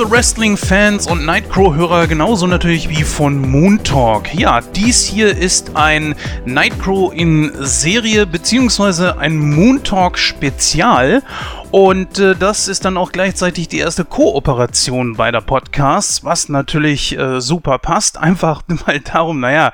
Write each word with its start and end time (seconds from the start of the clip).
Liebe 0.00 0.12
Wrestling-Fans 0.12 1.06
und 1.08 1.26
Nightcrow-Hörer, 1.26 2.06
genauso 2.06 2.46
natürlich 2.46 2.88
wie 2.88 3.02
von 3.02 3.38
Moon 3.38 3.84
Talk. 3.84 4.34
Ja, 4.34 4.62
dies 4.62 5.04
hier 5.04 5.36
ist 5.36 5.76
ein 5.76 6.14
Nightcrow 6.46 7.12
in 7.12 7.52
Serie, 7.58 8.24
beziehungsweise 8.24 9.18
ein 9.18 9.36
Moon 9.36 9.84
Talk-Spezial. 9.84 11.22
Und 11.70 12.18
äh, 12.18 12.34
das 12.34 12.66
ist 12.66 12.84
dann 12.84 12.96
auch 12.96 13.12
gleichzeitig 13.12 13.68
die 13.68 13.78
erste 13.78 14.04
Kooperation 14.04 15.14
beider 15.14 15.40
Podcasts, 15.40 16.24
was 16.24 16.48
natürlich 16.48 17.16
äh, 17.16 17.40
super 17.40 17.78
passt. 17.78 18.18
Einfach 18.18 18.62
mal 18.86 18.98
darum, 18.98 19.38
naja, 19.38 19.72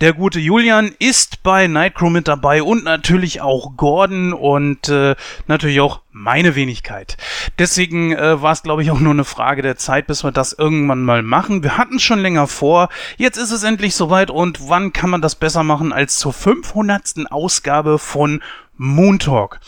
der 0.00 0.14
gute 0.14 0.40
Julian 0.40 0.92
ist 0.98 1.44
bei 1.44 1.68
Nightcrow 1.68 2.10
mit 2.10 2.26
dabei 2.26 2.64
und 2.64 2.82
natürlich 2.82 3.40
auch 3.40 3.76
Gordon 3.76 4.32
und 4.32 4.88
äh, 4.88 5.14
natürlich 5.46 5.80
auch 5.80 6.00
meine 6.10 6.56
Wenigkeit. 6.56 7.16
Deswegen 7.56 8.16
äh, 8.16 8.42
war 8.42 8.50
es, 8.50 8.64
glaube 8.64 8.82
ich, 8.82 8.90
auch 8.90 8.98
nur 8.98 9.12
eine 9.12 9.24
Frage 9.24 9.62
der 9.62 9.76
Zeit, 9.76 10.08
bis 10.08 10.24
wir 10.24 10.32
das 10.32 10.54
irgendwann 10.54 11.04
mal 11.04 11.22
machen. 11.22 11.62
Wir 11.62 11.78
hatten 11.78 11.96
es 11.96 12.02
schon 12.02 12.18
länger 12.18 12.48
vor. 12.48 12.88
Jetzt 13.16 13.36
ist 13.36 13.52
es 13.52 13.62
endlich 13.62 13.94
soweit 13.94 14.32
und 14.32 14.68
wann 14.68 14.92
kann 14.92 15.10
man 15.10 15.22
das 15.22 15.36
besser 15.36 15.62
machen 15.62 15.92
als 15.92 16.18
zur 16.18 16.32
500. 16.32 17.30
Ausgabe 17.30 18.00
von 18.00 18.42
Moon 18.76 19.20
Talk? 19.20 19.60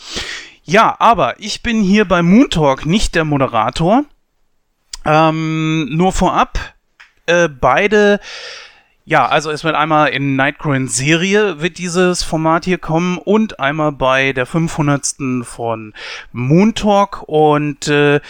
Ja, 0.63 0.95
aber 0.99 1.39
ich 1.39 1.63
bin 1.63 1.81
hier 1.81 2.05
bei 2.05 2.21
Moon 2.21 2.49
Talk 2.49 2.85
nicht 2.85 3.15
der 3.15 3.25
Moderator. 3.25 4.05
Ähm, 5.05 5.87
nur 5.95 6.11
vorab, 6.11 6.59
äh, 7.25 7.49
beide 7.49 8.19
ja, 9.03 9.27
also 9.27 9.49
es 9.49 9.63
wird 9.63 9.75
einmal 9.75 10.09
in 10.09 10.35
Nightcrow 10.35 10.87
Serie 10.87 11.59
wird 11.59 11.79
dieses 11.79 12.21
Format 12.21 12.65
hier 12.65 12.77
kommen 12.77 13.17
und 13.17 13.59
einmal 13.59 13.91
bei 13.91 14.31
der 14.31 14.45
500. 14.45 15.43
von 15.43 15.93
Moon 16.31 16.75
Talk 16.75 17.23
und 17.27 17.87
äh, 17.87 18.21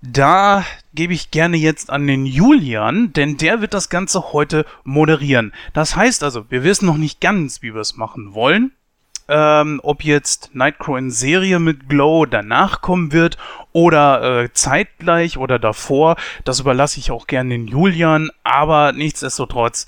da 0.00 0.64
gebe 0.94 1.12
ich 1.12 1.30
gerne 1.30 1.56
jetzt 1.56 1.90
an 1.90 2.06
den 2.06 2.26
Julian, 2.26 3.12
denn 3.12 3.36
der 3.36 3.60
wird 3.60 3.74
das 3.74 3.90
Ganze 3.90 4.32
heute 4.32 4.64
moderieren. 4.82 5.52
Das 5.72 5.94
heißt 5.94 6.22
also, 6.22 6.46
wir 6.50 6.64
wissen 6.64 6.86
noch 6.86 6.96
nicht 6.96 7.20
ganz, 7.20 7.62
wie 7.62 7.74
wir 7.74 7.80
es 7.80 7.96
machen 7.96 8.34
wollen 8.34 8.72
ähm, 9.28 9.80
ob 9.82 10.04
jetzt 10.04 10.54
Nightcrow 10.54 10.98
in 10.98 11.10
Serie 11.10 11.58
mit 11.58 11.88
Glow 11.88 12.26
danach 12.26 12.80
kommen 12.80 13.12
wird 13.12 13.38
oder 13.72 14.42
äh, 14.42 14.52
zeitgleich 14.52 15.38
oder 15.38 15.58
davor. 15.58 16.16
Das 16.44 16.60
überlasse 16.60 17.00
ich 17.00 17.10
auch 17.10 17.26
gerne 17.26 17.50
den 17.50 17.66
Julian, 17.66 18.30
aber 18.42 18.92
nichtsdestotrotz. 18.92 19.86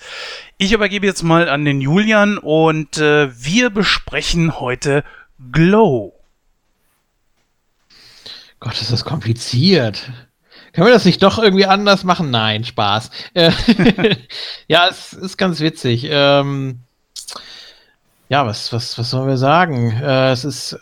Ich 0.58 0.72
übergebe 0.72 1.06
jetzt 1.06 1.22
mal 1.22 1.48
an 1.48 1.64
den 1.64 1.80
Julian 1.80 2.38
und 2.38 2.98
äh, 2.98 3.28
wir 3.38 3.70
besprechen 3.70 4.58
heute 4.58 5.04
Glow. 5.52 6.14
Gott, 8.58 8.80
ist 8.80 8.92
das 8.92 9.04
kompliziert. 9.04 10.10
Können 10.72 10.88
wir 10.88 10.92
das 10.92 11.04
nicht 11.04 11.22
doch 11.22 11.38
irgendwie 11.38 11.66
anders 11.66 12.04
machen? 12.04 12.30
Nein, 12.30 12.64
Spaß. 12.64 13.10
Äh, 13.34 13.50
ja, 14.66 14.88
es 14.88 15.12
ist 15.12 15.36
ganz 15.36 15.60
witzig. 15.60 16.06
Ähm, 16.10 16.80
ja, 18.28 18.46
was, 18.46 18.72
was, 18.72 18.98
was 18.98 19.10
sollen 19.10 19.28
wir 19.28 19.36
sagen? 19.36 19.90
Äh, 19.92 20.32
es 20.32 20.44
ist 20.44 20.78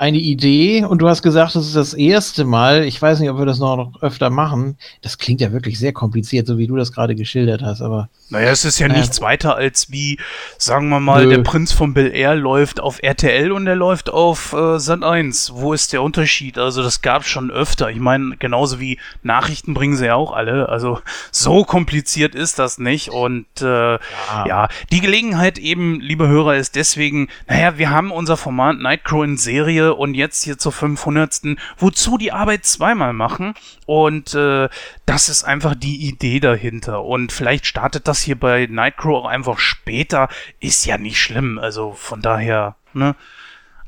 eine 0.00 0.16
Idee 0.16 0.82
und 0.82 1.02
du 1.02 1.08
hast 1.10 1.20
gesagt, 1.20 1.54
das 1.54 1.66
ist 1.66 1.76
das 1.76 1.92
erste 1.92 2.46
Mal. 2.46 2.84
Ich 2.84 3.00
weiß 3.00 3.20
nicht, 3.20 3.28
ob 3.28 3.38
wir 3.38 3.44
das 3.44 3.58
noch 3.58 4.00
öfter 4.00 4.30
machen. 4.30 4.78
Das 5.02 5.18
klingt 5.18 5.42
ja 5.42 5.52
wirklich 5.52 5.78
sehr 5.78 5.92
kompliziert, 5.92 6.46
so 6.46 6.56
wie 6.56 6.66
du 6.66 6.74
das 6.74 6.92
gerade 6.92 7.14
geschildert 7.14 7.60
hast, 7.60 7.82
aber. 7.82 8.08
Naja, 8.30 8.48
es 8.48 8.64
ist 8.64 8.78
ja 8.78 8.86
äh, 8.86 8.96
nichts 8.96 9.20
weiter 9.20 9.56
als 9.56 9.90
wie, 9.90 10.18
sagen 10.56 10.88
wir 10.88 11.00
mal, 11.00 11.26
nö. 11.26 11.30
der 11.34 11.42
Prinz 11.42 11.72
von 11.72 11.92
Bel 11.92 12.14
Air 12.14 12.34
läuft 12.34 12.80
auf 12.80 13.02
RTL 13.02 13.52
und 13.52 13.66
der 13.66 13.76
läuft 13.76 14.08
auf 14.08 14.54
äh, 14.54 14.78
Sat 14.78 15.02
1. 15.02 15.52
Wo 15.54 15.74
ist 15.74 15.92
der 15.92 16.00
Unterschied? 16.00 16.56
Also, 16.56 16.82
das 16.82 17.02
gab 17.02 17.22
es 17.22 17.28
schon 17.28 17.50
öfter. 17.50 17.90
Ich 17.90 18.00
meine, 18.00 18.38
genauso 18.38 18.80
wie 18.80 18.98
Nachrichten 19.22 19.74
bringen 19.74 19.96
sie 19.96 20.06
ja 20.06 20.14
auch 20.14 20.32
alle. 20.32 20.70
Also, 20.70 21.00
so 21.30 21.64
kompliziert 21.64 22.34
ist 22.34 22.58
das 22.58 22.78
nicht. 22.78 23.10
Und 23.10 23.44
äh, 23.60 23.66
ja. 23.66 23.98
ja, 24.46 24.68
die 24.92 25.00
Gelegenheit 25.02 25.58
eben, 25.58 26.00
liebe 26.00 26.26
Hörer, 26.26 26.56
ist 26.56 26.74
deswegen, 26.74 27.28
naja, 27.46 27.76
wir 27.76 27.90
haben 27.90 28.10
unser 28.10 28.38
Format 28.38 28.78
Nightcrow 28.78 29.24
in 29.24 29.36
Serie 29.36 29.89
und 29.94 30.14
jetzt 30.14 30.44
hier 30.44 30.58
zur 30.58 30.72
500. 30.72 31.56
Wozu 31.78 32.18
die 32.18 32.32
Arbeit 32.32 32.64
zweimal 32.64 33.12
machen? 33.12 33.54
Und 33.86 34.34
äh, 34.34 34.68
das 35.06 35.28
ist 35.28 35.44
einfach 35.44 35.74
die 35.74 36.08
Idee 36.08 36.40
dahinter. 36.40 37.04
Und 37.04 37.32
vielleicht 37.32 37.66
startet 37.66 38.08
das 38.08 38.20
hier 38.20 38.38
bei 38.38 38.66
Nightcrow 38.66 39.24
auch 39.24 39.28
einfach 39.28 39.58
später. 39.58 40.28
Ist 40.60 40.86
ja 40.86 40.98
nicht 40.98 41.20
schlimm. 41.20 41.58
Also 41.58 41.92
von 41.92 42.22
daher, 42.22 42.76
ne? 42.92 43.14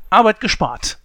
Arbeit 0.09 0.39
gespart. 0.39 0.99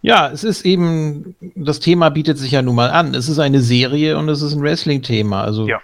Ja, 0.00 0.28
es 0.30 0.44
ist 0.44 0.64
eben, 0.64 1.34
das 1.54 1.80
Thema 1.80 2.10
bietet 2.10 2.38
sich 2.38 2.52
ja 2.52 2.62
nun 2.62 2.74
mal 2.74 2.90
an. 2.90 3.14
Es 3.14 3.28
ist 3.28 3.38
eine 3.38 3.60
Serie 3.60 4.18
und 4.18 4.28
es 4.28 4.42
ist 4.42 4.52
ein 4.52 4.62
Wrestling-Thema. 4.62 5.42
Also 5.42 5.66
ja. 5.66 5.80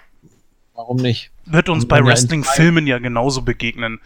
warum 0.75 0.97
nicht? 0.97 1.31
Wird 1.51 1.69
uns 1.69 1.87
bei 1.87 2.03
Wrestling-Filmen 2.03 2.85
ja 2.87 2.99
genauso 2.99 3.41
begegnen. 3.41 3.99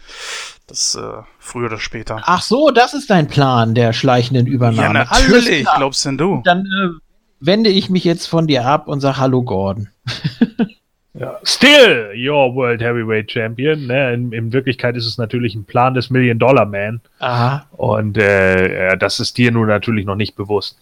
Das 0.66 0.94
äh, 0.94 1.22
früher 1.38 1.66
oder 1.66 1.78
später. 1.78 2.22
Ach 2.24 2.42
so, 2.42 2.70
das 2.70 2.94
ist 2.94 3.10
dein 3.10 3.28
Plan 3.28 3.74
der 3.74 3.92
schleichenden 3.92 4.46
Übernahme. 4.46 4.82
Ja, 4.82 4.92
natürlich, 4.92 5.66
glaubst 5.76 6.04
denn 6.06 6.16
du? 6.16 6.40
Dann 6.44 6.60
äh, 6.60 6.98
wende 7.40 7.70
ich 7.70 7.90
mich 7.90 8.04
jetzt 8.04 8.26
von 8.26 8.46
dir 8.46 8.64
ab 8.64 8.88
und 8.88 9.00
sag 9.00 9.18
Hallo 9.18 9.42
Gordon. 9.42 9.88
ja. 11.14 11.38
Still 11.44 12.12
your 12.16 12.54
World 12.54 12.82
Heavyweight 12.82 13.30
Champion. 13.30 13.86
Ne? 13.86 14.14
In, 14.14 14.32
in, 14.32 14.52
Wirklichkeit 14.52 14.96
ist 14.96 15.06
es 15.06 15.16
natürlich 15.16 15.54
ein 15.54 15.64
Plan 15.64 15.94
des 15.94 16.10
Million 16.10 16.40
Dollar 16.40 16.66
Man. 16.66 17.00
Aha. 17.20 17.66
Und 17.72 18.18
äh, 18.18 18.96
das 18.96 19.20
ist 19.20 19.38
dir 19.38 19.52
nun 19.52 19.68
natürlich 19.68 20.06
noch 20.06 20.16
nicht 20.16 20.34
bewusst. 20.34 20.76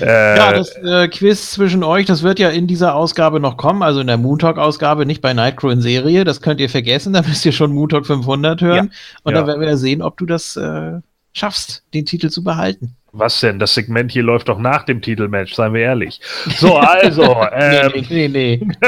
Äh, 0.00 0.36
ja, 0.36 0.52
das 0.52 0.70
äh, 0.76 1.08
Quiz 1.08 1.50
zwischen 1.50 1.82
euch, 1.82 2.06
das 2.06 2.22
wird 2.22 2.38
ja 2.38 2.50
in 2.50 2.66
dieser 2.66 2.94
Ausgabe 2.94 3.40
noch 3.40 3.56
kommen, 3.56 3.82
also 3.82 4.00
in 4.00 4.06
der 4.06 4.18
Moon 4.18 4.40
Ausgabe, 4.40 5.06
nicht 5.06 5.20
bei 5.20 5.32
Nightcrow 5.32 5.72
in 5.72 5.80
Serie. 5.80 6.24
Das 6.24 6.40
könnt 6.40 6.60
ihr 6.60 6.70
vergessen, 6.70 7.12
da 7.12 7.22
müsst 7.22 7.44
ihr 7.44 7.52
schon 7.52 7.72
Moon 7.72 7.90
500 7.90 8.60
hören. 8.60 8.90
Ja. 8.92 9.20
Und 9.24 9.32
ja. 9.32 9.38
dann 9.38 9.46
werden 9.48 9.60
wir 9.60 9.68
ja 9.68 9.76
sehen, 9.76 10.02
ob 10.02 10.16
du 10.16 10.26
das 10.26 10.56
äh, 10.56 11.00
schaffst, 11.32 11.82
den 11.92 12.06
Titel 12.06 12.30
zu 12.30 12.44
behalten. 12.44 12.96
Was 13.18 13.40
denn? 13.40 13.58
Das 13.58 13.74
Segment 13.74 14.12
hier 14.12 14.22
läuft 14.22 14.48
doch 14.48 14.58
nach 14.58 14.84
dem 14.84 15.00
Titelmatch, 15.00 15.54
seien 15.54 15.72
wir 15.72 15.80
ehrlich. 15.80 16.20
So, 16.58 16.76
also. 16.76 17.46
ähm, 17.52 17.92
nee, 18.10 18.28
nee, 18.28 18.60
nee. 18.60 18.68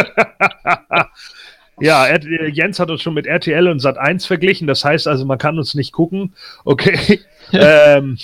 Ja, 1.80 2.08
Jens 2.16 2.80
hat 2.80 2.90
uns 2.90 3.02
schon 3.02 3.14
mit 3.14 3.26
RTL 3.26 3.68
und 3.68 3.78
Sat 3.78 3.98
1 3.98 4.26
verglichen. 4.26 4.66
Das 4.66 4.84
heißt 4.84 5.06
also, 5.06 5.24
man 5.24 5.38
kann 5.38 5.58
uns 5.58 5.74
nicht 5.74 5.92
gucken. 5.92 6.34
Okay. 6.64 7.20
ähm, 7.52 8.18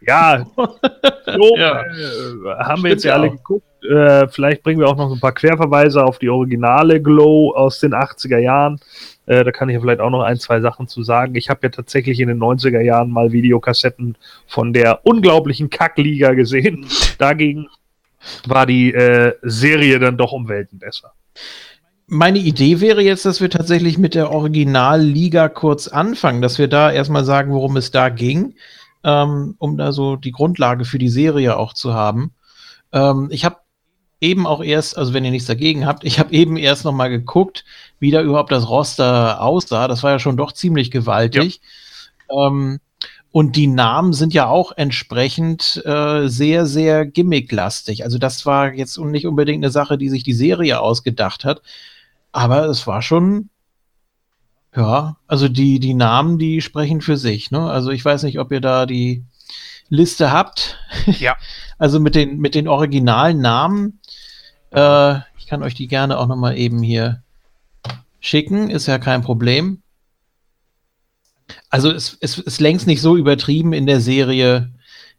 ja, 0.00 0.44
so, 1.26 1.56
ja. 1.56 1.82
Äh, 1.82 2.64
haben 2.64 2.82
wir 2.82 2.90
jetzt 2.90 3.04
ja 3.04 3.14
alle 3.14 3.30
geguckt. 3.30 3.66
Äh, 3.84 4.28
vielleicht 4.28 4.62
bringen 4.62 4.80
wir 4.80 4.88
auch 4.88 4.96
noch 4.96 5.12
ein 5.12 5.20
paar 5.20 5.32
Querverweise 5.32 6.04
auf 6.04 6.18
die 6.18 6.28
originale 6.28 7.00
Glow 7.00 7.52
aus 7.54 7.80
den 7.80 7.94
80er 7.94 8.38
Jahren. 8.38 8.78
Äh, 9.26 9.44
da 9.44 9.52
kann 9.52 9.68
ich 9.68 9.74
ja 9.74 9.80
vielleicht 9.80 10.00
auch 10.00 10.10
noch 10.10 10.22
ein, 10.22 10.38
zwei 10.38 10.60
Sachen 10.60 10.88
zu 10.88 11.02
sagen. 11.02 11.34
Ich 11.34 11.48
habe 11.48 11.60
ja 11.62 11.68
tatsächlich 11.68 12.20
in 12.20 12.28
den 12.28 12.38
90er 12.38 12.80
Jahren 12.80 13.10
mal 13.10 13.32
Videokassetten 13.32 14.16
von 14.46 14.72
der 14.72 15.04
unglaublichen 15.04 15.70
Kackliga 15.70 16.34
gesehen. 16.34 16.86
Dagegen 17.18 17.68
war 18.46 18.66
die 18.66 18.92
äh, 18.92 19.34
Serie 19.42 19.98
dann 19.98 20.16
doch 20.16 20.32
um 20.32 20.48
Welten 20.48 20.78
besser. 20.78 21.12
Meine 22.06 22.38
Idee 22.38 22.80
wäre 22.80 23.02
jetzt, 23.02 23.24
dass 23.24 23.40
wir 23.40 23.48
tatsächlich 23.48 23.96
mit 23.96 24.14
der 24.14 24.30
Originalliga 24.30 25.48
kurz 25.48 25.88
anfangen, 25.88 26.42
dass 26.42 26.58
wir 26.58 26.68
da 26.68 26.92
erstmal 26.92 27.24
sagen, 27.24 27.52
worum 27.52 27.76
es 27.76 27.90
da 27.90 28.10
ging 28.10 28.54
ähm, 29.04 29.54
um 29.58 29.76
da 29.76 29.92
so 29.92 30.16
die 30.16 30.32
Grundlage 30.32 30.84
für 30.84 30.98
die 30.98 31.08
Serie 31.08 31.56
auch 31.56 31.72
zu 31.72 31.94
haben. 31.94 32.32
Ähm, 32.92 33.28
ich 33.30 33.44
habe 33.44 33.56
eben 34.20 34.46
auch 34.46 34.62
erst, 34.62 34.96
also 34.96 35.14
wenn 35.14 35.24
ihr 35.24 35.30
nichts 35.30 35.48
dagegen 35.48 35.86
habt, 35.86 36.04
ich 36.04 36.18
habe 36.18 36.32
eben 36.32 36.56
erst 36.56 36.84
noch 36.84 36.92
mal 36.92 37.08
geguckt, 37.08 37.64
wie 38.02 38.10
da 38.10 38.20
überhaupt 38.20 38.50
das 38.50 38.68
Roster 38.68 39.40
aussah. 39.40 39.86
Das 39.86 40.02
war 40.02 40.10
ja 40.10 40.18
schon 40.18 40.36
doch 40.36 40.50
ziemlich 40.50 40.90
gewaltig. 40.90 41.60
Ja. 42.28 42.48
Ähm, 42.48 42.80
und 43.30 43.54
die 43.54 43.68
Namen 43.68 44.12
sind 44.12 44.34
ja 44.34 44.48
auch 44.48 44.72
entsprechend 44.76 45.80
äh, 45.86 46.26
sehr, 46.26 46.66
sehr 46.66 47.06
gimmicklastig. 47.06 48.02
Also 48.02 48.18
das 48.18 48.44
war 48.44 48.74
jetzt 48.74 48.98
nicht 48.98 49.24
unbedingt 49.24 49.62
eine 49.62 49.70
Sache, 49.70 49.98
die 49.98 50.08
sich 50.08 50.24
die 50.24 50.32
Serie 50.32 50.80
ausgedacht 50.80 51.44
hat. 51.44 51.62
Aber 52.32 52.64
es 52.64 52.88
war 52.88 53.02
schon 53.02 53.50
ja, 54.74 55.16
also 55.28 55.48
die, 55.48 55.78
die 55.78 55.94
Namen, 55.94 56.38
die 56.38 56.60
sprechen 56.60 57.02
für 57.02 57.16
sich. 57.16 57.52
Ne? 57.52 57.70
Also 57.70 57.90
ich 57.90 58.04
weiß 58.04 58.24
nicht, 58.24 58.40
ob 58.40 58.50
ihr 58.50 58.60
da 58.60 58.84
die 58.84 59.24
Liste 59.90 60.32
habt. 60.32 60.80
Ja. 61.20 61.36
also 61.78 62.00
mit 62.00 62.16
den, 62.16 62.38
mit 62.38 62.56
den 62.56 62.66
originalen 62.66 63.40
Namen. 63.40 64.00
Äh, 64.72 65.18
ich 65.38 65.46
kann 65.46 65.62
euch 65.62 65.74
die 65.74 65.86
gerne 65.86 66.18
auch 66.18 66.26
nochmal 66.26 66.58
eben 66.58 66.82
hier 66.82 67.22
schicken, 68.22 68.70
ist 68.70 68.86
ja 68.86 68.98
kein 68.98 69.20
Problem. 69.20 69.82
Also 71.68 71.90
es, 71.90 72.16
es 72.20 72.38
ist 72.38 72.60
längst 72.60 72.86
nicht 72.86 73.02
so 73.02 73.18
übertrieben 73.18 73.74
in 73.74 73.84
der 73.84 74.00
Serie, 74.00 74.70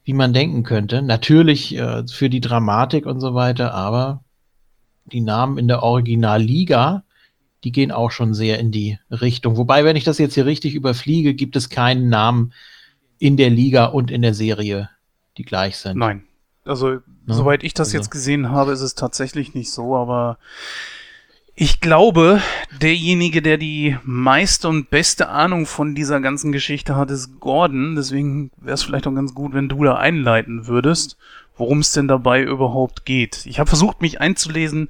wie 0.03 0.13
man 0.13 0.33
denken 0.33 0.63
könnte. 0.63 1.03
Natürlich 1.03 1.75
äh, 1.75 2.07
für 2.07 2.31
die 2.31 2.41
Dramatik 2.41 3.05
und 3.05 3.19
so 3.19 3.35
weiter, 3.35 3.75
aber 3.75 4.23
die 5.05 5.21
Namen 5.21 5.59
in 5.59 5.67
der 5.67 5.83
Originalliga 5.83 7.03
die 7.63 7.71
gehen 7.71 7.91
auch 7.91 8.11
schon 8.11 8.33
sehr 8.33 8.59
in 8.59 8.71
die 8.71 8.99
Richtung. 9.09 9.57
Wobei, 9.57 9.85
wenn 9.85 9.95
ich 9.95 10.03
das 10.03 10.17
jetzt 10.17 10.33
hier 10.33 10.45
richtig 10.45 10.75
überfliege, 10.75 11.33
gibt 11.33 11.55
es 11.55 11.69
keinen 11.69 12.09
Namen 12.09 12.53
in 13.19 13.37
der 13.37 13.49
Liga 13.49 13.85
und 13.85 14.11
in 14.11 14.21
der 14.21 14.33
Serie, 14.33 14.89
die 15.37 15.43
gleich 15.43 15.77
sind. 15.77 15.97
Nein. 15.97 16.23
Also, 16.65 16.91
ja, 16.91 17.01
soweit 17.27 17.63
ich 17.63 17.73
das 17.73 17.89
also. 17.89 17.97
jetzt 17.97 18.09
gesehen 18.09 18.49
habe, 18.49 18.71
ist 18.71 18.81
es 18.81 18.95
tatsächlich 18.95 19.53
nicht 19.53 19.71
so, 19.71 19.95
aber 19.95 20.37
ich 21.55 21.81
glaube, 21.81 22.41
derjenige, 22.81 23.41
der 23.41 23.57
die 23.57 23.97
meiste 24.03 24.67
und 24.67 24.89
beste 24.89 25.29
Ahnung 25.29 25.65
von 25.67 25.93
dieser 25.93 26.19
ganzen 26.19 26.51
Geschichte 26.51 26.95
hat, 26.95 27.11
ist 27.11 27.39
Gordon. 27.39 27.95
Deswegen 27.95 28.49
wäre 28.57 28.73
es 28.73 28.83
vielleicht 28.83 29.05
auch 29.05 29.13
ganz 29.13 29.35
gut, 29.35 29.53
wenn 29.53 29.69
du 29.69 29.83
da 29.83 29.95
einleiten 29.95 30.65
würdest, 30.65 31.17
worum 31.55 31.79
es 31.79 31.91
denn 31.91 32.07
dabei 32.07 32.41
überhaupt 32.41 33.05
geht. 33.05 33.45
Ich 33.45 33.59
habe 33.59 33.67
versucht, 33.67 34.01
mich 34.01 34.19
einzulesen. 34.19 34.89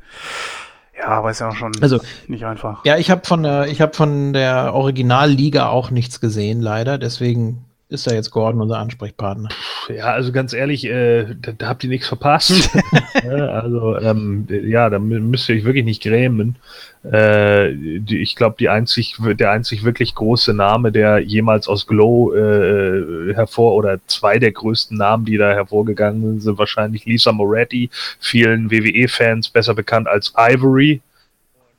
Ja, 0.97 1.07
aber 1.07 1.31
ist 1.31 1.41
ja 1.41 1.53
schon 1.53 1.73
also, 1.81 1.99
nicht 2.27 2.45
einfach. 2.45 2.85
Ja, 2.85 2.97
ich 2.97 3.11
habe 3.11 3.25
von 3.25 3.43
der, 3.43 3.67
ich 3.67 3.81
habe 3.81 3.93
von 3.93 4.31
der 4.31 4.73
Originalliga 4.73 5.67
auch 5.67 5.91
nichts 5.91 6.21
gesehen, 6.21 6.61
leider. 6.61 6.97
Deswegen 6.97 7.65
ist 7.89 8.07
da 8.07 8.13
jetzt 8.13 8.31
Gordon 8.31 8.61
unser 8.61 8.79
Ansprechpartner. 8.79 9.49
Ja, 9.89 10.05
also 10.05 10.31
ganz 10.31 10.53
ehrlich, 10.53 10.85
äh, 10.85 11.35
da, 11.39 11.51
da, 11.51 11.67
habt 11.67 11.83
ihr 11.83 11.89
nichts 11.89 12.07
verpasst. 12.07 12.69
ja, 13.23 13.47
also 13.47 13.97
ähm, 13.99 14.47
ja, 14.49 14.89
da 14.89 14.99
müsst 14.99 15.49
ihr 15.49 15.55
euch 15.55 15.63
wirklich 15.63 15.85
nicht 15.85 16.01
grämen. 16.01 16.55
Äh, 17.03 17.73
die, 17.73 18.19
ich 18.21 18.35
glaube, 18.35 18.55
die 18.57 18.69
einzig, 18.69 19.17
der 19.19 19.51
einzig 19.51 19.83
wirklich 19.83 20.15
große 20.15 20.53
Name, 20.53 20.91
der 20.91 21.19
jemals 21.19 21.67
aus 21.67 21.85
Glow 21.85 22.33
äh, 22.33 23.33
hervor 23.33 23.75
oder 23.75 23.99
zwei 24.07 24.39
der 24.39 24.53
größten 24.53 24.97
Namen, 24.97 25.25
die 25.25 25.37
da 25.37 25.51
hervorgegangen 25.51 26.21
sind, 26.21 26.41
sind 26.41 26.57
wahrscheinlich 26.57 27.05
Lisa 27.05 27.31
Moretti, 27.31 27.89
vielen 28.19 28.71
WWE-Fans 28.71 29.49
besser 29.49 29.73
bekannt 29.73 30.07
als 30.07 30.33
Ivory 30.37 31.01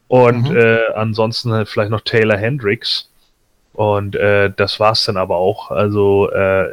und 0.09 0.51
mhm. 0.51 0.57
äh, 0.57 0.93
ansonsten 0.95 1.65
vielleicht 1.67 1.91
noch 1.91 2.03
Taylor 2.03 2.37
Hendricks. 2.37 3.09
Und 3.75 4.17
äh, 4.17 4.51
das 4.57 4.81
war's 4.81 5.05
dann 5.05 5.17
aber 5.17 5.37
auch. 5.37 5.71
Also 5.71 6.31
äh, 6.31 6.69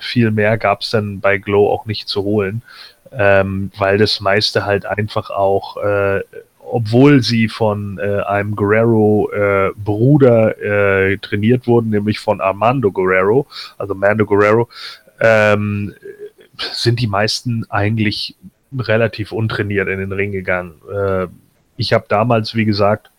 viel 0.00 0.30
mehr 0.32 0.58
gab's 0.58 0.90
dann 0.90 1.20
bei 1.20 1.38
Glow 1.38 1.70
auch 1.70 1.86
nicht 1.86 2.08
zu 2.08 2.24
holen, 2.24 2.62
ähm, 3.12 3.70
weil 3.78 3.96
das 3.98 4.20
meiste 4.20 4.66
halt 4.66 4.86
einfach 4.86 5.30
auch, 5.30 5.76
äh, 5.76 6.22
obwohl 6.58 7.22
sie 7.22 7.46
von 7.48 7.98
äh, 7.98 8.22
einem 8.22 8.56
Guerrero-Bruder 8.56 10.58
äh, 10.58 11.12
äh, 11.12 11.18
trainiert 11.18 11.68
wurden, 11.68 11.90
nämlich 11.90 12.18
von 12.18 12.40
Armando 12.40 12.90
Guerrero, 12.90 13.46
also 13.78 13.94
Mando 13.94 14.26
Guerrero, 14.26 14.68
ähm, 15.20 15.94
sind 16.58 16.98
die 16.98 17.06
meisten 17.06 17.64
eigentlich 17.70 18.34
relativ 18.76 19.30
untrainiert 19.30 19.86
in 19.88 20.00
den 20.00 20.10
Ring 20.10 20.32
gegangen. 20.32 20.74
Äh, 20.92 21.28
ich 21.76 21.92
habe 21.92 22.06
damals, 22.08 22.56
wie 22.56 22.64
gesagt, 22.64 23.12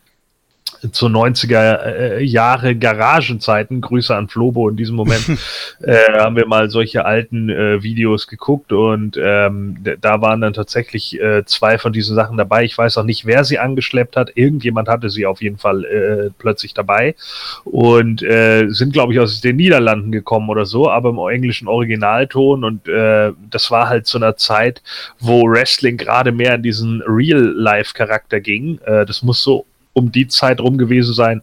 zu 0.92 1.08
90er 1.08 1.84
äh, 1.84 2.24
Jahre 2.24 2.76
Garagenzeiten, 2.76 3.82
Grüße 3.82 4.16
an 4.16 4.28
Flobo 4.28 4.70
in 4.70 4.78
diesem 4.78 4.96
Moment, 4.96 5.26
äh, 5.82 5.98
haben 6.20 6.36
wir 6.36 6.48
mal 6.48 6.70
solche 6.70 7.06
alten 7.06 7.50
äh, 7.50 7.84
Videos 7.84 8.28
geguckt 8.28 8.72
und 8.72 9.18
ähm, 9.22 9.78
da 10.02 10.22
waren 10.22 10.42
dann 10.42 10.54
tatsächlich 10.54 11.20
äh, 11.20 11.46
zwei 11.46 11.78
von 11.78 11.94
diesen 11.94 12.16
Sachen 12.16 12.38
dabei. 12.38 12.64
Ich 12.64 12.78
weiß 12.78 12.98
auch 12.98 13.04
nicht, 13.04 13.26
wer 13.26 13.44
sie 13.44 13.60
angeschleppt 13.60 14.16
hat. 14.16 14.32
Irgendjemand 14.36 14.88
hatte 14.88 15.10
sie 15.10 15.26
auf 15.26 15.42
jeden 15.42 15.58
Fall 15.58 15.86
äh, 15.86 16.30
plötzlich 16.38 16.74
dabei 16.74 17.16
und 17.64 18.22
äh, 18.24 18.68
sind, 18.70 18.94
glaube 18.94 19.14
ich, 19.14 19.20
aus 19.20 19.42
den 19.42 19.56
Niederlanden 19.56 20.12
gekommen 20.12 20.50
oder 20.50 20.66
so, 20.66 20.90
aber 20.90 21.10
im 21.10 21.18
englischen 21.34 21.68
Originalton 21.68 22.64
und 22.64 22.88
äh, 22.88 23.32
das 23.50 23.72
war 23.72 23.90
halt 23.90 24.08
zu 24.08 24.18
einer 24.18 24.36
Zeit, 24.38 24.82
wo 25.20 25.44
Wrestling 25.48 25.98
gerade 25.98 26.32
mehr 26.32 26.56
in 26.56 26.64
diesen 26.64 27.02
Real-Life-Charakter 27.02 28.40
ging. 28.40 28.80
Äh, 28.86 29.06
das 29.06 29.24
muss 29.24 29.42
so 29.44 29.66
um 29.98 30.12
die 30.12 30.28
Zeit 30.28 30.62
rum 30.62 30.78
gewesen 30.78 31.14
sein, 31.14 31.42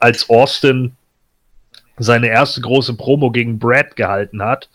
als 0.00 0.28
Austin 0.28 0.96
seine 1.98 2.28
erste 2.28 2.60
große 2.60 2.94
Promo 2.94 3.30
gegen 3.30 3.58
Brad 3.58 3.94
gehalten 3.94 4.42
hat. 4.42 4.68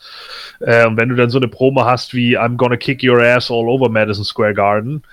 Äh, 0.62 0.88
und 0.88 0.98
wenn 0.98 1.10
du 1.10 1.16
dann 1.16 1.30
so 1.30 1.38
eine 1.38 1.48
Promo 1.48 1.86
hast 1.86 2.14
wie 2.14 2.38
I'm 2.38 2.56
gonna 2.56 2.78
kick 2.78 3.04
your 3.04 3.22
ass 3.22 3.52
all 3.52 3.70
over 3.70 3.90
Madison 3.90 4.24
Square 4.24 4.54
Garden 4.54 5.04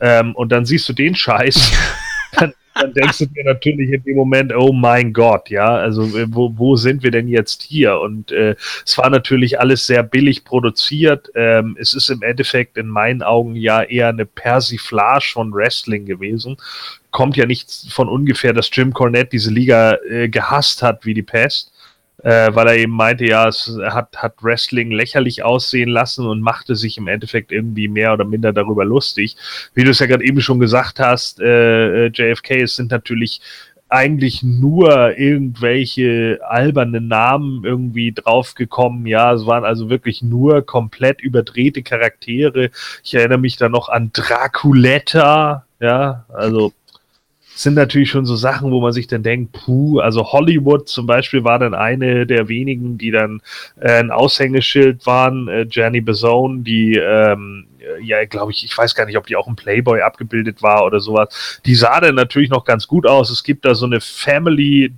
ähm, 0.00 0.34
und 0.34 0.52
dann 0.52 0.64
siehst 0.64 0.88
du 0.88 0.92
den 0.92 1.14
Scheiß, 1.14 1.72
dann, 2.38 2.52
dann, 2.74 2.92
denkst 2.94 3.18
du 3.18 3.26
dir 3.26 3.44
natürlich 3.44 3.90
in 3.90 4.02
dem 4.02 4.16
Moment, 4.16 4.52
oh 4.54 4.72
mein 4.72 5.12
Gott, 5.12 5.50
ja, 5.50 5.68
also 5.76 6.02
äh, 6.16 6.26
wo, 6.28 6.52
wo 6.56 6.76
sind 6.76 7.02
wir 7.02 7.10
denn 7.10 7.28
jetzt 7.28 7.62
hier? 7.62 7.98
Und 8.00 8.32
äh, 8.32 8.56
es 8.84 8.96
war 8.96 9.10
natürlich 9.10 9.60
alles 9.60 9.86
sehr 9.86 10.02
billig 10.02 10.44
produziert. 10.44 11.30
Ähm, 11.34 11.76
es 11.78 11.94
ist 11.94 12.10
im 12.10 12.22
Endeffekt 12.22 12.78
in 12.78 12.88
meinen 12.88 13.22
Augen 13.22 13.54
ja 13.54 13.82
eher 13.82 14.08
eine 14.08 14.26
Persiflage 14.26 15.30
von 15.32 15.52
Wrestling 15.52 16.06
gewesen 16.06 16.56
kommt 17.10 17.36
ja 17.36 17.46
nicht 17.46 17.70
von 17.90 18.08
ungefähr, 18.08 18.52
dass 18.52 18.70
Jim 18.72 18.92
Cornette 18.92 19.30
diese 19.30 19.50
Liga 19.50 19.96
äh, 20.08 20.28
gehasst 20.28 20.82
hat 20.82 21.04
wie 21.04 21.14
die 21.14 21.22
Pest, 21.22 21.72
äh, 22.22 22.54
weil 22.54 22.68
er 22.68 22.76
eben 22.76 22.92
meinte, 22.92 23.24
ja, 23.24 23.48
es 23.48 23.70
hat, 23.82 24.16
hat 24.16 24.42
Wrestling 24.42 24.90
lächerlich 24.90 25.42
aussehen 25.42 25.88
lassen 25.88 26.26
und 26.26 26.40
machte 26.40 26.76
sich 26.76 26.98
im 26.98 27.08
Endeffekt 27.08 27.52
irgendwie 27.52 27.88
mehr 27.88 28.12
oder 28.12 28.24
minder 28.24 28.52
darüber 28.52 28.84
lustig. 28.84 29.36
Wie 29.74 29.84
du 29.84 29.90
es 29.90 29.98
ja 29.98 30.06
gerade 30.06 30.24
eben 30.24 30.40
schon 30.40 30.60
gesagt 30.60 31.00
hast, 31.00 31.40
äh, 31.40 32.06
äh 32.06 32.10
JFK, 32.12 32.62
es 32.62 32.76
sind 32.76 32.90
natürlich 32.90 33.40
eigentlich 33.90 34.42
nur 34.44 35.18
irgendwelche 35.18 36.38
albernen 36.48 37.08
Namen 37.08 37.64
irgendwie 37.64 38.12
draufgekommen. 38.12 39.04
Ja, 39.06 39.32
es 39.32 39.46
waren 39.46 39.64
also 39.64 39.90
wirklich 39.90 40.22
nur 40.22 40.62
komplett 40.62 41.20
überdrehte 41.20 41.82
Charaktere. 41.82 42.70
Ich 43.02 43.14
erinnere 43.14 43.38
mich 43.38 43.56
da 43.56 43.68
noch 43.68 43.88
an 43.88 44.10
Draculetta. 44.12 45.66
Ja, 45.80 46.24
also 46.28 46.72
sind 47.62 47.74
natürlich 47.74 48.10
schon 48.10 48.26
so 48.26 48.36
Sachen, 48.36 48.70
wo 48.70 48.80
man 48.80 48.92
sich 48.92 49.06
dann 49.06 49.22
denkt, 49.22 49.52
puh, 49.52 50.00
also 50.00 50.32
Hollywood 50.32 50.88
zum 50.88 51.06
Beispiel 51.06 51.44
war 51.44 51.58
dann 51.58 51.74
eine 51.74 52.26
der 52.26 52.48
wenigen, 52.48 52.98
die 52.98 53.10
dann 53.10 53.42
äh, 53.80 54.00
ein 54.00 54.10
Aushängeschild 54.10 55.06
waren, 55.06 55.48
äh, 55.48 55.66
Jenny 55.70 56.00
Bezone, 56.00 56.62
die 56.62 56.96
ähm, 56.96 57.66
ja, 58.02 58.24
glaube 58.24 58.52
ich, 58.52 58.64
ich 58.64 58.76
weiß 58.76 58.94
gar 58.94 59.06
nicht, 59.06 59.16
ob 59.16 59.26
die 59.26 59.36
auch 59.36 59.48
im 59.48 59.56
Playboy 59.56 60.02
abgebildet 60.02 60.62
war 60.62 60.84
oder 60.84 61.00
sowas. 61.00 61.60
Die 61.64 61.74
sah 61.74 62.00
dann 62.00 62.14
natürlich 62.14 62.50
noch 62.50 62.64
ganz 62.64 62.86
gut 62.86 63.06
aus. 63.06 63.30
Es 63.30 63.42
gibt 63.42 63.64
da 63.64 63.74
so 63.74 63.86
eine 63.86 64.00
Family 64.00 64.92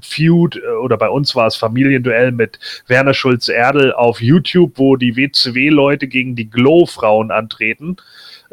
Feud 0.00 0.56
äh, 0.56 0.68
oder 0.68 0.96
bei 0.96 1.08
uns 1.08 1.34
war 1.34 1.46
es 1.46 1.56
Familienduell 1.56 2.32
mit 2.32 2.58
Werner 2.86 3.14
Schulz-Erdel 3.14 3.92
auf 3.92 4.20
YouTube, 4.20 4.72
wo 4.76 4.96
die 4.96 5.16
WCW-Leute 5.16 6.08
gegen 6.08 6.36
die 6.36 6.50
Glow-Frauen 6.50 7.30
antreten. 7.30 7.96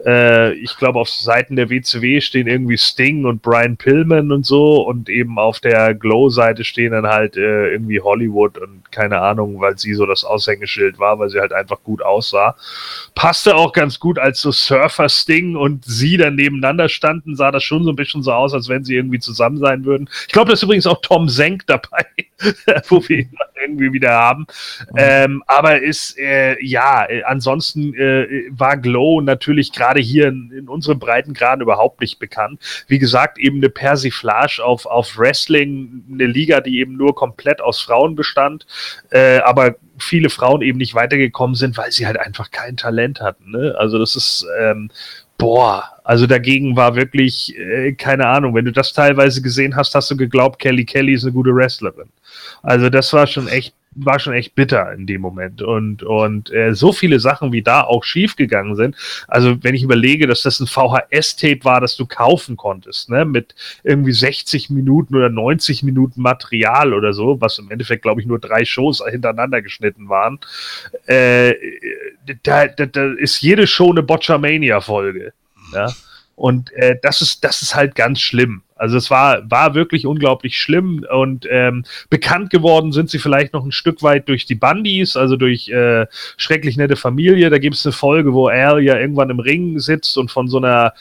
Äh, 0.03 0.53
ich 0.55 0.75
glaube, 0.77 0.99
auf 0.99 1.09
Seiten 1.09 1.55
der 1.55 1.69
WCW 1.69 2.19
stehen 2.19 2.47
irgendwie 2.47 2.77
Sting 2.77 3.25
und 3.25 3.41
Brian 3.41 3.77
Pillman 3.77 4.31
und 4.31 4.45
so 4.45 4.85
und 4.85 5.07
eben 5.09 5.39
auf 5.39 5.59
der 5.59 5.93
Glow-Seite 5.93 6.65
stehen 6.65 6.91
dann 6.91 7.07
halt 7.07 7.37
äh, 7.37 7.71
irgendwie 7.71 8.01
Hollywood 8.01 8.57
und 8.57 8.91
keine 8.91 9.21
Ahnung, 9.21 9.61
weil 9.61 9.77
sie 9.77 9.93
so 9.93 10.05
das 10.05 10.25
Aushängeschild 10.25 10.99
war, 10.99 11.17
weil 11.19 11.29
sie 11.29 11.39
halt 11.39 11.53
einfach 11.53 11.81
gut 11.83 12.01
aussah. 12.01 12.55
Passte 13.13 13.55
auch 13.55 13.71
ganz 13.71 13.99
gut, 13.99 14.19
als 14.19 14.41
so 14.41 14.51
Surfer 14.51 15.07
Sting 15.07 15.55
und 15.55 15.85
sie 15.85 16.17
dann 16.17 16.35
nebeneinander 16.35 16.89
standen, 16.89 17.35
sah 17.35 17.51
das 17.51 17.63
schon 17.63 17.83
so 17.85 17.91
ein 17.91 17.95
bisschen 17.95 18.21
so 18.21 18.33
aus, 18.33 18.53
als 18.53 18.67
wenn 18.67 18.83
sie 18.83 18.95
irgendwie 18.95 19.19
zusammen 19.19 19.57
sein 19.57 19.85
würden. 19.85 20.09
Ich 20.27 20.33
glaube, 20.33 20.47
da 20.47 20.53
ist 20.53 20.63
übrigens 20.63 20.87
auch 20.87 21.01
Tom 21.01 21.29
Senk 21.29 21.67
dabei, 21.67 22.05
wo 22.89 23.01
wir 23.07 23.19
ihn 23.19 23.31
irgendwie 23.61 23.93
wieder 23.93 24.11
haben. 24.11 24.45
Mhm. 24.91 24.97
Ähm, 24.97 25.43
aber 25.47 25.81
ist, 25.81 26.17
äh, 26.19 26.57
ja, 26.61 27.07
ansonsten 27.25 27.93
äh, 27.93 28.45
war 28.49 28.75
Glow 28.77 29.21
natürlich 29.21 29.71
gerade 29.71 29.84
gerade 29.85 30.01
hier 30.01 30.27
in, 30.27 30.51
in 30.51 30.67
unseren 30.67 30.99
Breitengraden 30.99 31.61
überhaupt 31.61 32.01
nicht 32.01 32.19
bekannt. 32.19 32.59
Wie 32.87 32.99
gesagt, 32.99 33.37
eben 33.37 33.57
eine 33.57 33.69
Persiflage 33.69 34.63
auf, 34.63 34.85
auf 34.85 35.17
Wrestling, 35.17 36.03
eine 36.11 36.25
Liga, 36.25 36.61
die 36.61 36.79
eben 36.79 36.97
nur 36.97 37.13
komplett 37.13 37.61
aus 37.61 37.81
Frauen 37.81 38.15
bestand, 38.15 38.65
äh, 39.11 39.37
aber 39.39 39.75
viele 39.97 40.29
Frauen 40.29 40.61
eben 40.61 40.77
nicht 40.77 40.95
weitergekommen 40.95 41.55
sind, 41.55 41.77
weil 41.77 41.91
sie 41.91 42.05
halt 42.05 42.19
einfach 42.19 42.51
kein 42.51 42.77
Talent 42.77 43.21
hatten. 43.21 43.51
Ne? 43.51 43.75
Also 43.77 43.99
das 43.99 44.15
ist, 44.15 44.45
ähm, 44.59 44.89
boah, 45.37 45.83
also 46.03 46.25
dagegen 46.25 46.75
war 46.75 46.95
wirklich, 46.95 47.55
äh, 47.57 47.93
keine 47.93 48.27
Ahnung, 48.27 48.55
wenn 48.55 48.65
du 48.65 48.71
das 48.71 48.91
teilweise 48.91 49.41
gesehen 49.41 49.75
hast, 49.75 49.93
hast 49.95 50.09
du 50.11 50.17
geglaubt, 50.17 50.59
Kelly 50.59 50.85
Kelly 50.85 51.13
ist 51.13 51.23
eine 51.23 51.33
gute 51.33 51.55
Wrestlerin. 51.55 52.09
Also 52.63 52.89
das 52.89 53.13
war 53.13 53.27
schon 53.27 53.47
echt 53.47 53.73
war 53.95 54.19
schon 54.19 54.33
echt 54.33 54.55
bitter 54.55 54.91
in 54.93 55.07
dem 55.07 55.21
Moment. 55.21 55.61
Und, 55.61 56.03
und 56.03 56.51
äh, 56.51 56.73
so 56.75 56.91
viele 56.91 57.19
Sachen, 57.19 57.51
wie 57.51 57.61
da 57.61 57.81
auch 57.81 58.03
schiefgegangen 58.03 58.75
sind. 58.75 58.95
Also, 59.27 59.63
wenn 59.63 59.73
ich 59.73 59.83
überlege, 59.83 60.27
dass 60.27 60.43
das 60.43 60.59
ein 60.59 60.67
VHS-Tape 60.67 61.63
war, 61.63 61.81
das 61.81 61.95
du 61.95 62.05
kaufen 62.05 62.57
konntest, 62.57 63.09
ne, 63.09 63.25
mit 63.25 63.55
irgendwie 63.83 64.11
60 64.11 64.69
Minuten 64.69 65.15
oder 65.15 65.29
90 65.29 65.83
Minuten 65.83 66.21
Material 66.21 66.93
oder 66.93 67.13
so, 67.13 67.39
was 67.39 67.57
im 67.57 67.71
Endeffekt, 67.71 68.01
glaube 68.01 68.21
ich, 68.21 68.27
nur 68.27 68.39
drei 68.39 68.65
Shows 68.65 69.01
hintereinander 69.09 69.61
geschnitten 69.61 70.09
waren, 70.09 70.39
äh, 71.05 71.53
da, 72.43 72.67
da, 72.67 72.85
da 72.85 73.13
ist 73.13 73.41
jede 73.41 73.65
Show 73.65 73.91
eine 73.91 74.03
Botchamania-Folge. 74.03 75.33
Ja. 75.73 75.87
Und 76.35 76.73
äh, 76.73 76.97
das 77.01 77.21
ist, 77.21 77.43
das 77.43 77.61
ist 77.61 77.75
halt 77.75 77.95
ganz 77.95 78.19
schlimm. 78.19 78.61
Also 78.75 78.97
es 78.97 79.09
war, 79.09 79.49
war 79.49 79.73
wirklich 79.73 80.05
unglaublich 80.05 80.57
schlimm 80.57 81.05
und 81.09 81.47
ähm, 81.49 81.85
bekannt 82.09 82.49
geworden 82.49 82.91
sind 82.91 83.09
sie 83.09 83.19
vielleicht 83.19 83.53
noch 83.53 83.63
ein 83.63 83.71
Stück 83.71 84.03
weit 84.03 84.27
durch 84.27 84.45
die 84.45 84.55
Bundys, 84.55 85.15
also 85.15 85.37
durch 85.37 85.69
äh, 85.69 86.07
schrecklich 86.35 86.75
nette 86.75 86.97
Familie. 86.97 87.49
Da 87.49 87.57
gibt 87.57 87.75
es 87.75 87.85
eine 87.85 87.93
Folge, 87.93 88.33
wo 88.33 88.47
Al 88.47 88.83
ja 88.83 88.99
irgendwann 88.99 89.29
im 89.29 89.39
Ring 89.39 89.79
sitzt 89.79 90.17
und 90.17 90.29
von 90.29 90.49
so 90.49 90.57
einer 90.57 90.93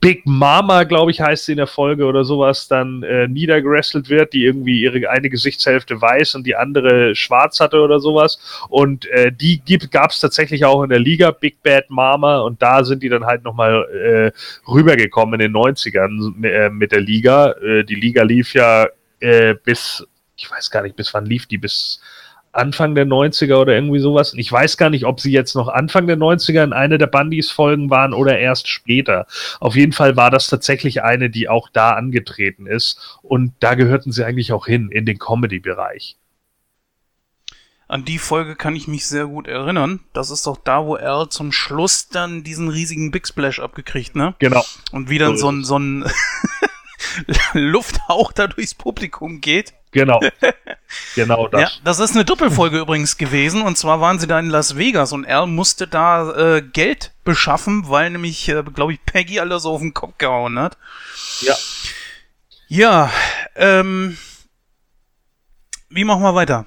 Big 0.00 0.26
Mama, 0.26 0.84
glaube 0.84 1.10
ich, 1.10 1.20
heißt 1.20 1.46
sie 1.46 1.52
in 1.52 1.58
der 1.58 1.66
Folge 1.66 2.04
oder 2.04 2.24
sowas, 2.24 2.68
dann 2.68 3.02
äh, 3.02 3.26
niedergerestelt 3.26 4.08
wird, 4.08 4.32
die 4.32 4.44
irgendwie 4.44 4.80
ihre 4.80 5.10
eine 5.10 5.28
Gesichtshälfte 5.28 6.00
weiß 6.00 6.36
und 6.36 6.46
die 6.46 6.54
andere 6.54 7.14
schwarz 7.16 7.58
hatte 7.58 7.80
oder 7.80 7.98
sowas. 7.98 8.38
Und 8.68 9.06
äh, 9.06 9.32
die 9.32 9.60
gab 9.90 10.12
es 10.12 10.20
tatsächlich 10.20 10.64
auch 10.64 10.82
in 10.84 10.90
der 10.90 11.00
Liga, 11.00 11.32
Big 11.32 11.62
Bad 11.62 11.90
Mama, 11.90 12.40
und 12.40 12.62
da 12.62 12.84
sind 12.84 13.02
die 13.02 13.08
dann 13.08 13.24
halt 13.24 13.42
nochmal 13.42 13.84
äh, 13.90 14.70
rübergekommen 14.70 15.40
in 15.40 15.52
den 15.52 15.56
90ern 15.56 16.44
äh, 16.46 16.70
mit 16.70 16.92
der 16.92 17.00
Liga. 17.00 17.52
Äh, 17.52 17.84
die 17.84 17.96
Liga 17.96 18.22
lief 18.22 18.54
ja 18.54 18.86
äh, 19.18 19.54
bis, 19.54 20.06
ich 20.36 20.50
weiß 20.50 20.70
gar 20.70 20.82
nicht, 20.82 20.94
bis 20.94 21.12
wann 21.12 21.26
lief 21.26 21.46
die, 21.46 21.58
bis 21.58 22.00
Anfang 22.52 22.94
der 22.94 23.06
90er 23.06 23.56
oder 23.56 23.74
irgendwie 23.74 23.98
sowas. 23.98 24.32
Und 24.32 24.38
ich 24.38 24.52
weiß 24.52 24.76
gar 24.76 24.90
nicht, 24.90 25.04
ob 25.04 25.20
sie 25.20 25.32
jetzt 25.32 25.54
noch 25.54 25.68
Anfang 25.68 26.06
der 26.06 26.18
90er 26.18 26.62
in 26.62 26.72
einer 26.72 26.98
der 26.98 27.06
Bandys-Folgen 27.06 27.90
waren 27.90 28.12
oder 28.12 28.38
erst 28.38 28.68
später. 28.68 29.26
Auf 29.60 29.74
jeden 29.74 29.92
Fall 29.92 30.16
war 30.16 30.30
das 30.30 30.46
tatsächlich 30.48 31.02
eine, 31.02 31.30
die 31.30 31.48
auch 31.48 31.68
da 31.72 31.92
angetreten 31.92 32.66
ist. 32.66 33.18
Und 33.22 33.52
da 33.60 33.74
gehörten 33.74 34.12
sie 34.12 34.24
eigentlich 34.24 34.52
auch 34.52 34.66
hin, 34.66 34.90
in 34.90 35.06
den 35.06 35.18
Comedy-Bereich. 35.18 36.16
An 37.88 38.06
die 38.06 38.18
Folge 38.18 38.56
kann 38.56 38.74
ich 38.74 38.88
mich 38.88 39.06
sehr 39.06 39.26
gut 39.26 39.46
erinnern. 39.46 40.00
Das 40.14 40.30
ist 40.30 40.46
doch 40.46 40.56
da, 40.56 40.86
wo 40.86 40.94
Al 40.94 41.28
zum 41.28 41.52
Schluss 41.52 42.08
dann 42.08 42.42
diesen 42.42 42.70
riesigen 42.70 43.10
Big 43.10 43.28
Splash 43.28 43.60
abgekriegt, 43.60 44.16
ne? 44.16 44.34
Genau. 44.38 44.64
Und 44.92 45.10
wie 45.10 45.18
dann 45.18 45.36
so, 45.36 45.42
so 45.42 45.50
ein, 45.50 45.64
so 45.64 45.78
ein 45.78 46.04
Lufthauch 47.52 48.32
da 48.32 48.46
durchs 48.46 48.74
Publikum 48.74 49.42
geht. 49.42 49.74
Genau. 49.92 50.20
genau 51.14 51.48
das. 51.48 51.60
Ja, 51.60 51.70
das 51.84 52.00
ist 52.00 52.14
eine 52.14 52.24
Doppelfolge 52.24 52.80
übrigens 52.80 53.16
gewesen. 53.16 53.62
Und 53.62 53.78
zwar 53.78 54.00
waren 54.00 54.18
sie 54.18 54.26
da 54.26 54.38
in 54.38 54.48
Las 54.48 54.76
Vegas 54.76 55.12
und 55.12 55.26
Al 55.26 55.46
musste 55.46 55.86
da 55.86 56.56
äh, 56.56 56.62
Geld 56.62 57.12
beschaffen, 57.24 57.88
weil 57.88 58.10
nämlich, 58.10 58.48
äh, 58.48 58.62
glaube 58.74 58.94
ich, 58.94 59.04
Peggy 59.04 59.38
alles 59.38 59.64
auf 59.66 59.80
den 59.80 59.94
Kopf 59.94 60.18
gehauen 60.18 60.58
hat. 60.58 60.76
Ja. 61.40 61.54
Ja, 62.68 63.12
ähm. 63.54 64.16
Wie 65.90 66.04
machen 66.04 66.22
wir 66.22 66.34
weiter? 66.34 66.64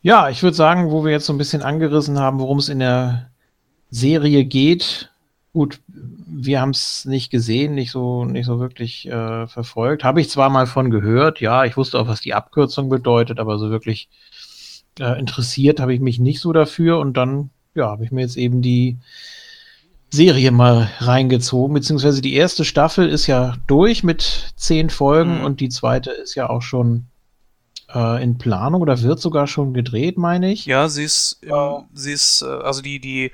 Ja, 0.00 0.28
ich 0.28 0.42
würde 0.44 0.56
sagen, 0.56 0.92
wo 0.92 1.04
wir 1.04 1.10
jetzt 1.10 1.26
so 1.26 1.32
ein 1.32 1.38
bisschen 1.38 1.62
angerissen 1.62 2.20
haben, 2.20 2.38
worum 2.38 2.58
es 2.58 2.68
in 2.68 2.78
der 2.78 3.30
Serie 3.90 4.44
geht, 4.44 5.10
Gut, 5.54 5.80
wir 5.86 6.60
haben 6.60 6.70
es 6.70 7.04
nicht 7.04 7.30
gesehen, 7.30 7.76
nicht 7.76 7.92
so, 7.92 8.24
nicht 8.24 8.44
so 8.44 8.58
wirklich 8.58 9.06
äh, 9.06 9.46
verfolgt. 9.46 10.02
Habe 10.02 10.20
ich 10.20 10.28
zwar 10.28 10.50
mal 10.50 10.66
von 10.66 10.90
gehört, 10.90 11.40
ja, 11.40 11.64
ich 11.64 11.76
wusste 11.76 12.00
auch, 12.00 12.08
was 12.08 12.20
die 12.20 12.34
Abkürzung 12.34 12.88
bedeutet, 12.88 13.38
aber 13.38 13.56
so 13.60 13.70
wirklich 13.70 14.08
äh, 14.98 15.16
interessiert 15.16 15.78
habe 15.78 15.94
ich 15.94 16.00
mich 16.00 16.18
nicht 16.18 16.40
so 16.40 16.52
dafür 16.52 16.98
und 16.98 17.16
dann, 17.16 17.50
ja, 17.76 17.86
habe 17.86 18.04
ich 18.04 18.10
mir 18.10 18.22
jetzt 18.22 18.36
eben 18.36 18.62
die 18.62 18.98
Serie 20.10 20.50
mal 20.50 20.90
reingezogen, 20.98 21.72
beziehungsweise 21.72 22.20
die 22.20 22.34
erste 22.34 22.64
Staffel 22.64 23.08
ist 23.08 23.28
ja 23.28 23.54
durch 23.68 24.02
mit 24.02 24.54
zehn 24.56 24.90
Folgen 24.90 25.38
mhm. 25.38 25.44
und 25.44 25.60
die 25.60 25.68
zweite 25.68 26.10
ist 26.10 26.34
ja 26.34 26.50
auch 26.50 26.62
schon 26.62 27.06
äh, 27.92 28.22
in 28.22 28.38
Planung 28.38 28.82
oder 28.82 29.00
wird 29.02 29.20
sogar 29.20 29.46
schon 29.46 29.74
gedreht, 29.74 30.18
meine 30.18 30.52
ich. 30.52 30.66
Ja, 30.66 30.88
sie 30.88 31.04
ist, 31.04 31.38
im, 31.42 31.84
sie 31.92 32.12
ist, 32.12 32.42
äh, 32.42 32.46
also 32.46 32.82
die, 32.82 33.00
die, 33.00 33.32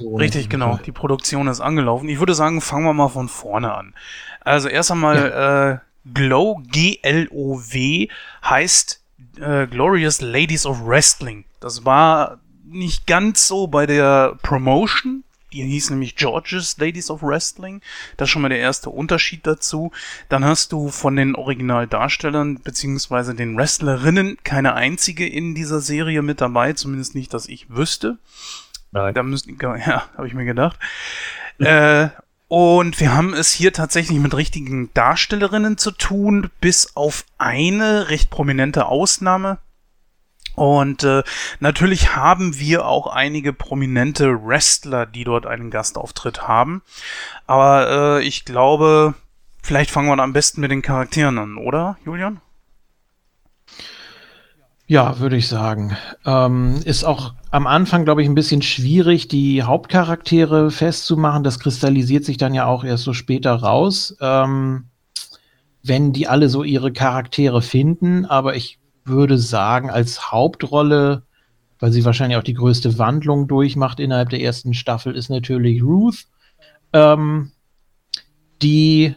richtig, 0.00 0.48
genau, 0.48 0.78
die 0.78 0.92
Produktion 0.92 1.48
ist 1.48 1.60
angelaufen. 1.60 2.08
Ich 2.08 2.18
würde 2.18 2.34
sagen, 2.34 2.60
fangen 2.60 2.84
wir 2.84 2.94
mal 2.94 3.08
von 3.08 3.28
vorne 3.28 3.74
an. 3.74 3.94
Also 4.40 4.68
erst 4.68 4.90
einmal, 4.92 5.16
ja. 5.16 5.70
äh, 5.72 5.78
Glow, 6.12 6.60
G-L-O-W, 6.70 8.08
heißt 8.44 9.00
äh, 9.40 9.66
Glorious 9.66 10.20
Ladies 10.20 10.66
of 10.66 10.86
Wrestling. 10.86 11.44
Das 11.60 11.84
war 11.84 12.40
nicht 12.66 13.06
ganz 13.06 13.48
so 13.48 13.66
bei 13.66 13.86
der 13.86 14.36
Promotion, 14.42 15.23
die 15.62 15.70
hieß 15.70 15.90
nämlich 15.90 16.16
George's 16.16 16.76
Ladies 16.78 17.10
of 17.10 17.22
Wrestling. 17.22 17.80
Das 18.16 18.26
ist 18.26 18.30
schon 18.32 18.42
mal 18.42 18.48
der 18.48 18.58
erste 18.58 18.90
Unterschied 18.90 19.46
dazu. 19.46 19.92
Dann 20.28 20.44
hast 20.44 20.72
du 20.72 20.88
von 20.88 21.16
den 21.16 21.36
Originaldarstellern 21.36 22.60
beziehungsweise 22.62 23.34
den 23.34 23.56
Wrestlerinnen 23.56 24.38
keine 24.44 24.74
einzige 24.74 25.26
in 25.26 25.54
dieser 25.54 25.80
Serie 25.80 26.22
mit 26.22 26.40
dabei, 26.40 26.72
zumindest 26.72 27.14
nicht, 27.14 27.32
dass 27.32 27.48
ich 27.48 27.70
wüsste. 27.70 28.18
Nein. 28.92 29.14
Da 29.14 29.22
müssen, 29.22 29.56
ja, 29.60 30.08
habe 30.16 30.26
ich 30.26 30.34
mir 30.34 30.44
gedacht. 30.44 30.78
äh, 31.58 32.08
und 32.48 33.00
wir 33.00 33.14
haben 33.14 33.32
es 33.34 33.52
hier 33.52 33.72
tatsächlich 33.72 34.18
mit 34.18 34.34
richtigen 34.34 34.90
Darstellerinnen 34.94 35.78
zu 35.78 35.90
tun, 35.90 36.50
bis 36.60 36.94
auf 36.94 37.24
eine 37.38 38.10
recht 38.10 38.30
prominente 38.30 38.86
Ausnahme. 38.86 39.58
Und 40.54 41.02
äh, 41.02 41.22
natürlich 41.60 42.14
haben 42.14 42.58
wir 42.58 42.86
auch 42.86 43.06
einige 43.06 43.52
prominente 43.52 44.44
Wrestler, 44.44 45.06
die 45.06 45.24
dort 45.24 45.46
einen 45.46 45.70
Gastauftritt 45.70 46.46
haben. 46.46 46.82
Aber 47.46 48.18
äh, 48.18 48.24
ich 48.24 48.44
glaube, 48.44 49.14
vielleicht 49.62 49.90
fangen 49.90 50.08
wir 50.08 50.22
am 50.22 50.32
besten 50.32 50.60
mit 50.60 50.70
den 50.70 50.82
Charakteren 50.82 51.38
an, 51.38 51.56
oder, 51.56 51.98
Julian? 52.04 52.40
Ja, 54.86 55.18
würde 55.18 55.36
ich 55.36 55.48
sagen. 55.48 55.96
Ähm, 56.26 56.80
ist 56.84 57.04
auch 57.04 57.32
am 57.50 57.66
Anfang, 57.66 58.04
glaube 58.04 58.22
ich, 58.22 58.28
ein 58.28 58.34
bisschen 58.34 58.60
schwierig, 58.60 59.28
die 59.28 59.62
Hauptcharaktere 59.62 60.70
festzumachen. 60.70 61.42
Das 61.42 61.58
kristallisiert 61.58 62.24
sich 62.24 62.36
dann 62.36 62.52
ja 62.52 62.66
auch 62.66 62.84
erst 62.84 63.04
so 63.04 63.14
später 63.14 63.54
raus, 63.54 64.14
ähm, 64.20 64.84
wenn 65.82 66.12
die 66.12 66.28
alle 66.28 66.50
so 66.50 66.62
ihre 66.64 66.92
Charaktere 66.92 67.62
finden. 67.62 68.26
Aber 68.26 68.56
ich 68.56 68.78
würde 69.04 69.38
sagen, 69.38 69.90
als 69.90 70.32
Hauptrolle, 70.32 71.22
weil 71.78 71.92
sie 71.92 72.04
wahrscheinlich 72.04 72.38
auch 72.38 72.44
die 72.44 72.54
größte 72.54 72.98
Wandlung 72.98 73.48
durchmacht 73.48 74.00
innerhalb 74.00 74.30
der 74.30 74.40
ersten 74.40 74.74
Staffel, 74.74 75.16
ist 75.16 75.30
natürlich 75.30 75.82
Ruth, 75.82 76.26
ähm, 76.92 77.52
die 78.62 79.14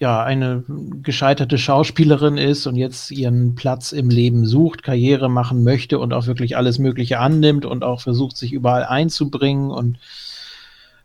ja 0.00 0.22
eine 0.22 0.64
gescheiterte 1.02 1.58
Schauspielerin 1.58 2.36
ist 2.36 2.66
und 2.66 2.76
jetzt 2.76 3.10
ihren 3.10 3.54
Platz 3.54 3.92
im 3.92 4.10
Leben 4.10 4.46
sucht, 4.46 4.82
Karriere 4.82 5.28
machen 5.28 5.64
möchte 5.64 5.98
und 5.98 6.12
auch 6.12 6.26
wirklich 6.26 6.56
alles 6.56 6.78
Mögliche 6.78 7.18
annimmt 7.18 7.64
und 7.64 7.82
auch 7.82 8.00
versucht, 8.00 8.36
sich 8.36 8.52
überall 8.52 8.84
einzubringen 8.84 9.70
und 9.70 9.98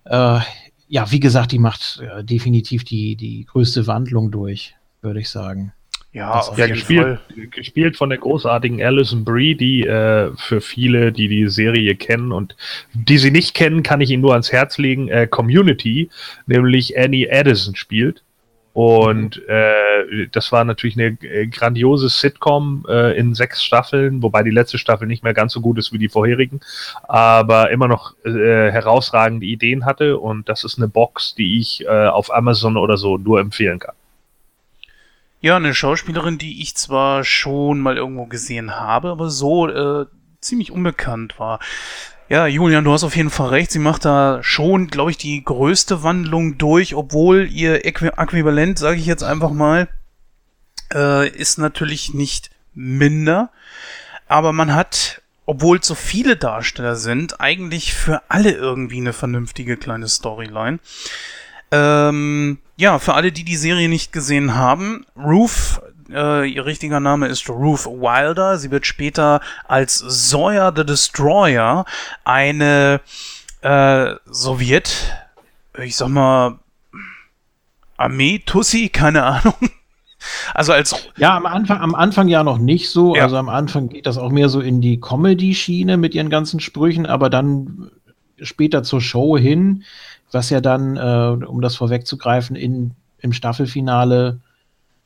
äh, 0.06 0.40
ja, 0.88 1.12
wie 1.12 1.20
gesagt, 1.20 1.52
die 1.52 1.60
macht 1.60 2.02
äh, 2.02 2.24
definitiv 2.24 2.84
die, 2.84 3.16
die 3.16 3.46
größte 3.46 3.88
Wandlung 3.88 4.30
durch, 4.30 4.76
würde 5.02 5.22
ich 5.22 5.30
sagen. 5.30 5.74
Ja, 6.14 6.44
ja 6.58 6.68
gespielt, 6.68 7.20
gespielt 7.50 7.98
von 7.98 8.10
der 8.10 8.20
großartigen 8.20 8.82
Alison 8.84 9.26
Brie, 9.26 9.56
die 9.56 9.82
äh, 9.82 10.32
für 10.38 10.62
viele, 10.62 11.12
die 11.12 11.28
die 11.28 11.50
Serie 11.50 11.96
kennen 11.96 12.32
und 12.32 12.56
die 12.94 13.18
sie 13.18 13.32
nicht 13.32 13.56
kennen, 13.56 13.82
kann 13.82 14.00
ich 14.00 14.12
ihnen 14.12 14.22
nur 14.22 14.34
ans 14.34 14.52
Herz 14.52 14.78
legen, 14.78 15.08
äh, 15.08 15.26
Community, 15.26 16.12
nämlich 16.46 17.00
Annie 17.00 17.28
Addison 17.32 17.76
spielt. 17.76 18.22
Und 18.74 19.38
mhm. 19.38 19.44
äh, 19.48 20.28
das 20.32 20.52
war 20.52 20.64
natürlich 20.66 20.98
eine 20.98 21.18
äh, 21.22 21.48
grandiose 21.48 22.10
Sitcom 22.10 22.86
äh, 22.88 23.18
in 23.18 23.34
sechs 23.34 23.64
Staffeln, 23.64 24.22
wobei 24.22 24.44
die 24.44 24.52
letzte 24.52 24.78
Staffel 24.78 25.08
nicht 25.08 25.24
mehr 25.24 25.34
ganz 25.34 25.54
so 25.54 25.62
gut 25.62 25.80
ist 25.80 25.94
wie 25.94 26.00
die 26.00 26.10
vorherigen, 26.10 26.60
aber 27.08 27.72
immer 27.72 27.88
noch 27.88 28.16
äh, 28.24 28.72
herausragende 28.72 29.48
Ideen 29.48 29.86
hatte. 29.86 30.20
Und 30.20 30.48
das 30.48 30.64
ist 30.64 30.78
eine 30.78 30.88
Box, 30.88 31.34
die 31.34 31.60
ich 31.60 31.86
äh, 31.86 32.08
auf 32.08 32.32
Amazon 32.32 32.78
oder 32.78 32.98
so 32.98 33.18
nur 33.18 33.40
empfehlen 33.40 33.80
kann. 33.80 33.96
Ja, 35.44 35.58
eine 35.58 35.76
Schauspielerin, 35.76 36.38
die 36.38 36.62
ich 36.62 36.78
zwar 36.78 37.26
schon 37.26 37.82
mal 37.82 37.98
irgendwo 37.98 38.28
gesehen 38.28 38.80
habe, 38.80 39.10
aber 39.10 39.30
so 39.30 39.68
äh, 39.68 40.06
ziemlich 40.40 40.72
unbekannt 40.72 41.38
war. 41.38 41.60
Ja, 42.30 42.48
Julian, 42.48 42.86
du 42.86 42.94
hast 42.94 43.04
auf 43.04 43.18
jeden 43.18 43.30
Fall 43.30 43.50
recht. 43.50 43.70
Sie 43.70 43.80
macht 43.80 44.06
da 44.06 44.42
schon, 44.42 44.88
glaube 44.88 45.12
ich, 45.12 45.18
die 45.18 45.44
größte 45.44 46.02
Wandlung 46.02 46.58
durch, 46.58 46.96
obwohl 46.96 47.50
ihr 47.52 47.86
Äqu 47.86 48.06
Äquivalent, 48.06 48.80
sage 48.80 48.96
ich 48.96 49.06
jetzt 49.06 49.22
einfach 49.22 49.52
mal, 49.52 49.90
äh, 50.94 51.28
ist 51.28 51.58
natürlich 51.58 52.14
nicht 52.14 52.50
minder. 52.74 53.52
Aber 54.30 54.54
man 54.54 54.74
hat, 54.74 55.22
obwohl 55.46 55.84
so 55.84 55.94
viele 55.94 56.38
Darsteller 56.38 56.96
sind, 56.96 57.42
eigentlich 57.42 57.94
für 57.94 58.22
alle 58.30 58.52
irgendwie 58.54 59.02
eine 59.02 59.12
vernünftige 59.12 59.76
kleine 59.76 60.08
Storyline. 60.08 60.80
Ähm, 61.74 62.60
ja, 62.78 63.00
für 63.00 63.16
alle, 63.16 63.32
die 63.32 63.44
die 63.44 63.56
Serie 63.56 63.90
nicht 63.90 64.14
gesehen 64.14 64.54
haben, 64.54 65.08
Ruth, 65.18 65.82
äh, 66.12 66.48
ihr 66.48 66.68
richtiger 66.68 67.00
Name 67.00 67.28
ist 67.28 67.50
Ruth 67.50 67.88
Wilder. 67.88 68.60
Sie 68.60 68.70
wird 68.70 68.86
später 68.86 69.42
als 69.68 69.98
Sawyer 69.98 70.72
the 70.76 70.86
Destroyer 70.86 71.86
eine 72.26 73.02
äh, 73.62 74.14
Sowjet, 74.26 75.16
ich 75.80 75.96
sag 75.96 76.10
mal, 76.10 76.60
Armee-Tussi, 77.98 78.90
keine 78.90 79.24
Ahnung. 79.24 79.56
Also 80.54 80.72
als 80.72 80.96
ja 81.18 81.36
am 81.36 81.46
Anfang 81.46 81.82
am 81.82 81.96
Anfang 81.96 82.30
ja 82.30 82.46
noch 82.46 82.58
nicht 82.58 82.90
so, 82.90 83.14
ja. 83.14 83.24
also 83.24 83.36
am 83.36 83.50
Anfang 83.50 83.90
geht 83.90 84.06
das 84.06 84.18
auch 84.18 84.32
mehr 84.32 84.48
so 84.48 84.62
in 84.62 84.80
die 84.80 85.02
Comedy 85.02 85.54
Schiene 85.54 85.98
mit 85.98 86.16
ihren 86.16 86.30
ganzen 86.30 86.62
Sprüchen, 86.62 87.06
aber 87.06 87.30
dann 87.30 87.92
später 88.42 88.84
zur 88.84 89.02
Show 89.02 89.38
hin 89.38 89.84
was 90.34 90.50
ja 90.50 90.62
dann, 90.62 90.98
äh, 90.98 91.46
um 91.46 91.62
das 91.62 91.76
vorwegzugreifen, 91.76 92.56
in, 92.56 92.92
im 93.20 93.34
Staffelfinale 93.34 94.40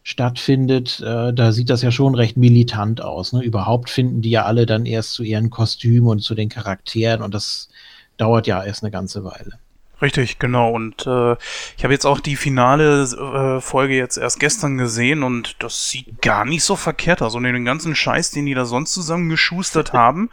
stattfindet, 0.04 1.02
äh, 1.02 1.34
da 1.34 1.52
sieht 1.52 1.70
das 1.70 1.82
ja 1.82 1.92
schon 1.92 2.16
recht 2.16 2.38
militant 2.38 3.02
aus. 3.02 3.34
Ne? 3.34 3.44
Überhaupt 3.44 3.90
finden 3.90 4.22
die 4.22 4.30
ja 4.30 4.46
alle 4.46 4.66
dann 4.66 4.86
erst 4.86 5.14
zu 5.14 5.24
ihren 5.24 5.50
Kostümen 5.50 6.08
und 6.08 6.20
zu 6.22 6.34
den 6.34 6.48
Charakteren 6.48 7.22
und 7.22 7.34
das 7.34 7.68
dauert 8.16 8.48
ja 8.48 8.64
erst 8.64 8.84
eine 8.84 8.92
ganze 8.92 9.24
Weile. 9.24 9.60
Richtig, 10.00 10.38
genau. 10.38 10.72
Und 10.72 11.08
äh, 11.08 11.36
ich 11.76 11.84
habe 11.84 11.94
jetzt 11.94 12.06
auch 12.06 12.20
die 12.20 12.36
finale 12.36 13.04
äh, 13.04 13.62
Folge 13.62 13.96
jetzt 13.96 14.18
erst 14.18 14.40
gestern 14.40 14.78
gesehen 14.78 15.24
und 15.24 15.56
das 15.60 15.90
sieht 15.90 16.22
gar 16.22 16.46
nicht 16.46 16.64
so 16.64 16.76
verkehrt 16.76 17.24
aus. 17.24 17.34
Und 17.34 17.44
den 17.44 17.66
ganzen 17.66 17.96
Scheiß, 17.96 18.30
den 18.30 18.46
die 18.46 18.54
da 18.54 18.66
sonst 18.66 18.94
zusammengeschustert 18.94 19.94
haben, 19.94 20.30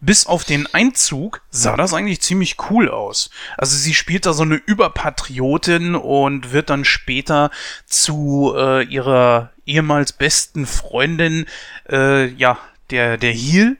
bis 0.00 0.26
auf 0.26 0.44
den 0.44 0.66
Einzug 0.72 1.42
sah 1.50 1.76
das 1.76 1.92
eigentlich 1.92 2.22
ziemlich 2.22 2.56
cool 2.70 2.88
aus. 2.88 3.28
Also 3.58 3.76
sie 3.76 3.92
spielt 3.92 4.24
da 4.24 4.32
so 4.32 4.42
eine 4.42 4.56
Überpatriotin 4.56 5.96
und 5.96 6.52
wird 6.52 6.70
dann 6.70 6.86
später 6.86 7.50
zu 7.84 8.54
äh, 8.56 8.84
ihrer 8.84 9.50
ehemals 9.66 10.12
besten 10.12 10.64
Freundin, 10.66 11.44
äh, 11.90 12.26
ja, 12.26 12.58
der, 12.90 13.18
der 13.18 13.32
Heel 13.32 13.76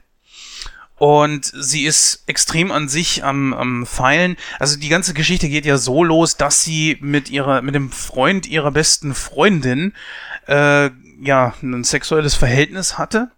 und 0.97 1.45
sie 1.45 1.85
ist 1.85 2.23
extrem 2.25 2.71
an 2.71 2.87
sich 2.87 3.23
am, 3.23 3.53
am 3.53 3.85
Feilen. 3.85 4.37
Also 4.59 4.79
die 4.79 4.89
ganze 4.89 5.13
Geschichte 5.13 5.49
geht 5.49 5.65
ja 5.65 5.77
so 5.77 6.03
los, 6.03 6.37
dass 6.37 6.63
sie 6.63 6.97
mit 7.01 7.29
ihrer, 7.29 7.61
mit 7.61 7.75
dem 7.75 7.91
Freund 7.91 8.47
ihrer 8.47 8.71
besten 8.71 9.13
Freundin 9.13 9.93
äh, 10.47 10.89
ja 11.21 11.53
ein 11.61 11.83
sexuelles 11.83 12.35
Verhältnis 12.35 12.97
hatte. 12.97 13.29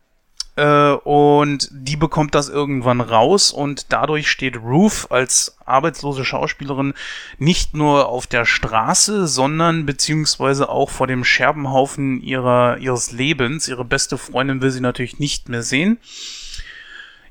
Äh, 0.55 0.91
und 0.91 1.69
die 1.71 1.97
bekommt 1.97 2.35
das 2.35 2.49
irgendwann 2.49 2.99
raus 3.01 3.51
und 3.51 3.91
dadurch 3.93 4.29
steht 4.29 4.57
Ruth 4.57 5.07
als 5.11 5.55
arbeitslose 5.65 6.25
Schauspielerin 6.25 6.93
nicht 7.37 7.75
nur 7.75 8.07
auf 8.09 8.27
der 8.27 8.45
Straße, 8.45 9.27
sondern 9.27 9.85
beziehungsweise 9.85 10.69
auch 10.69 10.89
vor 10.89 11.07
dem 11.07 11.23
Scherbenhaufen 11.23 12.21
ihrer, 12.21 12.77
ihres 12.77 13.11
Lebens. 13.11 13.67
Ihre 13.67 13.85
beste 13.85 14.17
Freundin 14.17 14.61
will 14.61 14.71
sie 14.71 14.81
natürlich 14.81 15.19
nicht 15.19 15.47
mehr 15.47 15.63
sehen. 15.63 15.99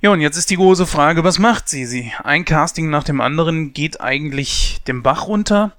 Ja, 0.00 0.10
und 0.10 0.20
jetzt 0.20 0.36
ist 0.36 0.50
die 0.50 0.56
große 0.56 0.86
Frage, 0.86 1.24
was 1.24 1.38
macht 1.38 1.68
sie? 1.68 1.86
Sie 1.86 2.12
ein 2.22 2.44
Casting 2.44 2.90
nach 2.90 3.04
dem 3.04 3.20
anderen 3.20 3.72
geht 3.72 4.00
eigentlich 4.00 4.80
den 4.86 5.02
Bach 5.02 5.26
runter. 5.26 5.72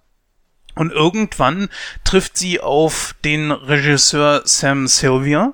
Und 0.76 0.92
irgendwann 0.92 1.70
trifft 2.04 2.38
sie 2.38 2.60
auf 2.60 3.16
den 3.24 3.52
Regisseur 3.52 4.42
Sam 4.46 4.88
Sylvia 4.88 5.54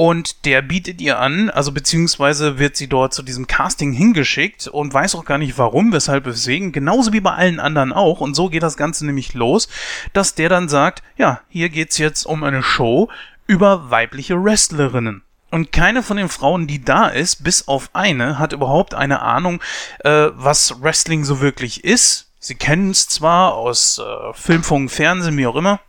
und 0.00 0.46
der 0.46 0.62
bietet 0.62 1.02
ihr 1.02 1.18
an, 1.18 1.50
also 1.50 1.72
beziehungsweise 1.72 2.58
wird 2.58 2.74
sie 2.74 2.88
dort 2.88 3.12
zu 3.12 3.22
diesem 3.22 3.46
Casting 3.46 3.92
hingeschickt 3.92 4.66
und 4.66 4.94
weiß 4.94 5.14
auch 5.14 5.26
gar 5.26 5.36
nicht 5.36 5.58
warum, 5.58 5.92
weshalb, 5.92 6.24
weswegen, 6.24 6.72
genauso 6.72 7.12
wie 7.12 7.20
bei 7.20 7.32
allen 7.32 7.60
anderen 7.60 7.92
auch. 7.92 8.22
Und 8.22 8.34
so 8.34 8.48
geht 8.48 8.62
das 8.62 8.78
Ganze 8.78 9.04
nämlich 9.04 9.34
los, 9.34 9.68
dass 10.14 10.34
der 10.34 10.48
dann 10.48 10.70
sagt, 10.70 11.02
ja, 11.18 11.42
hier 11.50 11.68
geht's 11.68 11.98
jetzt 11.98 12.24
um 12.24 12.44
eine 12.44 12.62
Show 12.62 13.10
über 13.46 13.90
weibliche 13.90 14.42
Wrestlerinnen. 14.42 15.22
Und 15.50 15.72
keine 15.72 16.02
von 16.02 16.16
den 16.16 16.28
Frauen, 16.28 16.66
die 16.66 16.84
da 16.84 17.08
ist, 17.08 17.42
bis 17.42 17.66
auf 17.66 17.90
eine, 17.92 18.38
hat 18.38 18.52
überhaupt 18.52 18.94
eine 18.94 19.20
Ahnung, 19.22 19.60
äh, 20.04 20.28
was 20.32 20.80
Wrestling 20.82 21.24
so 21.24 21.40
wirklich 21.40 21.84
ist. 21.84 22.30
Sie 22.38 22.54
kennen 22.54 22.90
es 22.90 23.08
zwar 23.08 23.54
aus 23.54 23.98
äh, 23.98 24.32
Film, 24.32 24.62
Funk, 24.62 24.90
Fernsehen, 24.90 25.36
wie 25.36 25.46
auch 25.46 25.56
immer, 25.56 25.80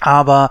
aber 0.00 0.50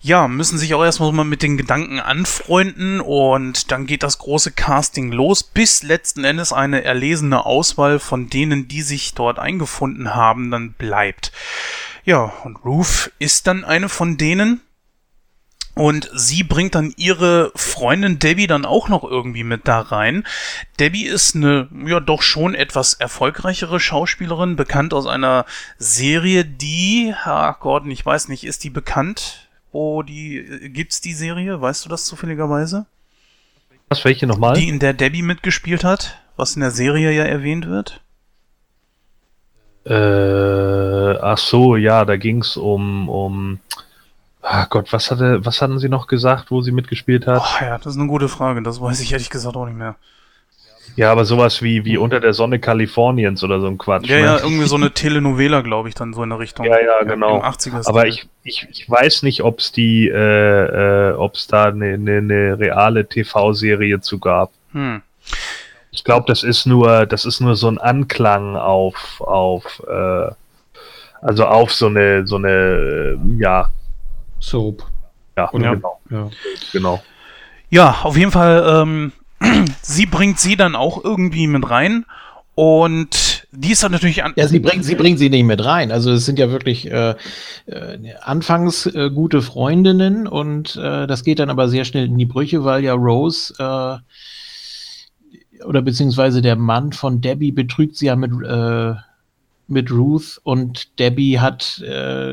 ja, 0.00 0.28
müssen 0.28 0.58
sich 0.58 0.74
auch 0.74 0.84
erstmal 0.84 1.12
mal 1.12 1.24
mit 1.24 1.42
den 1.42 1.56
Gedanken 1.56 1.98
anfreunden 1.98 3.00
und 3.00 3.70
dann 3.70 3.86
geht 3.86 4.02
das 4.02 4.18
große 4.18 4.52
Casting 4.52 5.10
los, 5.10 5.42
bis 5.42 5.82
letzten 5.82 6.24
Endes 6.24 6.52
eine 6.52 6.84
erlesene 6.84 7.46
Auswahl 7.46 7.98
von 7.98 8.28
denen, 8.28 8.68
die 8.68 8.82
sich 8.82 9.14
dort 9.14 9.38
eingefunden 9.38 10.14
haben, 10.14 10.50
dann 10.50 10.74
bleibt. 10.74 11.32
Ja, 12.04 12.34
und 12.44 12.56
Ruth 12.66 13.12
ist 13.18 13.46
dann 13.46 13.64
eine 13.64 13.88
von 13.88 14.18
denen, 14.18 14.60
und 15.74 16.08
sie 16.14 16.44
bringt 16.44 16.74
dann 16.74 16.92
ihre 16.96 17.50
Freundin 17.56 18.18
Debbie 18.18 18.46
dann 18.46 18.64
auch 18.64 18.88
noch 18.88 19.02
irgendwie 19.04 19.44
mit 19.44 19.66
da 19.66 19.80
rein. 19.80 20.24
Debbie 20.78 21.06
ist 21.06 21.34
eine, 21.34 21.68
ja, 21.86 22.00
doch 22.00 22.22
schon 22.22 22.54
etwas 22.54 22.94
erfolgreichere 22.94 23.80
Schauspielerin, 23.80 24.56
bekannt 24.56 24.94
aus 24.94 25.06
einer 25.06 25.44
Serie, 25.78 26.44
die, 26.44 27.14
ach 27.24 27.58
Gordon, 27.60 27.90
ich 27.90 28.06
weiß 28.06 28.28
nicht, 28.28 28.44
ist 28.44 28.64
die 28.64 28.70
bekannt? 28.70 29.48
Wo 29.72 30.02
die, 30.04 30.70
gibt's 30.72 31.00
die 31.00 31.14
Serie? 31.14 31.60
Weißt 31.60 31.84
du 31.84 31.88
das 31.88 32.04
zufälligerweise? 32.04 32.86
Was, 33.88 34.04
welche 34.04 34.26
nochmal? 34.26 34.54
Die, 34.54 34.68
in 34.68 34.78
der 34.78 34.92
Debbie 34.92 35.22
mitgespielt 35.22 35.82
hat, 35.82 36.20
was 36.36 36.54
in 36.54 36.60
der 36.60 36.70
Serie 36.70 37.10
ja 37.10 37.24
erwähnt 37.24 37.66
wird. 37.66 38.00
Äh, 39.84 41.18
ach 41.18 41.38
so, 41.38 41.76
ja, 41.76 42.04
da 42.04 42.16
ging's 42.16 42.56
um, 42.56 43.08
um, 43.08 43.58
Ah 44.46 44.66
Gott, 44.68 44.92
was 44.92 45.10
hatte, 45.10 45.44
was 45.44 45.62
hatten 45.62 45.78
Sie 45.78 45.88
noch 45.88 46.06
gesagt, 46.06 46.50
wo 46.50 46.60
sie 46.60 46.70
mitgespielt 46.70 47.26
hat? 47.26 47.42
Oh 47.42 47.64
ja, 47.64 47.78
das 47.78 47.94
ist 47.94 47.98
eine 47.98 48.08
gute 48.08 48.28
Frage. 48.28 48.62
Das 48.62 48.78
weiß 48.78 49.00
ich 49.00 49.10
ehrlich 49.12 49.30
gesagt 49.30 49.56
auch 49.56 49.64
nicht 49.64 49.78
mehr. 49.78 49.96
Ja, 50.96 51.10
aber 51.10 51.24
sowas 51.24 51.62
wie, 51.62 51.86
wie 51.86 51.96
unter 51.96 52.20
der 52.20 52.34
Sonne 52.34 52.58
Kaliforniens 52.58 53.42
oder 53.42 53.58
so 53.58 53.66
ein 53.66 53.78
Quatsch. 53.78 54.06
Ja, 54.06 54.16
ne? 54.16 54.22
ja, 54.22 54.38
irgendwie 54.38 54.66
so 54.66 54.76
eine 54.76 54.92
Telenovela, 54.92 55.62
glaube 55.62 55.88
ich, 55.88 55.94
dann 55.94 56.12
so 56.12 56.22
in 56.22 56.28
der 56.28 56.38
Richtung. 56.38 56.66
Ja, 56.66 56.78
ja, 56.78 57.02
genau. 57.04 57.42
Aber 57.86 58.06
ich, 58.06 58.28
ich, 58.42 58.68
ich 58.70 58.88
weiß 58.88 59.22
nicht, 59.22 59.42
ob 59.42 59.60
es 59.60 59.72
die, 59.72 60.08
äh, 60.08 61.10
äh, 61.10 61.12
ob 61.14 61.36
es 61.36 61.46
da 61.46 61.64
eine, 61.64 61.94
eine, 61.94 62.18
eine 62.18 62.58
reale 62.58 63.08
TV-Serie 63.08 64.02
zu 64.02 64.18
gab. 64.18 64.50
Hm. 64.72 65.00
Ich 65.90 66.04
glaube, 66.04 66.26
das 66.28 66.42
ist 66.42 66.66
nur, 66.66 67.06
das 67.06 67.24
ist 67.24 67.40
nur 67.40 67.56
so 67.56 67.68
ein 67.68 67.78
Anklang 67.78 68.56
auf, 68.56 69.20
auf, 69.20 69.82
äh, 69.88 70.30
also 71.22 71.46
auf 71.46 71.72
so 71.72 71.86
eine, 71.86 72.26
so 72.26 72.36
eine, 72.36 73.18
ja, 73.38 73.70
Soap. 74.40 74.84
Ja, 75.36 75.48
Und 75.48 75.62
genau. 75.62 76.00
Ja. 76.10 76.30
genau. 76.72 77.02
Ja, 77.70 77.98
auf 78.02 78.16
jeden 78.16 78.30
Fall, 78.30 78.64
ähm, 78.68 79.12
sie 79.82 80.06
bringt 80.06 80.38
sie 80.38 80.56
dann 80.56 80.76
auch 80.76 81.02
irgendwie 81.02 81.46
mit 81.46 81.68
rein. 81.68 82.04
Und 82.54 83.48
die 83.50 83.72
ist 83.72 83.82
dann 83.82 83.90
natürlich 83.90 84.22
an. 84.22 84.32
Ja, 84.36 84.46
sie 84.46 84.60
bringt, 84.60 84.84
sie 84.84 84.94
bringt 84.94 85.18
sie 85.18 85.28
nicht 85.28 85.44
mit 85.44 85.64
rein. 85.64 85.90
Also 85.90 86.12
es 86.12 86.24
sind 86.24 86.38
ja 86.38 86.52
wirklich 86.52 86.88
äh, 86.90 87.16
äh, 87.66 88.14
anfangs 88.22 88.86
äh, 88.86 89.10
gute 89.10 89.42
Freundinnen 89.42 90.28
und 90.28 90.76
äh, 90.76 91.08
das 91.08 91.24
geht 91.24 91.40
dann 91.40 91.50
aber 91.50 91.68
sehr 91.68 91.84
schnell 91.84 92.06
in 92.06 92.16
die 92.16 92.26
Brüche, 92.26 92.64
weil 92.64 92.84
ja 92.84 92.94
Rose 92.94 93.54
äh, 93.58 93.96
oder 95.64 95.82
beziehungsweise 95.82 96.42
der 96.42 96.54
Mann 96.54 96.92
von 96.92 97.20
Debbie 97.20 97.50
betrügt 97.50 97.96
sie 97.96 98.06
ja 98.06 98.14
mit, 98.14 98.30
äh, 98.46 98.94
mit 99.66 99.90
Ruth 99.90 100.40
und 100.44 100.98
Debbie 101.00 101.40
hat 101.40 101.82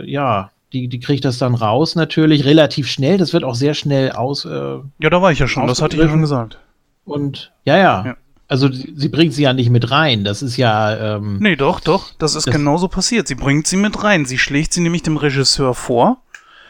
ja 0.06 0.52
die, 0.74 0.88
die 0.88 1.00
kriegt 1.00 1.26
das 1.26 1.38
dann 1.38 1.56
raus 1.56 1.96
natürlich 1.96 2.46
relativ 2.46 2.88
schnell. 2.88 3.18
Das 3.18 3.34
wird 3.34 3.44
auch 3.44 3.56
sehr 3.56 3.74
schnell 3.74 4.12
aus. 4.12 4.46
Äh, 4.46 4.50
ja, 4.50 5.10
da 5.10 5.22
war 5.22 5.32
ich 5.32 5.40
ja 5.40 5.48
schon, 5.48 5.68
das 5.68 5.82
hatte 5.82 5.96
ich 5.96 6.02
ja 6.02 6.10
schon 6.10 6.22
gesagt. 6.22 6.60
Und 7.06 7.52
ja, 7.66 7.78
ja. 7.78 8.06
ja. 8.06 8.18
Also 8.48 8.70
sie 8.72 9.10
bringt 9.10 9.34
sie 9.34 9.44
ja 9.44 9.54
nicht 9.54 9.70
mit 9.70 9.92
rein. 9.92 10.24
Das 10.24 10.42
ist 10.42 10.58
ja. 10.58 11.16
Ähm, 11.16 11.38
nee, 11.40 11.56
doch, 11.56 11.80
doch. 11.80 12.12
Das 12.18 12.36
ist 12.36 12.48
das 12.48 12.54
genauso 12.54 12.88
passiert. 12.88 13.28
Sie 13.28 13.36
bringt 13.36 13.68
sie 13.68 13.78
mit 13.78 14.04
rein. 14.04 14.26
Sie 14.26 14.38
schlägt 14.38 14.74
sie 14.74 14.82
nämlich 14.82 15.04
dem 15.04 15.18
Regisseur 15.18 15.74
vor. 15.74 16.18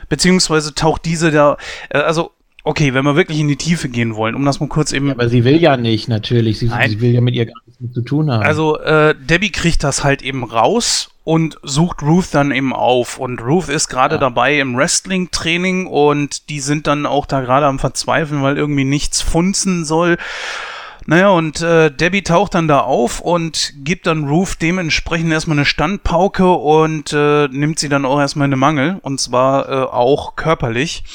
Beziehungsweise 0.07 0.75
taucht 0.75 1.05
diese 1.05 1.31
da. 1.31 1.57
Äh, 1.89 1.99
also 1.99 2.31
Okay, 2.63 2.93
wenn 2.93 3.03
wir 3.05 3.15
wirklich 3.15 3.39
in 3.39 3.47
die 3.47 3.55
Tiefe 3.55 3.89
gehen 3.89 4.15
wollen, 4.15 4.35
um 4.35 4.45
das 4.45 4.59
mal 4.59 4.69
kurz 4.69 4.91
eben. 4.91 5.07
Ja, 5.07 5.13
aber 5.13 5.29
sie 5.29 5.43
will 5.43 5.59
ja 5.59 5.77
nicht, 5.77 6.07
natürlich. 6.07 6.59
Sie, 6.59 6.67
sie, 6.67 7.01
will 7.01 7.11
ja 7.11 7.21
mit 7.21 7.33
ihr 7.33 7.47
gar 7.47 7.55
nichts 7.65 7.81
mehr 7.81 7.91
zu 7.91 8.01
tun 8.01 8.29
haben. 8.29 8.43
Also, 8.43 8.77
äh, 8.79 9.15
Debbie 9.19 9.51
kriegt 9.51 9.83
das 9.83 10.03
halt 10.03 10.21
eben 10.21 10.43
raus 10.43 11.10
und 11.31 11.57
sucht 11.63 12.01
Ruth 12.01 12.33
dann 12.33 12.51
eben 12.51 12.73
auf. 12.73 13.17
Und 13.17 13.41
Ruth 13.41 13.69
ist 13.69 13.87
gerade 13.87 14.15
ja. 14.15 14.19
dabei 14.19 14.59
im 14.59 14.75
Wrestling-Training 14.75 15.87
und 15.87 16.49
die 16.49 16.59
sind 16.59 16.87
dann 16.87 17.05
auch 17.05 17.25
da 17.25 17.39
gerade 17.39 17.67
am 17.67 17.79
Verzweifeln, 17.79 18.43
weil 18.43 18.57
irgendwie 18.57 18.83
nichts 18.83 19.21
funzen 19.21 19.85
soll. 19.85 20.17
Naja, 21.05 21.29
und 21.29 21.61
äh, 21.61 21.89
Debbie 21.89 22.23
taucht 22.23 22.53
dann 22.53 22.67
da 22.67 22.81
auf 22.81 23.21
und 23.21 23.71
gibt 23.77 24.07
dann 24.07 24.27
Ruth 24.27 24.61
dementsprechend 24.61 25.31
erstmal 25.31 25.55
eine 25.55 25.63
Standpauke 25.63 26.51
und 26.51 27.13
äh, 27.13 27.47
nimmt 27.47 27.79
sie 27.79 27.87
dann 27.87 28.03
auch 28.03 28.19
erstmal 28.19 28.47
eine 28.47 28.57
Mangel. 28.57 28.99
Und 29.01 29.21
zwar 29.21 29.69
äh, 29.69 29.83
auch 29.85 30.35
körperlich. 30.35 31.05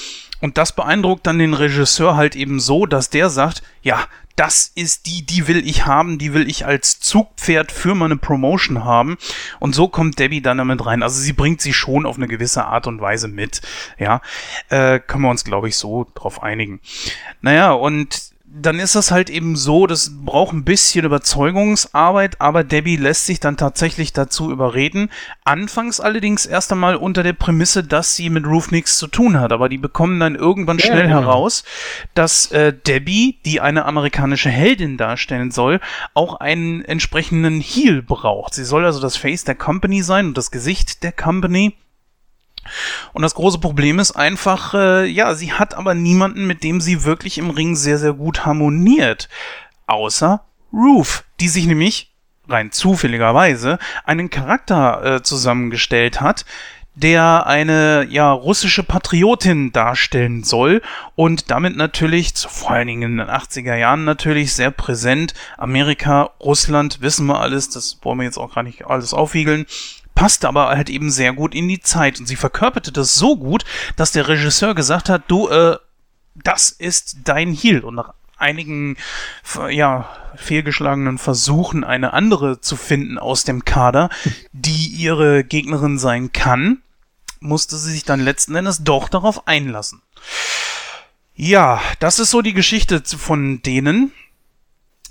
Und 0.40 0.57
das 0.57 0.74
beeindruckt 0.74 1.26
dann 1.26 1.38
den 1.38 1.52
Regisseur 1.52 2.16
halt 2.16 2.37
eben 2.37 2.59
so, 2.59 2.87
dass 2.87 3.11
der 3.11 3.29
sagt, 3.29 3.62
ja, 3.83 3.98
das 4.37 4.70
ist 4.75 5.07
die, 5.07 5.25
die 5.25 5.49
will 5.49 5.66
ich 5.66 5.87
haben, 5.87 6.18
die 6.18 6.35
will 6.35 6.49
ich 6.49 6.66
als 6.66 7.01
Zugpferd 7.01 7.72
für 7.72 7.94
meine 7.94 8.16
Promotion 8.16 8.85
haben. 8.85 9.16
Und 9.61 9.75
so 9.75 9.88
kommt 9.88 10.18
Debbie 10.18 10.42
dann 10.42 10.59
damit 10.59 10.85
rein. 10.85 11.03
Also 11.03 11.20
sie 11.20 11.33
bringt 11.33 11.62
sie 11.62 11.72
schon 11.72 12.05
auf 12.05 12.16
eine 12.16 12.29
gewisse 12.29 12.66
Art 12.66 12.87
und 12.87 13.01
Weise 13.01 13.29
mit. 13.29 13.62
Ja, 13.99 14.20
äh, 14.68 15.01
können 15.01 15.25
wir 15.25 15.31
uns, 15.31 15.44
glaube 15.44 15.68
ich, 15.68 15.77
so 15.77 16.07
drauf 16.14 16.42
einigen. 16.42 16.81
Naja, 17.40 17.72
und 17.72 18.36
dann 18.48 18.78
ist 18.78 18.94
das 18.94 19.11
halt 19.11 19.28
eben 19.28 19.56
so, 19.56 19.87
das 19.87 20.11
braucht 20.24 20.54
ein 20.54 20.64
bisschen 20.64 21.04
Überzeugungsarbeit, 21.04 22.40
aber 22.40 22.64
Debbie 22.64 22.96
lässt 22.96 23.26
sich 23.26 23.40
dann 23.40 23.56
tatsächlich 23.56 24.12
dazu 24.12 24.50
überreden. 24.50 25.11
Anfangs 25.44 26.00
allerdings 26.00 26.46
erst 26.46 26.72
einmal 26.72 26.96
unter 26.96 27.22
der 27.22 27.35
Prämisse, 27.35 27.85
dass 27.85 28.14
sie 28.16 28.30
mit 28.30 28.46
Ruth 28.46 28.72
nichts 28.72 28.98
zu 28.98 29.09
tun 29.09 29.38
hat, 29.38 29.52
aber 29.52 29.68
die 29.68 29.78
bekommen 29.78 30.20
dann 30.20 30.37
irgendwann 30.37 30.78
schnell 30.78 31.09
genau. 31.09 31.20
heraus, 31.20 31.64
dass 32.14 32.50
äh, 32.52 32.72
Debbie, 32.72 33.38
die 33.44 33.61
eine 33.61 33.85
amerikanische 33.85 34.50
Heldin 34.50 34.96
darstellen 34.96 35.50
soll, 35.50 35.80
auch 36.14 36.35
einen 36.40 36.85
entsprechenden 36.85 37.61
Heel 37.61 38.00
braucht. 38.00 38.54
Sie 38.54 38.64
soll 38.64 38.85
also 38.85 39.00
das 39.00 39.16
Face 39.16 39.44
der 39.44 39.56
Company 39.56 40.02
sein 40.02 40.26
und 40.26 40.38
das 40.38 40.50
Gesicht 40.50 41.02
der 41.02 41.12
Company. 41.12 41.74
Und 43.12 43.22
das 43.22 43.35
große 43.35 43.59
Problem 43.59 43.98
ist 43.98 44.12
einfach, 44.12 44.74
äh, 44.74 45.07
ja, 45.07 45.35
sie 45.35 45.52
hat 45.52 45.74
aber 45.74 45.94
niemanden, 45.94 46.46
mit 46.46 46.62
dem 46.62 46.81
sie 46.81 47.05
wirklich 47.05 47.38
im 47.38 47.50
Ring 47.50 47.76
sehr, 47.76 47.98
sehr 47.98 48.12
gut 48.12 48.44
harmoniert. 48.46 49.29
Außer 49.87 50.44
Ruth, 50.72 51.24
die 51.40 51.48
sich 51.48 51.66
nämlich 51.66 52.12
rein 52.48 52.70
zufälligerweise 52.72 53.79
einen 54.05 54.31
Charakter 54.31 55.16
äh, 55.16 55.22
zusammengestellt 55.22 56.20
hat, 56.20 56.44
der 56.96 57.46
eine 57.46 58.07
ja 58.09 58.33
russische 58.33 58.83
Patriotin 58.83 59.70
darstellen 59.70 60.42
soll 60.44 60.81
und 61.14 61.50
damit 61.50 61.76
natürlich 61.76 62.33
vor 62.37 62.70
allen 62.70 62.87
Dingen 62.87 63.02
in 63.02 63.16
den 63.18 63.29
80er 63.29 63.76
Jahren 63.76 64.05
natürlich 64.05 64.55
sehr 64.55 64.70
präsent 64.70 65.35
Amerika, 65.59 66.31
Russland, 66.40 67.02
wissen 67.02 67.26
wir 67.26 67.38
alles, 67.40 67.68
das 67.68 67.98
wollen 68.02 68.18
wir 68.18 68.24
jetzt 68.24 68.38
auch 68.38 68.55
gar 68.55 68.62
nicht 68.62 68.87
alles 68.87 69.12
aufwiegeln, 69.12 69.66
passte 70.16 70.48
aber 70.48 70.70
halt 70.70 70.90
eben 70.90 71.12
sehr 71.12 71.33
gut 71.33 71.55
in 71.55 71.68
die 71.68 71.79
Zeit 71.79 72.18
und 72.18 72.26
sie 72.26 72.35
verkörperte 72.35 72.90
das 72.90 73.14
so 73.14 73.37
gut, 73.37 73.64
dass 73.94 74.11
der 74.11 74.26
Regisseur 74.26 74.74
gesagt 74.74 75.09
hat, 75.09 75.22
du, 75.29 75.48
äh, 75.48 75.76
das 76.35 76.70
ist 76.70 77.18
dein 77.24 77.52
Heal 77.52 77.81
und 77.81 77.94
nach 77.94 78.14
einigen 78.37 78.96
ja, 79.70 80.09
fehlgeschlagenen 80.35 81.18
Versuchen, 81.18 81.85
eine 81.85 82.12
andere 82.12 82.61
zu 82.61 82.76
finden 82.76 83.18
aus 83.18 83.44
dem 83.44 83.64
Kader, 83.64 84.11
die 84.52 84.88
ihre 84.88 85.44
Gegnerin 85.44 85.98
sein 85.98 86.33
kann, 86.33 86.83
musste 87.38 87.76
sie 87.76 87.92
sich 87.92 88.05
dann 88.05 88.20
letzten 88.20 88.57
Endes 88.57 88.83
doch 88.83 89.09
darauf 89.09 89.46
einlassen. 89.46 90.02
Ja, 91.35 91.81
das 91.98 92.18
ist 92.18 92.31
so 92.31 92.40
die 92.40 92.55
Geschichte 92.55 93.02
von 93.05 93.61
denen. 93.62 94.12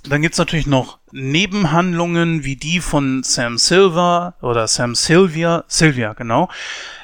Dann 0.10 0.22
gibt's 0.22 0.38
natürlich 0.38 0.68
noch 0.68 1.00
Nebenhandlungen 1.12 2.44
wie 2.44 2.56
die 2.56 2.80
von 2.80 3.24
Sam 3.24 3.58
Silver 3.58 4.36
oder 4.42 4.68
Sam 4.68 4.96
Sylvia, 4.96 5.64
Sylvia, 5.68 6.14
genau, 6.14 6.50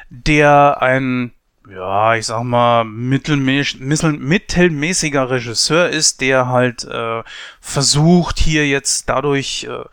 der 0.09 0.81
ein 0.81 1.31
ja, 1.69 2.15
ich 2.15 2.25
sag 2.25 2.43
mal, 2.43 2.83
mittelmäßiger 2.83 5.29
Regisseur 5.29 5.89
ist, 5.89 6.19
der 6.19 6.47
halt 6.47 6.83
äh, 6.83 7.23
versucht, 7.61 8.39
hier 8.39 8.67
jetzt 8.67 9.07
dadurch 9.07 9.67
äh, 9.69 9.85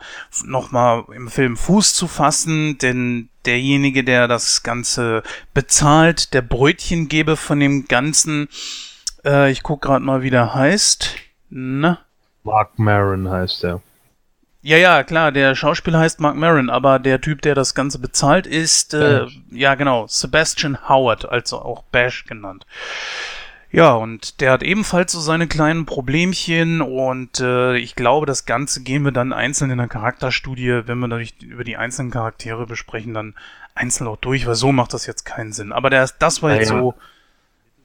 nochmal 0.43 1.05
im 1.15 1.29
Film 1.29 1.55
Fuß 1.55 1.93
zu 1.93 2.07
fassen, 2.07 2.79
denn 2.79 3.29
derjenige, 3.45 4.03
der 4.03 4.27
das 4.27 4.63
Ganze 4.63 5.23
bezahlt, 5.53 6.33
der 6.33 6.41
Brötchengeber 6.41 7.37
von 7.37 7.59
dem 7.59 7.87
Ganzen, 7.87 8.49
äh, 9.23 9.51
ich 9.51 9.63
guck 9.63 9.81
gerade 9.81 10.03
mal, 10.03 10.21
wie 10.21 10.31
der 10.31 10.53
heißt. 10.53 11.15
Na? 11.49 11.99
Mark 12.43 12.77
Maron 12.77 13.29
heißt 13.29 13.63
er. 13.63 13.81
Ja, 14.61 14.75
ja, 14.75 15.03
klar, 15.03 15.31
der 15.31 15.55
Schauspieler 15.55 15.99
heißt 15.99 16.19
Mark 16.19 16.35
Maron, 16.35 16.69
aber 16.69 16.99
der 16.99 17.21
Typ, 17.21 17.41
der 17.41 17.55
das 17.55 17.75
Ganze 17.75 17.97
bezahlt, 17.97 18.45
ist, 18.45 18.93
äh, 18.93 19.25
ja 19.51 19.75
genau, 19.75 20.05
Sebastian 20.07 20.89
Howard, 20.89 21.29
also 21.29 21.61
auch 21.61 21.83
Bash 21.83 22.25
genannt. 22.25 22.65
Ja, 23.71 23.93
und 23.93 24.41
der 24.41 24.51
hat 24.51 24.63
ebenfalls 24.63 25.11
so 25.11 25.19
seine 25.19 25.47
kleinen 25.47 25.85
Problemchen 25.85 26.81
und 26.81 27.39
äh, 27.39 27.77
ich 27.77 27.95
glaube, 27.95 28.25
das 28.25 28.45
Ganze 28.45 28.81
gehen 28.81 29.05
wir 29.05 29.11
dann 29.11 29.31
einzeln 29.31 29.69
in 29.69 29.77
der 29.77 29.87
Charakterstudie, 29.87 30.81
wenn 30.87 30.97
wir 30.99 31.07
natürlich 31.07 31.41
über 31.41 31.63
die 31.63 31.77
einzelnen 31.77 32.11
Charaktere 32.11 32.65
besprechen, 32.65 33.13
dann 33.13 33.35
einzeln 33.75 34.07
auch 34.07 34.17
durch, 34.17 34.47
weil 34.47 34.55
so 34.55 34.71
macht 34.71 34.93
das 34.93 35.05
jetzt 35.05 35.23
keinen 35.23 35.53
Sinn. 35.53 35.71
Aber 35.71 35.89
der, 35.89 36.09
das 36.17 36.41
war 36.41 36.55
jetzt 36.55 36.71
ja, 36.71 36.79
so. 36.79 36.95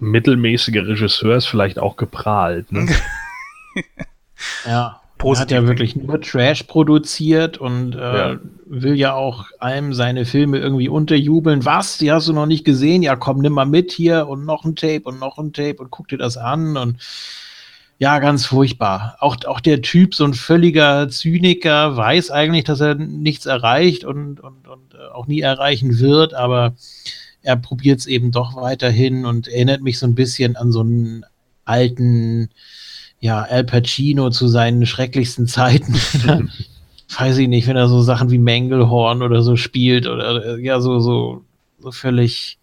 Mittelmäßiger 0.01 0.87
Regisseur 0.87 1.37
ist 1.37 1.47
vielleicht 1.47 1.79
auch 1.79 1.97
geprahlt. 1.97 2.73
Ne? 2.73 2.89
ja. 4.67 5.01
Er 5.23 5.39
hat 5.39 5.51
ja 5.51 5.67
wirklich 5.67 5.97
nur 5.97 6.21
Trash 6.21 6.65
produziert 6.65 7.57
und 7.57 7.95
äh, 7.95 7.99
ja. 7.99 8.37
will 8.67 8.95
ja 8.95 9.15
auch 9.15 9.47
einem 9.59 9.95
seine 9.95 10.27
Filme 10.27 10.59
irgendwie 10.59 10.89
unterjubeln. 10.89 11.65
Was? 11.65 11.97
Die 11.97 12.13
hast 12.13 12.29
du 12.29 12.35
noch 12.35 12.47
nicht 12.47 12.65
gesehen? 12.65 13.03
Ja, 13.03 13.17
komm, 13.17 13.39
nimm 13.39 13.55
mal 13.55 13.65
mit 13.65 13.91
hier 13.91 14.29
und 14.29 14.45
noch 14.45 14.65
ein 14.65 14.77
Tape 14.77 15.03
und 15.05 15.19
noch 15.19 15.39
ein 15.39 15.55
Tape 15.55 15.77
und 15.79 15.91
guck 15.91 16.09
dir 16.09 16.19
das 16.19 16.37
an 16.37 16.77
und 16.77 16.99
ja, 17.99 18.19
ganz 18.19 18.45
furchtbar. 18.45 19.17
Auch, 19.21 19.37
auch 19.47 19.61
der 19.61 19.81
Typ, 19.81 20.15
so 20.15 20.25
ein 20.25 20.35
völliger 20.35 21.09
Zyniker, 21.09 21.97
weiß 21.97 22.31
eigentlich, 22.31 22.65
dass 22.65 22.81
er 22.81 22.97
nichts 22.97 23.47
erreicht 23.47 24.05
und, 24.05 24.41
und, 24.41 24.67
und 24.67 24.95
äh, 24.95 25.13
auch 25.13 25.27
nie 25.27 25.41
erreichen 25.41 26.01
wird, 26.01 26.35
aber 26.35 26.75
er 27.43 27.57
probiert 27.57 28.01
es 28.01 28.07
eben 28.07 28.33
doch 28.33 28.57
weiterhin 28.57 29.25
und 29.25 29.49
erinnert 29.49 29.81
mich 29.83 29.99
so 29.99 30.07
ein 30.07 30.15
bisschen 30.15 30.57
an 30.57 30.73
so 30.73 30.81
einen 30.81 31.25
alten 31.65 32.51
ja, 33.25 33.41
Al 33.41 33.65
Pacino 33.65 34.29
zu 34.29 34.49
seinen 34.49 34.85
schrecklichsten 34.85 35.47
Zeiten. 35.47 35.95
Weiß 37.19 37.39
ich 37.39 37.49
nicht, 37.49 37.67
wenn 37.67 37.77
er 37.77 37.89
so 37.89 38.03
Sachen 38.03 38.31
wie 38.31 38.37
Manglehorn 38.37 39.23
oder 39.23 39.41
so 39.41 39.57
spielt 39.57 40.07
oder 40.07 40.59
ja, 40.59 40.79
so, 40.79 41.01
so, 41.01 41.43
so 41.79 41.91
völlig, 41.91 42.59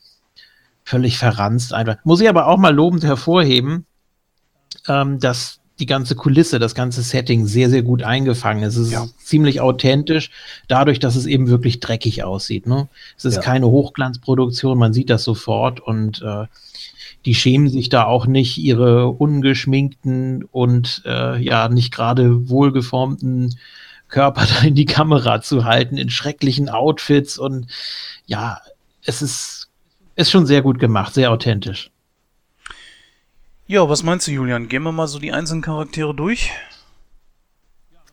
völlig 0.84 1.18
verranzt 1.18 1.74
einfach. 1.74 1.96
Muss 2.04 2.22
ich 2.22 2.30
aber 2.30 2.46
auch 2.46 2.60
mal 2.60 2.76
lobend 2.76 3.04
hervorheben, 3.04 3.88
ähm, 4.88 5.18
dass 5.20 5.62
die 5.80 5.88
ganze 5.88 6.14
Kulisse, 6.14 6.60
das 6.60 6.76
ganze 6.76 7.02
Setting 7.02 7.48
sehr, 7.48 7.72
sehr 7.72 7.82
gut 7.82 8.04
eingefangen 8.04 8.62
ist. 8.62 8.76
Es 8.76 8.86
ist 8.86 8.94
ja. 8.94 9.08
ziemlich 9.18 9.62
authentisch, 9.62 10.30
dadurch, 10.68 11.00
dass 11.00 11.16
es 11.16 11.26
eben 11.26 11.48
wirklich 11.48 11.80
dreckig 11.80 12.24
aussieht. 12.24 12.68
Ne? 12.68 12.88
Es 13.18 13.26
ist 13.26 13.38
ja. 13.38 13.42
keine 13.42 13.66
Hochglanzproduktion, 13.66 14.78
man 14.78 14.94
sieht 14.94 15.10
das 15.10 15.24
sofort 15.24 15.80
und 15.80 16.22
äh, 16.22 16.46
die 17.26 17.36
schämen 17.36 17.70
sich 17.70 17.90
da 17.90 18.06
auch 18.06 18.26
nicht, 18.26 18.58
ihre 18.58 19.08
ungeschminkten 19.08 20.44
und 20.44 21.04
äh, 21.06 21.38
ja 21.42 21.70
nicht 21.70 21.94
gerade 21.94 22.50
wohlgeformten 22.50 23.56
Körper 24.08 24.46
da 24.62 24.68
in 24.68 24.76
die 24.76 24.86
Kamera 24.86 25.42
zu 25.42 25.66
halten, 25.66 25.98
in 25.98 26.10
schrecklichen 26.10 26.70
Outfits 26.70 27.38
und 27.38 27.68
ja, 28.26 28.60
es 29.04 29.22
ist, 29.22 29.70
ist 30.16 30.32
schon 30.32 30.46
sehr 30.46 30.62
gut 30.62 30.80
gemacht, 30.80 31.14
sehr 31.14 31.32
authentisch. 31.32 31.90
Ja, 33.68 33.88
was 33.88 34.04
meinst 34.04 34.28
du, 34.28 34.32
Julian? 34.32 34.68
Gehen 34.68 34.84
wir 34.84 34.92
mal 34.92 35.08
so 35.08 35.18
die 35.18 35.32
einzelnen 35.32 35.62
Charaktere 35.62 36.14
durch? 36.14 36.52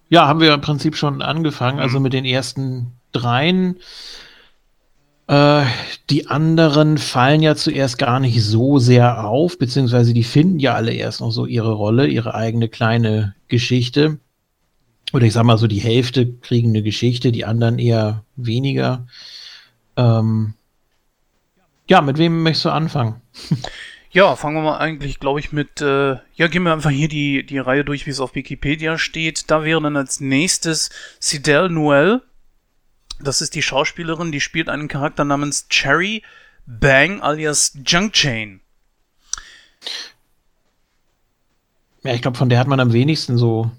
Ja, 0.08 0.26
haben 0.26 0.40
wir 0.40 0.54
im 0.54 0.60
Prinzip 0.60 0.96
schon 0.96 1.20
angefangen, 1.20 1.80
also 1.80 1.98
mhm. 1.98 2.04
mit 2.04 2.12
den 2.12 2.24
ersten 2.24 2.92
dreien. 3.12 3.76
Äh, 5.28 5.66
die 6.08 6.26
anderen 6.26 6.96
fallen 6.96 7.42
ja 7.42 7.54
zuerst 7.54 7.98
gar 7.98 8.18
nicht 8.18 8.42
so 8.42 8.78
sehr 8.78 9.24
auf, 9.26 9.58
beziehungsweise 9.58 10.14
die 10.14 10.24
finden 10.24 10.58
ja 10.58 10.74
alle 10.74 10.92
erst 10.92 11.20
noch 11.20 11.30
so 11.30 11.44
ihre 11.44 11.72
Rolle, 11.72 12.06
ihre 12.06 12.34
eigene 12.34 12.68
kleine 12.68 13.34
Geschichte. 13.46 14.18
Oder 15.12 15.26
ich 15.26 15.34
sag 15.34 15.44
mal 15.44 15.58
so, 15.58 15.66
die 15.66 15.80
Hälfte 15.80 16.32
kriegen 16.32 16.70
eine 16.70 16.82
Geschichte, 16.82 17.30
die 17.30 17.44
anderen 17.44 17.78
eher 17.78 18.24
weniger. 18.36 19.06
Ähm 19.96 20.54
ja, 21.88 22.00
mit 22.00 22.18
wem 22.18 22.42
möchtest 22.42 22.66
du 22.66 22.70
anfangen? 22.70 23.20
Ja, 24.10 24.36
fangen 24.36 24.56
wir 24.56 24.62
mal 24.62 24.78
eigentlich, 24.78 25.20
glaube 25.20 25.38
ich, 25.38 25.52
mit, 25.52 25.82
äh, 25.82 26.16
ja, 26.34 26.48
gehen 26.48 26.62
wir 26.62 26.72
einfach 26.72 26.90
hier 26.90 27.08
die, 27.08 27.44
die 27.44 27.58
Reihe 27.58 27.84
durch, 27.84 28.06
wie 28.06 28.10
es 28.10 28.20
auf 28.20 28.34
Wikipedia 28.34 28.96
steht. 28.96 29.50
Da 29.50 29.64
wäre 29.64 29.82
dann 29.82 29.98
als 29.98 30.18
nächstes 30.18 30.88
Sidel 31.20 31.68
Noel, 31.68 32.22
das 33.20 33.40
ist 33.40 33.54
die 33.54 33.62
Schauspielerin, 33.62 34.32
die 34.32 34.40
spielt 34.40 34.68
einen 34.68 34.88
Charakter 34.88 35.24
namens 35.24 35.68
Cherry 35.68 36.22
Bang 36.66 37.20
alias 37.20 37.72
Junk 37.84 38.12
Chain. 38.12 38.60
Ja, 42.02 42.14
ich 42.14 42.22
glaube, 42.22 42.38
von 42.38 42.48
der 42.48 42.58
hat 42.58 42.68
man 42.68 42.80
am 42.80 42.92
wenigsten 42.92 43.38
so 43.38 43.70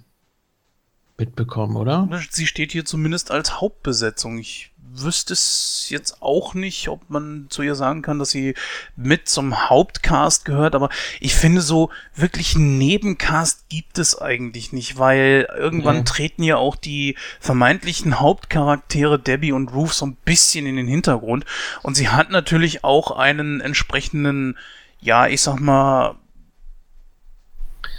mitbekommen, 1.17 1.75
oder? 1.75 2.09
Sie 2.31 2.47
steht 2.47 2.71
hier 2.71 2.85
zumindest 2.85 3.31
als 3.31 3.61
Hauptbesetzung. 3.61 4.39
Ich 4.39 4.68
wüsste 4.93 5.33
es 5.33 5.87
jetzt 5.89 6.21
auch 6.21 6.53
nicht, 6.53 6.87
ob 6.89 7.09
man 7.09 7.47
zu 7.49 7.61
ihr 7.61 7.75
sagen 7.75 8.01
kann, 8.01 8.19
dass 8.19 8.31
sie 8.31 8.55
mit 8.95 9.27
zum 9.27 9.69
Hauptcast 9.69 10.45
gehört, 10.45 10.75
aber 10.75 10.89
ich 11.19 11.35
finde 11.35 11.61
so 11.61 11.89
wirklich 12.15 12.55
einen 12.55 12.77
Nebencast 12.77 13.69
gibt 13.69 13.97
es 13.97 14.19
eigentlich 14.19 14.73
nicht, 14.73 14.97
weil 14.97 15.47
irgendwann 15.57 15.97
nee. 15.97 16.03
treten 16.03 16.43
ja 16.43 16.57
auch 16.57 16.75
die 16.75 17.15
vermeintlichen 17.39 18.19
Hauptcharaktere 18.19 19.19
Debbie 19.19 19.51
und 19.51 19.73
Ruth 19.73 19.93
so 19.93 20.05
ein 20.05 20.17
bisschen 20.25 20.65
in 20.65 20.75
den 20.75 20.87
Hintergrund 20.87 21.45
und 21.83 21.95
sie 21.95 22.09
hat 22.09 22.31
natürlich 22.31 22.83
auch 22.83 23.11
einen 23.11 23.61
entsprechenden 23.61 24.57
ja, 25.01 25.27
ich 25.27 25.41
sag 25.41 25.59
mal, 25.59 26.15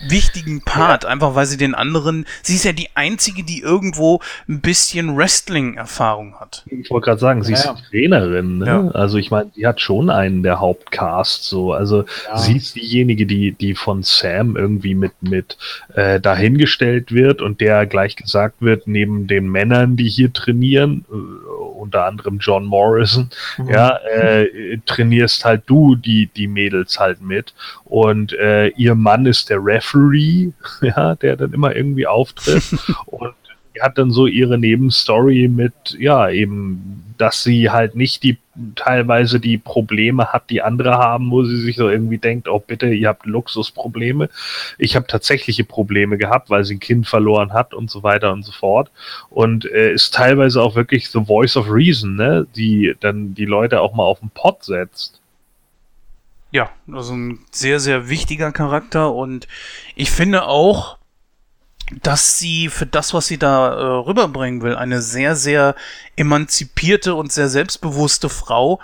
wichtigen 0.08 0.62
Part, 0.62 1.04
ja. 1.04 1.10
einfach 1.10 1.34
weil 1.34 1.46
sie 1.46 1.56
den 1.56 1.74
anderen, 1.74 2.26
sie 2.42 2.54
ist 2.54 2.64
ja 2.64 2.72
die 2.72 2.88
einzige, 2.94 3.44
die 3.44 3.60
irgendwo 3.60 4.20
ein 4.48 4.60
bisschen 4.60 5.16
Wrestling-Erfahrung 5.16 6.34
hat. 6.40 6.64
Ich 6.66 6.90
wollte 6.90 7.06
gerade 7.06 7.20
sagen, 7.20 7.42
sie 7.42 7.52
ja, 7.52 7.58
ist 7.58 7.90
Trainerin, 7.90 8.58
ne? 8.58 8.66
ja. 8.66 8.88
also 8.92 9.18
ich 9.18 9.30
meine, 9.30 9.50
sie 9.54 9.66
hat 9.66 9.80
schon 9.80 10.10
einen 10.10 10.42
der 10.42 10.60
Hauptcast, 10.60 11.44
so, 11.44 11.72
also 11.72 12.04
sie 12.36 12.56
ist 12.56 12.76
diejenige, 12.76 13.26
die, 13.26 13.52
die 13.52 13.74
von 13.74 14.02
Sam 14.02 14.56
irgendwie 14.56 14.94
mit, 14.94 15.12
mit 15.20 15.58
äh, 15.94 16.20
dahingestellt 16.20 17.12
wird 17.12 17.42
und 17.42 17.60
der 17.60 17.86
gleich 17.86 18.16
gesagt 18.16 18.56
wird, 18.60 18.86
neben 18.86 19.26
den 19.26 19.48
Männern, 19.50 19.96
die 19.96 20.08
hier 20.08 20.32
trainieren, 20.32 21.04
äh, 21.10 21.14
unter 21.80 22.04
anderem 22.04 22.38
John 22.38 22.66
Morrison, 22.66 23.30
mhm. 23.56 23.68
ja, 23.70 23.96
äh, 23.96 24.78
trainierst 24.86 25.44
halt 25.44 25.62
du 25.66 25.96
die, 25.96 26.26
die 26.36 26.46
Mädels 26.46 26.98
halt 26.98 27.22
mit 27.22 27.54
und 27.84 28.32
äh, 28.34 28.68
ihr 28.68 28.94
Mann 28.94 29.26
ist 29.26 29.50
der 29.50 29.58
Referee, 29.94 30.50
ja, 30.82 31.14
der 31.14 31.36
dann 31.36 31.52
immer 31.52 31.74
irgendwie 31.74 32.06
auftritt 32.06 32.64
und 33.06 33.34
hat 33.80 33.96
dann 33.98 34.10
so 34.10 34.26
ihre 34.26 34.58
Nebenstory 34.58 35.48
mit, 35.48 35.72
ja, 35.98 36.28
eben, 36.28 37.14
dass 37.16 37.42
sie 37.42 37.70
halt 37.70 37.96
nicht 37.96 38.22
die 38.22 38.36
teilweise 38.74 39.40
die 39.40 39.56
Probleme 39.58 40.26
hat, 40.32 40.50
die 40.50 40.60
andere 40.60 40.98
haben, 40.98 41.30
wo 41.30 41.44
sie 41.44 41.56
sich 41.56 41.76
so 41.76 41.88
irgendwie 41.88 42.18
denkt, 42.18 42.48
oh 42.48 42.58
bitte, 42.58 42.88
ihr 42.88 43.08
habt 43.08 43.24
Luxusprobleme. 43.24 44.28
Ich 44.76 44.96
habe 44.96 45.06
tatsächliche 45.06 45.64
Probleme 45.64 46.18
gehabt, 46.18 46.50
weil 46.50 46.64
sie 46.64 46.74
ein 46.74 46.80
Kind 46.80 47.06
verloren 47.06 47.52
hat 47.52 47.72
und 47.72 47.90
so 47.90 48.02
weiter 48.02 48.32
und 48.32 48.44
so 48.44 48.52
fort. 48.52 48.90
Und 49.30 49.64
äh, 49.64 49.92
ist 49.92 50.14
teilweise 50.14 50.60
auch 50.60 50.74
wirklich 50.74 51.08
the 51.08 51.24
voice 51.24 51.56
of 51.56 51.70
reason, 51.70 52.16
ne, 52.16 52.46
die 52.54 52.94
dann 53.00 53.34
die 53.34 53.46
Leute 53.46 53.80
auch 53.80 53.94
mal 53.94 54.04
auf 54.04 54.20
den 54.20 54.30
Pott 54.30 54.64
setzt. 54.64 55.19
Ja, 56.50 56.70
also 56.90 57.14
ein 57.14 57.40
sehr, 57.52 57.78
sehr 57.78 58.08
wichtiger 58.08 58.52
Charakter 58.52 59.12
und 59.12 59.46
ich 59.94 60.10
finde 60.10 60.44
auch, 60.44 60.98
dass 62.02 62.38
sie 62.38 62.68
für 62.68 62.86
das, 62.86 63.14
was 63.14 63.26
sie 63.26 63.38
da 63.38 63.72
äh, 63.72 63.82
rüberbringen 64.06 64.62
will, 64.62 64.76
eine 64.76 65.02
sehr, 65.02 65.36
sehr 65.36 65.74
emanzipierte 66.16 67.14
und 67.14 67.32
sehr 67.32 67.48
selbstbewusste 67.48 68.28
Frau, 68.28 68.80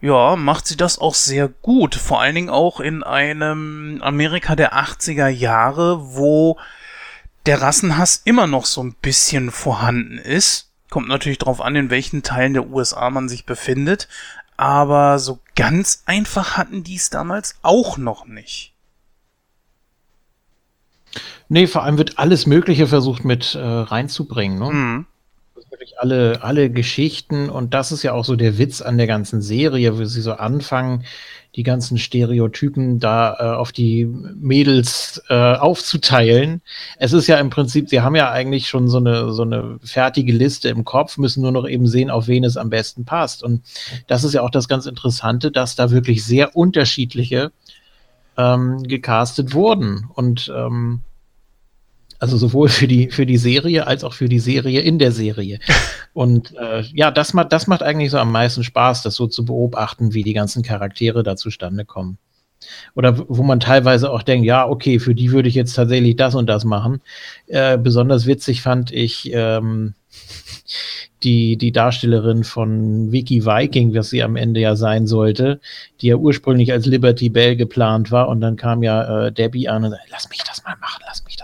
ja, 0.00 0.34
macht 0.36 0.66
sie 0.66 0.76
das 0.76 0.98
auch 0.98 1.14
sehr 1.14 1.48
gut. 1.48 1.94
Vor 1.94 2.20
allen 2.20 2.34
Dingen 2.34 2.50
auch 2.50 2.80
in 2.80 3.02
einem 3.02 4.00
Amerika 4.02 4.56
der 4.56 4.74
80er 4.74 5.28
Jahre, 5.28 6.14
wo 6.14 6.58
der 7.46 7.60
Rassenhass 7.60 8.22
immer 8.24 8.46
noch 8.46 8.64
so 8.64 8.82
ein 8.82 8.94
bisschen 8.94 9.50
vorhanden 9.50 10.18
ist. 10.18 10.70
Kommt 10.88 11.08
natürlich 11.08 11.38
darauf 11.38 11.60
an, 11.60 11.76
in 11.76 11.90
welchen 11.90 12.22
Teilen 12.22 12.54
der 12.54 12.68
USA 12.68 13.10
man 13.10 13.28
sich 13.28 13.46
befindet. 13.46 14.08
Aber 14.60 15.18
so 15.18 15.38
ganz 15.56 16.02
einfach 16.04 16.58
hatten 16.58 16.84
die 16.84 16.96
es 16.96 17.08
damals 17.08 17.54
auch 17.62 17.96
noch 17.96 18.26
nicht. 18.26 18.74
Nee, 21.48 21.66
vor 21.66 21.82
allem 21.82 21.96
wird 21.96 22.18
alles 22.18 22.44
Mögliche 22.44 22.86
versucht 22.86 23.24
mit 23.24 23.54
äh, 23.54 23.58
reinzubringen. 23.58 24.58
Ne? 24.58 24.70
Mhm. 24.70 25.06
Wirklich 25.70 25.98
alle, 25.98 26.42
alle 26.42 26.68
Geschichten 26.68 27.48
und 27.48 27.72
das 27.72 27.90
ist 27.90 28.02
ja 28.02 28.12
auch 28.12 28.26
so 28.26 28.36
der 28.36 28.58
Witz 28.58 28.82
an 28.82 28.98
der 28.98 29.06
ganzen 29.06 29.40
Serie, 29.40 29.96
wo 29.98 30.04
sie 30.04 30.20
so 30.20 30.34
anfangen, 30.34 31.06
die 31.56 31.62
ganzen 31.64 31.98
Stereotypen 31.98 33.00
da 33.00 33.36
äh, 33.38 33.56
auf 33.56 33.72
die 33.72 34.06
Mädels 34.06 35.20
äh, 35.28 35.34
aufzuteilen. 35.34 36.62
Es 36.96 37.12
ist 37.12 37.26
ja 37.26 37.38
im 37.38 37.50
Prinzip, 37.50 37.88
sie 37.88 38.00
haben 38.00 38.14
ja 38.14 38.30
eigentlich 38.30 38.68
schon 38.68 38.88
so 38.88 38.98
eine, 38.98 39.32
so 39.32 39.42
eine 39.42 39.78
fertige 39.82 40.32
Liste 40.32 40.68
im 40.68 40.84
Kopf, 40.84 41.18
müssen 41.18 41.42
nur 41.42 41.52
noch 41.52 41.68
eben 41.68 41.88
sehen, 41.88 42.10
auf 42.10 42.28
wen 42.28 42.44
es 42.44 42.56
am 42.56 42.70
besten 42.70 43.04
passt. 43.04 43.42
Und 43.42 43.62
das 44.06 44.22
ist 44.22 44.32
ja 44.32 44.42
auch 44.42 44.50
das 44.50 44.68
ganz 44.68 44.86
Interessante, 44.86 45.50
dass 45.50 45.74
da 45.74 45.90
wirklich 45.90 46.24
sehr 46.24 46.54
unterschiedliche 46.54 47.50
ähm, 48.36 48.82
gecastet 48.84 49.52
wurden. 49.52 50.08
Und 50.14 50.52
ähm, 50.54 51.00
also 52.20 52.36
sowohl 52.36 52.68
für 52.68 52.86
die, 52.86 53.10
für 53.10 53.26
die 53.26 53.38
Serie 53.38 53.86
als 53.86 54.04
auch 54.04 54.12
für 54.12 54.28
die 54.28 54.38
Serie 54.38 54.80
in 54.80 54.98
der 54.98 55.10
Serie. 55.10 55.58
Und 56.12 56.54
äh, 56.56 56.82
ja, 56.92 57.10
das 57.10 57.34
macht, 57.34 57.52
das 57.52 57.66
macht 57.66 57.82
eigentlich 57.82 58.10
so 58.10 58.18
am 58.18 58.30
meisten 58.30 58.62
Spaß, 58.62 59.02
das 59.02 59.14
so 59.14 59.26
zu 59.26 59.44
beobachten, 59.44 60.12
wie 60.12 60.22
die 60.22 60.34
ganzen 60.34 60.62
Charaktere 60.62 61.22
da 61.22 61.36
zustande 61.36 61.84
kommen. 61.84 62.18
Oder 62.94 63.24
wo 63.28 63.42
man 63.42 63.58
teilweise 63.58 64.10
auch 64.10 64.22
denkt, 64.22 64.46
ja, 64.46 64.68
okay, 64.68 64.98
für 64.98 65.14
die 65.14 65.32
würde 65.32 65.48
ich 65.48 65.54
jetzt 65.54 65.74
tatsächlich 65.74 66.16
das 66.16 66.34
und 66.34 66.46
das 66.46 66.64
machen. 66.64 67.00
Äh, 67.46 67.78
besonders 67.78 68.26
witzig 68.26 68.60
fand 68.60 68.92
ich 68.92 69.30
ähm, 69.32 69.94
die, 71.22 71.56
die 71.56 71.72
Darstellerin 71.72 72.44
von 72.44 73.12
Vicky 73.12 73.44
Viking, 73.44 73.94
was 73.94 74.10
sie 74.10 74.22
am 74.22 74.36
Ende 74.36 74.60
ja 74.60 74.76
sein 74.76 75.06
sollte, 75.06 75.60
die 76.00 76.08
ja 76.08 76.16
ursprünglich 76.16 76.72
als 76.72 76.84
Liberty 76.86 77.30
Bell 77.30 77.56
geplant 77.56 78.10
war. 78.10 78.28
Und 78.28 78.40
dann 78.40 78.56
kam 78.56 78.82
ja 78.82 79.26
äh, 79.26 79.32
Debbie 79.32 79.68
an 79.68 79.84
und 79.84 79.90
sagte, 79.90 80.08
lass 80.10 80.28
mich 80.28 80.42
das 80.44 80.62
mal 80.64 80.76
machen, 80.80 81.02
lass 81.06 81.24
mich 81.24 81.36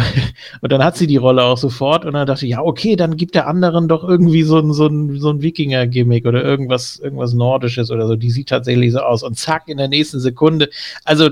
und 0.60 0.72
dann 0.72 0.82
hat 0.84 0.96
sie 0.96 1.06
die 1.06 1.16
Rolle 1.16 1.42
auch 1.42 1.58
sofort 1.58 2.04
und 2.04 2.14
dann 2.14 2.26
dachte 2.26 2.46
ich, 2.46 2.52
ja, 2.52 2.62
okay, 2.62 2.96
dann 2.96 3.16
gibt 3.16 3.34
der 3.34 3.46
anderen 3.46 3.88
doch 3.88 4.04
irgendwie 4.04 4.42
so 4.42 4.58
ein, 4.58 4.72
so 4.72 4.86
ein, 4.86 5.18
so 5.18 5.30
ein 5.30 5.42
Wikinger-Gimmick 5.42 6.26
oder 6.26 6.42
irgendwas, 6.42 6.98
irgendwas 6.98 7.34
Nordisches 7.34 7.90
oder 7.90 8.06
so. 8.06 8.16
Die 8.16 8.30
sieht 8.30 8.48
tatsächlich 8.48 8.92
so 8.92 9.00
aus. 9.00 9.22
Und 9.22 9.38
zack, 9.38 9.68
in 9.68 9.78
der 9.78 9.88
nächsten 9.88 10.20
Sekunde. 10.20 10.70
Also, 11.04 11.30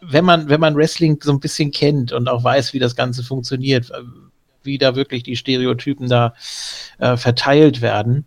wenn 0.00 0.24
man, 0.24 0.48
wenn 0.48 0.60
man 0.60 0.76
Wrestling 0.76 1.18
so 1.22 1.32
ein 1.32 1.40
bisschen 1.40 1.72
kennt 1.72 2.12
und 2.12 2.28
auch 2.28 2.44
weiß, 2.44 2.72
wie 2.72 2.78
das 2.78 2.94
Ganze 2.94 3.22
funktioniert, 3.22 3.90
wie 4.62 4.78
da 4.78 4.94
wirklich 4.94 5.22
die 5.22 5.36
Stereotypen 5.36 6.08
da 6.08 6.34
äh, 6.98 7.16
verteilt 7.16 7.82
werden, 7.82 8.26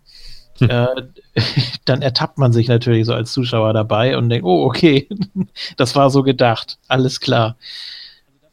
hm. 0.58 0.70
äh, 0.70 0.86
dann 1.84 2.02
ertappt 2.02 2.38
man 2.38 2.52
sich 2.52 2.68
natürlich 2.68 3.06
so 3.06 3.14
als 3.14 3.32
Zuschauer 3.32 3.72
dabei 3.72 4.16
und 4.16 4.28
denkt, 4.28 4.44
oh, 4.44 4.64
okay, 4.64 5.08
das 5.76 5.96
war 5.96 6.10
so 6.10 6.22
gedacht, 6.22 6.78
alles 6.88 7.20
klar. 7.20 7.56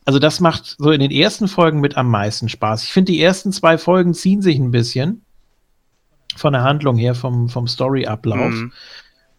Also 0.05 0.19
das 0.19 0.39
macht 0.39 0.75
so 0.77 0.91
in 0.91 1.01
den 1.01 1.11
ersten 1.11 1.47
Folgen 1.47 1.79
mit 1.79 1.97
am 1.97 2.09
meisten 2.09 2.49
Spaß. 2.49 2.83
Ich 2.83 2.91
finde, 2.91 3.11
die 3.11 3.21
ersten 3.21 3.51
zwei 3.51 3.77
Folgen 3.77 4.13
ziehen 4.13 4.41
sich 4.41 4.57
ein 4.57 4.71
bisschen 4.71 5.23
von 6.35 6.53
der 6.53 6.63
Handlung 6.63 6.97
her, 6.97 7.15
vom, 7.15 7.49
vom 7.49 7.67
Story-Ablauf. 7.67 8.51
Mhm. 8.51 8.71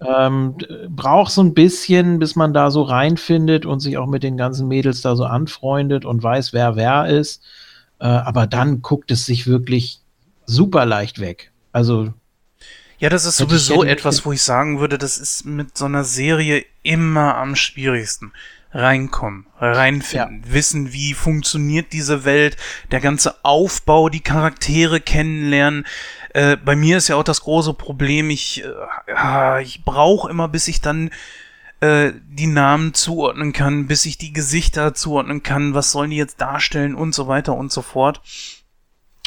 Ähm, 0.00 0.56
braucht 0.88 1.32
so 1.32 1.42
ein 1.42 1.52
bisschen, 1.52 2.18
bis 2.18 2.34
man 2.34 2.54
da 2.54 2.70
so 2.70 2.82
reinfindet 2.82 3.66
und 3.66 3.80
sich 3.80 3.98
auch 3.98 4.06
mit 4.06 4.22
den 4.22 4.36
ganzen 4.36 4.66
Mädels 4.66 5.02
da 5.02 5.14
so 5.14 5.24
anfreundet 5.24 6.04
und 6.04 6.22
weiß, 6.22 6.52
wer 6.52 6.76
wer 6.76 7.06
ist. 7.06 7.42
Äh, 7.98 8.06
aber 8.06 8.46
dann 8.46 8.80
guckt 8.80 9.10
es 9.10 9.26
sich 9.26 9.46
wirklich 9.46 10.00
super 10.46 10.86
leicht 10.86 11.20
weg. 11.20 11.52
Also. 11.72 12.14
Ja, 12.98 13.08
das 13.08 13.24
ist 13.24 13.38
sowieso 13.38 13.82
etwas, 13.82 14.26
wo 14.26 14.32
ich 14.32 14.42
sagen 14.42 14.78
würde, 14.78 14.98
das 14.98 15.16
ist 15.16 15.46
mit 15.46 15.76
so 15.76 15.86
einer 15.86 16.04
Serie 16.04 16.64
immer 16.82 17.36
am 17.36 17.56
schwierigsten 17.56 18.32
reinkommen, 18.72 19.46
reinfinden, 19.58 20.44
ja. 20.46 20.52
wissen, 20.52 20.92
wie 20.92 21.14
funktioniert 21.14 21.92
diese 21.92 22.24
Welt, 22.24 22.56
der 22.90 23.00
ganze 23.00 23.44
Aufbau, 23.44 24.08
die 24.08 24.20
Charaktere 24.20 25.00
kennenlernen. 25.00 25.86
Äh, 26.34 26.56
bei 26.56 26.76
mir 26.76 26.98
ist 26.98 27.08
ja 27.08 27.16
auch 27.16 27.24
das 27.24 27.40
große 27.40 27.74
Problem, 27.74 28.30
ich, 28.30 28.62
äh, 29.08 29.62
ich 29.62 29.84
brauche 29.84 30.30
immer, 30.30 30.48
bis 30.48 30.68
ich 30.68 30.80
dann 30.80 31.10
äh, 31.80 32.12
die 32.28 32.46
Namen 32.46 32.94
zuordnen 32.94 33.52
kann, 33.52 33.86
bis 33.86 34.06
ich 34.06 34.18
die 34.18 34.32
Gesichter 34.32 34.94
zuordnen 34.94 35.42
kann, 35.42 35.74
was 35.74 35.90
sollen 35.90 36.10
die 36.10 36.16
jetzt 36.16 36.40
darstellen 36.40 36.94
und 36.94 37.14
so 37.14 37.26
weiter 37.26 37.54
und 37.54 37.72
so 37.72 37.82
fort. 37.82 38.20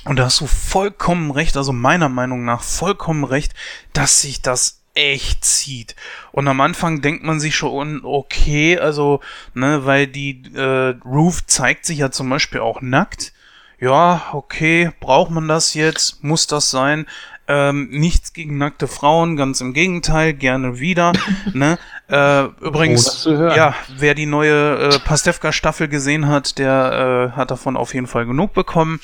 Und 0.05 0.17
da 0.17 0.25
hast 0.25 0.39
du 0.41 0.47
vollkommen 0.47 1.31
recht, 1.31 1.57
also 1.57 1.73
meiner 1.73 2.09
Meinung 2.09 2.45
nach 2.45 2.61
vollkommen 2.61 3.23
recht, 3.23 3.53
dass 3.93 4.21
sich 4.21 4.41
das 4.41 4.82
echt 4.93 5.43
zieht. 5.43 5.95
Und 6.31 6.47
am 6.47 6.61
Anfang 6.61 7.01
denkt 7.01 7.23
man 7.23 7.39
sich 7.39 7.55
schon, 7.55 8.01
okay, 8.03 8.77
also, 8.77 9.21
ne, 9.53 9.85
weil 9.85 10.07
die 10.07 10.43
äh, 10.55 10.95
Roof 11.05 11.45
zeigt 11.47 11.85
sich 11.85 11.99
ja 11.99 12.11
zum 12.11 12.29
Beispiel 12.29 12.59
auch 12.59 12.81
nackt. 12.81 13.33
Ja, 13.79 14.29
okay, 14.31 14.91
braucht 14.99 15.31
man 15.31 15.47
das 15.47 15.73
jetzt? 15.73 16.23
Muss 16.23 16.47
das 16.47 16.69
sein? 16.69 17.05
Ähm, 17.45 17.89
nichts 17.89 18.31
gegen 18.31 18.57
nackte 18.57 18.87
Frauen, 18.87 19.35
ganz 19.35 19.59
im 19.59 19.73
Gegenteil, 19.73 20.33
gerne 20.33 20.79
wieder. 20.79 21.11
ne? 21.53 21.77
äh, 22.07 22.43
übrigens, 22.61 23.25
ja, 23.25 23.75
wer 23.97 24.15
die 24.15 24.25
neue 24.25 24.77
äh, 24.77 24.99
Pastewka-Staffel 24.99 25.89
gesehen 25.89 26.29
hat, 26.29 26.57
der 26.57 27.31
äh, 27.33 27.37
hat 27.37 27.51
davon 27.51 27.75
auf 27.75 27.93
jeden 27.93 28.07
Fall 28.07 28.25
genug 28.25 28.53
bekommen. 28.53 29.01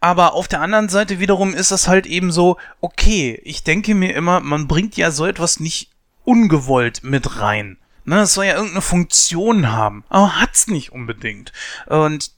Aber 0.00 0.34
auf 0.34 0.46
der 0.48 0.60
anderen 0.60 0.88
Seite 0.88 1.18
wiederum 1.18 1.54
ist 1.54 1.70
das 1.70 1.88
halt 1.88 2.06
eben 2.06 2.30
so, 2.30 2.56
okay, 2.80 3.40
ich 3.44 3.64
denke 3.64 3.94
mir 3.94 4.14
immer, 4.14 4.40
man 4.40 4.68
bringt 4.68 4.96
ja 4.96 5.10
so 5.10 5.26
etwas 5.26 5.58
nicht 5.58 5.90
ungewollt 6.24 7.02
mit 7.02 7.40
rein. 7.40 7.78
Ne, 8.04 8.20
es 8.20 8.34
soll 8.34 8.46
ja 8.46 8.54
irgendeine 8.54 8.80
Funktion 8.80 9.70
haben, 9.72 10.04
aber 10.08 10.40
hat's 10.40 10.66
nicht 10.66 10.92
unbedingt. 10.92 11.52
Und 11.86 12.30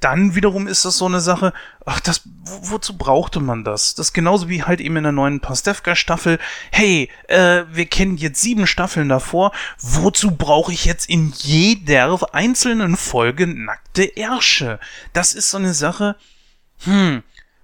dann 0.00 0.34
wiederum 0.34 0.66
ist 0.66 0.84
das 0.84 0.96
so 0.96 1.06
eine 1.06 1.20
Sache, 1.20 1.52
ach, 1.84 2.00
das, 2.00 2.22
wo, 2.44 2.70
wozu 2.72 2.96
brauchte 2.96 3.40
man 3.40 3.64
das? 3.64 3.94
Das 3.94 4.12
genauso 4.12 4.48
wie 4.48 4.62
halt 4.62 4.80
eben 4.80 4.96
in 4.96 5.02
der 5.02 5.12
neuen 5.12 5.40
Pastewka-Staffel. 5.40 6.38
Hey, 6.70 7.10
äh, 7.26 7.64
wir 7.70 7.86
kennen 7.86 8.16
jetzt 8.16 8.40
sieben 8.40 8.66
Staffeln 8.66 9.08
davor. 9.08 9.52
Wozu 9.78 10.30
brauche 10.30 10.72
ich 10.72 10.84
jetzt 10.84 11.08
in 11.08 11.32
jeder 11.36 12.32
einzelnen 12.32 12.96
Folge 12.96 13.46
nackte 13.46 14.04
Ärsche? 14.16 14.78
Das 15.12 15.34
ist 15.34 15.50
so 15.50 15.58
eine 15.58 15.74
Sache, 15.74 16.16
hm, 16.84 17.22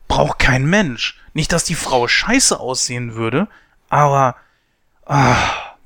braucht 0.09 0.38
kein 0.38 0.66
Mensch. 0.66 1.20
Nicht, 1.33 1.53
dass 1.53 1.64
die 1.64 1.74
Frau 1.74 2.07
scheiße 2.07 2.59
aussehen 2.59 3.14
würde, 3.14 3.48
aber, 3.88 4.37
ah, 5.07 5.37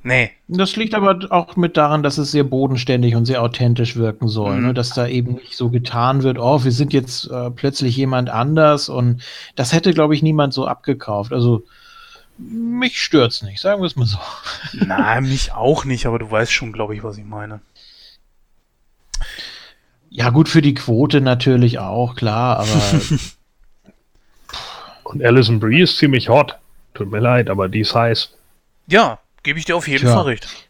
nee. 0.03 0.31
Das 0.47 0.77
liegt 0.77 0.95
aber 0.95 1.19
auch 1.31 1.57
mit 1.57 1.77
daran, 1.77 2.03
dass 2.03 2.19
es 2.19 2.31
sehr 2.31 2.45
bodenständig 2.45 3.14
und 3.14 3.25
sehr 3.25 3.43
authentisch 3.43 3.97
wirken 3.97 4.29
soll, 4.29 4.57
mhm. 4.57 4.67
ne? 4.69 4.75
dass 4.75 4.91
da 4.91 5.07
eben 5.07 5.35
nicht 5.35 5.57
so 5.57 5.71
getan 5.71 6.23
wird, 6.23 6.38
oh, 6.38 6.64
wir 6.64 6.73
sind 6.73 6.93
jetzt 6.93 7.31
äh, 7.31 7.51
plötzlich 7.51 7.97
jemand 7.97 8.31
anders 8.31 8.88
und 8.88 9.23
das 9.57 9.73
hätte, 9.73 9.93
glaube 9.93 10.14
ich, 10.14 10.23
niemand 10.23 10.53
so 10.53 10.67
abgekauft. 10.67 11.33
Also, 11.33 11.64
mich 12.38 13.03
stört's 13.03 13.43
nicht, 13.43 13.61
sagen 13.61 13.83
wir 13.83 13.87
es 13.87 13.97
mal 13.97 14.07
so. 14.07 14.19
Nein, 14.73 15.25
mich 15.29 15.53
auch 15.53 15.85
nicht, 15.85 16.07
aber 16.07 16.19
du 16.19 16.31
weißt 16.31 16.53
schon, 16.53 16.73
glaube 16.73 16.95
ich, 16.95 17.03
was 17.03 17.19
ich 17.19 17.25
meine. 17.25 17.61
Ja, 20.11 20.31
gut 20.31 20.49
für 20.49 20.62
die 20.62 20.75
Quote 20.75 21.21
natürlich 21.21 21.79
auch, 21.79 22.14
klar, 22.16 22.61
aber. 22.61 22.68
Und 25.05 25.25
Alison 25.25 25.59
Brie 25.61 25.83
ist 25.83 25.99
ziemlich 25.99 26.29
hot. 26.29 26.57
Tut 26.94 27.11
mir 27.11 27.21
leid, 27.21 27.49
aber 27.49 27.68
die 27.68 27.81
ist 27.81 27.94
heiß. 27.94 28.35
Ja, 28.88 29.18
gebe 29.42 29.59
ich 29.59 29.64
dir 29.64 29.77
auf 29.77 29.88
jeden 29.88 30.05
Tja. 30.05 30.14
Fall 30.14 30.25
recht. 30.25 30.68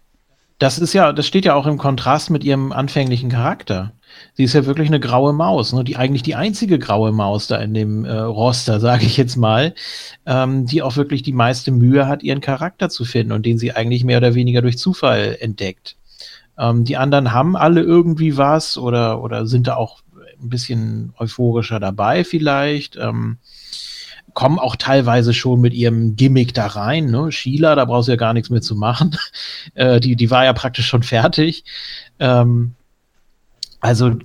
Das 0.58 0.78
ist 0.78 0.92
ja, 0.92 1.12
das 1.12 1.26
steht 1.26 1.44
ja 1.44 1.54
auch 1.54 1.66
im 1.66 1.78
Kontrast 1.78 2.30
mit 2.30 2.42
ihrem 2.42 2.72
anfänglichen 2.72 3.30
Charakter. 3.30 3.92
Sie 4.34 4.42
ist 4.42 4.54
ja 4.54 4.66
wirklich 4.66 4.88
eine 4.88 4.98
graue 4.98 5.32
Maus, 5.32 5.72
ne? 5.72 5.84
die 5.84 5.96
eigentlich 5.96 6.22
die 6.22 6.34
einzige 6.34 6.78
graue 6.80 7.12
Maus 7.12 7.46
da 7.46 7.56
in 7.58 7.74
dem 7.74 8.04
äh, 8.04 8.12
Roster, 8.12 8.80
sage 8.80 9.06
ich 9.06 9.16
jetzt 9.16 9.36
mal, 9.36 9.74
ähm, 10.26 10.66
die 10.66 10.82
auch 10.82 10.96
wirklich 10.96 11.22
die 11.22 11.32
meiste 11.32 11.70
Mühe 11.70 12.08
hat, 12.08 12.22
ihren 12.24 12.40
Charakter 12.40 12.88
zu 12.88 13.04
finden 13.04 13.32
und 13.32 13.46
den 13.46 13.58
sie 13.58 13.72
eigentlich 13.72 14.04
mehr 14.04 14.18
oder 14.18 14.34
weniger 14.34 14.62
durch 14.62 14.78
Zufall 14.78 15.36
entdeckt. 15.40 15.96
Ähm, 16.58 16.84
die 16.84 16.96
anderen 16.96 17.32
haben 17.32 17.56
alle 17.56 17.82
irgendwie 17.82 18.36
was 18.36 18.78
oder, 18.78 19.22
oder 19.22 19.46
sind 19.46 19.66
da 19.66 19.76
auch 19.76 20.00
ein 20.40 20.48
bisschen 20.48 21.12
euphorischer 21.18 21.80
dabei 21.80 22.24
vielleicht. 22.24 22.96
Ähm, 22.96 23.38
kommen 24.34 24.58
auch 24.58 24.76
teilweise 24.76 25.34
schon 25.34 25.60
mit 25.60 25.74
ihrem 25.74 26.14
Gimmick 26.14 26.54
da 26.54 26.66
rein. 26.66 27.06
Ne? 27.06 27.32
Sheila, 27.32 27.74
da 27.74 27.84
brauchst 27.84 28.08
du 28.08 28.12
ja 28.12 28.16
gar 28.16 28.32
nichts 28.32 28.50
mehr 28.50 28.60
zu 28.60 28.76
machen. 28.76 29.16
äh, 29.74 30.00
die, 30.00 30.16
die 30.16 30.30
war 30.30 30.44
ja 30.44 30.52
praktisch 30.52 30.86
schon 30.86 31.02
fertig. 31.02 31.64
Ähm, 32.18 32.74
also 33.80 34.16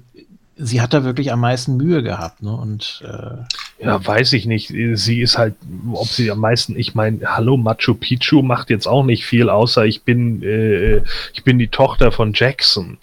sie 0.56 0.82
hat 0.82 0.94
da 0.94 1.04
wirklich 1.04 1.32
am 1.32 1.40
meisten 1.40 1.78
Mühe 1.78 2.04
gehabt, 2.04 2.44
ne? 2.44 2.56
Und 2.56 3.04
äh, 3.06 3.84
ja, 3.84 4.06
weiß 4.06 4.34
ich 4.34 4.46
nicht. 4.46 4.68
Sie 4.94 5.22
ist 5.22 5.38
halt, 5.38 5.56
ob 5.92 6.08
sie 6.08 6.32
am 6.32 6.40
meisten, 6.40 6.78
ich 6.78 6.96
meine, 6.96 7.20
hallo, 7.26 7.58
Machu 7.58 7.96
Picchu 7.96 8.42
macht 8.42 8.70
jetzt 8.70 8.88
auch 8.88 9.04
nicht 9.04 9.26
viel, 9.26 9.50
außer 9.50 9.86
ich 9.86 10.04
bin, 10.04 10.44
äh, 10.44 11.02
ich 11.34 11.44
bin 11.44 11.60
die 11.60 11.68
Tochter 11.68 12.12
von 12.12 12.34
Jackson. 12.34 12.98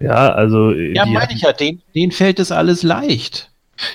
Ja, 0.00 0.32
also. 0.32 0.72
Ja, 0.72 1.06
meine 1.06 1.32
ich 1.32 1.42
ja, 1.42 1.52
denen, 1.52 1.82
denen 1.94 2.12
fällt 2.12 2.38
es 2.38 2.52
alles 2.52 2.82
leicht. 2.82 3.50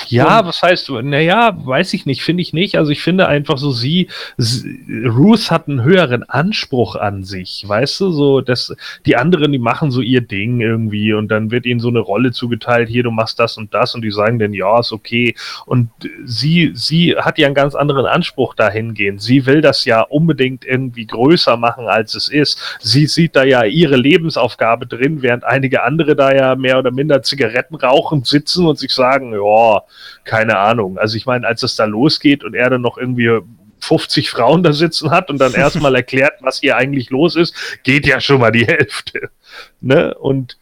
Ja, 0.08 0.46
was 0.46 0.62
heißt 0.62 0.90
du? 0.90 1.02
Naja, 1.02 1.56
weiß 1.56 1.94
ich 1.94 2.06
nicht, 2.06 2.24
finde 2.24 2.42
ich 2.42 2.54
nicht. 2.54 2.78
Also 2.78 2.92
ich 2.92 3.02
finde 3.02 3.28
einfach 3.28 3.58
so, 3.58 3.72
sie, 3.72 4.08
sie, 4.38 4.80
Ruth 5.06 5.52
hat 5.52 5.68
einen 5.68 5.84
höheren 5.84 6.24
Anspruch 6.24 6.96
an 6.96 7.24
sich, 7.24 7.64
weißt 7.66 8.02
du, 8.02 8.12
so, 8.12 8.42
dass 8.42 8.76
die 9.06 9.16
anderen, 9.16 9.52
die 9.52 9.60
machen 9.60 9.92
so 9.92 10.02
ihr 10.02 10.22
Ding 10.22 10.62
irgendwie 10.62 11.14
und 11.14 11.30
dann 11.30 11.52
wird 11.52 11.66
ihnen 11.66 11.80
so 11.80 11.90
eine 11.90 12.00
Rolle 12.00 12.32
zugeteilt, 12.32 12.90
hier, 12.90 13.04
du 13.04 13.12
machst 13.12 13.40
das 13.40 13.58
und 13.58 13.74
das 13.74 13.96
und 13.96 14.02
die 14.02 14.12
sagen 14.12 14.40
dann, 14.40 14.54
ja, 14.54 14.80
ist 14.80 14.92
okay. 14.92 15.36
Und 15.66 15.90
sie, 16.26 16.72
sie 16.74 17.16
hat 17.16 17.38
ja 17.38 17.48
einen 17.48 17.56
ganz 17.56 17.76
anderen 17.76 18.06
Anspruch 18.06 18.56
dahingehend. 18.56 19.22
Sie 19.22 19.46
will 19.46 19.62
das 19.62 19.86
ja 19.86 20.02
unbedingt 20.02 20.66
irgendwie 20.66 21.06
größer 21.06 21.58
machen, 21.58 21.88
als 21.88 22.16
es 22.16 22.28
ist. 22.28 22.78
Sie 22.80 23.06
sieht 23.06 23.36
da 23.36 23.44
ja 23.44 23.64
ihre 23.64 23.96
Lebensaufgabe 23.96 24.88
drin, 24.88 25.22
während 25.22 25.44
einige 25.44 25.84
andere 25.84 26.16
da 26.16 26.34
ja 26.34 26.56
mehr 26.56 26.80
oder 26.80 26.92
minder 26.92 27.22
Zigaretten 27.22 27.76
rauchend 27.76 28.26
sitzen 28.28 28.66
und 28.66 28.78
sich 28.78 28.92
sagen, 28.92 29.34
ja, 29.34 29.69
keine 30.24 30.58
Ahnung. 30.58 30.98
Also 30.98 31.18
ich 31.18 31.26
meine, 31.26 31.48
als 31.48 31.64
es 31.64 31.76
da 31.76 31.86
losgeht 31.86 32.44
und 32.44 32.56
er 32.56 32.70
dann 32.70 32.82
noch 32.82 32.98
irgendwie 32.98 33.40
50 33.80 34.30
Frauen 34.30 34.64
da 34.64 34.74
sitzen 34.74 35.12
hat 35.12 35.30
und 35.30 35.40
dann 35.40 35.54
erstmal 35.54 35.96
erklärt, 35.98 36.34
was 36.42 36.60
hier 36.60 36.78
eigentlich 36.78 37.10
los 37.10 37.36
ist, 37.36 37.56
geht 37.84 38.06
ja 38.06 38.20
schon 38.22 38.40
mal 38.40 38.52
die 38.52 38.68
Hälfte. 38.68 39.30
Ne? 39.82 40.14
Und 40.16 40.58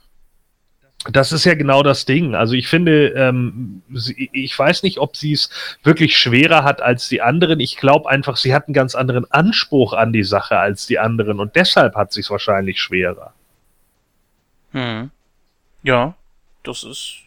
das 1.12 1.32
ist 1.32 1.46
ja 1.46 1.54
genau 1.54 1.84
das 1.84 2.06
Ding. 2.06 2.36
Also 2.36 2.54
ich 2.54 2.67
finde, 2.67 3.10
ähm, 3.10 3.82
sie, 3.93 4.30
ich 4.34 4.58
weiß 4.58 4.84
nicht, 4.84 4.98
ob 4.98 5.15
sie 5.15 5.34
es 5.34 5.50
wirklich 5.84 6.17
schwerer 6.17 6.63
hat 6.63 6.82
als 6.82 7.08
die 7.08 7.22
anderen. 7.22 7.60
Ich 7.60 7.78
glaube 7.78 8.10
einfach, 8.10 8.36
sie 8.38 8.54
hat 8.54 8.67
einen 8.67 8.74
ganz 8.74 8.96
anderen 8.96 9.30
Anspruch 9.32 9.93
an 9.93 10.12
die 10.12 10.24
Sache 10.24 10.58
als 10.58 10.86
die 10.86 11.00
anderen 11.00 11.39
und 11.39 11.56
deshalb 11.56 11.96
hat 11.96 12.13
sie 12.13 12.22
es 12.22 12.30
wahrscheinlich 12.30 12.82
schwerer. 12.82 13.34
Hm. 14.72 15.12
Ja, 15.84 16.15
das 16.63 16.84
ist 16.84 17.27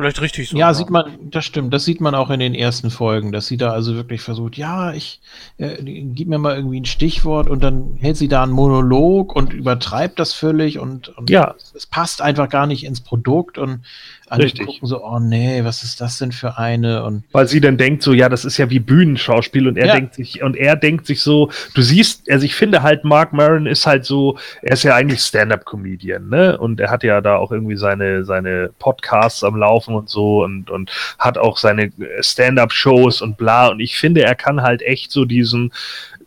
Vielleicht 0.00 0.22
richtig 0.22 0.48
so. 0.48 0.56
Ja, 0.56 0.72
sieht 0.72 0.88
man, 0.88 1.18
das 1.30 1.44
stimmt. 1.44 1.74
Das 1.74 1.84
sieht 1.84 2.00
man 2.00 2.14
auch 2.14 2.30
in 2.30 2.40
den 2.40 2.54
ersten 2.54 2.90
Folgen, 2.90 3.32
dass 3.32 3.48
sie 3.48 3.58
da 3.58 3.72
also 3.72 3.96
wirklich 3.96 4.22
versucht, 4.22 4.56
ja, 4.56 4.94
ich 4.94 5.20
äh, 5.58 5.76
gib 5.82 6.26
mir 6.26 6.38
mal 6.38 6.56
irgendwie 6.56 6.80
ein 6.80 6.86
Stichwort 6.86 7.50
und 7.50 7.62
dann 7.62 7.98
hält 8.00 8.16
sie 8.16 8.28
da 8.28 8.42
einen 8.42 8.52
Monolog 8.52 9.36
und 9.36 9.52
übertreibt 9.52 10.18
das 10.18 10.32
völlig 10.32 10.78
und, 10.78 11.10
und 11.18 11.28
ja. 11.28 11.54
es, 11.58 11.74
es, 11.74 11.86
passt 11.86 12.22
einfach 12.22 12.48
gar 12.48 12.66
nicht 12.66 12.84
ins 12.84 13.02
Produkt 13.02 13.58
und 13.58 13.82
alle 14.30 14.44
Richtig. 14.44 14.66
gucken 14.66 14.86
so, 14.86 15.04
oh 15.04 15.18
nee, 15.18 15.64
was 15.64 15.82
ist 15.82 16.00
das 16.00 16.18
denn 16.18 16.30
für 16.30 16.56
eine? 16.56 17.04
Und 17.04 17.24
Weil 17.32 17.48
sie 17.48 17.60
dann 17.60 17.76
denkt 17.76 18.02
so, 18.02 18.12
ja, 18.12 18.28
das 18.28 18.44
ist 18.44 18.58
ja 18.58 18.70
wie 18.70 18.78
Bühnenschauspiel 18.78 19.66
und 19.66 19.76
er 19.76 19.88
ja. 19.88 19.94
denkt 19.94 20.14
sich, 20.14 20.42
und 20.42 20.56
er 20.56 20.76
denkt 20.76 21.06
sich 21.06 21.20
so, 21.20 21.50
du 21.74 21.82
siehst, 21.82 22.30
also 22.30 22.44
ich 22.44 22.54
finde 22.54 22.82
halt, 22.82 23.04
Mark 23.04 23.32
Maron 23.32 23.66
ist 23.66 23.86
halt 23.86 24.04
so, 24.04 24.38
er 24.62 24.74
ist 24.74 24.84
ja 24.84 24.94
eigentlich 24.94 25.20
Stand-Up-Comedian, 25.20 26.28
ne? 26.28 26.56
Und 26.56 26.78
er 26.78 26.90
hat 26.90 27.02
ja 27.02 27.20
da 27.20 27.36
auch 27.36 27.50
irgendwie 27.50 27.76
seine, 27.76 28.24
seine 28.24 28.70
Podcasts 28.78 29.42
am 29.42 29.56
Laufen 29.56 29.94
und 29.94 30.08
so 30.08 30.44
und, 30.44 30.70
und 30.70 30.92
hat 31.18 31.36
auch 31.36 31.58
seine 31.58 31.90
Stand-Up-Shows 32.20 33.22
und 33.22 33.36
bla. 33.36 33.68
Und 33.68 33.80
ich 33.80 33.98
finde, 33.98 34.22
er 34.22 34.36
kann 34.36 34.62
halt 34.62 34.82
echt 34.82 35.10
so 35.10 35.24
diesen, 35.24 35.72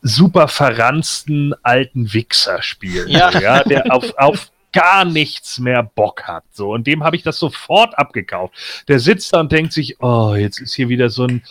super 0.03 0.49
verransten 0.49 1.55
alten 1.63 2.13
Wichser 2.13 2.61
spielen. 2.61 3.07
Ja. 3.07 3.31
ja 3.39 3.63
der 3.63 3.91
auf, 3.91 4.13
auf 4.17 4.51
gar 4.73 5.05
nichts 5.05 5.59
mehr 5.59 5.83
Bock 5.83 6.23
hat. 6.23 6.43
So, 6.51 6.73
und 6.73 6.87
dem 6.87 7.03
habe 7.03 7.15
ich 7.15 7.23
das 7.23 7.37
sofort 7.37 7.97
abgekauft. 7.97 8.83
Der 8.87 8.99
sitzt 8.99 9.33
da 9.33 9.39
und 9.39 9.51
denkt 9.51 9.71
sich, 9.71 10.01
oh, 10.01 10.35
jetzt 10.35 10.59
ist 10.59 10.73
hier 10.73 10.89
wieder 10.89 11.09
so 11.09 11.25
ein 11.25 11.43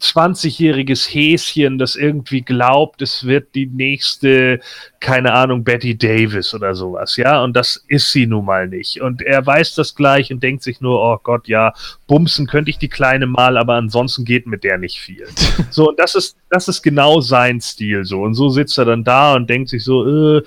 20-jähriges 0.00 1.08
Häschen, 1.08 1.78
das 1.78 1.96
irgendwie 1.96 2.42
glaubt, 2.42 3.00
es 3.00 3.24
wird 3.24 3.54
die 3.54 3.66
nächste, 3.66 4.60
keine 5.00 5.32
Ahnung, 5.32 5.64
Betty 5.64 5.96
Davis 5.96 6.52
oder 6.54 6.74
sowas, 6.74 7.16
ja, 7.16 7.42
und 7.42 7.56
das 7.56 7.82
ist 7.88 8.12
sie 8.12 8.26
nun 8.26 8.44
mal 8.44 8.68
nicht. 8.68 9.00
Und 9.00 9.22
er 9.22 9.44
weiß 9.44 9.74
das 9.74 9.94
gleich 9.94 10.30
und 10.30 10.42
denkt 10.42 10.62
sich 10.62 10.80
nur, 10.80 11.00
oh 11.00 11.18
Gott, 11.22 11.48
ja, 11.48 11.72
bumsen 12.06 12.46
könnte 12.46 12.70
ich 12.70 12.78
die 12.78 12.88
Kleine 12.88 13.26
mal, 13.26 13.56
aber 13.56 13.74
ansonsten 13.74 14.24
geht 14.24 14.46
mit 14.46 14.64
der 14.64 14.76
nicht 14.76 14.98
viel. 14.98 15.26
so, 15.70 15.88
und 15.88 15.98
das 15.98 16.14
ist, 16.14 16.36
das 16.50 16.68
ist 16.68 16.82
genau 16.82 17.20
sein 17.20 17.60
Stil 17.60 18.04
so. 18.04 18.20
Und 18.20 18.34
so 18.34 18.50
sitzt 18.50 18.76
er 18.78 18.84
dann 18.84 19.04
da 19.04 19.34
und 19.34 19.48
denkt 19.48 19.70
sich 19.70 19.82
so, 19.82 20.06
äh, 20.36 20.42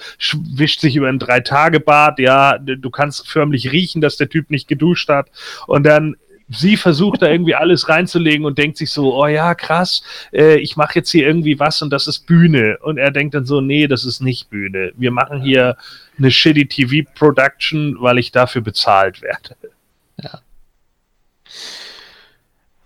wischt 0.53 0.81
sich 0.81 0.95
über 0.95 1.09
ein 1.09 1.19
Drei-Tage-Bad, 1.19 2.19
ja, 2.19 2.57
du 2.59 2.89
kannst 2.91 3.27
förmlich 3.27 3.71
riechen, 3.71 3.99
dass 3.99 4.17
der 4.17 4.29
Typ 4.29 4.51
nicht 4.51 4.67
geduscht 4.67 5.09
hat. 5.09 5.29
Und 5.65 5.85
dann 5.85 6.15
sie 6.49 6.77
versucht 6.77 7.21
da 7.21 7.27
irgendwie 7.27 7.55
alles 7.55 7.89
reinzulegen 7.89 8.45
und 8.45 8.57
denkt 8.57 8.77
sich 8.77 8.91
so, 8.91 9.15
oh 9.15 9.27
ja, 9.27 9.55
krass, 9.55 10.03
äh, 10.33 10.57
ich 10.57 10.75
mache 10.75 10.95
jetzt 10.95 11.11
hier 11.11 11.27
irgendwie 11.27 11.59
was 11.59 11.81
und 11.81 11.91
das 11.91 12.07
ist 12.07 12.25
Bühne. 12.25 12.77
Und 12.81 12.97
er 12.97 13.11
denkt 13.11 13.35
dann 13.35 13.45
so, 13.45 13.61
nee, 13.61 13.87
das 13.87 14.05
ist 14.05 14.21
nicht 14.21 14.49
Bühne. 14.49 14.91
Wir 14.97 15.11
machen 15.11 15.41
hier 15.41 15.77
eine 16.17 16.31
shitty 16.31 16.67
TV-Production, 16.67 17.97
weil 17.99 18.17
ich 18.17 18.31
dafür 18.31 18.61
bezahlt 18.61 19.21
werde. 19.21 19.55
Ja. 20.21 20.41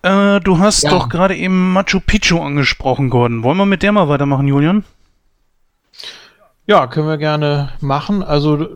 Äh, 0.04 0.42
du 0.42 0.60
hast 0.60 0.84
ja. 0.84 0.90
doch 0.90 1.10
gerade 1.10 1.36
eben 1.36 1.72
Machu 1.72 2.00
Picchu 2.00 2.40
angesprochen, 2.40 3.10
Gordon. 3.10 3.44
Wollen 3.44 3.58
wir 3.58 3.66
mit 3.66 3.84
der 3.84 3.94
mal 3.94 4.10
weitermachen, 4.10 4.48
Julian? 4.48 4.84
Ja, 6.66 6.88
können 6.88 7.08
wir 7.08 7.18
gerne 7.18 7.72
machen. 7.82 8.24
Also 8.24 8.76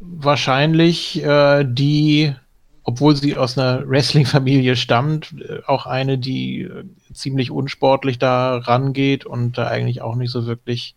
wahrscheinlich 0.00 1.22
äh, 1.22 1.64
die 1.64 2.34
obwohl 2.82 3.16
sie 3.16 3.36
aus 3.36 3.58
einer 3.58 3.88
Wrestling-Familie 3.88 4.76
stammt, 4.76 5.34
äh, 5.40 5.60
auch 5.66 5.86
eine, 5.86 6.18
die 6.18 6.62
äh, 6.62 6.84
ziemlich 7.12 7.50
unsportlich 7.50 8.18
da 8.18 8.58
rangeht 8.58 9.26
und 9.26 9.58
da 9.58 9.66
eigentlich 9.66 10.02
auch 10.02 10.14
nicht 10.14 10.30
so 10.30 10.46
wirklich 10.46 10.94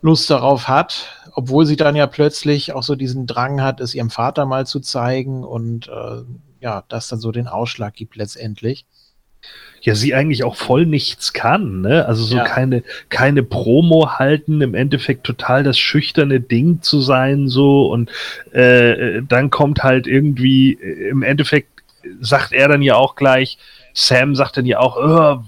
Lust 0.00 0.28
darauf 0.30 0.66
hat, 0.66 1.06
obwohl 1.34 1.64
sie 1.64 1.76
dann 1.76 1.94
ja 1.94 2.06
plötzlich 2.06 2.72
auch 2.72 2.82
so 2.82 2.96
diesen 2.96 3.26
Drang 3.26 3.62
hat, 3.62 3.80
es 3.80 3.94
ihrem 3.94 4.10
Vater 4.10 4.46
mal 4.46 4.66
zu 4.66 4.80
zeigen 4.80 5.44
und 5.44 5.88
äh, 5.88 6.22
ja, 6.60 6.84
das 6.88 7.08
dann 7.08 7.20
so 7.20 7.30
den 7.32 7.48
Ausschlag 7.48 7.94
gibt 7.94 8.16
letztendlich 8.16 8.84
ja 9.82 9.94
sie 9.94 10.14
eigentlich 10.14 10.44
auch 10.44 10.56
voll 10.56 10.86
nichts 10.86 11.32
kann, 11.32 11.80
ne? 11.82 12.06
Also 12.06 12.24
so 12.24 12.36
ja. 12.36 12.44
keine, 12.44 12.82
keine 13.08 13.42
Promo 13.42 14.12
halten, 14.18 14.60
im 14.60 14.74
Endeffekt 14.74 15.24
total 15.24 15.64
das 15.64 15.78
schüchterne 15.78 16.40
Ding 16.40 16.82
zu 16.82 17.00
sein, 17.00 17.48
so 17.48 17.86
und 17.90 18.10
äh, 18.52 19.22
dann 19.28 19.50
kommt 19.50 19.82
halt 19.82 20.06
irgendwie, 20.06 20.74
äh, 20.74 21.08
im 21.10 21.22
Endeffekt 21.22 21.68
sagt 22.20 22.52
er 22.52 22.68
dann 22.68 22.82
ja 22.82 22.94
auch 22.96 23.16
gleich, 23.16 23.58
Sam 23.94 24.34
sagt 24.34 24.56
dann 24.56 24.66
ja 24.66 24.78
auch, 24.78 24.96
oh, 24.96 25.42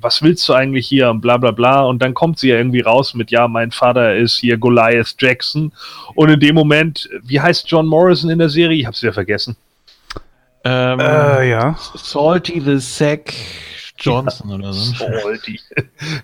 was 0.00 0.22
willst 0.22 0.48
du 0.48 0.52
eigentlich 0.52 0.86
hier 0.86 1.10
und 1.10 1.20
bla 1.20 1.36
bla 1.38 1.50
bla 1.50 1.82
und 1.82 2.00
dann 2.00 2.14
kommt 2.14 2.38
sie 2.38 2.48
ja 2.48 2.56
irgendwie 2.56 2.80
raus 2.80 3.14
mit, 3.14 3.30
ja, 3.30 3.48
mein 3.48 3.70
Vater 3.70 4.14
ist 4.14 4.38
hier 4.38 4.58
Goliath 4.58 5.16
Jackson 5.18 5.72
und 6.14 6.28
in 6.28 6.40
dem 6.40 6.54
Moment, 6.54 7.08
wie 7.24 7.40
heißt 7.40 7.68
John 7.68 7.86
Morrison 7.86 8.30
in 8.30 8.38
der 8.38 8.48
Serie? 8.48 8.78
Ich 8.78 8.86
hab's 8.86 9.02
wieder 9.02 9.12
vergessen. 9.12 9.56
Ähm, 10.64 11.00
äh, 11.00 11.50
ja. 11.50 11.76
Salty 11.94 12.60
the 12.60 12.78
Sack 12.78 13.32
Johnson 14.00 14.52
oder 14.52 14.72
so. 14.72 15.06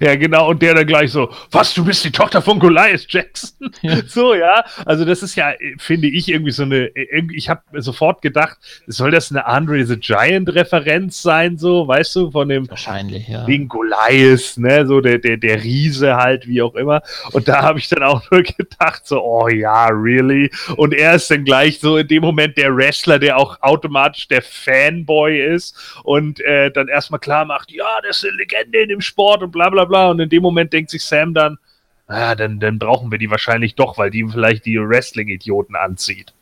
Ja, 0.01 0.17
genau. 0.17 0.49
Und 0.51 0.63
der 0.63 0.75
dann 0.75 0.87
gleich 0.87 1.13
so, 1.13 1.31
was, 1.51 1.75
du 1.75 1.85
bist 1.85 2.05
die 2.05 2.11
Tochter 2.11 2.43
von 2.43 2.59
Goliath 2.59 3.07
Jackson? 3.09 3.71
Ja. 3.83 3.97
So, 4.07 4.35
ja. 4.35 4.65
Also 4.87 5.05
das 5.05 5.23
ist 5.23 5.35
ja, 5.35 5.53
finde 5.79 6.07
ich, 6.09 6.29
irgendwie 6.29 6.53
so 6.53 6.63
eine, 6.63 6.91
ich 7.35 7.49
habe 7.49 7.63
sofort 7.83 8.23
gedacht, 8.23 8.57
soll 8.87 9.11
das 9.11 9.31
eine 9.31 9.45
Andre 9.47 9.85
the 9.85 9.97
Giant 9.97 10.55
Referenz 10.55 11.23
sein, 11.23 11.59
so, 11.59 11.87
weißt 11.87 12.17
du, 12.17 12.31
von 12.31 12.49
dem 12.49 12.71
Wahrscheinlich, 12.71 13.29
ja. 13.29 13.47
Wegen 13.47 13.69
Goliath, 13.69 14.57
ne, 14.57 14.87
so 14.87 15.01
der, 15.01 15.19
der, 15.19 15.37
der 15.37 15.63
Riese 15.63 16.17
halt, 16.17 16.47
wie 16.47 16.63
auch 16.63 16.75
immer. 16.75 17.03
Und 17.33 17.49
da 17.49 17.63
habe 17.63 17.79
ich 17.79 17.89
dann 17.89 18.03
auch 18.03 18.23
nur 18.31 18.43
gedacht, 18.43 19.07
so, 19.07 19.23
oh 19.23 19.49
ja, 19.49 19.87
really? 19.89 20.51
Und 20.77 20.95
er 20.95 21.17
ist 21.17 21.31
dann 21.31 21.45
gleich 21.45 21.81
so 21.81 21.97
in 21.97 22.09
dem 22.09 22.23
Moment 22.23 22.57
der 22.57 22.75
Wrestler, 22.75 23.19
der 23.19 23.37
auch 23.37 23.61
automatisch 23.61 24.29
der 24.29 24.43
Fanboy 24.43 25.41
ist 25.55 25.77
und 26.05 26.41
äh, 26.41 26.71
dann 26.71 26.89
erstmal 26.89 27.21
klar 27.21 27.45
macht, 27.45 27.66
sagt, 27.67 27.71
ja, 27.73 28.01
das 28.03 28.19
ist 28.19 28.29
eine 28.29 28.37
Legende 28.37 28.81
in 28.81 28.89
dem 28.89 29.01
Sport 29.01 29.43
und 29.43 29.51
bla 29.51 29.69
bla 29.69 29.85
bla. 29.85 30.11
Und 30.11 30.21
in 30.21 30.29
dem 30.29 30.43
Moment 30.43 30.73
denkt 30.73 30.91
sich 30.91 31.03
Sam 31.03 31.35
dann, 31.35 31.59
naja, 32.09 32.35
dann, 32.35 32.61
dann 32.61 32.79
brauchen 32.79 33.11
wir 33.11 33.19
die 33.19 33.31
wahrscheinlich 33.31 33.75
doch, 33.75 33.99
weil 33.99 34.11
die 34.11 34.25
vielleicht 34.25 34.65
die 34.65 34.79
Wrestling-Idioten 34.79 35.75
anzieht. 35.75 36.33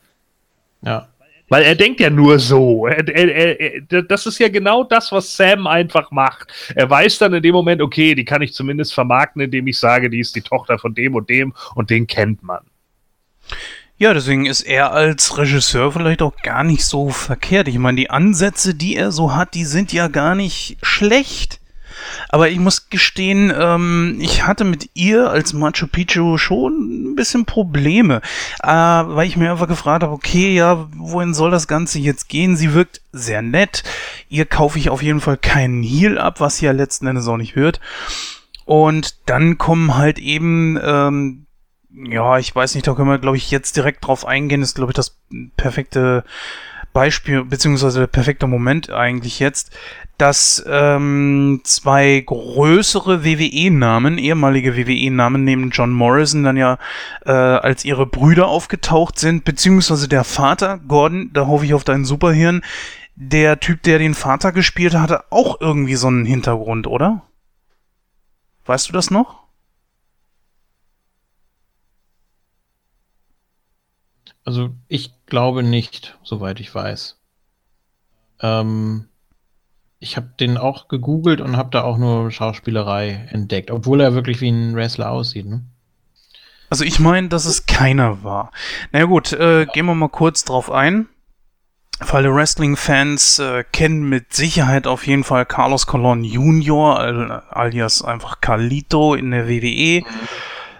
Ja. 0.81 1.07
Weil 1.49 1.63
er 1.63 1.75
denkt 1.75 1.99
ja 1.99 2.09
nur 2.09 2.39
so. 2.39 2.87
Er, 2.87 3.07
er, 3.07 3.59
er, 3.59 4.01
das 4.03 4.25
ist 4.25 4.39
ja 4.39 4.49
genau 4.49 4.83
das, 4.83 5.11
was 5.11 5.35
Sam 5.35 5.67
einfach 5.67 6.11
macht. 6.11 6.51
Er 6.75 6.89
weiß 6.89 7.19
dann 7.19 7.33
in 7.33 7.43
dem 7.43 7.53
Moment, 7.53 7.81
okay, 7.81 8.15
die 8.15 8.25
kann 8.25 8.41
ich 8.41 8.53
zumindest 8.53 8.93
vermarkten, 8.93 9.41
indem 9.41 9.67
ich 9.67 9.77
sage, 9.77 10.09
die 10.09 10.19
ist 10.19 10.35
die 10.35 10.41
Tochter 10.41 10.79
von 10.79 10.93
dem 10.93 11.15
und 11.15 11.29
dem 11.29 11.53
und 11.75 11.89
den 11.89 12.07
kennt 12.07 12.41
man. 12.43 12.63
Ja, 13.97 14.13
deswegen 14.13 14.45
ist 14.45 14.61
er 14.61 14.91
als 14.91 15.37
Regisseur 15.37 15.89
vielleicht 15.93 16.21
auch 16.21 16.35
gar 16.43 16.65
nicht 16.65 16.83
so 16.83 17.09
verkehrt. 17.09 17.69
Ich 17.69 17.77
meine, 17.77 17.95
die 17.95 18.09
Ansätze, 18.09 18.75
die 18.75 18.97
er 18.97 19.13
so 19.13 19.33
hat, 19.33 19.53
die 19.53 19.63
sind 19.63 19.93
ja 19.93 20.09
gar 20.09 20.35
nicht 20.35 20.77
schlecht. 20.81 21.61
Aber 22.27 22.49
ich 22.49 22.59
muss 22.59 22.89
gestehen, 22.89 23.53
ähm, 23.57 24.17
ich 24.19 24.45
hatte 24.45 24.65
mit 24.65 24.89
ihr 24.95 25.29
als 25.29 25.53
Machu 25.53 25.87
Picchu 25.87 26.37
schon 26.37 27.11
ein 27.11 27.15
bisschen 27.15 27.45
Probleme, 27.45 28.21
äh, 28.61 28.67
weil 28.67 29.27
ich 29.27 29.37
mir 29.37 29.49
einfach 29.49 29.69
gefragt 29.69 30.03
habe, 30.03 30.11
okay, 30.11 30.53
ja, 30.53 30.89
wohin 30.97 31.33
soll 31.33 31.51
das 31.51 31.69
Ganze 31.69 31.99
jetzt 31.99 32.27
gehen? 32.27 32.57
Sie 32.57 32.73
wirkt 32.73 33.01
sehr 33.13 33.41
nett. 33.41 33.83
Ihr 34.27 34.45
kaufe 34.45 34.77
ich 34.77 34.89
auf 34.89 35.01
jeden 35.01 35.21
Fall 35.21 35.37
keinen 35.37 35.83
Heal 35.83 36.17
ab, 36.17 36.41
was 36.41 36.57
sie 36.57 36.65
ja 36.65 36.73
letzten 36.73 37.07
Endes 37.07 37.29
auch 37.29 37.37
nicht 37.37 37.55
hört. 37.55 37.79
Und 38.65 39.15
dann 39.25 39.57
kommen 39.57 39.95
halt 39.95 40.19
eben, 40.19 40.77
ähm, 40.83 41.44
ja, 41.95 42.37
ich 42.37 42.55
weiß 42.55 42.75
nicht, 42.75 42.87
da 42.87 42.93
können 42.93 43.09
wir, 43.09 43.19
glaube 43.19 43.37
ich, 43.37 43.51
jetzt 43.51 43.75
direkt 43.77 44.05
drauf 44.05 44.25
eingehen. 44.25 44.61
Das 44.61 44.69
ist, 44.69 44.75
glaube 44.75 44.91
ich, 44.91 44.95
das 44.95 45.17
perfekte 45.57 46.23
Beispiel, 46.93 47.43
beziehungsweise 47.43 47.99
der 47.99 48.07
perfekte 48.07 48.47
Moment 48.47 48.89
eigentlich 48.89 49.39
jetzt 49.39 49.71
dass 50.17 50.63
ähm, 50.67 51.61
zwei 51.63 52.23
größere 52.25 53.25
WWE-Namen, 53.25 54.17
ehemalige 54.17 54.77
WWE-Namen 54.77 55.43
neben 55.43 55.71
John 55.71 55.91
Morrison 55.91 56.43
dann 56.43 56.55
ja 56.55 56.77
äh, 57.25 57.31
als 57.31 57.83
ihre 57.83 58.05
Brüder 58.05 58.47
aufgetaucht 58.47 59.19
sind, 59.19 59.43
beziehungsweise 59.43 60.07
der 60.07 60.23
Vater, 60.23 60.79
Gordon, 60.87 61.31
da 61.33 61.47
hoffe 61.47 61.65
ich 61.65 61.73
auf 61.73 61.83
deinen 61.83 62.05
Superhirn, 62.05 62.61
der 63.15 63.59
Typ, 63.59 63.83
der 63.83 63.99
den 63.99 64.13
Vater 64.13 64.51
gespielt 64.51 64.93
hatte, 64.93 65.25
auch 65.31 65.59
irgendwie 65.59 65.95
so 65.95 66.07
einen 66.07 66.25
Hintergrund, 66.25 66.87
oder? 66.87 67.23
Weißt 68.65 68.89
du 68.89 68.93
das 68.93 69.11
noch? 69.11 69.44
Also 74.45 74.69
ich 74.87 75.11
glaube 75.25 75.63
nicht, 75.63 76.17
soweit 76.23 76.59
ich 76.59 76.73
weiß. 76.73 77.17
Ähm, 78.41 79.07
ich 79.99 80.17
habe 80.17 80.29
den 80.39 80.57
auch 80.57 80.87
gegoogelt 80.87 81.41
und 81.41 81.57
habe 81.57 81.71
da 81.71 81.83
auch 81.83 81.97
nur 81.97 82.29
Schauspielerei 82.31 83.27
entdeckt, 83.31 83.71
obwohl 83.71 84.01
er 84.01 84.13
wirklich 84.13 84.39
wie 84.41 84.49
ein 84.49 84.75
Wrestler 84.75 85.09
aussieht. 85.09 85.47
Ne? 85.47 85.63
Also 86.69 86.83
ich 86.83 86.99
meine, 86.99 87.27
dass 87.27 87.45
es 87.45 87.65
keiner 87.65 88.23
war. 88.23 88.51
Na 88.91 88.99
naja, 88.99 89.05
gut, 89.05 89.33
äh, 89.33 89.65
gehen 89.73 89.87
wir 89.87 89.95
mal 89.95 90.09
kurz 90.09 90.43
drauf 90.43 90.71
ein. 90.71 91.07
Für 92.01 92.17
alle 92.17 92.35
Wrestling-Fans 92.35 93.39
äh, 93.39 93.63
kennen 93.71 94.07
mit 94.09 94.33
Sicherheit 94.33 94.85
auf 94.85 95.07
jeden 95.07 95.23
Fall 95.23 95.45
Carlos 95.45 95.87
Colon 95.87 96.23
Jr., 96.23 97.43
alias 97.49 98.03
einfach 98.03 98.41
Carlito 98.41 99.15
in 99.15 99.31
der 99.31 99.47
WWE. 99.47 100.03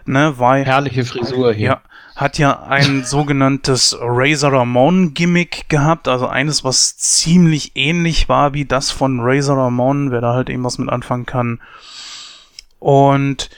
Ne, 0.05 0.37
war, 0.37 0.57
Herrliche 0.57 1.05
Frisur 1.05 1.53
hier. 1.53 1.67
Ja, 1.67 1.81
hat 2.15 2.37
ja 2.37 2.63
ein 2.63 3.03
sogenanntes 3.05 3.97
Razor 3.99 4.53
Ramon 4.53 5.13
Gimmick 5.13 5.69
gehabt, 5.69 6.07
also 6.07 6.27
eines, 6.27 6.63
was 6.63 6.97
ziemlich 6.97 7.73
ähnlich 7.75 8.29
war 8.29 8.53
wie 8.53 8.65
das 8.65 8.91
von 8.91 9.19
Razor 9.21 9.57
Ramon, 9.57 10.11
wer 10.11 10.21
da 10.21 10.33
halt 10.33 10.49
eben 10.49 10.63
was 10.63 10.77
mit 10.77 10.89
anfangen 10.89 11.25
kann. 11.25 11.61
Und 12.79 13.49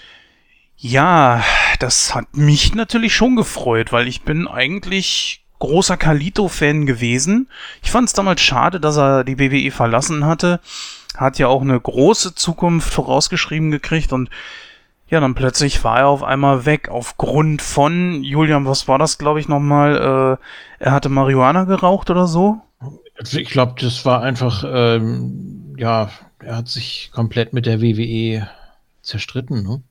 ja, 0.78 1.44
das 1.80 2.14
hat 2.14 2.36
mich 2.36 2.76
natürlich 2.76 3.16
schon 3.16 3.36
gefreut, 3.36 3.92
weil 3.92 4.08
ich 4.08 4.22
bin 4.22 4.48
eigentlich 4.48 5.44
großer 5.60 5.98
Kalito-Fan 5.98 6.86
gewesen. 6.86 7.50
Ich 7.82 7.92
fand 7.92 8.08
es 8.08 8.14
damals 8.14 8.42
schade, 8.42 8.80
dass 8.80 8.98
er 8.98 9.24
die 9.24 9.40
WWE 9.40 9.72
verlassen 9.72 10.26
hatte. 10.26 10.60
Hat 11.16 11.40
ja 11.40 11.48
auch 11.48 11.62
eine 11.62 11.80
große 11.80 12.36
Zukunft 12.36 12.94
vorausgeschrieben 12.94 13.72
gekriegt 13.72 14.14
und 14.14 14.30
ja, 15.10 15.20
dann 15.20 15.36
plötzlich 15.36 15.84
war 15.84 16.00
er 16.00 16.08
auf 16.08 16.24
einmal 16.24 16.66
weg 16.66 16.90
aufgrund 16.90 17.62
von, 17.62 18.24
Julian, 18.24 18.66
was 18.66 18.88
war 18.88 19.00
das, 19.00 19.18
glaube 19.18 19.40
ich, 19.40 19.48
nochmal? 19.48 20.40
Äh, 20.80 20.84
er 20.84 20.92
hatte 20.92 21.10
Marihuana 21.10 21.64
geraucht 21.64 22.10
oder 22.10 22.28
so? 22.28 22.62
Ich 23.32 23.50
glaube, 23.50 23.76
das 23.80 24.06
war 24.06 24.22
einfach, 24.22 24.64
ähm, 24.68 25.76
ja, 25.78 26.10
er 26.40 26.58
hat 26.58 26.68
sich 26.68 27.10
komplett 27.14 27.54
mit 27.54 27.66
der 27.66 27.82
WWE 27.82 28.48
zerstritten, 29.02 29.64
ne? 29.64 29.82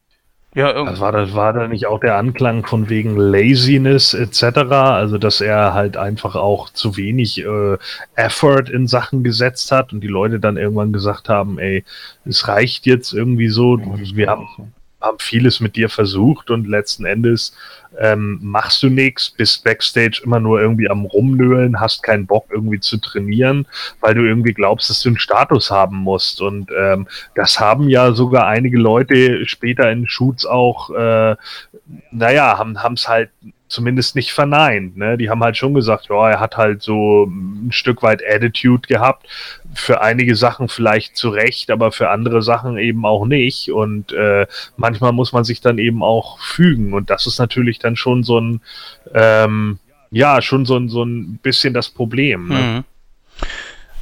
Ja, 0.54 0.70
irgendwie. 0.70 0.92
Das 0.92 1.00
war, 1.00 1.12
das 1.12 1.34
war 1.34 1.52
da 1.52 1.68
nicht 1.68 1.86
auch 1.86 2.00
der 2.00 2.16
Anklang 2.16 2.64
von 2.64 2.88
wegen 2.88 3.16
Laziness 3.16 4.14
etc., 4.14 4.42
also 4.72 5.18
dass 5.18 5.42
er 5.42 5.74
halt 5.74 5.98
einfach 5.98 6.34
auch 6.34 6.70
zu 6.70 6.96
wenig 6.96 7.44
äh, 7.44 7.76
Effort 8.14 8.70
in 8.70 8.86
Sachen 8.86 9.22
gesetzt 9.22 9.70
hat 9.70 9.92
und 9.92 10.00
die 10.00 10.08
Leute 10.08 10.40
dann 10.40 10.56
irgendwann 10.56 10.94
gesagt 10.94 11.28
haben, 11.28 11.58
ey, 11.58 11.84
es 12.24 12.48
reicht 12.48 12.86
jetzt 12.86 13.12
irgendwie 13.12 13.48
so, 13.48 13.78
wir 13.78 14.28
haben 14.28 14.48
haben 15.06 15.18
vieles 15.18 15.60
mit 15.60 15.76
dir 15.76 15.88
versucht 15.88 16.50
und 16.50 16.66
letzten 16.66 17.06
Endes 17.06 17.54
ähm, 17.98 18.38
machst 18.42 18.82
du 18.82 18.88
nichts, 18.88 19.30
bist 19.30 19.64
backstage 19.64 20.20
immer 20.24 20.40
nur 20.40 20.60
irgendwie 20.60 20.90
am 20.90 21.04
Rumnöhlen, 21.04 21.80
hast 21.80 22.02
keinen 22.02 22.26
Bock 22.26 22.46
irgendwie 22.50 22.80
zu 22.80 22.98
trainieren, 22.98 23.66
weil 24.00 24.14
du 24.14 24.22
irgendwie 24.22 24.52
glaubst, 24.52 24.90
dass 24.90 25.00
du 25.00 25.08
einen 25.08 25.18
Status 25.18 25.70
haben 25.70 25.96
musst. 25.96 26.40
Und 26.40 26.70
ähm, 26.76 27.06
das 27.34 27.58
haben 27.60 27.88
ja 27.88 28.12
sogar 28.12 28.46
einige 28.46 28.78
Leute 28.78 29.46
später 29.46 29.90
in 29.90 30.08
Shoots 30.08 30.44
auch, 30.46 30.90
äh, 30.90 31.36
naja, 32.10 32.58
haben 32.58 32.94
es 32.94 33.08
halt 33.08 33.30
zumindest 33.76 34.16
nicht 34.16 34.32
verneint. 34.32 34.96
Ne? 34.96 35.18
Die 35.18 35.28
haben 35.28 35.44
halt 35.44 35.58
schon 35.58 35.74
gesagt, 35.74 36.06
ja, 36.08 36.30
er 36.30 36.40
hat 36.40 36.56
halt 36.56 36.82
so 36.82 37.24
ein 37.24 37.68
Stück 37.70 38.02
weit 38.02 38.22
Attitude 38.26 38.88
gehabt. 38.88 39.26
Für 39.74 40.00
einige 40.00 40.34
Sachen 40.34 40.68
vielleicht 40.68 41.14
zu 41.14 41.28
Recht, 41.28 41.70
aber 41.70 41.92
für 41.92 42.08
andere 42.08 42.40
Sachen 42.40 42.78
eben 42.78 43.04
auch 43.04 43.26
nicht. 43.26 43.70
Und 43.70 44.12
äh, 44.12 44.46
manchmal 44.78 45.12
muss 45.12 45.34
man 45.34 45.44
sich 45.44 45.60
dann 45.60 45.76
eben 45.76 46.02
auch 46.02 46.40
fügen. 46.40 46.94
Und 46.94 47.10
das 47.10 47.26
ist 47.26 47.38
natürlich 47.38 47.78
dann 47.78 47.96
schon 47.96 48.22
so 48.22 48.40
ein, 48.40 48.62
ähm, 49.12 49.78
ja, 50.10 50.40
schon 50.40 50.64
so 50.64 50.78
ein, 50.78 50.88
so 50.88 51.04
ein 51.04 51.38
bisschen 51.42 51.74
das 51.74 51.90
Problem. 51.90 52.48
Ne? 52.48 52.54
Mhm. 52.54 52.84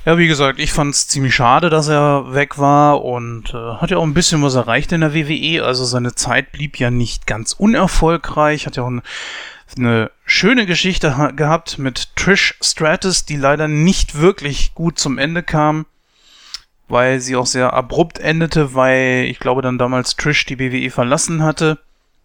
Ja, 0.05 0.19
wie 0.19 0.29
gesagt, 0.29 0.61
ich 0.61 0.71
fand 0.71 0.95
es 0.95 1.09
ziemlich 1.09 1.35
schade, 1.35 1.69
dass 1.69 1.89
er 1.89 2.35
weg 2.35 2.59
war 2.59 3.03
und 3.03 3.55
äh, 3.55 3.75
hat 3.81 3.91
ja 3.91 3.97
auch 3.97 4.05
ein 4.05 4.15
bisschen 4.15 4.41
was 4.43 4.55
erreicht 4.55 4.93
in 4.93 5.01
der 5.01 5.15
WWE. 5.15 5.65
Also 5.65 5.85
seine 5.85 6.15
Zeit 6.15 6.53
blieb 6.53 6.79
ja 6.79 6.91
nicht 6.91 7.27
ganz 7.27 7.55
unerfolgreich. 7.55 8.67
Hat 8.67 8.77
ja 8.77 8.85
auch 8.85 8.91
ein 8.91 9.03
eine 9.77 10.11
schöne 10.25 10.67
Geschichte 10.67 11.33
gehabt 11.37 11.79
mit 11.79 12.15
Trish 12.17 12.55
Stratus, 12.61 13.25
die 13.25 13.37
leider 13.37 13.69
nicht 13.69 14.19
wirklich 14.19 14.75
gut 14.75 14.99
zum 14.99 15.19
Ende 15.19 15.43
kam, 15.43 15.87
weil 16.89 17.21
sie 17.21 17.37
auch 17.37 17.47
sehr 17.47 17.73
abrupt 17.73 18.19
endete, 18.19 18.75
weil 18.75 19.27
ich 19.29 19.39
glaube 19.39 19.63
dann 19.63 19.79
damals 19.79 20.17
Trish 20.17 20.45
die 20.47 20.59
WWE 20.59 20.91
verlassen 20.91 21.43
hatte. 21.43 21.79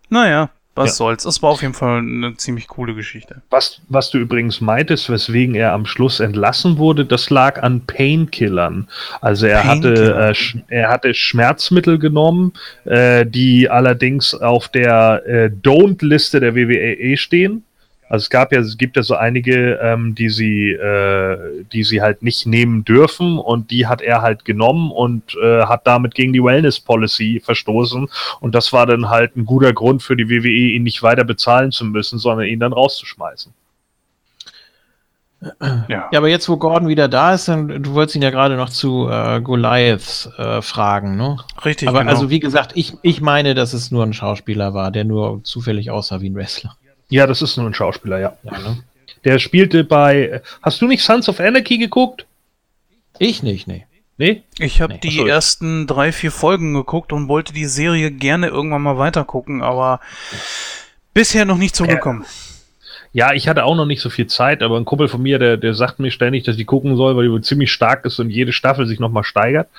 Naja, 0.10 0.50
was 0.76 0.92
ja. 0.92 0.96
soll's. 0.96 1.26
Es 1.26 1.42
war 1.42 1.52
auf 1.52 1.62
jeden 1.62 1.74
Fall 1.74 2.00
eine 2.00 2.36
ziemlich 2.38 2.68
coole 2.68 2.96
Geschichte. 2.96 3.42
Was, 3.50 3.82
was 3.90 4.10
du 4.12 4.18
übrigens 4.18 4.62
meintest, 4.62 5.10
weswegen 5.10 5.56
er 5.56 5.74
am 5.74 5.86
Schluss 5.86 6.20
entlassen 6.20 6.78
wurde, 6.78 7.06
das 7.06 7.30
lag 7.30 7.62
an 7.62 7.82
Painkillern. 7.86 8.88
Also 9.22 9.48
er 9.48 9.66
hatte, 9.66 10.34
äh, 10.34 10.60
er 10.70 10.90
hatte 10.90 11.14
Schmerzmittel 11.14 12.00
genommen, 12.00 12.54
äh, 12.86 13.26
die 13.26 13.70
allerdings 13.70 14.34
auf 14.34 14.70
der 14.70 15.24
äh, 15.26 15.50
Don't-Liste 15.50 16.40
der 16.40 16.56
WWE 16.56 17.18
stehen. 17.18 17.64
Also 18.10 18.24
es 18.24 18.30
gab 18.32 18.52
ja, 18.52 18.60
es 18.60 18.78
gibt 18.78 18.98
ja 18.98 19.04
so 19.04 19.16
einige, 19.16 19.80
ähm, 19.82 20.16
die 20.16 20.30
sie, 20.30 20.72
äh, 20.72 21.64
die 21.72 21.84
sie 21.84 22.02
halt 22.02 22.24
nicht 22.24 22.48
nehmen 22.48 22.84
dürfen 22.84 23.38
und 23.38 23.70
die 23.70 23.86
hat 23.86 24.02
er 24.02 24.24
halt 24.24 24.46
genommen 24.46 24.92
und 24.92 25.36
äh, 25.42 25.64
hat 25.66 25.86
damit 25.86 26.16
gegen 26.16 26.34
die 26.34 26.44
Wellness 26.44 26.80
Policy 26.80 27.40
verstoßen 27.44 28.10
und 28.42 28.56
das 28.56 28.74
war 28.74 28.88
dann 28.88 29.10
halt 29.10 29.38
ein 29.38 29.46
guter 29.46 29.74
Grund 29.74 30.02
für 30.02 30.16
die 30.16 30.28
WWE, 30.28 30.74
ihn 30.74 30.84
nicht 30.84 31.04
weiter 31.04 31.24
bezahlen 31.24 31.72
zu 31.72 31.86
müssen, 31.86 32.18
sondern 32.18 32.48
ihn 32.48 32.60
dann 32.60 32.74
rauszuschmeißen. 32.74 33.54
Ja. 35.88 36.10
ja, 36.12 36.18
aber 36.18 36.28
jetzt, 36.28 36.50
wo 36.50 36.58
Gordon 36.58 36.90
wieder 36.90 37.08
da 37.08 37.34
ist, 37.34 37.48
dann, 37.48 37.82
du 37.82 37.94
wolltest 37.94 38.16
ihn 38.16 38.22
ja 38.22 38.30
gerade 38.30 38.58
noch 38.58 38.70
zu 38.70 39.08
äh, 39.10 39.40
Goliath 39.40 40.30
äh, 40.38 40.62
fragen, 40.62 41.16
ne? 41.16 41.38
Richtig. 41.64 41.88
Aber 41.88 42.00
genau. 42.00 42.12
also 42.12 42.30
wie 42.30 42.42
gesagt, 42.42 42.74
ich, 42.76 42.96
ich 43.04 43.22
meine, 43.22 43.56
dass 43.56 43.74
es 43.74 43.90
nur 43.90 44.04
ein 44.04 44.12
Schauspieler 44.12 44.74
war, 44.74 44.92
der 44.92 45.06
nur 45.06 45.42
zufällig 45.46 45.92
aussah 45.92 46.20
wie 46.20 46.30
ein 46.30 46.36
Wrestler. 46.36 46.76
Ja, 47.10 47.28
das 47.28 47.42
ist 47.42 47.58
nur 47.58 47.66
ein 47.66 47.74
Schauspieler, 47.74 48.20
ja. 48.20 48.38
ja 48.44 48.60
ne? 48.60 48.84
Der 49.26 49.40
spielte 49.40 49.84
bei. 49.84 50.42
Hast 50.62 50.82
du 50.82 50.88
nicht 50.88 51.04
Sons 51.04 51.28
of 51.28 51.40
Anarchy 51.40 51.78
geguckt? 51.78 52.26
Ich 53.18 53.44
nicht, 53.44 53.68
nee. 53.68 53.86
Nee? 54.18 54.44
Ich 54.60 54.82
habe 54.82 54.94
nee. 54.94 55.00
die 55.02 55.20
Achso. 55.20 55.28
ersten 55.28 55.88
drei, 55.88 56.12
vier 56.12 56.32
Folgen 56.32 56.74
geguckt 56.74 57.14
und 57.14 57.30
wollte 57.30 57.54
die 57.54 57.66
Serie 57.66 58.12
gerne 58.12 58.48
irgendwann 58.48 58.82
mal 58.82 58.98
weitergucken, 58.98 59.62
aber 59.62 60.02
bisher 61.14 61.46
noch 61.46 61.58
nicht 61.58 61.76
zugekommen. 61.76 62.26
Ja, 63.12 63.34
ich 63.34 63.48
hatte 63.48 63.64
auch 63.64 63.76
noch 63.76 63.86
nicht 63.86 64.02
so 64.02 64.10
viel 64.10 64.28
Zeit, 64.28 64.62
aber 64.62 64.78
ein 64.78 64.86
Kumpel 64.86 65.08
von 65.08 65.22
mir, 65.22 65.40
der, 65.40 65.58
der 65.58 65.74
sagt 65.74 66.00
mir 66.00 66.12
ständig, 66.12 66.44
dass 66.44 66.58
ich 66.58 66.68
gucken 66.68 66.96
soll, 66.96 67.16
weil 67.16 67.26
die 67.26 67.32
wohl 67.32 67.42
ziemlich 67.42 67.72
stark 67.72 68.06
ist 68.06 68.20
und 68.20 68.30
jede 68.30 68.54
Staffel 68.54 68.86
sich 68.86 69.00
nochmal 69.00 69.24
steigert. 69.24 69.70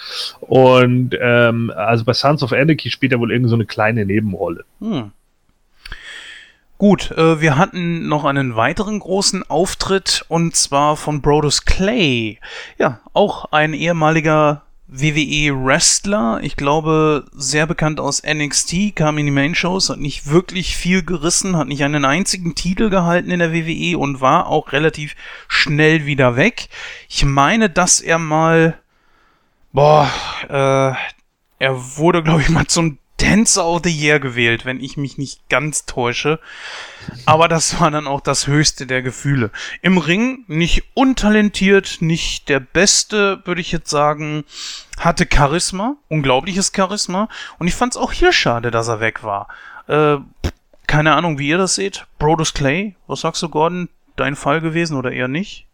Und 0.41 1.17
ähm, 1.21 1.71
also 1.77 2.05
bei 2.05 2.13
Sons 2.13 2.43
of 2.43 2.53
Anarchy 2.53 2.91
spielt 2.91 3.13
er 3.13 3.21
wohl 3.21 3.31
irgend 3.31 3.51
so 3.51 3.55
eine 3.55 3.67
kleine 3.67 4.05
Nebenrolle. 4.05 4.65
Hm. 4.81 5.13
Gut, 6.81 7.11
äh, 7.11 7.43
wir 7.43 7.59
hatten 7.59 8.09
noch 8.09 8.25
einen 8.25 8.57
weiteren 8.57 9.01
großen 9.01 9.43
Auftritt 9.51 10.25
und 10.29 10.57
zwar 10.57 10.97
von 10.97 11.21
Brodus 11.21 11.67
Clay. 11.67 12.39
Ja, 12.79 13.01
auch 13.13 13.53
ein 13.53 13.75
ehemaliger 13.75 14.63
WWE-Wrestler, 14.87 16.41
ich 16.43 16.57
glaube 16.57 17.27
sehr 17.33 17.67
bekannt 17.67 18.01
aus 18.01 18.23
NXT, 18.23 18.97
kam 18.97 19.19
in 19.19 19.27
die 19.27 19.31
Main-Shows, 19.31 19.91
hat 19.91 19.99
nicht 19.99 20.31
wirklich 20.31 20.75
viel 20.75 21.03
gerissen, 21.03 21.55
hat 21.59 21.69
nicht 21.69 21.85
einen 21.85 22.07
einzigen 22.07 22.55
Titel 22.55 22.89
gehalten 22.89 23.31
in 23.31 23.41
der 23.41 23.53
WWE 23.53 23.99
und 23.99 24.23
war 24.23 24.47
auch 24.47 24.73
relativ 24.73 25.17
schnell 25.49 26.07
wieder 26.07 26.37
weg. 26.37 26.71
Ich 27.11 27.27
meine, 27.27 27.69
dass 27.69 28.01
er 28.01 28.19
mal, 28.19 28.79
boah, 29.75 30.11
äh, 30.49 30.95
er 31.59 31.97
wurde, 31.99 32.23
glaube 32.23 32.41
ich, 32.41 32.49
mal 32.49 32.67
zum 32.69 32.97
Dancer 33.21 33.67
of 33.67 33.83
the 33.85 33.91
Year 33.91 34.19
gewählt, 34.19 34.65
wenn 34.65 34.81
ich 34.81 34.97
mich 34.97 35.19
nicht 35.19 35.49
ganz 35.49 35.85
täusche. 35.87 36.41
Aber 37.27 37.49
das 37.49 37.81
war 37.81 37.91
dann 37.91 38.07
auch 38.07 38.21
das 38.21 38.47
höchste 38.47 38.87
der 38.87 39.03
Gefühle. 39.03 39.51
Im 39.83 39.99
Ring 39.99 40.45
nicht 40.47 40.85
untalentiert, 40.95 41.99
nicht 42.01 42.49
der 42.49 42.61
Beste, 42.61 43.43
würde 43.45 43.61
ich 43.61 43.73
jetzt 43.73 43.91
sagen. 43.91 44.45
Hatte 44.99 45.27
Charisma, 45.33 45.97
unglaubliches 46.09 46.73
Charisma. 46.75 47.29
Und 47.59 47.69
ich 47.69 47.75
fand 47.75 47.95
es 47.95 47.97
auch 47.99 48.13
hier 48.13 48.33
schade, 48.33 48.71
dass 48.71 48.89
er 48.89 49.01
weg 49.01 49.23
war. 49.23 49.49
Äh, 49.87 50.19
keine 50.87 51.15
Ahnung, 51.15 51.39
wie 51.39 51.49
ihr 51.49 51.59
das 51.59 51.75
seht. 51.75 52.07
Brodus 52.19 52.55
Clay, 52.55 52.97
was 53.07 53.21
sagst 53.21 53.43
du, 53.43 53.49
Gordon? 53.49 53.89
Dein 54.17 54.37
Fall 54.37 54.61
gewesen 54.61 54.97
oder 54.97 55.13
eher 55.13 55.29
nicht? 55.29 55.67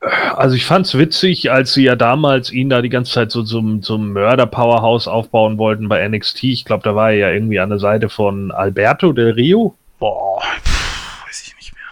Also 0.00 0.56
ich 0.56 0.64
fand's 0.64 0.96
witzig, 0.96 1.50
als 1.50 1.74
sie 1.74 1.84
ja 1.84 1.94
damals 1.94 2.50
ihn 2.50 2.70
da 2.70 2.80
die 2.80 2.88
ganze 2.88 3.12
Zeit 3.12 3.30
so 3.30 3.42
zum, 3.42 3.82
zum 3.82 4.12
Mörder-Powerhouse 4.14 5.08
aufbauen 5.08 5.58
wollten 5.58 5.88
bei 5.88 6.06
NXT. 6.08 6.44
Ich 6.44 6.64
glaube, 6.64 6.82
da 6.84 6.94
war 6.94 7.10
er 7.10 7.16
ja 7.16 7.30
irgendwie 7.30 7.60
an 7.60 7.68
der 7.68 7.78
Seite 7.78 8.08
von 8.08 8.50
Alberto 8.50 9.12
del 9.12 9.32
Rio. 9.32 9.74
Boah, 9.98 10.40
pff, 10.64 11.26
weiß 11.26 11.42
ich 11.48 11.56
nicht 11.56 11.74
mehr. 11.74 11.82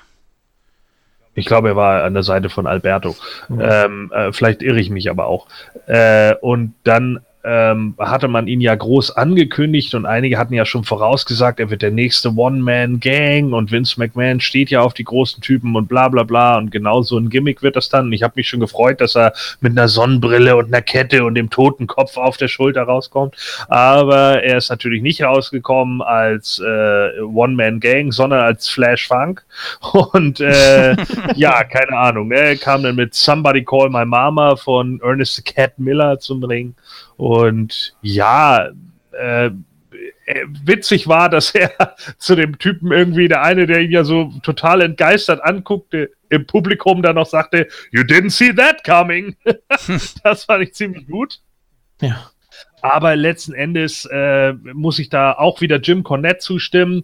Ich 1.34 1.44
glaube, 1.44 1.68
er 1.68 1.76
war 1.76 2.02
an 2.04 2.14
der 2.14 2.22
Seite 2.22 2.48
von 2.48 2.66
Alberto. 2.66 3.14
Mhm. 3.48 3.60
Ähm, 3.62 4.12
äh, 4.14 4.32
vielleicht 4.32 4.62
irre 4.62 4.80
ich 4.80 4.88
mich 4.88 5.10
aber 5.10 5.26
auch. 5.26 5.46
Äh, 5.86 6.34
und 6.40 6.74
dann 6.84 7.20
ähm, 7.48 7.94
hatte 7.98 8.28
man 8.28 8.46
ihn 8.46 8.60
ja 8.60 8.74
groß 8.74 9.12
angekündigt 9.12 9.94
und 9.94 10.04
einige 10.04 10.36
hatten 10.36 10.52
ja 10.52 10.66
schon 10.66 10.84
vorausgesagt, 10.84 11.60
er 11.60 11.70
wird 11.70 11.80
der 11.80 11.90
nächste 11.90 12.34
One-Man-Gang 12.34 13.54
und 13.54 13.72
Vince 13.72 13.98
McMahon 13.98 14.40
steht 14.40 14.68
ja 14.68 14.82
auf 14.82 14.92
die 14.92 15.04
großen 15.04 15.42
Typen 15.42 15.74
und 15.74 15.88
bla 15.88 16.08
bla 16.08 16.24
bla 16.24 16.58
und 16.58 16.70
genau 16.70 17.00
so 17.00 17.16
ein 17.16 17.30
Gimmick 17.30 17.62
wird 17.62 17.76
das 17.76 17.88
dann. 17.88 18.06
Und 18.06 18.12
ich 18.12 18.22
habe 18.22 18.34
mich 18.36 18.48
schon 18.48 18.60
gefreut, 18.60 19.00
dass 19.00 19.16
er 19.16 19.32
mit 19.60 19.72
einer 19.72 19.88
Sonnenbrille 19.88 20.56
und 20.56 20.66
einer 20.66 20.82
Kette 20.82 21.24
und 21.24 21.36
dem 21.36 21.48
toten 21.48 21.86
Kopf 21.86 22.18
auf 22.18 22.36
der 22.36 22.48
Schulter 22.48 22.82
rauskommt. 22.82 23.34
Aber 23.68 24.42
er 24.42 24.58
ist 24.58 24.68
natürlich 24.68 25.00
nicht 25.00 25.22
rausgekommen 25.22 26.02
als 26.02 26.58
äh, 26.58 27.20
One-Man-Gang, 27.20 28.12
sondern 28.12 28.40
als 28.40 28.68
Flash 28.68 29.08
Funk. 29.08 29.42
Und 30.12 30.40
äh, 30.40 30.96
ja, 31.34 31.64
keine 31.64 31.96
Ahnung. 31.96 32.30
Er 32.30 32.56
kam 32.56 32.82
dann 32.82 32.96
mit 32.96 33.14
Somebody 33.14 33.64
Call 33.64 33.88
My 33.88 34.04
Mama 34.04 34.56
von 34.56 35.00
Ernest 35.02 35.44
Cat 35.46 35.78
Miller 35.78 36.18
zum 36.18 36.44
Ring. 36.44 36.74
Und 37.18 37.96
ja, 38.00 38.70
äh, 39.12 39.50
äh, 40.28 40.44
witzig 40.64 41.08
war, 41.08 41.28
dass 41.28 41.50
er 41.54 41.96
zu 42.16 42.36
dem 42.36 42.58
Typen 42.58 42.92
irgendwie, 42.92 43.28
der 43.28 43.42
eine, 43.42 43.66
der 43.66 43.80
ihn 43.80 43.90
ja 43.90 44.04
so 44.04 44.32
total 44.42 44.80
entgeistert 44.82 45.42
anguckte, 45.42 46.10
im 46.30 46.46
Publikum 46.46 47.02
dann 47.02 47.16
noch 47.16 47.26
sagte, 47.26 47.66
You 47.90 48.02
didn't 48.02 48.30
see 48.30 48.54
that 48.54 48.84
coming. 48.84 49.36
das 50.22 50.44
fand 50.44 50.62
ich 50.62 50.74
ziemlich 50.74 51.06
gut. 51.06 51.40
Ja. 52.00 52.30
Aber 52.80 53.16
letzten 53.16 53.54
Endes 53.54 54.04
äh, 54.04 54.52
muss 54.52 55.00
ich 55.00 55.08
da 55.08 55.32
auch 55.32 55.60
wieder 55.60 55.78
Jim 55.80 56.04
Cornette 56.04 56.38
zustimmen. 56.38 57.02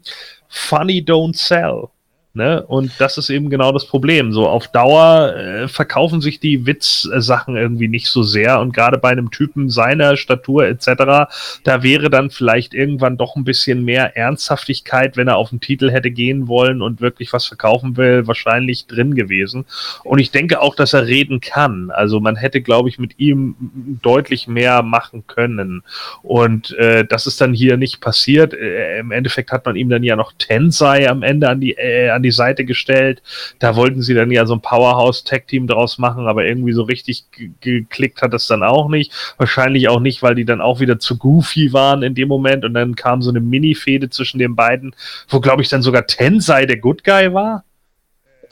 Funny 0.49 1.01
don't 1.01 1.37
sell. 1.37 1.89
Ne? 2.37 2.64
Und 2.66 2.91
das 2.99 3.16
ist 3.16 3.30
eben 3.30 3.49
genau 3.49 3.70
das 3.70 3.87
Problem. 3.87 4.32
So 4.32 4.49
auf 4.49 4.66
Dauer 4.66 5.37
äh, 5.37 5.68
verkaufen 5.68 6.20
sich 6.20 6.41
die 6.41 6.66
Witzsachen 6.66 7.57
irgendwie 7.57 7.87
nicht 7.87 8.09
so 8.09 8.24
sehr. 8.24 8.59
Und 8.59 8.74
gerade 8.74 8.99
bei 8.99 9.11
einem 9.11 9.30
Typen 9.30 9.68
seiner 9.68 10.16
Statur 10.16 10.66
etc., 10.66 11.30
da 11.62 11.82
wäre 11.85 12.11
dann 12.11 12.30
vielleicht 12.30 12.74
irgendwann 12.74 13.16
doch 13.16 13.37
ein 13.37 13.45
bisschen 13.45 13.85
mehr 13.85 14.16
Ernsthaftigkeit, 14.16 15.16
wenn 15.16 15.28
er 15.28 15.37
auf 15.37 15.51
den 15.51 15.61
Titel 15.61 15.93
hätte 15.93 16.11
gehen 16.11 16.49
wollen 16.49 16.82
und 16.82 17.01
wirklich 17.01 17.32
was 17.32 17.47
verkaufen 17.47 17.97
will, 17.97 18.26
wahrscheinlich 18.26 18.89
drin 18.89 19.14
gewesen. 19.14 19.64
Und 20.03 20.18
ich 20.18 20.32
denke 20.32 20.61
auch, 20.61 20.74
dass 20.74 20.93
er 20.93 21.07
reden 21.07 21.41
kann. 21.41 21.93
Also 21.93 22.18
man 22.18 22.35
hätte, 22.35 22.62
glaube 22.62 22.89
ich, 22.89 22.99
mit 22.99 23.20
ihm 23.20 23.55
deutlich 24.03 24.49
mehr 24.49 24.82
machen 24.82 25.24
können. 25.28 25.85
Und 26.22 26.72
äh, 26.78 27.05
das 27.05 27.28
ist 27.28 27.41
dann 27.41 27.55
hier 27.55 27.76
nicht 27.76 28.01
passiert. 28.01 28.55
Äh, 28.55 28.99
Im 28.99 29.12
Endeffekt 29.12 29.53
hat 29.53 29.64
man 29.64 29.76
ihm 29.76 29.89
dann 29.89 30.03
ja 30.03 30.16
noch 30.16 30.32
Tensei 30.37 31.09
am 31.09 31.22
Ende 31.22 31.49
an 31.49 31.61
die, 31.61 31.74
äh, 31.74 32.09
an 32.11 32.24
die 32.25 32.33
Seite 32.33 32.64
gestellt. 32.64 33.22
Da 33.61 33.77
wollten 33.77 34.03
sie 34.03 34.14
dann 34.14 34.31
ja 34.31 34.47
so 34.47 34.55
ein 34.55 34.61
Powerhouse-Tag-Team 34.61 35.66
draus 35.66 35.99
machen, 35.99 36.27
aber 36.27 36.45
irgendwie 36.45 36.72
so 36.72 36.83
richtig 36.83 37.25
geklickt 37.61 38.22
hat 38.22 38.33
das 38.33 38.47
dann 38.49 38.62
auch 38.62 38.89
nicht. 38.89 39.12
Wahrscheinlich 39.37 39.89
auch 39.89 40.01
nicht, 40.01 40.22
weil 40.22 40.35
die 40.35 40.45
dann 40.45 40.61
auch 40.61 40.81
wieder 40.81 40.99
zu 40.99 41.16
goofy 41.16 41.72
waren 41.72 42.03
in 42.03 42.14
dem 42.14 42.29
Moment 42.29 42.64
und 42.64 42.75
dann 42.75 42.97
kam 42.97 43.22
so 43.22 43.31
eine 43.31 43.41
Mini-Fehde 43.41 44.11
zwischen 44.11 44.39
den 44.39 44.57
beiden, 44.57 44.95
wo 45.29 45.41
glaube 45.41 45.62
ich 45.62 45.68
dann 45.68 45.83
sogar 45.83 46.07
Tensei 46.07 46.66
der 46.66 46.79
Good 46.79 47.05
Guy 47.05 47.33
war. 47.33 47.64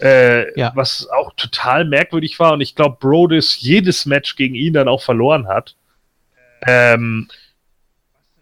Äh, 0.00 0.58
ja. 0.58 0.72
Was 0.74 1.08
auch 1.10 1.32
total 1.36 1.84
merkwürdig 1.84 2.38
war 2.40 2.54
und 2.54 2.60
ich 2.60 2.74
glaube, 2.74 2.96
Brodus 2.98 3.60
jedes 3.60 4.06
Match 4.06 4.36
gegen 4.36 4.54
ihn 4.54 4.72
dann 4.72 4.88
auch 4.88 5.02
verloren 5.02 5.46
hat. 5.48 5.76
Ähm, 6.66 7.28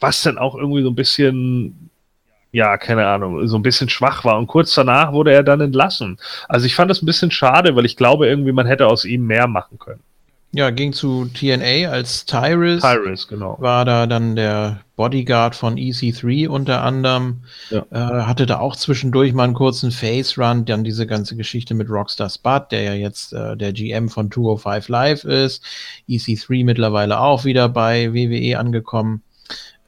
was 0.01 0.23
dann 0.23 0.39
auch 0.39 0.55
irgendwie 0.55 0.83
so 0.83 0.89
ein 0.89 0.95
bisschen 0.95 1.90
ja, 2.53 2.77
keine 2.79 3.07
Ahnung, 3.07 3.47
so 3.47 3.57
ein 3.57 3.63
bisschen 3.63 3.89
schwach 3.89 4.25
war. 4.25 4.39
Und 4.39 4.47
kurz 4.47 4.75
danach 4.75 5.13
wurde 5.13 5.33
er 5.33 5.43
dann 5.43 5.61
entlassen. 5.61 6.19
Also 6.49 6.67
ich 6.67 6.75
fand 6.75 6.91
das 6.91 7.03
ein 7.03 7.07
bisschen 7.07 7.31
schade, 7.31 7.77
weil 7.77 7.85
ich 7.85 7.97
glaube 7.97 8.27
irgendwie, 8.27 8.53
man 8.53 8.67
hätte 8.67 8.87
aus 8.87 9.05
ihm 9.05 9.27
mehr 9.27 9.47
machen 9.47 9.79
können. 9.79 10.03
Ja, 10.53 10.71
ging 10.71 10.93
zu 10.93 11.27
TNA 11.27 11.91
als 11.91 12.25
Tyrus. 12.25 12.83
Tyrus, 12.83 13.29
genau. 13.29 13.57
War 13.61 13.85
da 13.85 14.09
dann 14.09 14.35
der 14.35 14.81
Bodyguard 14.97 15.55
von 15.55 15.77
EC3 15.77 16.49
unter 16.49 16.83
anderem. 16.83 17.43
Ja. 17.71 17.87
Äh, 17.93 18.25
hatte 18.25 18.47
da 18.47 18.59
auch 18.59 18.75
zwischendurch 18.75 19.33
mal 19.33 19.45
einen 19.45 19.55
kurzen 19.55 19.93
Face-Run. 19.93 20.65
Dann 20.65 20.83
diese 20.83 21.07
ganze 21.07 21.37
Geschichte 21.37 21.75
mit 21.75 21.89
Rockstar 21.89 22.29
Spud, 22.29 22.73
der 22.73 22.83
ja 22.83 22.95
jetzt 22.95 23.33
äh, 23.33 23.57
der 23.57 23.73
GM 23.73 24.09
von 24.09 24.29
205 24.29 24.89
Live 24.89 25.23
ist. 25.23 25.63
EC3 26.09 26.65
mittlerweile 26.65 27.21
auch 27.21 27.45
wieder 27.45 27.69
bei 27.69 28.13
WWE 28.13 28.59
angekommen. 28.59 29.23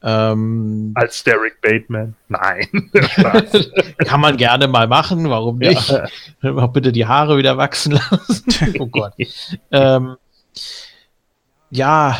Ähm, 0.03 0.91
Als 0.95 1.23
Derek 1.23 1.61
Bateman. 1.61 2.15
Nein. 2.27 2.67
Kann 4.05 4.19
man 4.19 4.35
gerne 4.35 4.67
mal 4.67 4.87
machen, 4.87 5.29
warum 5.29 5.59
nicht? 5.59 5.89
Ja. 6.41 6.67
Bitte 6.67 6.91
die 6.91 7.05
Haare 7.05 7.37
wieder 7.37 7.57
wachsen 7.57 7.93
lassen. 7.93 8.75
oh 8.79 8.87
Gott. 8.87 9.13
ähm, 9.71 10.17
ja, 11.71 12.17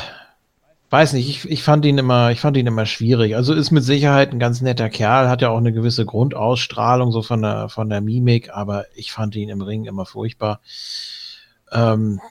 weiß 0.89 1.13
nicht, 1.13 1.27
ich, 1.27 1.49
ich 1.49 1.61
fand 1.61 1.83
ihn 1.85 1.97
immer, 1.97 2.31
ich 2.31 2.39
fand 2.39 2.55
ihn 2.55 2.67
immer 2.67 2.85
schwierig. 2.85 3.35
Also 3.35 3.53
ist 3.53 3.71
mit 3.71 3.83
Sicherheit 3.83 4.31
ein 4.31 4.39
ganz 4.39 4.61
netter 4.61 4.89
Kerl, 4.89 5.27
hat 5.27 5.41
ja 5.41 5.49
auch 5.49 5.57
eine 5.57 5.73
gewisse 5.73 6.05
Grundausstrahlung, 6.05 7.11
so 7.11 7.21
von 7.21 7.41
der, 7.41 7.67
von 7.67 7.89
der 7.89 7.99
Mimik, 7.99 8.49
aber 8.53 8.85
ich 8.95 9.11
fand 9.11 9.35
ihn 9.35 9.49
im 9.49 9.61
Ring 9.61 9.85
immer 9.85 10.05
furchtbar. 10.05 10.61
Ähm, 11.71 12.21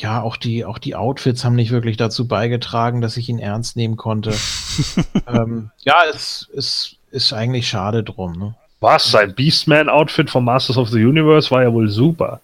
ja, 0.00 0.22
auch 0.22 0.36
die, 0.36 0.64
auch 0.64 0.78
die 0.78 0.94
Outfits 0.94 1.44
haben 1.44 1.56
nicht 1.56 1.72
wirklich 1.72 1.96
dazu 1.96 2.28
beigetragen, 2.28 3.00
dass 3.00 3.16
ich 3.16 3.28
ihn 3.28 3.40
ernst 3.40 3.76
nehmen 3.76 3.96
konnte. 3.96 4.32
ähm, 5.26 5.70
ja, 5.80 5.96
es, 6.08 6.48
es 6.56 6.96
ist 7.10 7.32
eigentlich 7.32 7.68
schade 7.68 8.04
drum. 8.04 8.38
Ne? 8.38 8.54
Was? 8.78 9.10
Sein 9.10 9.34
Beastman-Outfit 9.34 10.30
von 10.30 10.44
Masters 10.44 10.76
of 10.76 10.88
the 10.90 11.04
Universe 11.04 11.50
war 11.50 11.64
ja 11.64 11.72
wohl 11.72 11.88
super. 11.88 12.40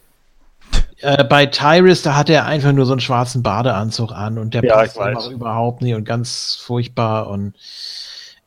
Äh, 0.99 1.23
bei 1.23 1.47
Tyrus, 1.47 2.03
da 2.03 2.17
hat 2.17 2.29
er 2.29 2.45
einfach 2.47 2.73
nur 2.73 2.87
so 2.87 2.93
einen 2.93 3.01
schwarzen 3.01 3.45
Badeanzug 3.45 4.11
an 4.11 4.39
und 4.39 4.55
der 4.55 4.65
ja, 4.65 4.75
passt 4.75 4.99
einfach 4.99 5.31
überhaupt 5.31 5.81
nicht 5.81 5.95
und 5.95 6.05
ganz 6.05 6.59
furchtbar 6.61 7.29
und 7.29 7.55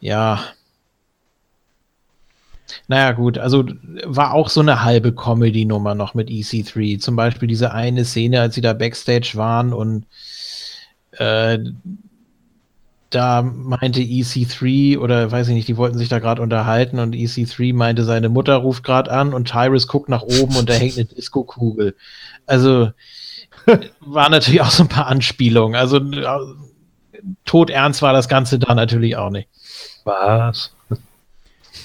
ja, 0.02 0.44
naja, 2.88 3.12
gut, 3.12 3.38
also 3.38 3.66
war 4.06 4.34
auch 4.34 4.50
so 4.50 4.62
eine 4.62 4.84
halbe 4.84 5.14
Comedy-Nummer 5.14 5.94
noch 5.94 6.14
mit 6.14 6.30
EC3. 6.30 7.00
Zum 7.00 7.16
Beispiel 7.16 7.48
diese 7.48 7.74
eine 7.74 8.06
Szene, 8.06 8.42
als 8.42 8.56
sie 8.56 8.62
da 8.62 8.74
Backstage 8.74 9.34
waren 9.36 9.74
und 9.74 10.06
äh, 11.12 11.60
da 13.10 13.42
meinte 13.42 14.02
EC3 14.02 15.00
oder 15.00 15.32
weiß 15.32 15.48
ich 15.48 15.54
nicht, 15.54 15.68
die 15.68 15.78
wollten 15.78 15.98
sich 15.98 16.10
da 16.10 16.20
gerade 16.20 16.42
unterhalten 16.42 17.00
und 17.00 17.16
EC3 17.16 17.74
meinte, 17.74 18.04
seine 18.04 18.30
Mutter 18.30 18.56
ruft 18.56 18.84
gerade 18.84 19.12
an 19.12 19.34
und 19.34 19.48
Tyrus 19.50 19.88
guckt 19.88 20.10
nach 20.10 20.24
oben 20.24 20.56
und 20.58 20.70
da 20.70 20.74
hängt 20.74 20.98
eine 20.98 21.06
Disco-Kugel. 21.06 21.96
Also 22.46 22.92
war 24.00 24.30
natürlich 24.30 24.62
auch 24.62 24.72
so 24.72 24.84
ein 24.84 24.90
paar 24.90 25.08
Anspielungen. 25.08 25.76
Also 25.76 26.02
todernst 27.46 28.02
war 28.02 28.14
das 28.14 28.28
Ganze 28.28 28.60
da 28.60 28.76
natürlich 28.76 29.16
auch 29.16 29.30
nicht. 29.30 29.50
Was? 30.04 30.74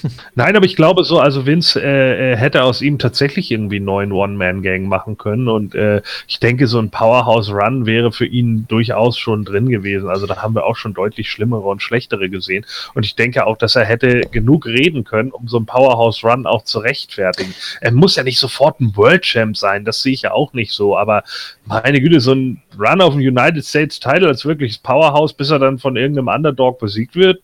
Nein, 0.35 0.55
aber 0.55 0.65
ich 0.65 0.75
glaube 0.75 1.03
so, 1.03 1.19
also 1.19 1.45
Vince 1.45 1.81
äh, 1.81 2.33
äh, 2.33 2.35
hätte 2.35 2.63
aus 2.63 2.81
ihm 2.81 2.99
tatsächlich 2.99 3.51
irgendwie 3.51 3.77
einen 3.77 3.85
neuen 3.85 4.11
One-Man-Gang 4.11 4.85
machen 4.85 5.17
können 5.17 5.47
und 5.47 5.75
äh, 5.75 6.01
ich 6.27 6.39
denke, 6.39 6.67
so 6.67 6.79
ein 6.79 6.89
Powerhouse-Run 6.89 7.85
wäre 7.85 8.11
für 8.11 8.25
ihn 8.25 8.65
durchaus 8.67 9.17
schon 9.17 9.45
drin 9.45 9.69
gewesen. 9.69 10.09
Also 10.09 10.27
da 10.27 10.41
haben 10.41 10.55
wir 10.55 10.65
auch 10.65 10.75
schon 10.75 10.93
deutlich 10.93 11.29
schlimmere 11.29 11.61
und 11.61 11.81
schlechtere 11.81 12.29
gesehen 12.29 12.65
und 12.93 13.05
ich 13.05 13.15
denke 13.15 13.45
auch, 13.47 13.57
dass 13.57 13.75
er 13.75 13.85
hätte 13.85 14.21
genug 14.31 14.65
reden 14.65 15.03
können, 15.03 15.31
um 15.31 15.47
so 15.47 15.57
ein 15.57 15.65
Powerhouse-Run 15.65 16.45
auch 16.45 16.63
zu 16.63 16.79
rechtfertigen. 16.79 17.53
Er 17.81 17.91
muss 17.91 18.15
ja 18.15 18.23
nicht 18.23 18.39
sofort 18.39 18.79
ein 18.81 18.95
World-Champ 18.95 19.55
sein, 19.57 19.85
das 19.85 20.01
sehe 20.01 20.13
ich 20.13 20.23
ja 20.23 20.31
auch 20.31 20.53
nicht 20.53 20.73
so, 20.73 20.97
aber 20.97 21.23
meine 21.65 22.01
Güte, 22.01 22.19
so 22.19 22.33
ein 22.33 22.61
Run 22.77 23.01
auf 23.01 23.13
den 23.13 23.21
United 23.21 23.63
States 23.63 23.99
Title 23.99 24.27
als 24.27 24.45
wirkliches 24.45 24.77
Powerhouse, 24.77 25.33
bis 25.33 25.49
er 25.49 25.59
dann 25.59 25.79
von 25.79 25.95
irgendeinem 25.95 26.27
Underdog 26.27 26.79
besiegt 26.79 27.15
wird, 27.15 27.41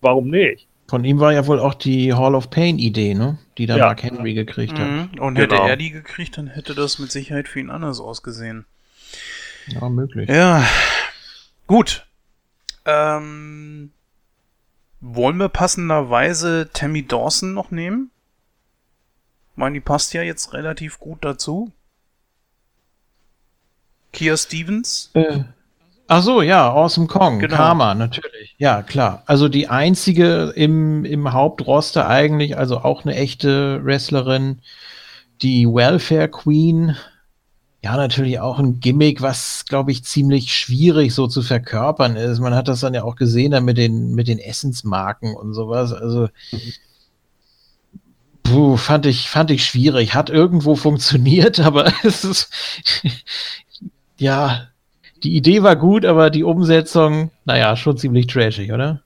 warum 0.00 0.28
nicht? 0.28 0.68
Von 0.88 1.04
ihm 1.04 1.20
war 1.20 1.34
ja 1.34 1.46
wohl 1.46 1.60
auch 1.60 1.74
die 1.74 2.14
Hall 2.14 2.34
of 2.34 2.48
Pain-Idee, 2.48 3.14
ne? 3.14 3.38
Die 3.58 3.66
dann 3.66 3.76
ja. 3.76 3.86
Mark 3.86 4.02
Henry 4.02 4.32
gekriegt 4.32 4.78
hat. 4.78 4.88
Mhm. 4.88 5.20
Und 5.20 5.36
hätte 5.36 5.56
genau. 5.56 5.68
er 5.68 5.76
die 5.76 5.90
gekriegt, 5.90 6.38
dann 6.38 6.46
hätte 6.46 6.74
das 6.74 6.98
mit 6.98 7.12
Sicherheit 7.12 7.46
für 7.46 7.60
ihn 7.60 7.68
anders 7.68 8.00
ausgesehen. 8.00 8.64
Ja, 9.66 9.90
möglich. 9.90 10.30
Ja. 10.30 10.64
Gut. 11.66 12.06
Ähm, 12.86 13.92
wollen 15.00 15.36
wir 15.36 15.50
passenderweise 15.50 16.70
Tammy 16.72 17.06
Dawson 17.06 17.52
noch 17.52 17.70
nehmen? 17.70 18.10
Ich 19.52 19.58
meine, 19.58 19.74
die 19.74 19.80
passt 19.80 20.14
ja 20.14 20.22
jetzt 20.22 20.54
relativ 20.54 20.98
gut 20.98 21.18
dazu. 21.22 21.70
Kia 24.14 24.38
Stevens? 24.38 25.10
Äh, 25.12 25.40
Ach 26.10 26.22
so, 26.22 26.40
ja, 26.40 26.72
Awesome 26.72 27.06
Kong, 27.06 27.38
genau. 27.38 27.54
Karma, 27.54 27.94
natürlich. 27.94 28.54
Ja, 28.56 28.82
klar. 28.82 29.22
Also 29.26 29.50
die 29.50 29.68
einzige 29.68 30.54
im, 30.56 31.04
im 31.04 31.34
Hauptroster 31.34 32.08
eigentlich, 32.08 32.56
also 32.56 32.78
auch 32.78 33.04
eine 33.04 33.14
echte 33.14 33.84
Wrestlerin, 33.84 34.60
die 35.42 35.66
Welfare 35.66 36.28
Queen. 36.28 36.96
Ja, 37.84 37.98
natürlich 37.98 38.40
auch 38.40 38.58
ein 38.58 38.80
Gimmick, 38.80 39.20
was, 39.20 39.66
glaube 39.66 39.92
ich, 39.92 40.02
ziemlich 40.02 40.54
schwierig 40.54 41.14
so 41.14 41.26
zu 41.26 41.42
verkörpern 41.42 42.16
ist. 42.16 42.40
Man 42.40 42.54
hat 42.54 42.68
das 42.68 42.80
dann 42.80 42.94
ja 42.94 43.04
auch 43.04 43.14
gesehen 43.14 43.50
dann 43.50 43.66
mit 43.66 43.76
den, 43.76 44.14
mit 44.14 44.28
den 44.28 44.38
Essensmarken 44.38 45.34
und 45.36 45.52
sowas. 45.52 45.92
Also, 45.92 46.30
puh, 48.44 48.78
fand 48.78 49.04
ich, 49.04 49.28
fand 49.28 49.50
ich 49.50 49.66
schwierig. 49.66 50.14
Hat 50.14 50.30
irgendwo 50.30 50.74
funktioniert, 50.74 51.60
aber 51.60 51.92
es 52.02 52.24
ist, 52.24 52.50
ja, 54.16 54.68
die 55.22 55.36
Idee 55.36 55.62
war 55.62 55.76
gut, 55.76 56.04
aber 56.04 56.30
die 56.30 56.44
Umsetzung, 56.44 57.30
naja, 57.44 57.76
schon 57.76 57.96
ziemlich 57.96 58.26
trashig, 58.26 58.72
oder? 58.72 59.02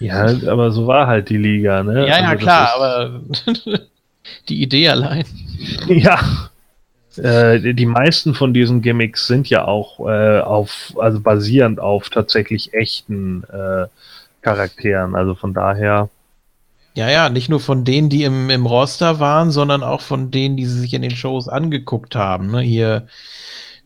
Ja, 0.00 0.26
aber 0.46 0.70
so 0.70 0.86
war 0.86 1.06
halt 1.06 1.28
die 1.28 1.36
Liga, 1.36 1.82
ne? 1.82 2.06
Ja, 2.06 2.20
ja, 2.20 2.28
also 2.28 2.44
klar, 2.44 2.70
aber 2.76 3.20
die 4.48 4.62
Idee 4.62 4.88
allein. 4.88 5.24
Ja. 5.88 6.20
Äh, 7.16 7.74
die 7.74 7.86
meisten 7.86 8.32
von 8.32 8.54
diesen 8.54 8.80
Gimmicks 8.80 9.26
sind 9.26 9.50
ja 9.50 9.64
auch 9.64 9.98
äh, 10.08 10.38
auf, 10.38 10.94
also 11.00 11.18
basierend 11.20 11.80
auf 11.80 12.10
tatsächlich 12.10 12.74
echten 12.74 13.42
äh, 13.44 13.86
Charakteren. 14.42 15.16
Also 15.16 15.34
von 15.34 15.52
daher. 15.52 16.10
Ja, 16.94 17.10
ja, 17.10 17.28
nicht 17.28 17.48
nur 17.48 17.58
von 17.58 17.84
denen, 17.84 18.08
die 18.08 18.22
im, 18.22 18.50
im 18.50 18.66
Roster 18.66 19.18
waren, 19.18 19.50
sondern 19.50 19.82
auch 19.82 20.00
von 20.00 20.30
denen, 20.30 20.56
die 20.56 20.66
sie 20.66 20.78
sich 20.78 20.94
in 20.94 21.02
den 21.02 21.10
Shows 21.10 21.48
angeguckt 21.48 22.14
haben. 22.14 22.52
Ne? 22.52 22.60
Hier 22.60 23.08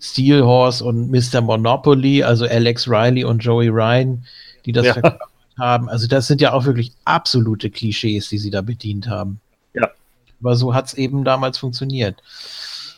Steelhorse 0.02 0.84
und 0.84 1.10
Mr. 1.10 1.40
Monopoly, 1.40 2.24
also 2.24 2.44
Alex 2.44 2.88
Riley 2.88 3.24
und 3.24 3.38
Joey 3.38 3.68
Ryan, 3.68 4.24
die 4.66 4.72
das 4.72 4.86
ja. 4.86 4.92
verkauft 4.94 5.22
haben. 5.58 5.88
Also 5.88 6.08
das 6.08 6.26
sind 6.26 6.40
ja 6.40 6.52
auch 6.52 6.64
wirklich 6.64 6.92
absolute 7.04 7.70
Klischees, 7.70 8.28
die 8.28 8.38
sie 8.38 8.50
da 8.50 8.62
bedient 8.62 9.08
haben. 9.08 9.40
Ja. 9.74 9.88
Aber 10.40 10.56
so 10.56 10.74
hat 10.74 10.86
es 10.86 10.94
eben 10.94 11.22
damals 11.22 11.58
funktioniert. 11.58 12.20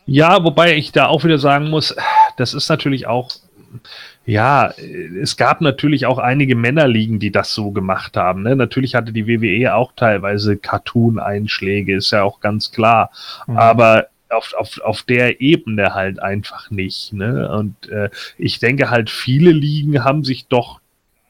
Ja, 0.06 0.42
wobei 0.44 0.76
ich 0.76 0.92
da 0.92 1.06
auch 1.06 1.24
wieder 1.24 1.38
sagen 1.38 1.68
muss, 1.68 1.94
das 2.38 2.54
ist 2.54 2.70
natürlich 2.70 3.06
auch, 3.06 3.30
ja, 4.24 4.72
es 5.20 5.36
gab 5.36 5.60
natürlich 5.60 6.06
auch 6.06 6.18
einige 6.18 6.56
Männerligen, 6.56 7.18
die 7.18 7.30
das 7.30 7.52
so 7.52 7.70
gemacht 7.70 8.16
haben. 8.16 8.42
Ne? 8.42 8.56
Natürlich 8.56 8.94
hatte 8.94 9.12
die 9.12 9.26
WWE 9.26 9.74
auch 9.74 9.92
teilweise 9.94 10.56
Cartoon-Einschläge, 10.56 11.96
ist 11.96 12.12
ja 12.12 12.22
auch 12.22 12.40
ganz 12.40 12.70
klar. 12.70 13.10
Mhm. 13.46 13.58
Aber 13.58 14.06
auf, 14.34 14.52
auf, 14.54 14.80
auf 14.80 15.02
der 15.02 15.40
Ebene 15.40 15.94
halt 15.94 16.20
einfach 16.20 16.70
nicht. 16.70 17.12
Ne? 17.12 17.50
Und 17.50 17.88
äh, 17.88 18.10
ich 18.38 18.58
denke 18.58 18.90
halt, 18.90 19.10
viele 19.10 19.50
Ligen 19.50 20.04
haben 20.04 20.24
sich 20.24 20.46
doch 20.46 20.80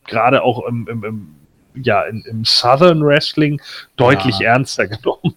gerade 0.07 0.43
auch 0.43 0.67
im, 0.67 0.87
im, 0.89 1.05
im 1.05 1.37
ja, 1.83 2.03
in, 2.03 2.23
im 2.23 2.45
Southern 2.45 3.05
Wrestling 3.05 3.61
deutlich 3.97 4.39
ja. 4.39 4.53
ernster 4.53 4.87
genommen. 4.89 5.35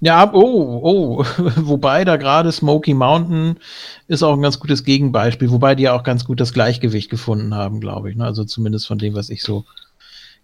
Ja, 0.00 0.30
oh, 0.32 0.80
oh, 0.82 1.24
wobei 1.56 2.04
da 2.04 2.16
gerade 2.16 2.52
Smoky 2.52 2.94
Mountain 2.94 3.58
ist 4.06 4.22
auch 4.22 4.34
ein 4.34 4.42
ganz 4.42 4.60
gutes 4.60 4.84
Gegenbeispiel, 4.84 5.50
wobei 5.50 5.74
die 5.74 5.84
ja 5.84 5.94
auch 5.94 6.04
ganz 6.04 6.24
gut 6.24 6.40
das 6.40 6.52
Gleichgewicht 6.52 7.10
gefunden 7.10 7.54
haben, 7.54 7.80
glaube 7.80 8.10
ich. 8.10 8.16
Ne? 8.16 8.24
Also 8.24 8.44
zumindest 8.44 8.86
von 8.86 8.98
dem, 8.98 9.14
was 9.14 9.30
ich 9.30 9.42
so 9.42 9.64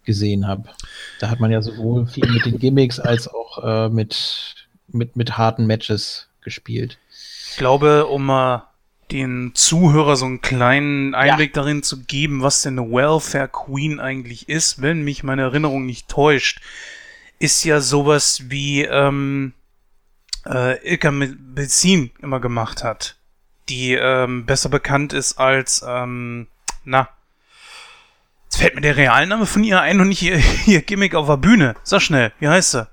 gesehen 0.05 0.47
habe. 0.47 0.65
Da 1.21 1.29
hat 1.31 1.41
man 1.41 1.51
ja 1.51 1.61
sowohl 1.61 2.07
viel 2.07 2.27
mit 2.31 2.47
den 2.47 2.59
Gimmicks 2.59 2.99
als 2.99 3.29
auch 3.29 3.63
äh, 3.63 3.89
mit, 3.91 4.55
mit, 4.89 5.17
mit 5.17 5.37
harten 5.37 5.67
Matches 5.67 6.28
gespielt. 6.49 6.99
Ich 7.51 7.57
glaube, 7.57 8.07
um 8.07 8.27
mal 8.27 8.69
den 9.11 9.53
Zuhörer 9.55 10.17
so 10.17 10.27
einen 10.27 10.41
kleinen 10.41 11.15
Einblick 11.15 11.57
ja. 11.57 11.63
darin 11.63 11.83
zu 11.83 12.03
geben, 12.05 12.43
was 12.43 12.63
denn 12.63 12.79
eine 12.79 12.91
Welfare 12.91 13.49
Queen 13.49 14.01
eigentlich 14.01 14.49
ist, 14.49 14.83
wenn 14.83 15.03
mich 15.03 15.23
meine 15.23 15.43
Erinnerung 15.43 15.87
nicht 15.87 16.09
täuscht, 16.09 16.61
ist 17.39 17.65
ja 17.65 17.81
sowas 17.81 18.45
wie 18.49 18.83
ähm, 18.83 19.55
äh, 20.47 20.77
Ilka 20.87 21.11
Bezin 21.11 22.11
immer 22.21 22.41
gemacht 22.41 22.85
hat, 22.85 23.17
die 23.69 23.95
ähm, 23.95 24.45
besser 24.45 24.69
bekannt 24.69 25.13
ist 25.13 25.39
als 25.39 25.85
ähm, 25.87 26.49
na 26.85 27.09
Jetzt 28.45 28.61
fällt 28.63 28.75
mir 28.75 28.81
der 28.81 28.97
Realname 28.97 29.45
von 29.45 29.63
ihr 29.63 29.83
ein 29.83 30.01
und 30.01 30.09
nicht 30.09 30.23
ihr, 30.23 30.41
ihr 30.67 30.81
Gimmick 30.81 31.15
auf 31.15 31.27
der 31.27 31.37
Bühne. 31.37 31.75
Sag 31.83 32.01
schnell, 32.01 32.33
wie 32.41 32.49
heißt 32.49 32.73
sie? 32.73 32.89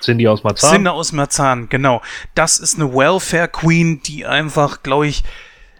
Cindy 0.00 0.28
aus 0.28 0.42
Marzahn. 0.42 0.70
Cindy 0.70 0.88
aus 0.90 1.12
Marzahn, 1.12 1.68
genau. 1.68 2.02
Das 2.34 2.58
ist 2.58 2.76
eine 2.76 2.92
Welfare 2.94 3.48
Queen, 3.48 4.02
die 4.02 4.26
einfach, 4.26 4.82
glaube 4.82 5.06
ich, 5.06 5.24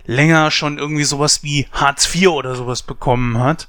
länger 0.07 0.51
schon 0.51 0.79
irgendwie 0.79 1.05
sowas 1.05 1.43
wie 1.43 1.67
Hartz 1.73 2.13
IV 2.15 2.29
oder 2.29 2.55
sowas 2.55 2.83
bekommen 2.83 3.39
hat. 3.39 3.69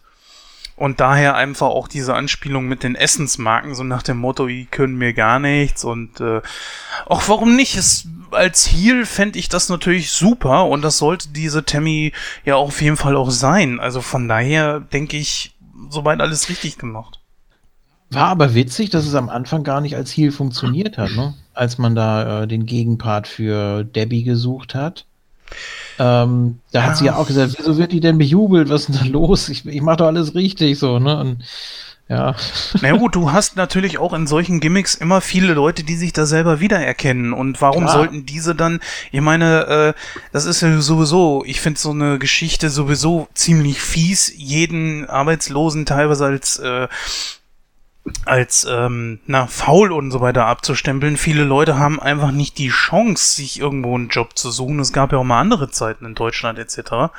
Und 0.77 0.99
daher 0.99 1.35
einfach 1.35 1.67
auch 1.67 1.87
diese 1.87 2.15
Anspielung 2.15 2.67
mit 2.67 2.83
den 2.83 2.95
Essensmarken, 2.95 3.75
so 3.75 3.83
nach 3.85 4.03
dem 4.03 4.17
Motto, 4.17 4.45
die 4.45 4.65
können 4.65 4.97
mir 4.97 5.13
gar 5.13 5.39
nichts 5.39 5.85
und 5.85 6.19
äh, 6.19 6.41
auch 7.05 7.29
warum 7.29 7.55
nicht? 7.55 7.77
Es, 7.77 8.09
als 8.31 8.67
Heal 8.67 9.05
fände 9.05 9.39
ich 9.39 9.47
das 9.47 9.69
natürlich 9.69 10.11
super 10.11 10.65
und 10.65 10.81
das 10.81 10.97
sollte 10.97 11.29
diese 11.29 11.63
Tammy 11.63 12.11
ja 12.43 12.55
auf 12.55 12.81
jeden 12.81 12.97
Fall 12.97 13.15
auch 13.15 13.31
sein. 13.31 13.79
Also 13.79 14.01
von 14.01 14.27
daher 14.27 14.81
denke 14.81 15.15
ich, 15.15 15.55
soweit 15.89 16.19
alles 16.19 16.49
richtig 16.49 16.77
gemacht. 16.77 17.21
War 18.11 18.27
aber 18.27 18.53
witzig, 18.53 18.89
dass 18.91 19.05
es 19.05 19.15
am 19.15 19.29
Anfang 19.29 19.63
gar 19.63 19.81
nicht 19.81 19.95
als 19.95 20.15
Heal 20.15 20.31
funktioniert 20.31 20.97
hat, 20.97 21.11
ne? 21.11 21.33
Als 21.53 21.77
man 21.77 21.95
da 21.95 22.43
äh, 22.43 22.47
den 22.47 22.65
Gegenpart 22.65 23.27
für 23.27 23.83
Debbie 23.83 24.23
gesucht 24.23 24.75
hat. 24.75 25.05
Ähm, 25.97 26.59
da 26.71 26.79
ja. 26.79 26.85
hat 26.85 26.97
sie 26.97 27.05
ja 27.05 27.15
auch 27.15 27.27
gesagt, 27.27 27.55
wieso 27.57 27.77
wird 27.77 27.91
die 27.91 27.99
denn 27.99 28.17
bejubelt? 28.17 28.69
Was 28.69 28.81
ist 28.81 28.99
denn 28.99 29.11
da 29.11 29.19
los? 29.19 29.49
Ich, 29.49 29.65
ich 29.65 29.81
mache 29.81 29.97
doch 29.97 30.07
alles 30.07 30.35
richtig 30.35 30.77
so, 30.77 30.99
ne? 30.99 31.17
Und, 31.17 31.43
ja. 32.07 32.35
Na 32.81 32.91
gut, 32.91 33.15
du 33.15 33.31
hast 33.31 33.55
natürlich 33.55 33.97
auch 33.97 34.13
in 34.13 34.27
solchen 34.27 34.59
Gimmicks 34.59 34.93
immer 34.93 35.21
viele 35.21 35.53
Leute, 35.53 35.83
die 35.83 35.95
sich 35.95 36.13
da 36.13 36.27
selber 36.27 36.59
wiedererkennen. 36.59 37.33
Und 37.33 37.61
warum 37.61 37.85
Klar. 37.85 37.97
sollten 37.97 38.25
diese 38.25 38.53
dann, 38.53 38.79
ich 39.11 39.21
meine, 39.21 39.65
äh, 39.65 39.93
das 40.31 40.45
ist 40.45 40.61
ja 40.61 40.79
sowieso, 40.81 41.43
ich 41.45 41.61
finde 41.61 41.79
so 41.79 41.91
eine 41.91 42.19
Geschichte 42.19 42.69
sowieso 42.69 43.27
ziemlich 43.33 43.81
fies, 43.81 44.31
jeden 44.35 45.09
Arbeitslosen 45.09 45.85
teilweise 45.85 46.25
als 46.25 46.59
äh, 46.59 46.87
als 48.25 48.67
ähm, 48.69 49.19
na, 49.25 49.47
faul 49.47 49.91
und 49.91 50.11
so 50.11 50.21
weiter 50.21 50.45
abzustempeln. 50.45 51.17
Viele 51.17 51.43
Leute 51.43 51.79
haben 51.79 51.99
einfach 51.99 52.31
nicht 52.31 52.59
die 52.59 52.69
Chance, 52.69 53.35
sich 53.35 53.59
irgendwo 53.59 53.95
einen 53.95 54.09
Job 54.09 54.37
zu 54.37 54.51
suchen. 54.51 54.79
Es 54.79 54.93
gab 54.93 55.11
ja 55.11 55.17
auch 55.17 55.23
mal 55.23 55.39
andere 55.39 55.71
Zeiten 55.71 56.05
in 56.05 56.13
Deutschland 56.13 56.59
etc. 56.59 57.11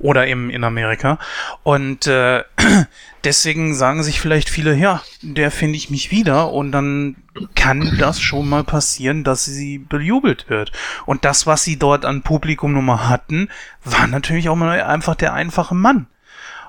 oder 0.00 0.26
eben 0.26 0.50
in 0.50 0.64
Amerika. 0.64 1.18
Und 1.62 2.08
äh, 2.08 2.42
deswegen 3.24 3.74
sagen 3.74 4.02
sich 4.02 4.20
vielleicht 4.20 4.50
viele, 4.50 4.74
ja, 4.74 5.02
der 5.20 5.52
finde 5.52 5.76
ich 5.76 5.90
mich 5.90 6.10
wieder 6.10 6.52
und 6.52 6.72
dann 6.72 7.16
kann 7.54 7.96
das 7.98 8.20
schon 8.20 8.48
mal 8.48 8.64
passieren, 8.64 9.22
dass 9.22 9.44
sie 9.44 9.78
bejubelt 9.78 10.50
wird. 10.50 10.72
Und 11.06 11.24
das, 11.24 11.46
was 11.46 11.62
sie 11.62 11.78
dort 11.78 12.04
an 12.04 12.22
Publikum 12.22 12.72
Nummer 12.72 13.08
hatten, 13.08 13.48
war 13.84 14.08
natürlich 14.08 14.48
auch 14.48 14.56
mal 14.56 14.82
einfach 14.82 15.14
der 15.14 15.34
einfache 15.34 15.76
Mann. 15.76 16.06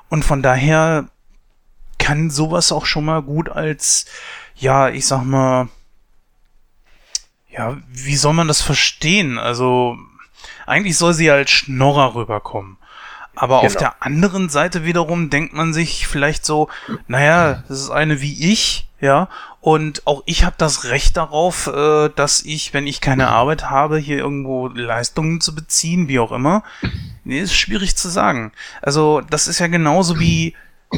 Und 0.10 0.24
von 0.24 0.44
daher 0.44 1.08
kann 2.04 2.30
sowas 2.30 2.74
auch 2.74 2.86
schon 2.86 3.06
mal 3.06 3.22
gut 3.22 3.48
als, 3.48 4.06
ja, 4.58 4.90
ich 4.90 5.08
sag 5.08 5.24
mal, 5.24 5.70
ja, 7.50 7.78
wie 7.88 8.18
soll 8.18 8.34
man 8.34 8.50
das 8.50 8.62
verstehen? 8.62 9.38
Also, 9.38 9.98
eigentlich 10.66 10.98
soll 10.98 11.14
sie 11.14 11.32
als 11.32 11.50
Schnorrer 11.50 12.14
rüberkommen. 12.14 12.78
Aber 13.36 13.62
genau. 13.62 13.68
auf 13.68 13.78
der 13.78 14.04
anderen 14.04 14.50
Seite 14.50 14.84
wiederum 14.84 15.30
denkt 15.30 15.54
man 15.54 15.74
sich 15.74 16.06
vielleicht 16.06 16.46
so, 16.46 16.68
naja, 17.08 17.64
das 17.70 17.80
ist 17.80 17.90
eine 17.90 18.20
wie 18.20 18.52
ich, 18.52 18.90
ja, 19.00 19.30
und 19.62 20.06
auch 20.06 20.24
ich 20.26 20.44
habe 20.44 20.56
das 20.58 20.84
Recht 20.84 21.16
darauf, 21.16 21.68
äh, 21.68 22.10
dass 22.10 22.42
ich, 22.42 22.74
wenn 22.74 22.86
ich 22.86 23.00
keine 23.00 23.30
Arbeit 23.30 23.70
habe, 23.70 23.98
hier 23.98 24.18
irgendwo 24.18 24.68
Leistungen 24.68 25.40
zu 25.40 25.56
beziehen, 25.56 26.10
wie 26.10 26.20
auch 26.20 26.34
immer. 26.34 26.64
Nee, 27.24 27.40
ist 27.40 27.56
schwierig 27.56 27.96
zu 27.96 28.10
sagen. 28.10 28.52
Also, 28.82 29.22
das 29.22 29.48
ist 29.48 29.60
ja 29.60 29.68
genauso 29.68 30.20
wie 30.20 30.54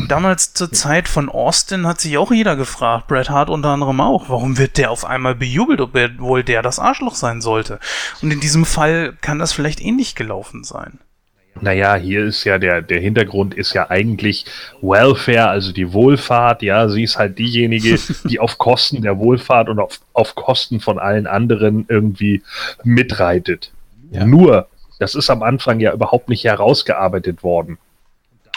damals 0.08 0.54
zur 0.54 0.72
Zeit 0.72 1.08
von 1.08 1.30
Austin 1.30 1.88
hat 1.88 2.02
sich 2.02 2.18
auch 2.18 2.32
jeder 2.32 2.56
gefragt, 2.56 3.08
Bret 3.08 3.30
Hart 3.30 3.50
unter 3.50 3.70
anderem 3.70 4.02
auch, 4.02 4.30
warum 4.30 4.58
wird 4.58 4.78
der 4.78 4.92
auf 4.92 5.06
einmal 5.06 5.36
bejubelt, 5.36 5.82
ob 5.82 5.96
er 5.96 6.18
wohl 6.20 6.44
der 6.44 6.62
das 6.62 6.80
Arschloch 6.80 7.16
sein 7.16 7.42
sollte. 7.42 7.80
Und 8.22 8.32
in 8.32 8.40
diesem 8.40 8.66
Fall 8.66 9.14
kann 9.22 9.40
das 9.40 9.54
vielleicht 9.54 9.82
ähnlich 9.82 10.16
gelaufen 10.16 10.64
sein. 10.64 11.00
Naja, 11.62 11.96
hier 11.96 12.26
ist 12.26 12.44
ja 12.44 12.58
der, 12.58 12.82
der 12.82 13.00
Hintergrund 13.00 13.54
ist 13.54 13.74
ja 13.74 13.90
eigentlich 13.90 14.46
Welfare, 14.82 15.48
also 15.48 15.72
die 15.72 15.94
Wohlfahrt, 15.94 16.62
ja, 16.62 16.90
sie 16.90 17.04
ist 17.04 17.18
halt 17.18 17.40
diejenige, 17.40 17.98
die 18.26 18.40
auf 18.40 18.58
Kosten 18.58 19.02
der 19.02 19.18
Wohlfahrt 19.18 19.70
und 19.70 19.80
auf, 19.80 20.02
auf 20.14 20.36
Kosten 20.36 20.82
von 20.82 21.00
allen 21.00 21.28
anderen 21.28 21.86
irgendwie 21.88 22.42
mitreitet. 22.84 23.72
Ja. 24.12 24.26
Nur, 24.26 24.68
das 25.00 25.16
ist 25.16 25.30
am 25.30 25.44
Anfang 25.44 25.80
ja 25.80 25.94
überhaupt 25.94 26.28
nicht 26.28 26.44
herausgearbeitet 26.44 27.42
worden. 27.42 27.78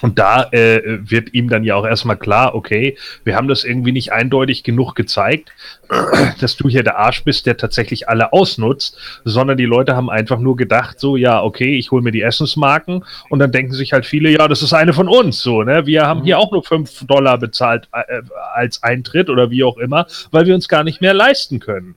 Und 0.02 0.18
da 0.18 0.48
äh, 0.52 0.98
wird 1.00 1.34
ihm 1.34 1.48
dann 1.48 1.64
ja 1.64 1.74
auch 1.74 1.86
erstmal 1.86 2.16
klar, 2.16 2.54
okay, 2.54 2.96
wir 3.24 3.36
haben 3.36 3.48
das 3.48 3.64
irgendwie 3.64 3.92
nicht 3.92 4.12
eindeutig 4.12 4.62
genug 4.62 4.94
gezeigt, 4.94 5.52
dass 6.40 6.56
du 6.56 6.68
hier 6.68 6.82
der 6.82 6.98
Arsch 6.98 7.24
bist, 7.24 7.46
der 7.46 7.56
tatsächlich 7.56 8.08
alle 8.08 8.32
ausnutzt, 8.32 8.96
sondern 9.24 9.56
die 9.56 9.64
Leute 9.64 9.96
haben 9.96 10.10
einfach 10.10 10.38
nur 10.38 10.56
gedacht, 10.56 11.00
so, 11.00 11.16
ja, 11.16 11.42
okay, 11.42 11.76
ich 11.76 11.90
hole 11.90 12.02
mir 12.02 12.12
die 12.12 12.22
Essensmarken 12.22 13.04
und 13.30 13.38
dann 13.38 13.52
denken 13.52 13.72
sich 13.72 13.92
halt 13.92 14.06
viele, 14.06 14.30
ja, 14.30 14.46
das 14.48 14.62
ist 14.62 14.72
eine 14.72 14.92
von 14.92 15.08
uns, 15.08 15.40
so, 15.40 15.62
ne? 15.62 15.86
Wir 15.86 16.06
haben 16.06 16.20
mhm. 16.20 16.24
hier 16.24 16.38
auch 16.38 16.52
nur 16.52 16.62
fünf 16.62 17.04
Dollar 17.06 17.38
bezahlt 17.38 17.88
äh, 17.92 18.22
als 18.54 18.82
Eintritt 18.82 19.30
oder 19.30 19.50
wie 19.50 19.64
auch 19.64 19.78
immer, 19.78 20.06
weil 20.30 20.46
wir 20.46 20.54
uns 20.54 20.68
gar 20.68 20.84
nicht 20.84 21.00
mehr 21.00 21.14
leisten 21.14 21.58
können. 21.58 21.96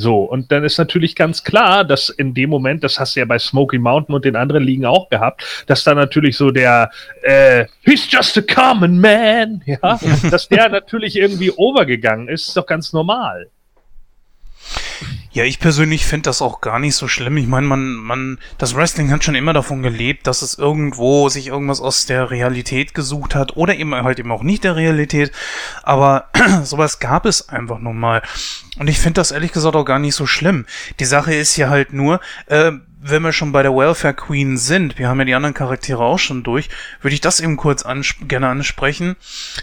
So, 0.00 0.22
und 0.24 0.50
dann 0.50 0.64
ist 0.64 0.78
natürlich 0.78 1.14
ganz 1.14 1.44
klar, 1.44 1.84
dass 1.84 2.08
in 2.08 2.32
dem 2.32 2.48
Moment, 2.48 2.82
das 2.82 2.98
hast 2.98 3.14
du 3.14 3.20
ja 3.20 3.26
bei 3.26 3.38
Smoky 3.38 3.78
Mountain 3.78 4.14
und 4.14 4.24
den 4.24 4.34
anderen 4.34 4.64
Ligen 4.64 4.86
auch 4.86 5.10
gehabt, 5.10 5.64
dass 5.66 5.84
da 5.84 5.94
natürlich 5.94 6.38
so 6.38 6.50
der 6.50 6.90
äh, 7.22 7.66
He's 7.82 8.10
just 8.10 8.38
a 8.38 8.40
common 8.40 8.98
man, 8.98 9.62
ja, 9.66 10.00
dass 10.30 10.48
der 10.48 10.70
natürlich 10.70 11.16
irgendwie 11.16 11.50
overgegangen 11.50 12.28
ist, 12.28 12.48
ist 12.48 12.56
doch 12.56 12.66
ganz 12.66 12.94
normal. 12.94 13.48
Ja, 15.32 15.44
ich 15.44 15.60
persönlich 15.60 16.06
finde 16.06 16.24
das 16.24 16.42
auch 16.42 16.60
gar 16.60 16.80
nicht 16.80 16.96
so 16.96 17.06
schlimm. 17.06 17.36
Ich 17.36 17.46
meine, 17.46 17.64
man, 17.64 17.94
man, 17.94 18.38
das 18.58 18.74
Wrestling 18.74 19.12
hat 19.12 19.22
schon 19.22 19.36
immer 19.36 19.52
davon 19.52 19.80
gelebt, 19.80 20.26
dass 20.26 20.42
es 20.42 20.58
irgendwo 20.58 21.28
sich 21.28 21.46
irgendwas 21.46 21.80
aus 21.80 22.06
der 22.06 22.32
Realität 22.32 22.94
gesucht 22.94 23.36
hat 23.36 23.56
oder 23.56 23.76
eben 23.76 23.94
halt 23.94 24.18
eben 24.18 24.32
auch 24.32 24.42
nicht 24.42 24.64
der 24.64 24.74
Realität. 24.74 25.30
Aber 25.84 26.30
sowas 26.64 26.98
gab 26.98 27.26
es 27.26 27.48
einfach 27.48 27.78
nur 27.78 27.94
mal. 27.94 28.22
Und 28.80 28.88
ich 28.88 28.98
finde 28.98 29.20
das 29.20 29.30
ehrlich 29.30 29.52
gesagt 29.52 29.76
auch 29.76 29.84
gar 29.84 30.00
nicht 30.00 30.16
so 30.16 30.26
schlimm. 30.26 30.66
Die 30.98 31.04
Sache 31.04 31.32
ist 31.32 31.56
ja 31.56 31.68
halt 31.68 31.92
nur, 31.92 32.20
äh, 32.46 32.72
wenn 33.02 33.22
wir 33.22 33.32
schon 33.32 33.52
bei 33.52 33.62
der 33.62 33.74
Welfare 33.74 34.14
Queen 34.14 34.58
sind, 34.58 34.98
wir 34.98 35.08
haben 35.08 35.18
ja 35.20 35.24
die 35.24 35.34
anderen 35.34 35.54
Charaktere 35.54 36.04
auch 36.04 36.18
schon 36.18 36.42
durch, 36.42 36.68
würde 37.00 37.14
ich 37.14 37.20
das 37.20 37.40
eben 37.40 37.56
kurz 37.56 37.84
ans 37.84 38.14
gerne 38.20 38.48
ansprechen, 38.48 39.16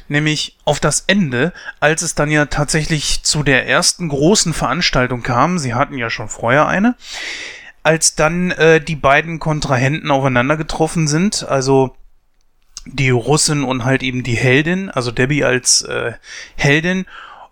nämlich 0.08 0.58
auf 0.66 0.80
das 0.80 1.04
Ende, 1.08 1.54
als 1.80 2.02
es 2.02 2.16
dann 2.16 2.32
ja 2.32 2.46
tatsächlich 2.46 3.22
zu 3.24 3.44
der 3.44 3.68
ersten 3.68 4.10
großen 4.10 4.54
Veranstaltung 4.54 5.22
kam, 5.22 5.60
sie 5.60 5.76
hatten 5.76 5.98
ja 5.98 6.10
schon 6.10 6.30
vorher 6.30 6.68
eine, 6.68 6.96
als 7.84 8.16
dann 8.16 8.52
äh, 8.52 8.82
die 8.82 8.96
beiden 8.96 9.40
Kontrahenten 9.40 10.10
aufeinander 10.10 10.58
getroffen 10.58 11.08
sind, 11.08 11.48
also 11.48 11.96
die 12.86 13.12
Russin 13.12 13.64
und 13.64 13.86
halt 13.86 14.02
eben 14.02 14.24
die 14.24 14.36
Heldin, 14.36 14.90
also 14.90 15.12
Debbie 15.12 15.44
als 15.44 15.84
äh, 15.84 16.14
Heldin 16.56 17.06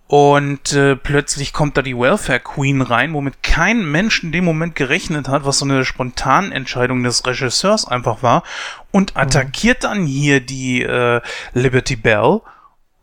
und 0.08 0.74
äh, 0.74 0.96
plötzlich 0.96 1.52
kommt 1.52 1.78
da 1.78 1.82
die 1.82 1.98
Welfare 1.98 2.40
Queen 2.40 2.82
rein, 2.82 3.14
womit 3.14 3.42
kein 3.42 3.90
Mensch 3.90 4.24
in 4.24 4.32
dem 4.32 4.46
Moment 4.46 4.76
gerechnet 4.76 5.28
hat, 5.28 5.46
was 5.46 5.60
so 5.60 5.66
eine 5.66 5.84
spontane 5.84 6.54
Entscheidung 6.54 7.02
des 7.04 7.26
Regisseurs 7.26 7.88
einfach 7.88 8.22
war. 8.22 8.44
Und 8.92 9.16
mhm. 9.16 9.22
attackiert 9.22 9.84
dann 9.84 10.06
hier 10.06 10.42
die 10.42 10.84
äh, 10.84 11.22
Liberty 11.54 11.96
Bell. 11.96 12.42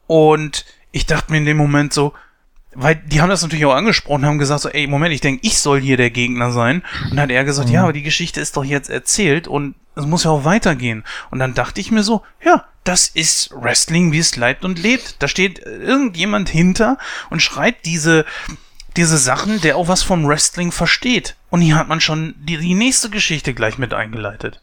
Und 0.07 0.65
ich 0.93 1.07
dachte 1.07 1.33
mir 1.33 1.39
in 1.39 1.47
dem 1.47 1.57
Moment 1.57 1.93
so, 1.93 2.13
weil 2.75 2.95
die 2.95 3.21
haben 3.21 3.29
das 3.29 3.43
natürlich 3.43 3.67
auch 3.67 3.75
angesprochen, 3.75 4.25
haben 4.25 4.39
gesagt 4.39 4.61
so, 4.61 4.69
ey, 4.69 4.87
Moment, 4.87 5.13
ich 5.13 5.21
denke, 5.21 5.45
ich 5.45 5.59
soll 5.59 5.81
hier 5.81 5.97
der 5.97 6.11
Gegner 6.11 6.53
sein. 6.53 6.83
Und 7.05 7.17
dann 7.17 7.23
hat 7.23 7.31
er 7.31 7.45
gesagt, 7.45 7.69
mhm. 7.69 7.75
ja, 7.75 7.83
aber 7.83 7.93
die 7.93 8.03
Geschichte 8.03 8.41
ist 8.41 8.57
doch 8.57 8.65
jetzt 8.65 8.91
erzählt 8.91 9.49
und 9.49 9.75
es 9.97 10.07
muss 10.07 10.23
ja 10.23 10.31
auch 10.31 10.45
weitergehen. 10.45 11.03
Und 11.33 11.41
dann 11.41 11.55
dachte 11.55 11.81
ich 11.81 11.91
mir 11.91 12.05
so, 12.05 12.23
ja, 12.45 12.65
das 12.85 13.09
ist 13.09 13.51
Wrestling, 13.55 14.12
wie 14.12 14.18
es 14.18 14.37
lebt 14.37 14.64
und 14.64 14.83
lebt. 14.83 15.16
Da 15.20 15.28
steht 15.28 15.61
irgendjemand 15.61 16.49
hinter 16.49 16.99
und 17.30 17.41
schreibt 17.41 17.87
diese, 17.87 18.24
diese 18.97 19.18
Sachen, 19.18 19.61
der 19.61 19.76
auch 19.76 19.89
was 19.89 20.03
vom 20.03 20.26
Wrestling 20.26 20.72
versteht. 20.72 21.37
Und 21.51 21.61
hier 21.61 21.76
hat 21.76 21.89
man 21.89 22.01
schon 22.01 22.35
die, 22.39 22.59
die 22.59 22.74
nächste 22.74 23.11
Geschichte 23.11 23.55
gleich 23.55 23.78
mit 23.78 23.95
eingeleitet. 23.95 24.61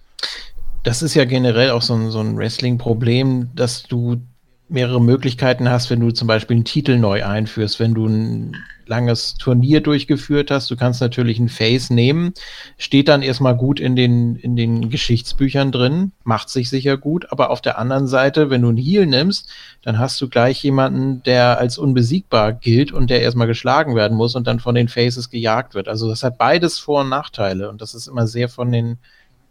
Das 0.83 1.01
ist 1.01 1.13
ja 1.13 1.25
generell 1.25 1.71
auch 1.71 1.81
so 1.81 1.93
ein, 1.93 2.11
so 2.11 2.19
ein 2.19 2.37
Wrestling-Problem, 2.37 3.51
dass 3.55 3.83
du 3.83 4.21
mehrere 4.69 5.01
Möglichkeiten 5.01 5.69
hast, 5.69 5.89
wenn 5.89 5.99
du 5.99 6.11
zum 6.11 6.27
Beispiel 6.27 6.57
einen 6.57 6.65
Titel 6.65 6.97
neu 6.97 7.25
einführst, 7.25 7.79
wenn 7.79 7.93
du 7.93 8.07
ein 8.07 8.55
langes 8.89 9.35
Turnier 9.35 9.81
durchgeführt 9.81 10.51
hast. 10.51 10.69
Du 10.69 10.75
kannst 10.75 10.99
natürlich 10.99 11.39
ein 11.39 11.47
Face 11.47 11.89
nehmen, 11.89 12.33
steht 12.77 13.07
dann 13.07 13.21
erstmal 13.21 13.55
gut 13.55 13.79
in 13.79 13.95
den, 13.95 14.35
in 14.35 14.55
den 14.55 14.89
Geschichtsbüchern 14.89 15.71
drin, 15.71 16.11
macht 16.23 16.49
sich 16.49 16.69
sicher 16.69 16.97
gut, 16.97 17.31
aber 17.31 17.51
auf 17.51 17.61
der 17.61 17.77
anderen 17.77 18.07
Seite, 18.07 18.49
wenn 18.49 18.63
du 18.63 18.69
einen 18.69 18.77
Heal 18.77 19.05
nimmst, 19.05 19.49
dann 19.83 19.99
hast 19.99 20.19
du 20.19 20.27
gleich 20.27 20.61
jemanden, 20.63 21.23
der 21.23 21.59
als 21.59 21.77
unbesiegbar 21.77 22.51
gilt 22.51 22.91
und 22.91 23.09
der 23.09 23.21
erstmal 23.21 23.47
geschlagen 23.47 23.95
werden 23.95 24.17
muss 24.17 24.35
und 24.35 24.47
dann 24.47 24.59
von 24.59 24.75
den 24.75 24.89
Faces 24.89 25.29
gejagt 25.29 25.75
wird. 25.75 25.87
Also 25.87 26.09
das 26.09 26.23
hat 26.23 26.37
beides 26.37 26.79
Vor- 26.79 27.01
und 27.01 27.09
Nachteile 27.09 27.69
und 27.69 27.81
das 27.81 27.93
ist 27.93 28.07
immer 28.07 28.27
sehr 28.27 28.49
von 28.49 28.71
den 28.71 28.97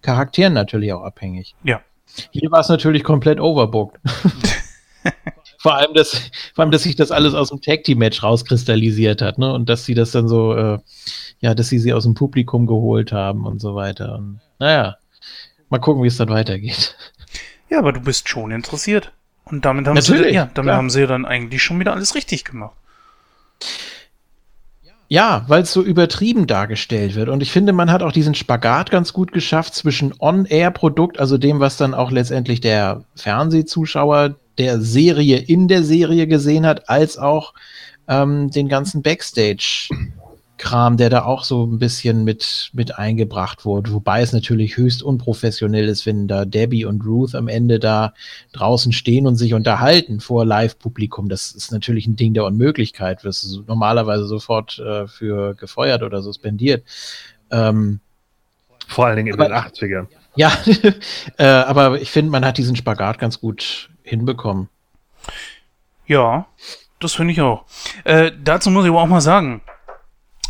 Charakteren 0.03 0.53
natürlich 0.53 0.93
auch 0.93 1.03
abhängig. 1.03 1.55
Ja. 1.63 1.81
Hier 2.31 2.51
war 2.51 2.61
es 2.61 2.69
natürlich 2.69 3.05
komplett 3.05 3.39
overbooked. 3.41 4.01
vor 5.59 5.75
allem, 5.75 5.93
dass, 5.93 6.31
vor 6.55 6.63
allem, 6.63 6.71
dass 6.71 6.85
sich 6.85 6.97
das 6.97 7.11
alles 7.11 7.35
aus 7.35 7.51
dem 7.51 7.61
Tag 7.61 7.85
Team 7.85 7.99
Match 7.99 8.23
rauskristallisiert 8.23 9.21
hat, 9.21 9.39
ne? 9.39 9.53
Und 9.53 9.69
dass 9.69 9.85
sie 9.85 9.95
das 9.95 10.13
dann 10.13 10.29
so, 10.29 10.55
äh, 10.55 10.79
ja, 11.41 11.55
dass 11.55 11.69
sie 11.69 11.79
sie 11.79 11.93
aus 11.93 12.05
dem 12.05 12.15
Publikum 12.15 12.67
geholt 12.67 13.13
haben 13.13 13.45
und 13.45 13.61
so 13.61 13.75
weiter. 13.75 14.15
Und 14.17 14.41
naja, 14.59 14.97
mal 15.69 15.79
gucken, 15.79 16.03
wie 16.03 16.09
es 16.09 16.17
dann 16.17 16.31
weitergeht. 16.31 16.97
Ja, 17.69 17.81
aber 17.81 17.93
du 17.93 18.01
bist 18.01 18.29
schon 18.29 18.51
interessiert. 18.51 19.13
Und 19.45 19.65
damit 19.65 19.87
haben 19.87 19.95
Natürlich, 19.95 20.29
sie, 20.29 20.35
ja, 20.35 20.49
damit 20.55 20.75
haben 20.75 20.91
sie 20.91 21.07
dann 21.07 21.27
eigentlich 21.27 21.63
schon 21.63 21.81
wieder 21.81 21.93
alles 21.93 22.15
richtig 22.15 22.45
gemacht. 22.45 22.75
Ja, 25.09 25.45
weil 25.49 25.63
es 25.63 25.73
so 25.73 25.83
übertrieben 25.83 26.47
dargestellt 26.47 27.15
wird. 27.15 27.31
Und 27.31 27.43
ich 27.43 27.51
finde, 27.51 27.73
man 27.73 27.91
hat 27.91 28.03
auch 28.03 28.13
diesen 28.13 28.35
Spagat 28.35 28.91
ganz 28.91 29.15
gut 29.15 29.33
geschafft 29.33 29.75
zwischen 29.75 30.15
On-Air-Produkt, 30.19 31.19
also 31.19 31.39
dem, 31.39 31.61
was 31.61 31.79
dann 31.79 31.95
auch 31.95 32.11
letztendlich 32.11 32.61
der 32.61 33.05
Fernsehzuschauer 33.17 34.37
der 34.59 34.81
Serie 34.81 35.39
in 35.39 35.69
der 35.69 35.85
Serie 35.85 36.27
gesehen 36.27 36.67
hat, 36.67 36.89
als 36.89 37.17
auch 37.17 37.55
ähm, 38.09 38.51
den 38.51 38.69
ganzen 38.69 39.03
Backstage-Kram, 39.03 40.97
der 40.97 41.11
da 41.11 41.25
auch 41.25 41.45
so 41.45 41.65
ein 41.65 41.79
bisschen 41.79 42.25
mit, 42.25 42.71
mit 42.73 42.99
eingebracht 42.99 43.65
wurde. 43.65 43.93
Wobei 43.93 44.23
es 44.23 44.33
natürlich 44.33 44.77
höchst 44.77 45.03
unprofessionell 45.03 45.89
ist, 45.89 46.07
wenn 46.07 46.27
da 46.27 46.45
Debbie 46.45 46.85
und 46.85 47.05
Ruth 47.05 47.35
am 47.35 47.49
Ende 47.49 47.79
da 47.79 48.15
draußen 48.53 48.93
stehen 48.93 49.27
und 49.27 49.37
sich 49.37 49.55
unterhalten 49.55 50.21
vor 50.21 50.45
Live-Publikum. 50.45 51.29
Das 51.29 51.53
ist 51.53 51.71
natürlich 51.71 52.07
ein 52.07 52.17
Ding 52.17 52.35
der 52.35 52.45
Unmöglichkeit. 52.45 53.23
Wirst 53.25 53.45
du 53.45 53.63
normalerweise 53.67 54.27
sofort 54.27 54.79
äh, 54.79 55.07
für 55.07 55.55
gefeuert 55.55 56.03
oder 56.03 56.23
suspendiert. 56.23 56.83
Ähm, 57.51 58.01
Vor 58.87 59.07
allen 59.07 59.17
Dingen 59.17 59.35
in 59.35 59.41
aber, 59.41 59.49
den 59.49 59.55
80ern. 59.55 60.07
Ja, 60.35 60.53
äh, 61.37 61.45
aber 61.45 62.01
ich 62.01 62.11
finde, 62.11 62.31
man 62.31 62.45
hat 62.45 62.59
diesen 62.59 62.77
Spagat 62.77 63.19
ganz 63.19 63.41
gut 63.41 63.91
hinbekommen. 64.09 64.69
Ja, 66.07 66.47
das 67.01 67.15
finde 67.15 67.33
ich 67.33 67.41
auch. 67.41 67.65
Äh, 68.05 68.33
dazu 68.43 68.71
muss 68.71 68.85
ich 68.85 68.91
aber 68.91 69.03
auch 69.03 69.07
mal 69.07 69.21
sagen, 69.21 69.61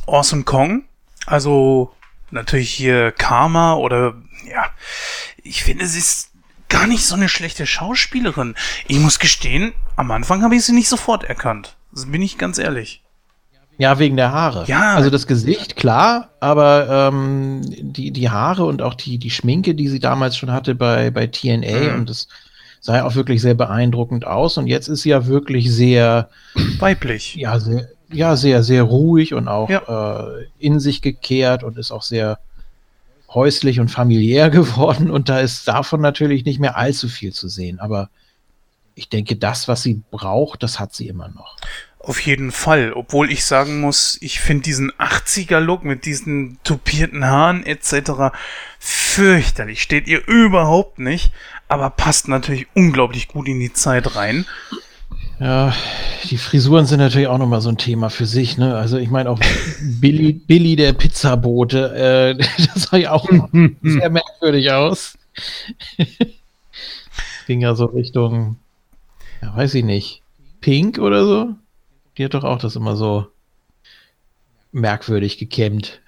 Awesome 0.07 0.45
Kong, 0.45 0.85
also 1.27 1.93
natürlich 2.31 2.73
hier 2.73 3.13
Karma 3.13 3.75
oder 3.75 4.15
ja, 4.49 4.67
ich 5.43 5.63
finde, 5.63 5.87
sie 5.87 5.99
ist 5.99 6.31
gar 6.69 6.87
nicht 6.87 7.05
so 7.05 7.15
eine 7.15 7.29
schlechte 7.29 7.67
Schauspielerin. 7.67 8.55
Ich 8.87 8.99
muss 8.99 9.19
gestehen, 9.19 9.73
am 9.97 10.11
Anfang 10.11 10.43
habe 10.43 10.57
ich 10.57 10.65
sie 10.65 10.73
nicht 10.73 10.89
sofort 10.89 11.25
erkannt. 11.25 11.77
Das 11.93 12.07
bin 12.11 12.23
ich 12.23 12.39
ganz 12.39 12.59
ehrlich. 12.59 13.03
Ja, 13.79 13.99
wegen 14.01 14.17
der 14.17 14.33
Haare. 14.33 14.65
Ja. 14.67 14.95
Also 14.95 15.09
das 15.09 15.27
Gesicht, 15.29 15.77
klar, 15.77 16.31
aber 16.41 17.11
ähm, 17.13 17.63
die, 17.65 18.11
die 18.11 18.29
Haare 18.29 18.65
und 18.65 18.83
auch 18.83 18.95
die, 18.95 19.19
die 19.19 19.31
Schminke, 19.31 19.75
die 19.75 19.89
sie 19.89 20.01
damals 20.01 20.37
schon 20.37 20.51
hatte 20.51 20.75
bei, 20.75 21.11
bei 21.13 21.29
TNA 21.29 21.93
mhm. 21.93 22.01
und 22.01 22.11
das 22.11 22.27
sah 22.81 22.97
ja 22.97 23.05
auch 23.05 23.15
wirklich 23.15 23.41
sehr 23.41 23.55
beeindruckend 23.55 24.27
aus. 24.27 24.59
Und 24.59 24.67
jetzt 24.67 24.89
ist 24.89 25.03
sie 25.03 25.11
ja 25.11 25.27
wirklich 25.27 25.73
sehr 25.73 26.29
weiblich. 26.79 27.35
Ja, 27.35 27.59
sehr, 27.59 27.89
ja, 28.11 28.37
sehr, 28.37 28.63
sehr 28.63 28.83
ruhig 28.83 29.35
und 29.35 29.49
auch 29.49 29.69
ja. 29.69 30.29
äh, 30.29 30.47
in 30.59 30.81
sich 30.81 31.03
gekehrt 31.03 31.63
und 31.63 31.79
ist 31.79 31.91
auch 31.91 32.03
sehr 32.03 32.39
häuslich 33.33 33.81
und 33.81 33.89
familiär 33.89 34.51
geworden 34.51 35.11
und 35.11 35.29
da 35.29 35.41
ist 35.41 35.69
davon 35.69 36.01
natürlich 36.01 36.45
nicht 36.45 36.61
mehr 36.61 36.77
allzu 36.77 37.09
viel 37.09 37.33
zu 37.33 37.49
sehen. 37.49 37.79
Aber 37.79 38.11
ich 38.95 39.09
denke, 39.09 39.37
das, 39.37 39.69
was 39.69 39.83
sie 39.83 40.03
braucht, 40.11 40.63
das 40.63 40.81
hat 40.81 40.95
sie 40.95 41.09
immer 41.09 41.29
noch. 41.29 41.57
Auf 42.01 42.21
jeden 42.21 42.53
Fall, 42.53 42.93
obwohl 42.95 43.31
ich 43.31 43.45
sagen 43.45 43.81
muss, 43.81 44.19
ich 44.21 44.41
finde 44.41 44.65
diesen 44.65 44.93
80er-Look 44.93 45.85
mit 45.85 46.05
diesen 46.05 46.59
tupierten 46.65 47.25
Haaren 47.25 47.67
etc. 47.67 48.35
fürchterlich. 48.79 49.83
Steht 49.83 50.09
ihr 50.09 50.27
überhaupt 50.27 50.99
nicht, 50.99 51.33
aber 51.69 51.91
passt 51.91 52.29
natürlich 52.29 52.67
unglaublich 52.75 53.29
gut 53.29 53.47
in 53.49 53.61
die 53.61 53.73
Zeit 53.73 54.17
rein. 54.17 54.47
Ja, 55.41 55.73
die 56.25 56.39
Frisuren 56.39 56.87
sind 56.87 56.99
natürlich 56.99 57.29
auch 57.29 57.39
nochmal 57.39 57.61
so 57.61 57.69
ein 57.69 57.79
Thema 57.79 58.11
für 58.11 58.27
sich, 58.27 58.59
ne? 58.59 58.77
Also 58.77 58.97
ich 58.99 59.09
meine 59.09 59.31
auch 59.31 59.39
Billy, 60.01 60.33
Billy 60.33 60.75
der 60.75 60.95
Pizzabote, 60.95 61.95
äh, 61.95 62.45
das 62.75 62.85
sah 62.85 62.97
ja 62.97 63.13
auch 63.13 63.29
sehr 63.83 64.11
merkwürdig 64.11 64.73
aus. 64.73 65.17
Ging 67.47 67.61
ja 67.61 67.75
so 67.77 67.87
Richtung, 67.87 68.57
ja, 69.41 69.57
weiß 69.57 69.75
ich 69.75 69.85
nicht, 69.85 70.23
Pink 70.61 70.99
oder 70.99 71.25
so. 71.25 71.55
Die 72.17 72.25
hat 72.25 72.35
doch 72.35 72.45
auch 72.45 72.59
das 72.59 72.75
immer 72.75 72.97
so 72.97 73.29
merkwürdig 74.73 75.39
gekämmt. 75.39 76.01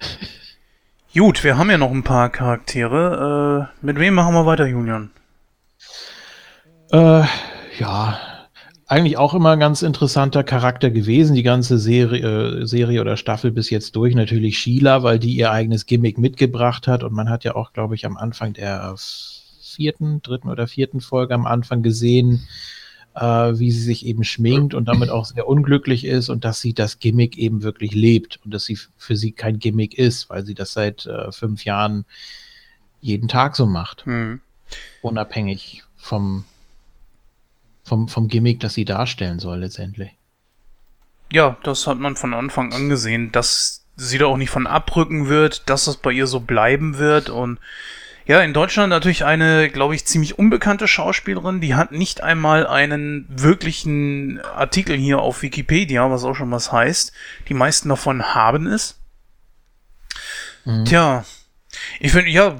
Gut, 1.13 1.43
wir 1.43 1.57
haben 1.57 1.69
ja 1.71 1.77
noch 1.77 1.91
ein 1.91 2.03
paar 2.03 2.29
Charaktere. 2.29 3.69
Äh, 3.81 3.85
mit 3.85 3.97
wem 3.97 4.13
machen 4.13 4.33
wir 4.33 4.45
weiter, 4.45 4.65
Julian? 4.65 5.11
Äh, 6.91 7.23
ja, 7.79 8.19
eigentlich 8.87 9.17
auch 9.17 9.33
immer 9.33 9.51
ein 9.51 9.59
ganz 9.61 9.81
interessanter 9.81 10.43
Charakter 10.43 10.91
gewesen, 10.91 11.35
die 11.35 11.43
ganze 11.43 11.79
Serie, 11.79 12.61
äh, 12.61 12.65
Serie 12.67 12.99
oder 12.99 13.15
Staffel 13.15 13.51
bis 13.51 13.69
jetzt 13.69 13.95
durch. 13.95 14.13
Natürlich 14.13 14.59
Sheila, 14.59 15.01
weil 15.01 15.17
die 15.17 15.33
ihr 15.33 15.51
eigenes 15.51 15.85
Gimmick 15.85 16.17
mitgebracht 16.17 16.87
hat. 16.87 17.03
Und 17.03 17.13
man 17.13 17.29
hat 17.29 17.45
ja 17.45 17.55
auch, 17.55 17.71
glaube 17.71 17.95
ich, 17.95 18.05
am 18.05 18.17
Anfang 18.17 18.53
der 18.53 18.93
vierten, 18.97 20.21
dritten 20.21 20.49
oder 20.49 20.67
vierten 20.67 20.99
Folge 20.99 21.33
am 21.33 21.45
Anfang 21.45 21.81
gesehen, 21.81 22.45
äh, 23.15 23.21
wie 23.21 23.71
sie 23.71 23.81
sich 23.81 24.05
eben 24.05 24.25
schminkt 24.25 24.73
und 24.73 24.89
damit 24.89 25.09
auch 25.09 25.23
sehr 25.25 25.47
unglücklich 25.47 26.03
ist 26.03 26.27
und 26.27 26.43
dass 26.43 26.59
sie 26.59 26.73
das 26.73 26.99
Gimmick 26.99 27.37
eben 27.37 27.63
wirklich 27.63 27.93
lebt 27.93 28.39
und 28.43 28.53
dass 28.53 28.65
sie 28.65 28.77
für 28.97 29.15
sie 29.15 29.31
kein 29.31 29.59
Gimmick 29.59 29.97
ist, 29.97 30.29
weil 30.29 30.45
sie 30.45 30.55
das 30.55 30.73
seit 30.73 31.05
äh, 31.05 31.31
fünf 31.31 31.63
Jahren 31.63 32.03
jeden 32.99 33.29
Tag 33.29 33.55
so 33.55 33.65
macht. 33.65 34.05
Mhm. 34.05 34.41
Unabhängig 35.01 35.83
vom, 35.95 36.43
vom, 37.91 38.07
vom 38.07 38.29
Gimmick, 38.29 38.61
das 38.61 38.73
sie 38.73 38.85
darstellen 38.85 39.39
soll 39.39 39.59
letztendlich. 39.59 40.11
Ja, 41.29 41.57
das 41.63 41.87
hat 41.87 41.99
man 41.99 42.15
von 42.15 42.33
Anfang 42.33 42.71
an 42.71 42.87
gesehen, 42.87 43.33
dass 43.33 43.83
sie 43.97 44.17
da 44.17 44.27
auch 44.27 44.37
nicht 44.37 44.49
von 44.49 44.65
abrücken 44.65 45.27
wird, 45.27 45.69
dass 45.69 45.83
das 45.83 45.97
bei 45.97 46.13
ihr 46.13 46.25
so 46.25 46.39
bleiben 46.39 46.99
wird 46.99 47.29
und 47.29 47.59
ja, 48.25 48.39
in 48.39 48.53
Deutschland 48.53 48.91
natürlich 48.91 49.25
eine, 49.25 49.69
glaube 49.69 49.93
ich, 49.93 50.05
ziemlich 50.05 50.39
unbekannte 50.39 50.87
Schauspielerin. 50.87 51.59
Die 51.59 51.75
hat 51.75 51.91
nicht 51.91 52.21
einmal 52.21 52.65
einen 52.65 53.25
wirklichen 53.27 54.39
Artikel 54.39 54.95
hier 54.95 55.19
auf 55.19 55.41
Wikipedia, 55.41 56.09
was 56.09 56.23
auch 56.23 56.35
schon 56.35 56.51
was 56.51 56.71
heißt. 56.71 57.11
Die 57.49 57.53
meisten 57.53 57.89
davon 57.89 58.33
haben 58.33 58.67
es. 58.67 58.99
Mhm. 60.63 60.85
Tja, 60.85 61.25
ich 61.99 62.13
finde, 62.13 62.29
ja, 62.29 62.55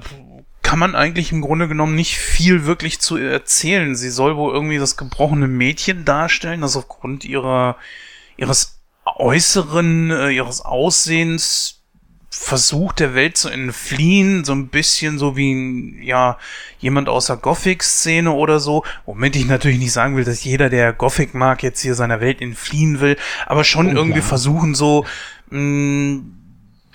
kann 0.72 0.78
man 0.78 0.94
eigentlich 0.94 1.32
im 1.32 1.42
Grunde 1.42 1.68
genommen 1.68 1.94
nicht 1.94 2.16
viel 2.16 2.64
wirklich 2.64 2.98
zu 2.98 3.18
erzählen. 3.18 3.94
Sie 3.94 4.08
soll 4.08 4.38
wohl 4.38 4.54
irgendwie 4.54 4.78
das 4.78 4.96
gebrochene 4.96 5.46
Mädchen 5.46 6.06
darstellen, 6.06 6.62
das 6.62 6.78
aufgrund 6.78 7.26
ihrer, 7.26 7.76
ihres 8.38 8.80
Äußeren, 9.04 10.10
äh, 10.10 10.30
ihres 10.30 10.62
Aussehens 10.62 11.82
versucht 12.30 13.00
der 13.00 13.14
Welt 13.14 13.36
zu 13.36 13.50
entfliehen, 13.50 14.46
so 14.46 14.54
ein 14.54 14.68
bisschen 14.68 15.18
so 15.18 15.36
wie 15.36 15.52
ein, 15.52 16.02
ja, 16.02 16.38
jemand 16.78 17.10
aus 17.10 17.26
der 17.26 17.36
Gothic-Szene 17.36 18.32
oder 18.32 18.58
so, 18.58 18.82
womit 19.04 19.36
ich 19.36 19.44
natürlich 19.44 19.78
nicht 19.78 19.92
sagen 19.92 20.16
will, 20.16 20.24
dass 20.24 20.42
jeder, 20.42 20.70
der 20.70 20.94
Gothic 20.94 21.34
mag, 21.34 21.62
jetzt 21.62 21.82
hier 21.82 21.94
seiner 21.94 22.22
Welt 22.22 22.40
entfliehen 22.40 23.00
will, 23.00 23.18
aber 23.44 23.64
schon 23.64 23.88
oh, 23.88 23.90
irgendwie 23.90 24.20
klar. 24.20 24.28
versuchen 24.28 24.74
so, 24.74 25.04
mh, 25.50 25.60
mm, 25.60 26.38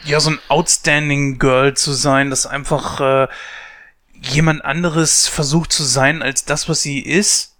ja, 0.06 0.20
so 0.20 0.32
ein 0.32 0.40
outstanding 0.48 1.38
Girl 1.38 1.76
zu 1.76 1.92
sein, 1.92 2.32
das 2.32 2.48
einfach 2.48 3.02
äh, 3.02 3.28
jemand 4.22 4.64
anderes 4.64 5.28
versucht 5.28 5.72
zu 5.72 5.84
sein 5.84 6.22
als 6.22 6.46
das, 6.46 6.70
was 6.70 6.82
sie 6.82 7.00
ist. 7.00 7.56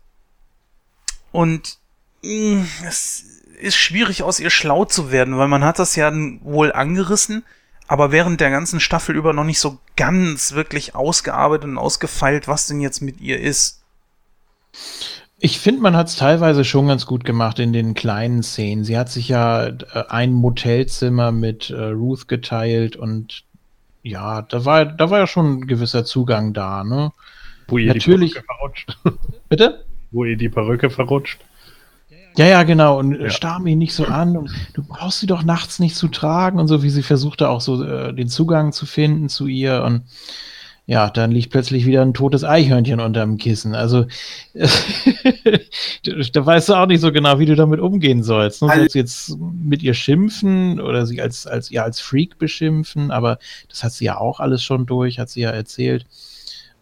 Und 1.32 1.78
mh, 2.24 2.62
mm, 2.62 2.68
es 2.88 3.24
ist 3.60 3.78
schwierig 3.78 4.24
aus 4.24 4.40
ihr 4.40 4.50
schlau 4.50 4.86
zu 4.86 5.12
werden, 5.12 5.38
weil 5.38 5.48
man 5.48 5.64
hat 5.64 5.80
das 5.80 5.96
ja 5.96 6.12
wohl 6.42 6.72
angerissen, 6.72 7.44
aber 7.88 8.12
während 8.12 8.40
der 8.40 8.52
ganzen 8.52 8.80
Staffel 8.80 9.16
über 9.16 9.34
noch 9.34 9.44
nicht 9.44 9.60
so 9.60 9.80
ganz 9.96 10.52
wirklich 10.54 10.94
ausgearbeitet 10.94 11.70
und 11.70 11.78
ausgefeilt, 11.78 12.48
was 12.48 12.68
denn 12.68 12.82
jetzt 12.82 13.02
mit 13.02 13.20
ihr 13.20 13.40
ist. 13.40 13.82
Ich 15.40 15.60
finde, 15.60 15.82
man 15.82 15.96
hat 15.96 16.08
es 16.08 16.16
teilweise 16.16 16.66
schon 16.66 16.88
ganz 16.88 17.06
gut 17.06 17.24
gemacht 17.24 17.60
in 17.60 17.72
den 17.72 17.94
kleinen 17.94 18.42
Szenen. 18.42 18.84
Sie 18.84 18.98
hat 18.98 19.10
sich 19.10 19.30
ja 19.30 19.68
äh, 19.68 19.76
ein 20.10 20.34
Motelzimmer 20.34 21.32
mit 21.32 21.70
äh, 21.70 21.76
Ruth 21.76 22.28
geteilt 22.28 22.96
und 22.96 23.44
ja, 24.08 24.42
da 24.42 24.66
war, 24.66 24.86
da 24.86 25.10
war 25.10 25.20
ja 25.20 25.28
schon 25.28 25.60
ein 25.60 25.68
gewisser 25.68 26.06
Zugang 26.06 26.54
da, 26.54 26.84
ne? 26.84 27.12
Wo 27.68 27.78
ihr 27.78 27.94
Natürlich. 27.94 28.34
die 28.34 28.40
Perücke 28.40 28.46
verrutscht. 28.46 28.98
Bitte? 29.50 29.86
Wo 30.12 30.24
ihr 30.24 30.38
die 30.38 30.50
Perücke 30.50 30.90
verrutscht. 30.90 31.40
Ja, 32.38 32.46
ja, 32.46 32.64
genau. 32.64 33.00
Und 33.00 33.20
ja. 33.20 33.30
starr 33.30 33.60
mich 33.60 33.76
nicht 33.76 33.94
so 33.94 34.06
an. 34.06 34.38
Und 34.38 34.52
du 34.74 34.84
brauchst 34.84 35.20
sie 35.20 35.28
doch 35.28 35.44
nachts 35.44 35.80
nicht 35.80 35.96
zu 35.96 36.08
tragen 36.08 36.60
und 36.60 36.68
so, 36.68 36.84
wie 36.84 36.90
sie 36.90 37.04
versuchte 37.04 37.50
auch 37.50 37.62
so 37.62 37.84
äh, 37.84 38.14
den 38.14 38.30
Zugang 38.30 38.72
zu 38.72 38.86
finden 38.86 39.28
zu 39.28 39.48
ihr. 39.48 39.84
Und 39.84 40.04
ja, 40.90 41.10
dann 41.10 41.32
liegt 41.32 41.52
plötzlich 41.52 41.86
wieder 41.86 42.02
ein 42.02 42.14
totes 42.14 42.46
Eichhörnchen 42.46 43.02
unterm 43.02 43.38
Kissen. 43.38 43.76
Also 43.76 44.06
da 44.54 46.46
weißt 46.46 46.70
du 46.70 46.76
auch 46.76 46.88
nicht 46.88 47.02
so 47.02 47.12
genau, 47.12 47.40
wie 47.40 47.46
du 47.46 47.56
damit 47.56 47.82
umgehen 47.82 48.24
sollst. 48.24 48.62
Ne? 48.62 48.72
Sollst 48.74 48.96
du 48.96 49.00
jetzt 49.00 49.38
mit 49.38 49.84
ihr 49.84 49.94
schimpfen 49.94 50.80
oder 50.80 51.06
sie 51.06 51.22
als, 51.22 51.46
als, 51.46 51.70
ja, 51.72 51.84
als 51.84 52.00
Freak 52.00 52.40
beschimpfen? 52.40 53.12
Aber 53.12 53.38
das 53.68 53.84
hat 53.84 53.92
sie 53.92 54.06
ja 54.06 54.18
auch 54.18 54.40
alles 54.40 54.64
schon 54.64 54.86
durch, 54.86 55.20
hat 55.20 55.30
sie 55.30 55.42
ja 55.42 55.50
erzählt. 55.50 56.06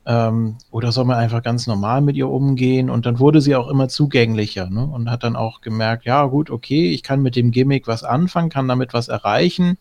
Ähm, 0.05 0.57
oder 0.69 0.91
soll 0.91 1.05
man 1.05 1.17
einfach 1.17 1.41
ganz 1.41 1.65
normal 1.65 2.01
mit 2.01 2.15
ihr 2.15 2.29
umgehen? 2.29 2.91
Und 2.91 3.07
dann 3.07 3.17
wurde 3.17 3.41
sie 3.41 3.55
auch 3.55 3.69
immer 3.69 3.87
zugänglicher 3.87 4.69
ne? 4.69 4.85
und 4.85 5.09
hat 5.09 5.23
dann 5.23 5.35
auch 5.35 5.61
gemerkt, 5.61 6.05
ja 6.05 6.25
gut, 6.25 6.51
okay, 6.51 6.91
ich 6.91 7.01
kann 7.01 7.23
mit 7.23 7.35
dem 7.35 7.49
Gimmick 7.49 7.87
was 7.87 8.03
anfangen, 8.03 8.49
kann 8.49 8.67
damit 8.67 8.93
was 8.93 9.07
erreichen. 9.07 9.79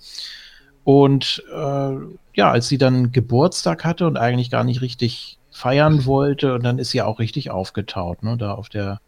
Und 0.85 1.43
äh, 1.53 1.97
ja, 2.35 2.51
als 2.51 2.68
sie 2.68 2.78
dann 2.78 3.11
Geburtstag 3.11 3.85
hatte 3.85 4.07
und 4.07 4.16
eigentlich 4.16 4.51
gar 4.51 4.64
nicht 4.64 4.82
richtig 4.82 5.39
feiern 5.51 6.05
wollte, 6.05 6.55
und 6.55 6.64
dann 6.64 6.78
ist 6.78 6.91
sie 6.91 7.03
auch 7.03 7.18
richtig 7.18 7.51
aufgetaut, 7.51 8.22
ne? 8.22 8.37
da 8.37 8.53
auf 8.53 8.68
der, 8.68 9.01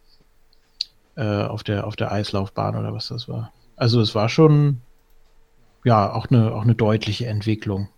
äh, 1.17 1.43
auf 1.45 1.63
der, 1.63 1.87
auf 1.87 1.97
der 1.97 2.13
Eislaufbahn 2.13 2.77
oder 2.77 2.95
was 2.95 3.09
das 3.09 3.29
war. 3.29 3.53
Also 3.77 4.01
es 4.01 4.15
war 4.15 4.29
schon, 4.29 4.81
ja, 5.85 6.13
auch 6.13 6.29
eine, 6.31 6.55
auch 6.55 6.63
eine 6.63 6.75
deutliche 6.75 7.27
Entwicklung 7.27 7.89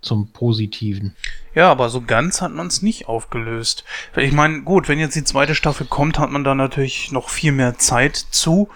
zum 0.00 0.30
Positiven. 0.32 1.16
Ja, 1.54 1.70
aber 1.70 1.88
so 1.88 2.02
ganz 2.02 2.42
hat 2.42 2.52
man 2.52 2.66
es 2.66 2.82
nicht 2.82 3.08
aufgelöst. 3.08 3.84
Ich 4.14 4.32
meine, 4.32 4.62
gut, 4.62 4.88
wenn 4.88 4.98
jetzt 4.98 5.16
die 5.16 5.24
zweite 5.24 5.54
Staffel 5.54 5.86
kommt, 5.86 6.18
hat 6.18 6.30
man 6.30 6.44
da 6.44 6.54
natürlich 6.54 7.12
noch 7.12 7.30
viel 7.30 7.52
mehr 7.52 7.78
Zeit 7.78 8.16
zu. 8.16 8.68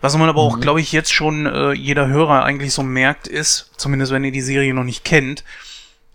Was 0.00 0.16
man 0.16 0.28
aber 0.28 0.42
mhm. 0.42 0.48
auch, 0.48 0.60
glaube 0.60 0.80
ich, 0.80 0.92
jetzt 0.92 1.12
schon 1.12 1.46
äh, 1.46 1.72
jeder 1.72 2.08
Hörer 2.08 2.44
eigentlich 2.44 2.74
so 2.74 2.82
merkt, 2.82 3.28
ist, 3.28 3.70
zumindest 3.76 4.12
wenn 4.12 4.24
ihr 4.24 4.32
die 4.32 4.40
Serie 4.40 4.74
noch 4.74 4.84
nicht 4.84 5.04
kennt, 5.04 5.44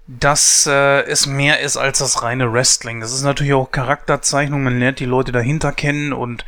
dass 0.07 0.65
äh, 0.65 1.03
es 1.03 1.27
mehr 1.27 1.59
ist 1.59 1.77
als 1.77 1.99
das 1.99 2.23
reine 2.23 2.51
Wrestling. 2.51 2.99
Das 2.99 3.13
ist 3.13 3.21
natürlich 3.21 3.53
auch 3.53 3.71
Charakterzeichnung, 3.71 4.63
man 4.63 4.79
lernt 4.79 4.99
die 4.99 5.05
Leute 5.05 5.31
dahinter 5.31 5.71
kennen 5.71 6.13
und 6.13 6.45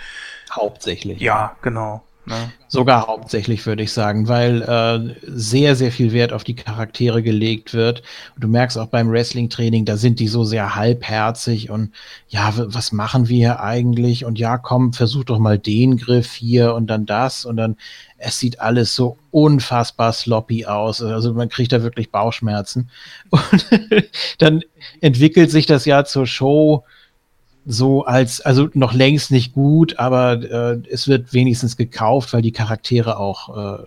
hauptsächlich. 0.52 1.22
Ja, 1.22 1.56
genau. 1.62 2.04
Ne? 2.26 2.52
Sogar 2.68 3.08
hauptsächlich, 3.08 3.66
würde 3.66 3.82
ich 3.82 3.92
sagen, 3.92 4.28
weil 4.28 4.62
äh, 4.62 5.16
sehr, 5.24 5.76
sehr 5.76 5.92
viel 5.92 6.14
Wert 6.14 6.34
auf 6.34 6.44
die 6.44 6.56
Charaktere 6.56 7.24
gelegt 7.24 7.74
wird. 7.74 8.04
Und 8.36 8.44
du 8.44 8.48
merkst 8.48 8.78
auch 8.78 8.88
beim 8.88 9.10
Wrestling-Training, 9.10 9.86
da 9.86 9.98
sind 9.98 10.20
die 10.20 10.28
so 10.28 10.44
sehr 10.44 10.76
halbherzig 10.76 11.72
und 11.72 11.92
ja, 12.28 12.54
was 12.56 12.92
machen 12.92 13.28
wir 13.28 13.38
hier 13.38 13.60
eigentlich? 13.60 14.24
Und 14.24 14.38
ja, 14.38 14.60
komm, 14.60 14.94
versuch 14.94 15.24
doch 15.24 15.40
mal 15.40 15.58
den 15.58 15.98
Griff 15.98 16.34
hier 16.34 16.76
und 16.76 16.88
dann 16.88 17.08
das 17.08 17.44
und 17.44 17.58
dann, 17.58 17.76
es 18.18 18.38
sieht 18.38 18.62
alles 18.62 18.96
so 18.96 19.18
unfassbar 19.32 20.14
sloppy 20.14 20.66
aus. 20.66 21.02
Also 21.02 21.34
man 21.34 21.50
kriegt 21.50 21.72
da 21.72 21.82
wirklich 21.82 22.12
Bauchschmerzen. 22.12 22.90
Und 23.32 23.66
dann 24.38 24.62
entwickelt 25.00 25.50
sich 25.50 25.66
das 25.66 25.86
ja 25.86 26.06
zur 26.06 26.28
Show 26.28 26.84
so 27.72 28.04
als, 28.04 28.42
also 28.42 28.70
noch 28.74 28.94
längst 28.94 29.32
nicht 29.32 29.54
gut, 29.54 29.98
aber 29.98 30.34
äh, 30.44 30.82
es 30.90 31.08
wird 31.08 31.32
wenigstens 31.32 31.78
gekauft, 31.78 32.34
weil 32.34 32.42
die 32.42 32.52
Charaktere 32.52 33.18
auch 33.18 33.80
äh, 33.80 33.84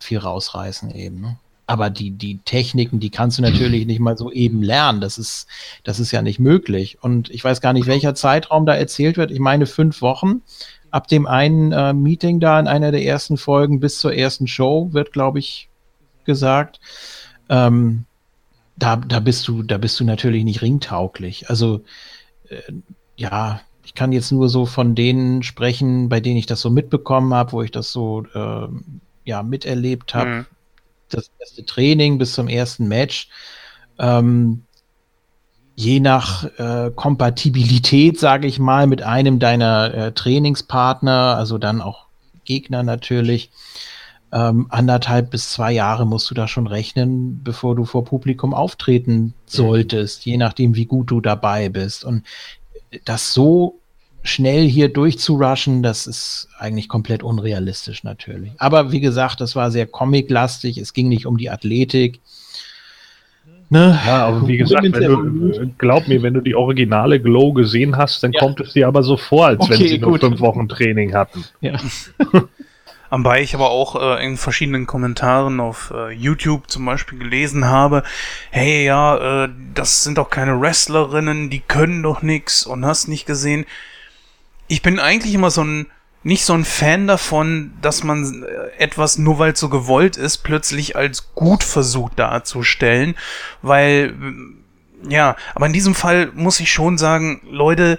viel 0.00 0.18
rausreißen 0.18 0.90
eben. 0.90 1.20
Ne? 1.20 1.38
Aber 1.68 1.90
die, 1.90 2.10
die 2.10 2.38
Techniken, 2.38 2.98
die 2.98 3.10
kannst 3.10 3.38
du 3.38 3.42
natürlich 3.42 3.86
nicht 3.86 4.00
mal 4.00 4.18
so 4.18 4.32
eben 4.32 4.62
lernen. 4.62 5.00
Das 5.00 5.16
ist, 5.16 5.46
das 5.84 6.00
ist 6.00 6.10
ja 6.10 6.22
nicht 6.22 6.40
möglich. 6.40 6.98
Und 7.02 7.30
ich 7.30 7.44
weiß 7.44 7.60
gar 7.60 7.72
nicht, 7.72 7.86
welcher 7.86 8.16
Zeitraum 8.16 8.66
da 8.66 8.74
erzählt 8.74 9.16
wird. 9.16 9.30
Ich 9.30 9.38
meine 9.38 9.66
fünf 9.66 10.02
Wochen. 10.02 10.42
Ab 10.90 11.06
dem 11.06 11.28
einen 11.28 11.70
äh, 11.70 11.92
Meeting 11.92 12.40
da 12.40 12.58
in 12.58 12.66
einer 12.66 12.90
der 12.90 13.04
ersten 13.04 13.36
Folgen 13.36 13.78
bis 13.78 14.00
zur 14.00 14.12
ersten 14.12 14.48
Show 14.48 14.88
wird, 14.90 15.12
glaube 15.12 15.38
ich, 15.38 15.68
gesagt. 16.24 16.80
Ähm, 17.48 18.06
da, 18.74 18.96
da 18.96 19.20
bist 19.20 19.46
du, 19.46 19.62
da 19.62 19.78
bist 19.78 20.00
du 20.00 20.04
natürlich 20.04 20.42
nicht 20.42 20.62
ringtauglich. 20.62 21.48
Also 21.48 21.84
äh, 22.48 22.60
ja, 23.20 23.60
ich 23.84 23.94
kann 23.94 24.12
jetzt 24.12 24.32
nur 24.32 24.48
so 24.48 24.64
von 24.64 24.94
denen 24.94 25.42
sprechen, 25.42 26.08
bei 26.08 26.20
denen 26.20 26.38
ich 26.38 26.46
das 26.46 26.62
so 26.62 26.70
mitbekommen 26.70 27.34
habe, 27.34 27.52
wo 27.52 27.62
ich 27.62 27.70
das 27.70 27.92
so 27.92 28.24
äh, 28.34 28.68
ja 29.24 29.42
miterlebt 29.42 30.14
habe. 30.14 30.30
Mhm. 30.30 30.46
Das 31.10 31.30
erste 31.38 31.66
Training 31.66 32.16
bis 32.16 32.32
zum 32.32 32.48
ersten 32.48 32.88
Match. 32.88 33.28
Ähm, 33.98 34.62
je 35.74 36.00
nach 36.00 36.44
äh, 36.58 36.90
Kompatibilität, 36.94 38.18
sage 38.18 38.46
ich 38.46 38.58
mal, 38.58 38.86
mit 38.86 39.02
einem 39.02 39.38
deiner 39.38 39.92
äh, 39.92 40.12
Trainingspartner, 40.12 41.36
also 41.36 41.58
dann 41.58 41.82
auch 41.82 42.06
Gegner 42.44 42.82
natürlich, 42.82 43.50
ähm, 44.32 44.66
anderthalb 44.70 45.30
bis 45.30 45.50
zwei 45.50 45.72
Jahre 45.72 46.06
musst 46.06 46.30
du 46.30 46.34
da 46.34 46.46
schon 46.46 46.68
rechnen, 46.68 47.42
bevor 47.42 47.74
du 47.74 47.84
vor 47.84 48.04
Publikum 48.04 48.54
auftreten 48.54 49.34
solltest, 49.44 50.24
je 50.24 50.36
nachdem, 50.36 50.76
wie 50.76 50.86
gut 50.86 51.10
du 51.10 51.20
dabei 51.20 51.68
bist. 51.68 52.04
Und 52.04 52.22
das 53.04 53.32
so 53.32 53.80
schnell 54.22 54.68
hier 54.68 54.88
durchzurushen, 54.88 55.82
das 55.82 56.06
ist 56.06 56.48
eigentlich 56.58 56.88
komplett 56.88 57.22
unrealistisch 57.22 58.04
natürlich. 58.04 58.52
Aber 58.58 58.92
wie 58.92 59.00
gesagt, 59.00 59.40
das 59.40 59.56
war 59.56 59.70
sehr 59.70 59.86
comic-lastig, 59.86 60.78
es 60.78 60.92
ging 60.92 61.08
nicht 61.08 61.26
um 61.26 61.38
die 61.38 61.50
Athletik. 61.50 62.20
Ne? 63.70 63.98
Ja, 64.04 64.26
aber 64.26 64.46
wie 64.46 64.56
gesagt, 64.58 64.82
wenn 64.82 64.92
du, 64.92 65.72
glaub 65.78 66.08
mir, 66.08 66.22
wenn 66.22 66.34
du 66.34 66.40
die 66.40 66.54
originale 66.54 67.20
Glow 67.20 67.52
gesehen 67.52 67.96
hast, 67.96 68.22
dann 68.22 68.32
ja. 68.32 68.40
kommt 68.40 68.60
es 68.60 68.72
dir 68.72 68.88
aber 68.88 69.02
so 69.02 69.16
vor, 69.16 69.46
als 69.46 69.60
okay, 69.60 69.70
wenn 69.70 69.88
sie 69.88 69.98
nur 69.98 70.18
fünf 70.18 70.40
Wochen 70.40 70.68
Training 70.68 71.14
hatten. 71.14 71.44
Ja. 71.60 71.78
Anbei 73.10 73.42
ich 73.42 73.54
aber 73.56 73.70
auch 73.70 74.00
äh, 74.00 74.24
in 74.24 74.36
verschiedenen 74.36 74.86
Kommentaren 74.86 75.58
auf 75.58 75.92
äh, 75.94 76.10
YouTube 76.12 76.70
zum 76.70 76.86
Beispiel 76.86 77.18
gelesen 77.18 77.66
habe, 77.66 78.04
hey 78.50 78.84
ja, 78.84 79.44
äh, 79.44 79.48
das 79.74 80.04
sind 80.04 80.16
doch 80.16 80.30
keine 80.30 80.60
Wrestlerinnen, 80.60 81.50
die 81.50 81.60
können 81.60 82.04
doch 82.04 82.22
nix 82.22 82.64
und 82.64 82.86
hast 82.86 83.08
nicht 83.08 83.26
gesehen. 83.26 83.66
Ich 84.68 84.82
bin 84.82 85.00
eigentlich 85.00 85.34
immer 85.34 85.50
so 85.50 85.64
ein 85.64 85.86
nicht 86.22 86.44
so 86.44 86.52
ein 86.52 86.66
Fan 86.66 87.06
davon, 87.06 87.72
dass 87.80 88.04
man 88.04 88.44
äh, 88.44 88.76
etwas 88.78 89.18
nur 89.18 89.38
weil 89.38 89.52
es 89.52 89.60
so 89.60 89.68
gewollt 89.70 90.16
ist, 90.16 90.38
plötzlich 90.38 90.94
als 90.94 91.34
gut 91.34 91.64
versucht 91.64 92.18
darzustellen, 92.18 93.16
weil 93.62 94.14
ja, 95.08 95.34
aber 95.54 95.66
in 95.66 95.72
diesem 95.72 95.94
Fall 95.94 96.30
muss 96.34 96.60
ich 96.60 96.70
schon 96.70 96.98
sagen, 96.98 97.40
Leute, 97.50 97.98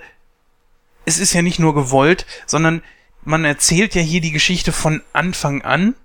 es 1.03 1.19
ist 1.19 1.33
ja 1.33 1.41
nicht 1.41 1.59
nur 1.59 1.73
gewollt, 1.73 2.25
sondern 2.45 2.83
man 3.23 3.45
erzählt 3.45 3.95
ja 3.95 4.01
hier 4.01 4.21
die 4.21 4.31
Geschichte 4.31 4.71
von 4.71 5.01
Anfang 5.13 5.61
an 5.61 5.95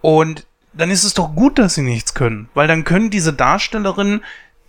und 0.00 0.46
dann 0.72 0.90
ist 0.90 1.04
es 1.04 1.14
doch 1.14 1.34
gut, 1.34 1.58
dass 1.58 1.74
sie 1.74 1.82
nichts 1.82 2.14
können, 2.14 2.48
weil 2.54 2.66
dann 2.66 2.84
können 2.84 3.10
diese 3.10 3.32
Darstellerinnen 3.32 4.22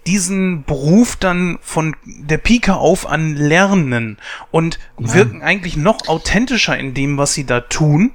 diesen 0.06 0.64
Beruf 0.64 1.16
dann 1.16 1.58
von 1.62 1.96
der 2.06 2.38
Pike 2.38 2.76
auf 2.76 3.08
an 3.08 3.36
lernen 3.36 4.18
und 4.52 4.78
ja. 5.00 5.14
wirken 5.16 5.42
eigentlich 5.42 5.78
noch 5.78 6.08
authentischer 6.08 6.78
in 6.78 6.94
dem, 6.94 7.18
was 7.18 7.34
sie 7.34 7.46
da 7.46 7.62
tun, 7.62 8.12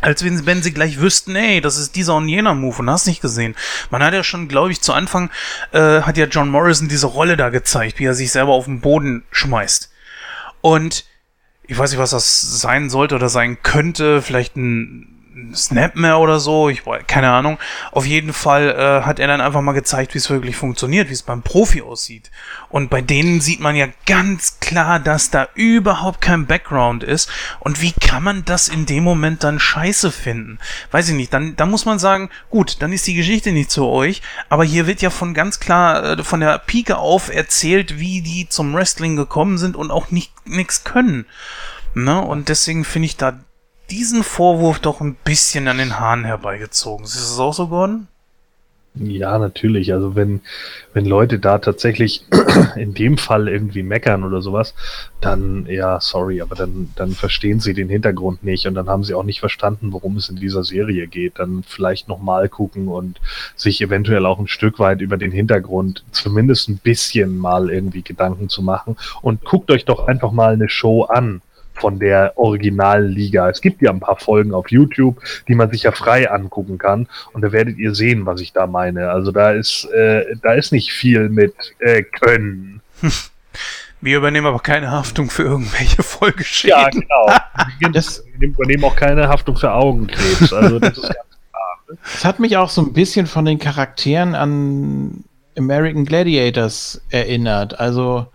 als 0.00 0.24
wenn, 0.24 0.46
wenn 0.46 0.62
sie 0.62 0.72
gleich 0.72 0.98
wüssten, 0.98 1.36
ey, 1.36 1.60
das 1.60 1.76
ist 1.76 1.96
dieser 1.96 2.14
und 2.14 2.28
jener 2.28 2.54
Move 2.54 2.78
und 2.78 2.90
hast 2.90 3.06
nicht 3.06 3.20
gesehen. 3.20 3.54
Man 3.90 4.02
hat 4.02 4.14
ja 4.14 4.24
schon, 4.24 4.48
glaube 4.48 4.72
ich, 4.72 4.80
zu 4.80 4.92
Anfang 4.92 5.30
äh, 5.72 6.02
hat 6.02 6.16
ja 6.16 6.26
John 6.26 6.48
Morrison 6.48 6.88
diese 6.88 7.06
Rolle 7.06 7.36
da 7.36 7.50
gezeigt, 7.50 7.98
wie 7.98 8.04
er 8.04 8.14
sich 8.14 8.30
selber 8.30 8.52
auf 8.52 8.64
den 8.64 8.80
Boden 8.80 9.24
schmeißt. 9.30 9.90
Und 10.60 11.04
ich 11.68 11.78
weiß 11.78 11.90
nicht, 11.90 12.00
was 12.00 12.10
das 12.10 12.60
sein 12.60 12.88
sollte 12.88 13.14
oder 13.14 13.28
sein 13.28 13.62
könnte, 13.62 14.22
vielleicht 14.22 14.56
ein 14.56 15.17
Snapmare 15.54 16.18
oder 16.18 16.40
so, 16.40 16.68
ich 16.68 16.82
keine 17.06 17.30
Ahnung. 17.30 17.58
Auf 17.92 18.06
jeden 18.06 18.32
Fall 18.32 18.70
äh, 18.70 19.06
hat 19.06 19.18
er 19.18 19.26
dann 19.26 19.40
einfach 19.40 19.60
mal 19.60 19.72
gezeigt, 19.72 20.14
wie 20.14 20.18
es 20.18 20.30
wirklich 20.30 20.56
funktioniert, 20.56 21.08
wie 21.08 21.14
es 21.14 21.22
beim 21.22 21.42
Profi 21.42 21.82
aussieht. 21.82 22.30
Und 22.68 22.90
bei 22.90 23.00
denen 23.00 23.40
sieht 23.40 23.60
man 23.60 23.76
ja 23.76 23.86
ganz 24.06 24.60
klar, 24.60 25.00
dass 25.00 25.30
da 25.30 25.48
überhaupt 25.54 26.20
kein 26.20 26.46
Background 26.46 27.02
ist. 27.02 27.30
Und 27.60 27.82
wie 27.82 27.92
kann 27.92 28.22
man 28.22 28.44
das 28.44 28.68
in 28.68 28.86
dem 28.86 29.04
Moment 29.04 29.44
dann 29.44 29.58
scheiße 29.58 30.10
finden? 30.10 30.58
Weiß 30.90 31.08
ich 31.08 31.14
nicht. 31.14 31.32
Dann, 31.32 31.56
dann 31.56 31.70
muss 31.70 31.84
man 31.84 31.98
sagen, 31.98 32.30
gut, 32.50 32.82
dann 32.82 32.92
ist 32.92 33.06
die 33.06 33.14
Geschichte 33.14 33.52
nicht 33.52 33.70
zu 33.70 33.86
euch. 33.86 34.22
Aber 34.48 34.64
hier 34.64 34.86
wird 34.86 35.02
ja 35.02 35.10
von 35.10 35.34
ganz 35.34 35.60
klar 35.60 36.18
äh, 36.18 36.24
von 36.24 36.40
der 36.40 36.58
Pike 36.58 36.98
auf 36.98 37.32
erzählt, 37.32 37.98
wie 37.98 38.22
die 38.22 38.48
zum 38.48 38.74
Wrestling 38.74 39.16
gekommen 39.16 39.58
sind 39.58 39.76
und 39.76 39.90
auch 39.90 40.10
nicht 40.10 40.32
nichts 40.46 40.84
können. 40.84 41.26
Ne? 41.94 42.20
Und 42.20 42.48
deswegen 42.48 42.84
finde 42.84 43.06
ich 43.06 43.16
da 43.16 43.38
diesen 43.90 44.22
Vorwurf 44.22 44.78
doch 44.78 45.00
ein 45.00 45.14
bisschen 45.14 45.68
an 45.68 45.78
den 45.78 45.98
Haaren 45.98 46.24
herbeigezogen. 46.24 47.04
Ist 47.04 47.14
es 47.16 47.38
auch 47.38 47.54
so, 47.54 47.68
Gordon? 47.68 48.08
Ja, 49.00 49.38
natürlich. 49.38 49.92
Also 49.92 50.16
wenn, 50.16 50.40
wenn 50.92 51.04
Leute 51.04 51.38
da 51.38 51.58
tatsächlich 51.58 52.24
in 52.76 52.94
dem 52.94 53.16
Fall 53.16 53.48
irgendwie 53.48 53.82
meckern 53.84 54.24
oder 54.24 54.42
sowas, 54.42 54.74
dann, 55.20 55.66
ja, 55.66 56.00
sorry, 56.00 56.40
aber 56.40 56.56
dann, 56.56 56.90
dann 56.96 57.12
verstehen 57.12 57.60
sie 57.60 57.74
den 57.74 57.88
Hintergrund 57.88 58.42
nicht 58.42 58.66
und 58.66 58.74
dann 58.74 58.88
haben 58.88 59.04
sie 59.04 59.14
auch 59.14 59.22
nicht 59.22 59.40
verstanden, 59.40 59.92
worum 59.92 60.16
es 60.16 60.28
in 60.28 60.36
dieser 60.36 60.64
Serie 60.64 61.06
geht. 61.06 61.38
Dann 61.38 61.62
vielleicht 61.66 62.08
nochmal 62.08 62.48
gucken 62.48 62.88
und 62.88 63.20
sich 63.54 63.80
eventuell 63.80 64.26
auch 64.26 64.40
ein 64.40 64.48
Stück 64.48 64.78
weit 64.80 65.00
über 65.00 65.16
den 65.16 65.32
Hintergrund 65.32 66.04
zumindest 66.10 66.68
ein 66.68 66.78
bisschen 66.78 67.38
mal 67.38 67.70
irgendwie 67.70 68.02
Gedanken 68.02 68.48
zu 68.48 68.62
machen 68.62 68.96
und 69.22 69.44
guckt 69.44 69.70
euch 69.70 69.84
doch 69.84 70.08
einfach 70.08 70.32
mal 70.32 70.54
eine 70.54 70.68
Show 70.68 71.04
an 71.04 71.40
von 71.80 71.98
der 71.98 72.32
Originalliga. 72.36 73.48
Es 73.48 73.60
gibt 73.60 73.82
ja 73.82 73.90
ein 73.90 74.00
paar 74.00 74.18
Folgen 74.18 74.54
auf 74.54 74.70
YouTube, 74.70 75.20
die 75.48 75.54
man 75.54 75.70
sich 75.70 75.84
ja 75.84 75.92
frei 75.92 76.30
angucken 76.30 76.78
kann 76.78 77.08
und 77.32 77.42
da 77.42 77.52
werdet 77.52 77.78
ihr 77.78 77.94
sehen, 77.94 78.26
was 78.26 78.40
ich 78.40 78.52
da 78.52 78.66
meine. 78.66 79.10
Also 79.10 79.32
da 79.32 79.52
ist, 79.52 79.84
äh, 79.92 80.24
da 80.42 80.54
ist 80.54 80.72
nicht 80.72 80.92
viel 80.92 81.28
mit 81.28 81.54
äh, 81.78 82.02
Können. 82.02 82.80
Wir 84.00 84.18
übernehmen 84.18 84.46
aber 84.46 84.60
keine 84.60 84.90
Haftung 84.92 85.28
für 85.28 85.42
irgendwelche 85.42 86.02
Folgeschäden. 86.02 86.78
Ja, 86.78 86.88
genau. 86.88 87.32
Das, 87.92 88.24
wir 88.36 88.48
übernehmen 88.48 88.84
auch 88.84 88.94
keine 88.94 89.28
Haftung 89.28 89.56
für 89.56 89.72
Augenkrebs. 89.72 90.52
Also 90.52 90.78
das 90.78 90.98
ist 90.98 91.02
ganz 91.02 91.16
klar. 91.50 91.78
Ne? 91.88 91.98
Es 92.14 92.24
hat 92.24 92.38
mich 92.38 92.56
auch 92.56 92.68
so 92.68 92.82
ein 92.82 92.92
bisschen 92.92 93.26
von 93.26 93.44
den 93.44 93.58
Charakteren 93.58 94.34
an 94.34 95.24
American 95.56 96.04
Gladiators 96.04 97.00
erinnert. 97.10 97.78
Also 97.80 98.28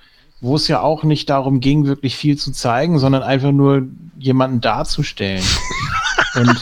wo 0.43 0.57
es 0.57 0.67
ja 0.67 0.81
auch 0.81 1.03
nicht 1.03 1.29
darum 1.29 1.61
ging, 1.61 1.85
wirklich 1.85 2.17
viel 2.17 2.37
zu 2.37 2.51
zeigen, 2.51 2.99
sondern 2.99 3.23
einfach 3.23 3.51
nur 3.51 3.87
jemanden 4.19 4.59
darzustellen. 4.59 5.43
Und 6.35 6.59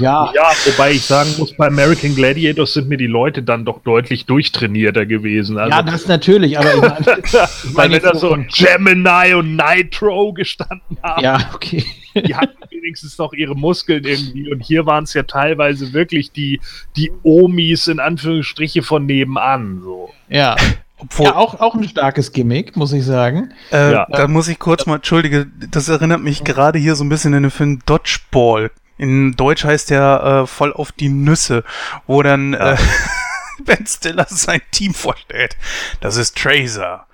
ja. 0.00 0.32
Ja, 0.34 0.50
wobei 0.64 0.92
ich 0.92 1.04
sagen 1.04 1.30
muss, 1.38 1.54
bei 1.56 1.66
American 1.66 2.14
Gladiators 2.16 2.72
sind 2.72 2.88
mir 2.88 2.96
die 2.96 3.06
Leute 3.06 3.42
dann 3.42 3.64
doch 3.64 3.80
deutlich 3.82 4.26
durchtrainierter 4.26 5.06
gewesen. 5.06 5.56
Also, 5.58 5.70
ja, 5.70 5.82
das 5.82 6.08
natürlich, 6.08 6.58
aber 6.58 6.74
ich 6.74 6.80
meine, 6.80 7.22
ich 7.64 7.74
meine 7.74 7.94
wenn 7.94 8.02
da 8.02 8.14
so 8.14 8.36
Gemini 8.52 9.34
und 9.34 9.54
Nitro 9.54 10.32
gestanden 10.32 10.98
haben. 11.02 11.22
Ja, 11.22 11.50
okay. 11.54 11.84
Die 12.14 12.34
hatten 12.34 12.56
wenigstens 12.70 13.18
noch 13.18 13.34
ihre 13.34 13.54
Muskeln 13.54 14.04
irgendwie 14.04 14.50
und 14.50 14.64
hier 14.64 14.86
waren 14.86 15.04
es 15.04 15.14
ja 15.14 15.22
teilweise 15.22 15.92
wirklich 15.92 16.32
die, 16.32 16.60
die 16.96 17.12
Omis 17.22 17.86
in 17.86 18.00
Anführungsstriche 18.00 18.82
von 18.82 19.06
nebenan. 19.06 19.82
So. 19.82 20.10
Ja. 20.28 20.56
Obwohl, 20.98 21.26
ja, 21.26 21.34
auch, 21.34 21.60
auch 21.60 21.74
ein 21.74 21.86
starkes 21.88 22.32
Gimmick, 22.32 22.76
muss 22.76 22.92
ich 22.92 23.04
sagen. 23.04 23.52
Äh, 23.70 23.92
ja. 23.92 24.06
Da 24.10 24.28
muss 24.28 24.48
ich 24.48 24.58
kurz 24.58 24.86
mal, 24.86 24.96
entschuldige, 24.96 25.46
das 25.70 25.88
erinnert 25.88 26.22
mich 26.22 26.42
gerade 26.42 26.78
hier 26.78 26.94
so 26.94 27.04
ein 27.04 27.10
bisschen 27.10 27.34
an 27.34 27.42
den 27.42 27.50
Film 27.50 27.80
Dodgeball. 27.84 28.70
In 28.96 29.32
Deutsch 29.32 29.64
heißt 29.64 29.90
der 29.90 30.42
äh, 30.44 30.46
voll 30.46 30.72
auf 30.72 30.92
die 30.92 31.10
Nüsse, 31.10 31.64
wo 32.06 32.22
dann 32.22 32.54
ja. 32.54 32.72
äh, 32.72 32.76
Ben 33.64 33.86
Stiller 33.86 34.26
sein 34.28 34.62
Team 34.70 34.94
vorstellt. 34.94 35.56
Das 36.00 36.16
ist 36.16 36.36
Tracer, 36.36 37.06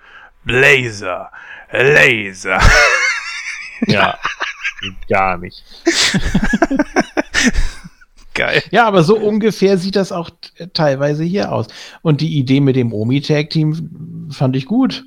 Blazer, 0.45 1.33
Laser. 1.73 2.61
Ja, 3.87 4.17
gar 5.09 5.39
nicht. 5.39 5.65
Geil. 8.35 8.63
Ja, 8.71 8.87
aber 8.87 9.03
so 9.03 9.19
ungefähr 9.19 9.79
sieht 9.79 9.97
das 9.97 10.13
auch 10.13 10.31
teilweise 10.73 11.25
hier 11.25 11.53
aus. 11.53 11.67
Und 12.03 12.21
die 12.21 12.39
Idee 12.39 12.61
mit 12.61 12.77
dem 12.77 12.93
Omi-Tag-Team 12.93 14.29
fand 14.31 14.57
ich 14.57 14.67
gut. 14.67 15.05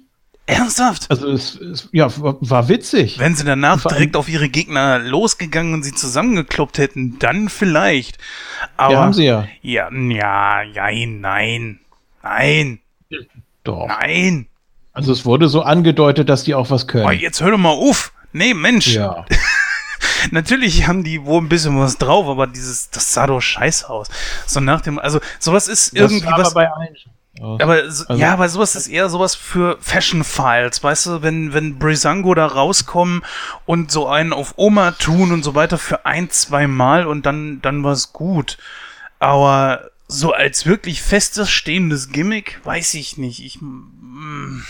Ernsthaft? 0.47 1.09
Also 1.09 1.31
es, 1.31 1.55
es 1.55 1.89
ja, 1.91 2.07
war, 2.17 2.69
witzig. 2.69 3.17
Wenn 3.17 3.35
sie 3.35 3.45
danach 3.45 3.83
direkt 3.83 4.15
auf 4.15 4.29
ihre 4.29 4.47
Gegner 4.47 4.99
losgegangen 4.99 5.73
und 5.73 5.83
sie 5.83 5.93
zusammengekloppt 5.93 6.77
hätten, 6.77 7.17
dann 7.17 7.49
vielleicht. 7.49 8.19
Aber 8.77 8.93
ja, 8.93 9.01
haben 9.01 9.13
sie 9.13 9.25
ja. 9.25 9.47
Ja, 9.63 9.89
ja, 9.91 10.61
ja, 10.61 11.07
nein. 11.07 11.79
Nein. 12.21 12.79
Doch. 13.63 13.87
Nein. 13.87 14.45
Also 14.93 15.11
es 15.11 15.25
wurde 15.25 15.47
so 15.47 15.63
angedeutet, 15.63 16.29
dass 16.29 16.43
die 16.43 16.53
auch 16.53 16.69
was 16.69 16.87
können. 16.87 17.07
Oh, 17.07 17.11
jetzt 17.11 17.41
hör 17.41 17.51
doch 17.51 17.57
mal 17.57 17.69
auf. 17.69 18.13
Nee, 18.31 18.53
Mensch. 18.53 18.93
Ja. 18.93 19.25
Natürlich 20.31 20.87
haben 20.87 21.03
die 21.03 21.23
wohl 21.25 21.41
ein 21.41 21.49
bisschen 21.49 21.79
was 21.79 21.97
drauf, 21.97 22.27
aber 22.27 22.47
dieses, 22.47 22.89
das 22.89 23.13
sah 23.13 23.27
doch 23.27 23.41
scheiße 23.41 23.89
aus. 23.89 24.07
So 24.45 24.59
nach 24.59 24.81
dem, 24.81 24.99
also 24.99 25.19
sowas 25.39 25.67
ist 25.67 25.93
das 25.93 26.11
irgendwie 26.11 26.27
was. 26.27 26.53
Bei 26.53 26.71
allen. 26.71 26.95
Aber 27.41 27.91
so, 27.91 28.07
also, 28.07 28.13
ja, 28.13 28.31
aber 28.31 28.47
sowas 28.47 28.75
ist 28.75 28.87
eher 28.87 29.09
sowas 29.09 29.35
für 29.35 29.77
Fashion 29.81 30.23
Files, 30.23 30.81
weißt 30.81 31.07
du, 31.07 31.21
wenn 31.21 31.53
wenn 31.53 31.77
Brisango 31.77 32.33
da 32.33 32.45
rauskommen 32.45 33.23
und 33.65 33.91
so 33.91 34.07
einen 34.07 34.31
auf 34.31 34.53
Oma 34.55 34.91
tun 34.91 35.33
und 35.33 35.43
so 35.43 35.53
weiter 35.53 35.77
für 35.77 36.05
ein, 36.05 36.29
zwei 36.29 36.65
Mal 36.67 37.05
und 37.05 37.25
dann 37.25 37.61
dann 37.61 37.83
war's 37.83 38.13
gut. 38.13 38.57
Aber 39.19 39.89
so 40.07 40.31
als 40.31 40.65
wirklich 40.65 41.01
festes 41.01 41.49
stehendes 41.49 42.09
Gimmick, 42.09 42.61
weiß 42.63 42.93
ich 42.93 43.17
nicht. 43.17 43.43
Ich. 43.43 43.59
Mm, 43.61 44.61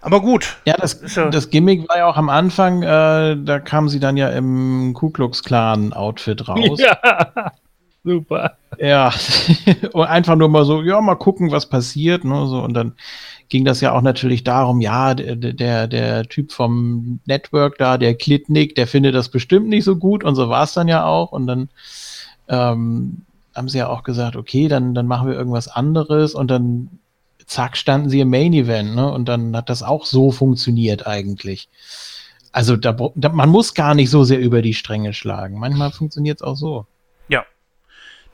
aber 0.00 0.20
gut. 0.20 0.56
Ja, 0.64 0.74
das, 0.76 1.14
ja 1.14 1.28
das 1.28 1.50
Gimmick 1.50 1.88
war 1.88 1.98
ja 1.98 2.06
auch 2.06 2.16
am 2.16 2.28
Anfang, 2.28 2.82
äh, 2.82 3.36
da 3.36 3.60
kam 3.60 3.88
sie 3.88 4.00
dann 4.00 4.16
ja 4.16 4.28
im 4.30 4.94
Ku 4.94 5.10
Klux 5.10 5.42
Klan 5.42 5.92
Outfit 5.92 6.48
raus. 6.48 6.80
Ja, 6.80 7.52
super. 8.04 8.56
Ja, 8.78 9.12
und 9.92 10.06
einfach 10.06 10.36
nur 10.36 10.48
mal 10.48 10.64
so, 10.64 10.82
ja, 10.82 11.00
mal 11.00 11.16
gucken, 11.16 11.50
was 11.50 11.66
passiert, 11.66 12.24
ne, 12.24 12.46
so, 12.46 12.62
und 12.62 12.74
dann 12.74 12.94
ging 13.50 13.64
das 13.64 13.80
ja 13.80 13.92
auch 13.92 14.00
natürlich 14.00 14.44
darum, 14.44 14.80
ja, 14.80 15.14
der, 15.14 15.36
der, 15.36 15.88
der 15.88 16.22
Typ 16.24 16.52
vom 16.52 17.20
Network 17.26 17.78
da, 17.78 17.98
der 17.98 18.14
Klitnik, 18.14 18.76
der 18.76 18.86
findet 18.86 19.14
das 19.14 19.28
bestimmt 19.28 19.68
nicht 19.68 19.84
so 19.84 19.96
gut 19.96 20.24
und 20.24 20.36
so 20.36 20.48
war 20.48 20.64
es 20.64 20.72
dann 20.72 20.88
ja 20.88 21.04
auch 21.04 21.32
und 21.32 21.46
dann 21.48 21.68
ähm, 22.48 23.22
haben 23.54 23.68
sie 23.68 23.78
ja 23.78 23.88
auch 23.88 24.04
gesagt, 24.04 24.36
okay, 24.36 24.68
dann, 24.68 24.94
dann 24.94 25.06
machen 25.06 25.28
wir 25.28 25.34
irgendwas 25.34 25.66
anderes 25.66 26.34
und 26.34 26.48
dann 26.48 26.99
zack, 27.50 27.76
standen 27.76 28.08
sie 28.08 28.20
im 28.20 28.30
Main 28.30 28.52
Event, 28.52 28.94
ne? 28.94 29.10
Und 29.10 29.26
dann 29.26 29.56
hat 29.56 29.68
das 29.68 29.82
auch 29.82 30.06
so 30.06 30.30
funktioniert 30.30 31.06
eigentlich. 31.06 31.68
Also 32.52 32.76
da, 32.76 32.96
da, 33.14 33.28
man 33.28 33.48
muss 33.48 33.74
gar 33.74 33.94
nicht 33.94 34.10
so 34.10 34.24
sehr 34.24 34.38
über 34.38 34.62
die 34.62 34.74
Stränge 34.74 35.12
schlagen. 35.12 35.58
Manchmal 35.58 35.92
funktioniert 35.92 36.38
es 36.38 36.42
auch 36.42 36.56
so. 36.56 36.86
Ja, 37.28 37.44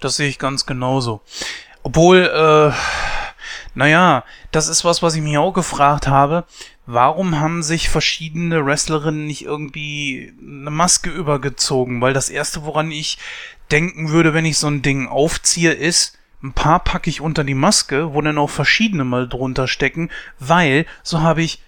das 0.01 0.17
sehe 0.17 0.29
ich 0.29 0.39
ganz 0.39 0.67
genauso. 0.67 1.21
Obwohl, 1.83 2.19
äh, 2.19 2.73
naja, 3.75 4.25
das 4.53 4.69
ist 4.69 4.85
was, 4.85 5.03
was 5.03 5.15
ich 5.15 5.23
mich 5.23 5.39
auch 5.39 5.53
gefragt 5.53 6.09
habe. 6.09 6.45
Warum 6.87 7.41
haben 7.41 7.63
sich 7.63 7.89
verschiedene 7.89 8.65
Wrestlerinnen 8.65 9.27
nicht 9.27 9.43
irgendwie 9.43 10.33
eine 10.41 10.71
Maske 10.71 11.11
übergezogen? 11.11 12.01
Weil 12.01 12.13
das 12.13 12.31
erste, 12.31 12.65
woran 12.65 12.91
ich 12.91 13.19
denken 13.71 14.11
würde, 14.11 14.35
wenn 14.35 14.45
ich 14.45 14.59
so 14.59 14.69
ein 14.69 14.83
Ding 14.83 15.09
aufziehe, 15.09 15.73
ist, 15.73 16.16
ein 16.43 16.53
paar 16.53 16.81
packe 16.81 17.11
ich 17.11 17.21
unter 17.21 17.45
die 17.45 17.55
Maske, 17.55 18.13
wo 18.15 18.21
dann 18.21 18.39
auch 18.39 18.51
verschiedene 18.51 19.05
mal 19.05 19.29
drunter 19.29 19.69
stecken, 19.69 20.11
weil 20.39 20.87
so 21.03 21.21
habe 21.21 21.43
ich, 21.43 21.63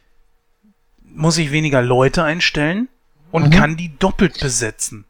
muss 1.03 1.39
ich 1.39 1.53
weniger 1.53 1.83
Leute 1.83 2.23
einstellen 2.23 2.89
und 3.31 3.47
mhm. 3.47 3.51
kann 3.51 3.77
die 3.77 3.97
doppelt 3.99 4.41
besetzen. 4.41 5.05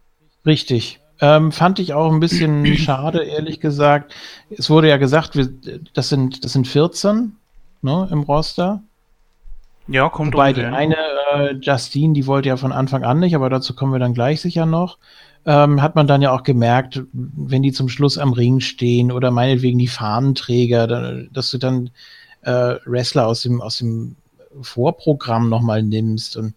Richtig. 0.47 1.01
Ähm, 1.21 1.51
fand 1.51 1.81
ich 1.81 1.95
auch 1.95 2.13
ein 2.13 2.21
bisschen 2.21 2.65
schade, 2.77 3.25
ehrlich 3.25 3.61
gesagt. 3.61 4.15
Es 4.51 4.71
wurde 4.71 4.89
ja 4.89 4.97
gesagt, 4.97 5.37
wir, 5.37 5.49
das, 5.93 6.09
sind, 6.09 6.45
das 6.45 6.53
sind 6.53 6.69
14 6.69 7.37
ne, 7.83 8.09
im 8.11 8.23
Roster. 8.23 8.83
Ja, 9.89 10.09
kommt 10.11 10.35
Wobei 10.35 10.53
die 10.53 10.65
eine 10.65 10.97
äh, 11.33 11.55
Justine, 11.55 12.13
die 12.13 12.27
wollte 12.27 12.51
ja 12.51 12.57
von 12.57 12.73
Anfang 12.73 13.05
an 13.05 13.21
nicht, 13.21 13.35
aber 13.35 13.49
dazu 13.49 13.75
kommen 13.75 13.93
wir 13.93 13.99
dann 13.99 14.15
gleich 14.15 14.41
sicher 14.41 14.67
noch 14.67 14.99
ähm, 15.47 15.81
hat 15.81 15.95
man 15.95 16.07
dann 16.07 16.23
ja 16.23 16.33
auch 16.33 16.43
gemerkt, 16.43 17.03
wenn 17.13 17.63
die 17.63 17.73
zum 17.73 17.89
Schluss 17.89 18.19
am 18.19 18.33
Ring 18.33 18.61
stehen 18.61 19.11
oder 19.13 19.31
meinetwegen 19.31 19.79
die 19.79 19.89
Fahnenträger, 19.89 21.25
dass 21.33 21.51
du 21.51 21.59
dann 21.59 21.91
äh, 22.43 22.77
Wrestler 22.85 23.27
aus 23.27 23.43
dem, 23.43 23.61
aus 23.61 23.79
dem 23.79 24.17
Vorprogramm 24.61 25.49
nochmal 25.49 25.83
nimmst. 25.83 26.37
Und 26.37 26.55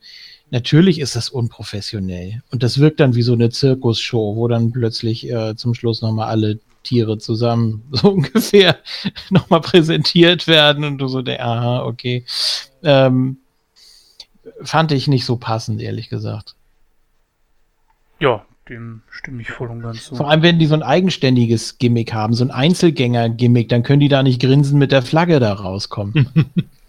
natürlich 0.50 1.00
ist 1.00 1.16
das 1.16 1.30
unprofessionell. 1.30 2.42
Und 2.52 2.64
das 2.64 2.80
wirkt 2.80 3.00
dann 3.00 3.16
wie 3.16 3.22
so 3.22 3.34
eine 3.34 3.50
Zirkusshow, 3.50 4.36
wo 4.36 4.48
dann 4.48 4.72
plötzlich 4.72 5.30
äh, 5.30 5.56
zum 5.56 5.74
Schluss 5.74 6.02
nochmal 6.02 6.28
alle 6.30 6.60
Tiere 6.84 7.18
zusammen 7.18 7.84
so 7.92 8.12
ungefähr 8.12 8.78
nochmal 9.30 9.62
präsentiert 9.62 10.48
werden 10.48 10.84
und 10.84 10.98
du 10.98 11.08
so 11.08 11.22
der, 11.22 11.46
aha, 11.46 11.86
okay. 11.86 12.26
Ähm, 12.84 13.38
fand 14.64 14.92
ich 14.92 15.08
nicht 15.08 15.26
so 15.26 15.38
passend, 15.38 15.82
ehrlich 15.82 16.10
gesagt. 16.10 16.56
Ja, 18.20 18.46
dem 18.72 19.02
stimme 19.12 19.42
ich 19.42 19.52
voll 19.52 19.70
und 19.70 19.82
ganz 19.82 20.06
zu. 20.06 20.16
Vor 20.16 20.30
allem, 20.30 20.42
wenn 20.42 20.58
die 20.58 20.66
so 20.66 20.74
ein 20.74 20.84
eigenständiges 20.84 21.78
Gimmick 21.78 22.14
haben, 22.14 22.34
so 22.34 22.44
ein 22.44 22.52
Einzelgänger-Gimmick, 22.52 23.70
dann 23.70 23.84
können 23.84 24.00
die 24.00 24.08
da 24.08 24.24
nicht 24.24 24.42
grinsen 24.42 24.80
mit 24.80 24.92
der 24.92 25.02
Flagge 25.02 25.40
da 25.40 25.54
rauskommen. 25.54 26.30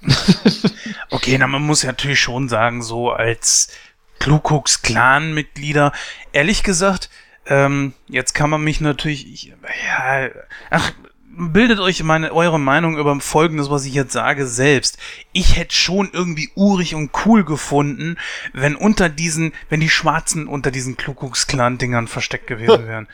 okay, 1.10 1.36
na, 1.38 1.46
man 1.46 1.62
muss 1.62 1.82
ja 1.82 1.90
natürlich 1.90 2.20
schon 2.20 2.48
sagen, 2.48 2.82
so 2.82 3.10
als 3.10 3.70
Klukux 4.18 4.82
Clan-Mitglieder, 4.82 5.92
ehrlich 6.32 6.62
gesagt, 6.62 7.10
ähm, 7.46 7.92
jetzt 8.06 8.34
kann 8.34 8.50
man 8.50 8.62
mich 8.62 8.80
natürlich, 8.80 9.32
ich, 9.32 9.46
ja, 9.48 10.30
ach, 10.70 10.92
bildet 11.36 11.80
euch 11.80 12.02
meine, 12.02 12.32
eure 12.32 12.60
Meinung 12.60 12.98
über 12.98 13.18
Folgendes, 13.20 13.70
was 13.70 13.84
ich 13.84 13.94
jetzt 13.94 14.12
sage, 14.12 14.46
selbst. 14.46 14.98
Ich 15.32 15.56
hätte 15.56 15.74
schon 15.74 16.10
irgendwie 16.12 16.50
urig 16.54 16.94
und 16.94 17.10
cool 17.24 17.44
gefunden, 17.44 18.16
wenn 18.52 18.76
unter 18.76 19.08
diesen, 19.08 19.52
wenn 19.68 19.80
die 19.80 19.88
Schwarzen 19.88 20.46
unter 20.46 20.70
diesen 20.70 20.96
Kluckucks-Clan-Dingern 20.96 22.08
versteckt 22.08 22.46
gewesen 22.46 22.86
wären. 22.86 23.08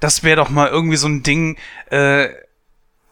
Das 0.00 0.22
wäre 0.22 0.36
doch 0.36 0.50
mal 0.50 0.68
irgendwie 0.68 0.96
so 0.96 1.08
ein 1.08 1.22
Ding, 1.22 1.56
äh, 1.90 2.28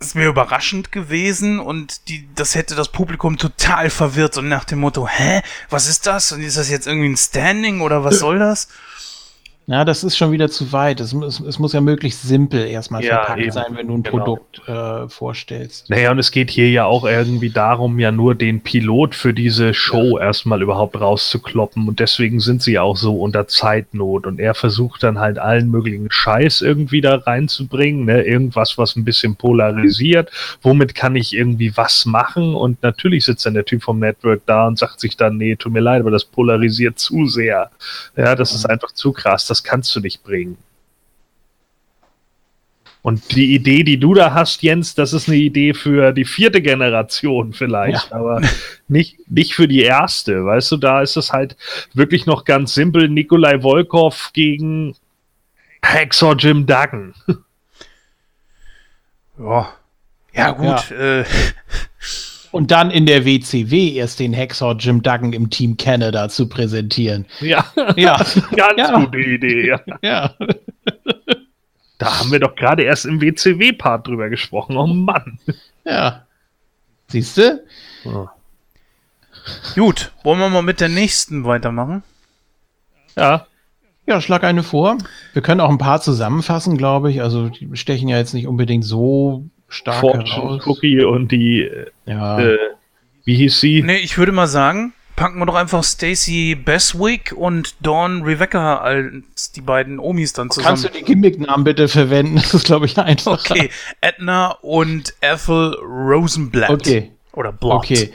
es 0.01 0.15
wäre 0.15 0.29
überraschend 0.29 0.93
gewesen 0.93 1.59
und 1.59 2.09
die, 2.09 2.29
das 2.35 2.55
hätte 2.55 2.75
das 2.75 2.93
Publikum 2.93 3.39
total 3.39 3.89
verwirrt 3.91 4.37
und 4.37 4.49
nach 4.49 4.65
dem 4.65 4.81
Motto, 4.81 5.09
hä, 5.09 5.41
was 5.71 5.89
ist 5.89 6.07
das? 6.07 6.31
Und 6.33 6.43
ist 6.43 6.59
das 6.59 6.69
jetzt 6.69 6.87
irgendwie 6.87 7.09
ein 7.09 7.17
Standing 7.17 7.81
oder 7.81 8.05
was 8.05 8.19
soll 8.19 8.39
das? 8.39 8.69
Ja, 9.67 9.85
das 9.87 10.05
ist 10.05 10.17
schon 10.17 10.31
wieder 10.31 10.51
zu 10.51 10.73
weit. 10.73 11.01
Es, 11.01 11.15
es, 11.15 11.41
es 11.41 11.59
muss 11.59 11.73
ja 11.73 11.81
möglichst 11.81 12.23
simpel 12.23 12.67
erstmal 12.67 13.03
ja, 13.03 13.17
verpackt 13.17 13.41
eben. 13.41 13.51
sein, 13.51 13.77
wenn 13.77 13.89
du 13.89 13.95
ein 13.95 14.03
genau. 14.03 14.19
Produkt 14.19 14.69
äh, 14.69 15.09
vorstellst. 15.09 15.89
Naja, 15.89 16.11
und 16.11 16.19
es 16.19 16.31
geht 16.31 16.51
hier 16.51 16.71
ja 16.71 16.85
auch 16.85 17.07
irgendwie 17.07 17.49
darum, 17.49 17.99
ja 17.99 18.13
nur 18.13 18.35
den 18.35 18.61
Pilot 18.61 19.15
für 19.15 19.33
diese 19.33 19.73
Show 19.73 20.19
ja. 20.19 20.27
erstmal 20.27 20.61
überhaupt 20.61 21.01
rauszukloppen. 21.01 21.89
Und 21.89 21.99
deswegen 21.99 22.41
sind 22.41 22.63
sie 22.63 22.79
auch 22.79 22.99
so 22.99 23.19
unter 23.19 23.47
Zeitnot. 23.47 24.27
Und 24.27 24.39
er 24.39 24.53
versucht 24.53 25.03
dann 25.03 25.19
halt 25.19 25.39
allen 25.39 25.71
möglichen 25.71 26.11
Scheiß 26.11 26.61
irgendwie 26.61 27.01
da 27.01 27.17
reinzubringen. 27.17 28.05
Ne? 28.05 28.23
Irgendwas, 28.23 28.77
was 28.77 28.97
ein 28.97 29.05
bisschen 29.05 29.35
polarisiert. 29.37 30.31
Womit 30.61 30.95
kann 30.95 31.17
ich 31.17 31.33
irgendwie 31.33 31.75
was 31.75 32.05
machen? 32.05 32.55
Und 32.55 32.83
natürlich 32.83 33.25
sitzt 33.25 33.47
dann 33.47 33.55
der 33.55 33.65
Typ 33.65 33.83
vom 33.83 33.99
Network 33.99 34.43
da 34.45 34.67
und 34.67 34.79
sagt 34.79 35.01
sich 35.01 35.17
dann, 35.17 35.39
nee, 35.39 35.57
tut 35.57 35.73
mir 35.73 35.81
leid, 35.81 36.03
aber 36.03 36.11
das 36.11 36.27
polarisiert 36.27 36.99
zu 36.99 37.27
sehr. 37.29 37.71
Ja, 38.15 38.35
das 38.35 38.55
ist 38.55 38.67
einfach 38.67 38.93
zu 38.93 39.13
krass 39.13 39.54
das 39.54 39.54
kannst 39.63 39.95
du 39.95 40.01
nicht 40.01 40.23
bringen. 40.25 40.59
Und 43.05 43.37
die 43.37 43.55
Idee, 43.55 43.83
die 43.83 43.99
du 43.99 44.15
da 44.15 44.33
hast, 44.33 44.63
Jens, 44.63 44.95
das 44.95 45.13
ist 45.13 45.29
eine 45.29 45.37
Idee 45.37 45.75
für 45.75 46.13
die 46.13 46.25
vierte 46.25 46.63
Generation 46.63 47.53
vielleicht, 47.53 48.11
ja. 48.11 48.17
aber 48.17 48.41
nicht, 48.89 49.19
nicht 49.31 49.55
für 49.55 49.69
die 49.69 49.83
erste. 49.83 50.47
Weißt 50.47 50.73
du, 50.73 50.79
da 50.79 51.03
ist 51.03 51.19
es 51.19 51.31
halt 51.31 51.55
wirklich 51.93 52.25
noch 52.25 52.47
ganz 52.47 52.73
simpel. 52.73 53.11
Nikolai 53.11 53.61
Volkov 53.61 54.31
gegen 54.33 54.97
Hexor 55.83 56.37
Jim 56.39 56.65
Duggan. 56.65 57.15
Ja, 59.39 59.75
ja 60.33 60.51
gut. 60.53 60.91
Ja. 60.91 60.97
Äh, 60.97 61.25
und 62.55 62.71
dann 62.71 62.93
in 62.93 63.05
der 63.05 63.25
WCW 63.25 63.95
erst 63.95 64.21
den 64.21 64.33
Hexor 64.33 64.77
Jim 64.77 65.03
Duggan 65.03 65.33
im 65.33 65.51
Team 65.51 65.77
Canada 65.77 66.29
zu 66.29 66.49
präsentieren. 66.49 67.27
Ja, 67.41 67.67
ja. 67.97 68.17
ganz 68.57 68.79
ja. 68.79 69.01
gute 69.01 69.19
Idee. 69.19 69.67
Ja. 69.67 69.81
ja. 70.03 70.35
Da 71.99 72.21
haben 72.21 72.31
wir 72.31 72.39
doch 72.39 72.55
gerade 72.55 72.85
erst 72.85 73.07
im 73.07 73.21
WCW-Part 73.21 74.07
drüber 74.07 74.29
gesprochen. 74.29 74.77
Oh 74.77 74.87
Mann. 74.87 75.41
Ja. 75.85 76.27
Siehst 77.09 77.39
du? 77.39 77.61
Oh. 78.05 78.29
Gut, 79.75 80.13
wollen 80.23 80.39
wir 80.39 80.49
mal 80.49 80.63
mit 80.63 80.81
der 80.81 80.89
nächsten 80.89 81.45
weitermachen? 81.45 82.05
Ja. 83.17 83.49
Ja, 84.07 84.21
schlag 84.21 84.45
eine 84.45 84.63
vor. 84.63 84.99
Wir 85.33 85.43
können 85.43 85.61
auch 85.61 85.71
ein 85.71 85.79
paar 85.79 86.01
zusammenfassen, 86.01 86.79
glaube 86.79 87.11
ich. 87.11 87.21
Also, 87.21 87.49
die 87.49 87.69
stechen 87.73 88.07
ja 88.07 88.17
jetzt 88.17 88.33
nicht 88.33 88.47
unbedingt 88.47 88.85
so 88.85 89.45
stark 89.75 90.01
Fortune 90.01 90.61
Cookie 90.65 91.03
und 91.03 91.31
die, 91.33 91.71
ja. 92.07 92.39
äh, 92.39 92.59
wie 93.25 93.37
hieß 93.37 93.61
sie? 93.61 93.83
Nee, 93.83 93.97
ich 93.97 94.17
würde 94.19 94.33
mal 94.33 94.47
sagen, 94.47 94.93
packen 95.17 95.39
wir 95.39 95.47
doch 95.47 95.55
einfach 95.55 95.85
Stacy 95.85 96.55
Beswick 96.55 97.33
und 97.37 97.75
Dawn 97.81 98.23
Rebecca 98.23 98.79
als 98.79 99.53
die 99.53 99.61
beiden 99.61 99.99
Omis 99.99 100.33
dann 100.33 100.51
zusammen. 100.51 100.69
Kannst 100.69 100.85
du 100.85 100.89
die 100.89 101.03
Gimmicknamen 101.03 101.65
bitte 101.65 101.89
verwenden? 101.89 102.37
Das 102.45 102.55
ist, 102.55 102.67
glaube 102.67 102.87
ich, 102.87 102.99
einfach. 102.99 103.39
Okay, 103.51 103.71
Edna 104.01 104.53
und 104.63 105.15
Ethel 105.21 105.77
Rosenblatt. 105.83 106.71
Okay. 106.71 107.13
Oder 107.33 107.53
Blatt. 107.53 107.73
Okay. 107.73 108.13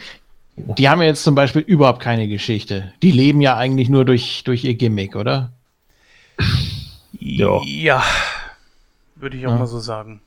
Die 0.56 0.90
haben 0.90 1.02
ja 1.02 1.08
jetzt 1.08 1.24
zum 1.24 1.36
Beispiel 1.36 1.62
überhaupt 1.62 2.02
keine 2.02 2.28
Geschichte. 2.28 2.94
Die 3.02 3.12
leben 3.12 3.42
ja 3.42 3.56
eigentlich 3.56 3.90
nur 3.90 4.06
durch, 4.06 4.44
durch 4.44 4.64
ihr 4.64 4.76
Gimmick, 4.76 5.16
oder? 5.16 5.54
Ja. 7.14 7.62
Ja. 7.64 8.04
Würde 9.16 9.38
ich 9.38 9.48
auch 9.48 9.52
ja. 9.52 9.58
mal 9.58 9.68
so 9.68 9.80
sagen. 9.80 10.22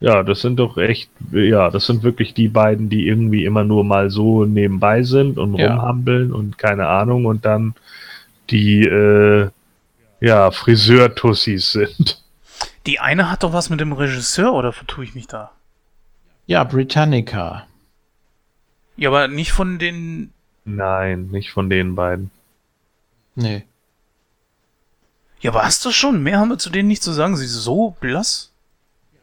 Ja, 0.00 0.22
das 0.22 0.40
sind 0.40 0.56
doch 0.56 0.78
echt, 0.78 1.10
ja, 1.30 1.70
das 1.70 1.84
sind 1.86 2.02
wirklich 2.02 2.32
die 2.32 2.48
beiden, 2.48 2.88
die 2.88 3.06
irgendwie 3.06 3.44
immer 3.44 3.64
nur 3.64 3.84
mal 3.84 4.10
so 4.10 4.46
nebenbei 4.46 5.02
sind 5.02 5.38
und 5.38 5.56
ja. 5.56 5.74
rumhampeln 5.74 6.32
und 6.32 6.56
keine 6.56 6.88
Ahnung 6.88 7.26
und 7.26 7.44
dann 7.44 7.74
die, 8.48 8.82
äh, 8.82 9.50
ja, 10.20 10.50
Friseur-Tussis 10.50 11.72
sind. 11.72 12.22
Die 12.86 12.98
eine 12.98 13.30
hat 13.30 13.42
doch 13.42 13.52
was 13.52 13.70
mit 13.70 13.80
dem 13.80 13.92
Regisseur, 13.92 14.52
oder 14.52 14.72
vertue 14.72 15.04
ich 15.04 15.14
mich 15.14 15.26
da? 15.26 15.50
Ja, 16.46 16.64
Britannica. 16.64 17.66
Ja, 18.96 19.08
aber 19.10 19.28
nicht 19.28 19.52
von 19.52 19.78
den. 19.78 20.32
Nein, 20.64 21.28
nicht 21.28 21.52
von 21.52 21.70
den 21.70 21.94
beiden. 21.94 22.30
Nee. 23.34 23.64
Ja, 25.40 25.54
war 25.54 25.66
es 25.66 25.80
das 25.80 25.94
schon? 25.94 26.22
Mehr 26.22 26.38
haben 26.38 26.50
wir 26.50 26.58
zu 26.58 26.70
denen 26.70 26.88
nicht 26.88 27.02
zu 27.02 27.12
sagen. 27.12 27.36
Sie 27.36 27.46
ist 27.46 27.52
so 27.52 27.96
blass. 28.00 28.49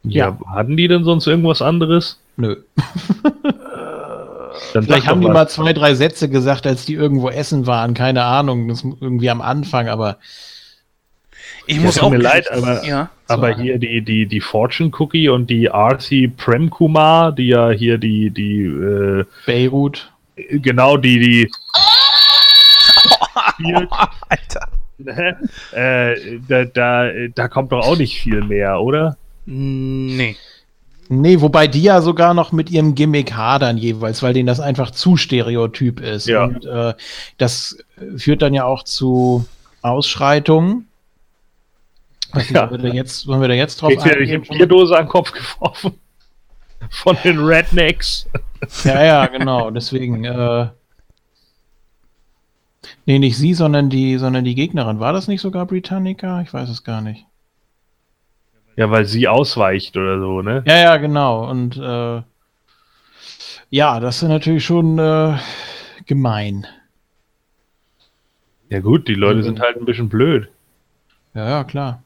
Ja, 0.10 0.30
ja. 0.30 0.56
hatten 0.56 0.78
die 0.78 0.88
denn 0.88 1.04
sonst 1.04 1.28
irgendwas 1.28 1.62
anderes? 1.62 2.20
Nö. 2.36 2.58
Dann 4.74 4.84
Vielleicht 4.84 5.08
haben 5.08 5.22
die 5.22 5.28
was. 5.28 5.34
mal 5.34 5.48
zwei, 5.48 5.74
drei 5.74 5.96
Sätze 5.96 6.30
gesagt, 6.30 6.68
als 6.68 6.86
die 6.86 6.94
irgendwo 6.94 7.30
essen 7.30 7.68
waren. 7.68 7.94
Keine 7.94 8.24
Ahnung. 8.24 8.68
Das 8.68 8.84
irgendwie 8.84 9.30
am 9.30 9.42
Anfang, 9.42 9.88
aber. 9.88 10.18
Ich 11.66 11.80
muss 11.80 12.00
auch 12.00 12.12
mir 12.12 12.18
leid, 12.18 12.50
aber, 12.52 12.86
ja, 12.86 13.10
aber 13.28 13.54
so 13.54 13.62
hier 13.62 13.78
die, 13.78 14.02
die, 14.02 14.26
die 14.26 14.40
Fortune 14.40 14.92
Cookie 14.98 15.28
und 15.28 15.50
die 15.50 15.70
Arthi 15.70 16.30
Prem 16.30 16.70
Kumar, 16.70 17.34
die 17.34 17.48
ja 17.48 17.72
hier 17.72 17.98
die, 17.98 18.30
die 18.30 18.64
äh, 18.64 19.26
Beirut. 19.46 20.12
Genau, 20.50 20.98
die, 20.98 21.20
die. 21.20 21.52
Oh, 23.64 23.86
Alter. 24.30 24.68
Äh, 25.74 26.40
da, 26.48 26.66
da, 26.66 27.12
da 27.34 27.48
kommt 27.48 27.72
doch 27.72 27.86
auch 27.86 27.98
nicht 27.98 28.20
viel 28.20 28.44
mehr, 28.44 28.82
oder? 28.82 29.16
Nee. 29.50 30.36
Nee, 31.10 31.40
wobei 31.40 31.68
die 31.68 31.84
ja 31.84 32.02
sogar 32.02 32.34
noch 32.34 32.52
mit 32.52 32.70
ihrem 32.70 32.94
Gimmick 32.94 33.34
hadern 33.34 33.78
jeweils, 33.78 34.22
weil 34.22 34.34
denen 34.34 34.48
das 34.48 34.60
einfach 34.60 34.92
zu 34.92 35.16
stereotyp 35.16 36.02
ist. 36.02 36.28
Ja. 36.28 36.44
Und 36.44 36.66
äh, 36.66 36.94
das 37.38 37.78
führt 38.18 38.42
dann 38.42 38.54
ja 38.54 38.66
auch 38.66 38.84
zu 38.84 39.46
Ausschreitungen. 39.82 40.88
Was 42.34 42.50
ja. 42.50 42.70
wollen 42.70 42.84
wir 42.84 42.90
da 42.90 42.96
jetzt, 42.96 43.26
wollen 43.26 43.40
wir 43.40 43.48
da 43.48 43.54
jetzt 43.54 43.82
drauf 43.82 43.92
eingehen? 43.92 44.44
Ich 44.44 44.50
habe 44.50 44.58
Bierdose 44.58 44.98
an 44.98 45.06
den 45.06 45.10
Kopf 45.10 45.32
geworfen. 45.32 45.94
Von 46.90 47.18
den 47.24 47.40
Rednecks. 47.40 48.28
Ja, 48.84 49.04
ja, 49.04 49.26
genau. 49.28 49.72
Deswegen, 49.72 50.26
äh, 50.26 50.68
Nee, 53.06 53.20
nicht 53.20 53.38
sie, 53.38 53.54
sondern 53.54 53.90
die, 53.90 54.18
sondern 54.18 54.44
die 54.44 54.56
Gegnerin. 54.56 55.00
War 55.00 55.14
das 55.14 55.28
nicht 55.28 55.42
sogar 55.42 55.66
Britannica? 55.66 56.42
Ich 56.42 56.54
weiß 56.54 56.70
es 56.70 56.84
gar 56.84 57.02
nicht. 57.02 57.26
Ja, 58.78 58.92
weil 58.92 59.06
sie 59.06 59.28
ausweicht 59.28 59.98
oder 59.98 60.20
so, 60.20 60.44
ne? 60.44 60.64
Ja, 60.68 60.78
ja, 60.78 60.98
genau. 60.98 61.50
Und 61.50 61.78
äh, 61.78 62.22
ja, 63.72 64.00
das 64.00 64.22
ist 64.22 64.30
natürlich 64.30 64.64
schon 64.64 65.00
äh, 65.00 65.36
gemein. 66.06 66.68
Ja 68.70 68.80
gut, 68.80 69.08
die 69.08 69.16
Leute 69.16 69.44
sind 69.44 69.60
halt 69.60 69.78
ein 69.78 69.86
bisschen 69.86 70.10
blöd. 70.10 70.48
Ja, 71.34 71.50
ja, 71.50 71.64
klar. 71.64 72.04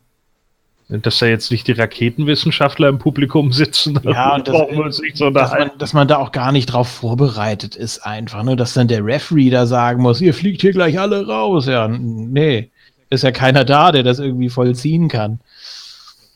Dass 0.87 1.19
da 1.19 1.25
jetzt 1.25 1.51
nicht 1.51 1.67
die 1.67 1.73
Raketenwissenschaftler 1.73 2.87
im 2.87 2.99
Publikum 2.99 3.51
sitzen, 3.51 3.99
ja, 4.03 4.37
das, 4.43 4.55
wir 4.55 4.85
uns 4.85 4.99
nicht 5.01 5.17
so 5.17 5.29
dass, 5.29 5.51
man, 5.51 5.71
dass 5.77 5.93
man 5.93 6.07
da 6.07 6.17
auch 6.17 6.31
gar 6.31 6.51
nicht 6.51 6.67
drauf 6.67 6.89
vorbereitet 6.89 7.75
ist, 7.75 7.99
einfach, 7.99 8.43
ne? 8.43 8.55
Dass 8.55 8.73
dann 8.73 8.87
der 8.87 9.05
Referee 9.05 9.49
da 9.49 9.65
sagen 9.65 10.01
muss, 10.01 10.21
ihr 10.21 10.33
fliegt 10.33 10.61
hier 10.61 10.71
gleich 10.71 10.99
alle 10.99 11.27
raus. 11.27 11.65
Ja, 11.65 11.87
nee, 11.87 12.69
ist 13.09 13.23
ja 13.23 13.31
keiner 13.31 13.65
da, 13.65 13.91
der 13.91 14.03
das 14.03 14.19
irgendwie 14.19 14.49
vollziehen 14.49 15.09
kann. 15.09 15.39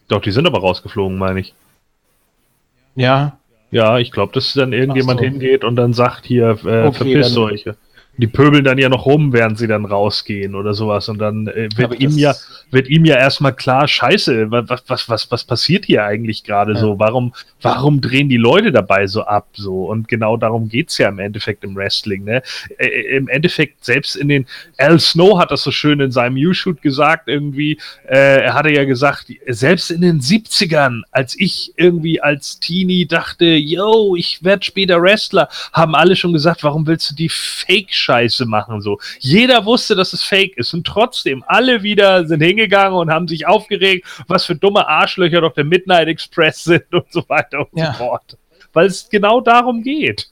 Doch, 0.08 0.22
die 0.22 0.32
sind 0.32 0.46
aber 0.46 0.60
rausgeflogen, 0.60 1.18
meine 1.18 1.40
ich. 1.40 1.54
Ja. 2.96 3.38
Ja, 3.72 3.98
ich 3.98 4.12
glaube, 4.12 4.34
dass 4.34 4.54
dann 4.54 4.74
irgendjemand 4.74 5.20
so. 5.20 5.26
hingeht 5.26 5.64
und 5.64 5.76
dann 5.76 5.94
sagt 5.94 6.26
hier, 6.26 6.58
äh, 6.66 6.88
okay, 6.88 6.94
verpisst 6.94 7.38
euch 7.38 7.66
die 8.18 8.28
pöbeln 8.28 8.64
dann 8.64 8.78
ja 8.78 8.90
noch 8.90 9.06
rum, 9.06 9.34
während 9.34 9.58
sie 9.58 9.68
dann 9.68 9.86
rausgehen 9.86 10.56
oder 10.56 10.74
sowas. 10.74 11.10
Und 11.10 11.20
dann 11.20 11.48
äh, 11.48 11.70
wird, 11.76 12.00
ihm 12.00 12.18
ja, 12.18 12.34
wird 12.72 12.88
ihm 12.88 13.04
ja 13.06 13.16
erstmal 13.16 13.54
klar, 13.54 13.88
scheiße, 13.88 14.52
was, 14.52 14.84
was, 14.88 15.10
was, 15.10 15.32
was 15.32 15.44
passiert 15.44 15.86
hier 15.86 16.04
eigentlich 16.04 16.44
gerade 16.44 16.74
ja. 16.74 16.80
so? 16.80 16.98
Warum, 17.00 17.34
warum 17.62 18.00
drehen 18.00 18.30
die 18.30 18.38
Leute 18.38 18.72
dabei 18.72 19.08
so 19.08 19.24
ab? 19.24 19.48
So? 19.54 19.86
Und 19.86 20.08
genau 20.08 20.38
darum 20.38 20.70
geht's 20.70 20.98
ja 20.98 21.10
im 21.10 21.20
Endeffekt 21.20 21.64
im 21.64 21.76
Wrestling. 21.76 22.24
Ne? 22.24 22.42
Äh 22.78 23.16
Im 23.16 23.28
Endeffekt, 23.28 23.84
selbst 23.84 24.16
in 24.16 24.30
den 24.30 24.46
Al 24.78 25.00
Snow 25.00 25.38
hat 25.38 25.52
das 25.52 25.64
so 25.64 25.72
schön 25.72 26.00
in 26.00 26.12
seinem 26.12 26.38
U-Shoot 26.38 26.82
gesagt, 26.82 27.28
irgendwie, 27.28 27.80
äh, 28.08 28.44
er 28.44 28.54
hatte 28.54 28.70
ja 28.70 28.86
gesagt, 28.86 29.32
selbst 29.48 29.92
in 29.92 30.02
den 30.02 30.22
70ern, 30.22 31.02
als 31.12 31.38
ich 31.38 31.74
irgendwie 31.76 32.22
als 32.22 32.60
Teenie 32.60 33.06
dachte, 33.06 33.46
yo, 33.46 34.16
ich 34.16 34.44
werde 34.44 34.64
später 34.64 35.02
Wrestler, 35.02 35.50
haben 35.74 35.96
alle 35.96 36.16
schon 36.16 36.34
gesagt, 36.34 36.64
warum 36.64 36.88
willst 36.88 37.12
du 37.12 37.16
die 37.16 37.30
Fake 37.30 37.94
Scheiße 38.06 38.46
machen. 38.46 38.82
So. 38.82 39.00
Jeder 39.20 39.66
wusste, 39.66 39.96
dass 39.96 40.14
es 40.14 40.24
fake 40.24 40.58
ist. 40.58 40.74
Und 40.74 40.86
trotzdem, 40.86 41.44
alle 41.48 41.84
wieder 41.84 42.26
sind 42.28 42.42
hingegangen 42.42 42.98
und 42.98 43.10
haben 43.10 43.28
sich 43.28 43.48
aufgeregt, 43.48 44.08
was 44.28 44.46
für 44.46 44.56
dumme 44.56 44.88
Arschlöcher 44.88 45.42
doch 45.42 45.54
der 45.54 45.66
Midnight 45.66 46.08
Express 46.08 46.64
sind 46.64 46.94
und 46.94 47.12
so 47.12 47.28
weiter 47.28 47.60
und 47.72 47.80
ja. 47.80 47.94
so 47.94 48.00
fort. 48.00 48.38
Weil 48.74 48.88
es 48.88 49.10
genau 49.10 49.42
darum 49.42 49.84
geht. 49.84 50.30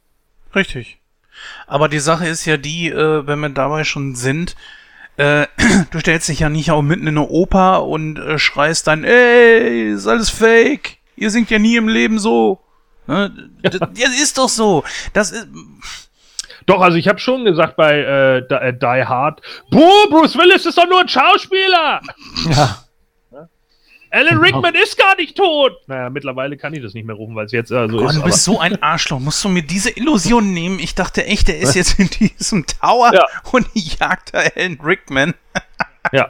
Richtig. 0.54 0.98
Aber 1.66 1.88
die 1.88 1.98
Sache 1.98 2.26
ist 2.26 2.44
ja 2.44 2.56
die, 2.56 2.88
äh, 2.88 3.26
wenn 3.26 3.40
wir 3.40 3.48
dabei 3.50 3.84
schon 3.84 4.14
sind, 4.14 4.56
äh, 5.16 5.46
du 5.90 6.00
stellst 6.00 6.28
dich 6.28 6.40
ja 6.40 6.48
nicht 6.48 6.70
auch 6.70 6.82
mitten 6.82 7.06
in 7.06 7.16
eine 7.16 7.28
Oper 7.28 7.84
und 7.84 8.18
äh, 8.18 8.38
schreist 8.38 8.86
dann, 8.86 9.04
ey, 9.04 9.92
ist 9.92 10.06
alles 10.06 10.30
fake. 10.30 10.98
Ihr 11.16 11.30
singt 11.30 11.50
ja 11.50 11.58
nie 11.58 11.76
im 11.76 11.88
Leben 11.88 12.18
so. 12.18 12.60
Ne? 13.06 13.32
Ja. 13.62 13.70
Das, 13.70 13.80
das 13.80 14.20
ist 14.20 14.38
doch 14.38 14.48
so. 14.48 14.84
Das 15.12 15.30
ist 15.30 15.46
doch, 16.66 16.80
also 16.80 16.96
ich 16.96 17.08
habe 17.08 17.18
schon 17.18 17.44
gesagt 17.44 17.76
bei 17.76 17.98
äh, 17.98 18.38
äh, 18.38 18.72
Die 18.72 19.04
Hard, 19.04 19.40
boah, 19.70 20.08
Bruce 20.10 20.36
Willis 20.36 20.66
ist 20.66 20.78
doch 20.78 20.88
nur 20.88 21.00
ein 21.00 21.08
Schauspieler. 21.08 22.00
Ja. 22.50 22.78
Alan 24.12 24.38
Rickman 24.38 24.74
ist 24.74 24.98
gar 24.98 25.16
nicht 25.16 25.36
tot. 25.36 25.72
Naja, 25.86 26.10
mittlerweile 26.10 26.58
kann 26.58 26.74
ich 26.74 26.82
das 26.82 26.92
nicht 26.92 27.06
mehr 27.06 27.16
rufen, 27.16 27.34
weil 27.34 27.46
es 27.46 27.52
jetzt 27.52 27.70
äh, 27.70 27.88
so 27.88 27.96
Gott, 27.96 28.10
ist. 28.10 28.16
Du 28.16 28.22
bist 28.22 28.44
so 28.44 28.60
ein 28.60 28.82
Arschloch. 28.82 29.18
Musst 29.18 29.42
du 29.42 29.48
mir 29.48 29.62
diese 29.62 29.90
Illusion 29.90 30.52
nehmen? 30.52 30.78
Ich 30.78 30.94
dachte 30.94 31.24
echt, 31.24 31.48
er 31.48 31.58
ist 31.58 31.74
jetzt 31.76 31.98
in 31.98 32.08
diesem 32.08 32.66
Tower 32.66 33.12
ja. 33.14 33.24
und 33.52 33.66
jagt 33.74 34.34
da 34.34 34.40
Alan 34.54 34.78
Rickman. 34.82 35.34
ja. 36.12 36.28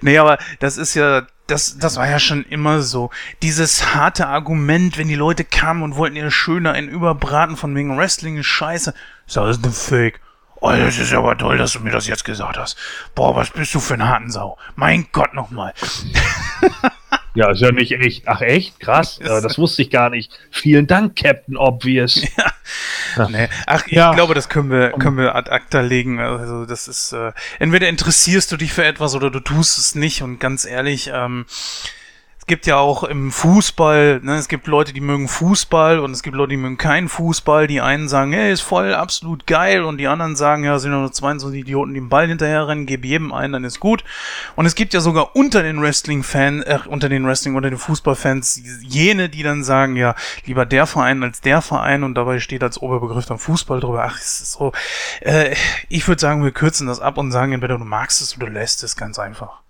Nee, 0.00 0.16
aber 0.18 0.38
das 0.60 0.78
ist 0.78 0.94
ja, 0.94 1.26
das, 1.46 1.78
das 1.78 1.96
war 1.96 2.08
ja 2.08 2.18
schon 2.18 2.44
immer 2.44 2.82
so. 2.82 3.10
Dieses 3.42 3.94
harte 3.94 4.26
Argument, 4.26 4.96
wenn 4.98 5.08
die 5.08 5.14
Leute 5.14 5.44
kamen 5.44 5.82
und 5.82 5.96
wollten 5.96 6.16
ihr 6.16 6.30
schöner 6.30 6.72
einen 6.72 6.88
überbraten 6.88 7.56
von 7.56 7.74
wegen 7.74 7.96
Wrestling 7.96 8.38
ist 8.38 8.46
scheiße. 8.46 8.94
Ist 9.26 9.38
alles 9.38 9.62
eine 9.62 9.72
Fake. 9.72 10.20
Oh, 10.60 10.70
das 10.70 10.96
ist 10.98 11.12
aber 11.12 11.36
toll, 11.36 11.58
dass 11.58 11.72
du 11.72 11.80
mir 11.80 11.90
das 11.90 12.06
jetzt 12.06 12.24
gesagt 12.24 12.56
hast. 12.56 12.76
Boah, 13.16 13.34
was 13.34 13.50
bist 13.50 13.74
du 13.74 13.80
für 13.80 13.94
ein 13.94 14.08
Hartensau? 14.08 14.56
Mein 14.76 15.08
Gott 15.10 15.34
nochmal. 15.34 15.74
Ja, 17.34 17.50
ist 17.50 17.60
ja 17.60 17.72
nicht 17.72 17.92
echt. 17.92 18.24
Ach 18.26 18.40
echt? 18.40 18.78
Krass. 18.80 19.18
Ja, 19.22 19.40
das 19.42 19.58
wusste 19.58 19.82
ich 19.82 19.90
gar 19.90 20.10
nicht. 20.10 20.32
Vielen 20.50 20.86
Dank, 20.86 21.16
Captain 21.16 21.56
Obvious. 21.56 22.22
Ja. 23.16 23.28
Nee. 23.28 23.48
Ach, 23.66 23.84
ich 23.86 23.92
ja. 23.92 24.14
glaube, 24.14 24.32
das 24.32 24.48
können 24.48 24.70
wir, 24.70 24.92
können 24.92 25.18
wir 25.18 25.34
ad 25.34 25.50
acta 25.50 25.80
legen. 25.80 26.20
Also 26.20 26.64
das 26.64 26.88
ist, 26.88 27.12
äh, 27.12 27.32
entweder 27.58 27.88
interessierst 27.88 28.50
du 28.50 28.56
dich 28.56 28.72
für 28.72 28.84
etwas 28.84 29.14
oder 29.14 29.30
du 29.30 29.40
tust 29.40 29.76
es 29.76 29.94
nicht. 29.94 30.22
Und 30.22 30.38
ganz 30.38 30.64
ehrlich, 30.64 31.10
ähm, 31.12 31.44
es 32.42 32.46
gibt 32.46 32.66
ja 32.66 32.76
auch 32.76 33.04
im 33.04 33.30
Fußball, 33.30 34.18
ne, 34.20 34.34
es 34.34 34.48
gibt 34.48 34.66
Leute, 34.66 34.92
die 34.92 35.00
mögen 35.00 35.28
Fußball 35.28 36.00
und 36.00 36.10
es 36.10 36.24
gibt 36.24 36.36
Leute, 36.36 36.50
die 36.50 36.56
mögen 36.56 36.76
keinen 36.76 37.08
Fußball. 37.08 37.68
Die 37.68 37.80
einen 37.80 38.08
sagen, 38.08 38.32
hey, 38.32 38.52
ist 38.52 38.62
voll 38.62 38.94
absolut 38.94 39.46
geil 39.46 39.84
und 39.84 39.98
die 39.98 40.08
anderen 40.08 40.34
sagen, 40.34 40.64
ja, 40.64 40.76
sind 40.80 40.90
nur 40.90 41.12
22 41.12 41.60
Idioten, 41.60 41.94
die 41.94 42.00
den 42.00 42.08
Ball 42.08 42.26
hinterherrennen, 42.26 42.84
gebe 42.84 43.06
jedem 43.06 43.32
einen, 43.32 43.52
dann 43.52 43.62
ist 43.62 43.78
gut. 43.78 44.02
Und 44.56 44.66
es 44.66 44.74
gibt 44.74 44.92
ja 44.92 44.98
sogar 44.98 45.36
unter 45.36 45.62
den 45.62 45.80
Wrestling-Fans, 45.80 46.64
äh, 46.64 46.78
unter 46.86 47.08
den 47.08 47.24
Wrestling, 47.24 47.54
unter 47.54 47.70
den 47.70 47.78
Fußballfans 47.78 48.60
jene, 48.82 49.28
die 49.28 49.44
dann 49.44 49.62
sagen, 49.62 49.94
ja, 49.94 50.16
lieber 50.44 50.66
der 50.66 50.88
Verein 50.88 51.22
als 51.22 51.42
der 51.42 51.62
Verein 51.62 52.02
und 52.02 52.16
dabei 52.16 52.40
steht 52.40 52.64
als 52.64 52.82
Oberbegriff 52.82 53.24
dann 53.24 53.38
Fußball 53.38 53.78
drüber. 53.78 54.02
Ach, 54.04 54.18
ist 54.18 54.50
so. 54.50 54.72
Äh, 55.20 55.54
ich 55.88 56.08
würde 56.08 56.20
sagen, 56.20 56.42
wir 56.42 56.50
kürzen 56.50 56.88
das 56.88 56.98
ab 56.98 57.18
und 57.18 57.30
sagen 57.30 57.52
entweder 57.52 57.78
du 57.78 57.84
magst 57.84 58.20
es 58.20 58.36
oder 58.36 58.46
du 58.46 58.52
lässt 58.52 58.82
es 58.82 58.96
ganz 58.96 59.20
einfach. 59.20 59.62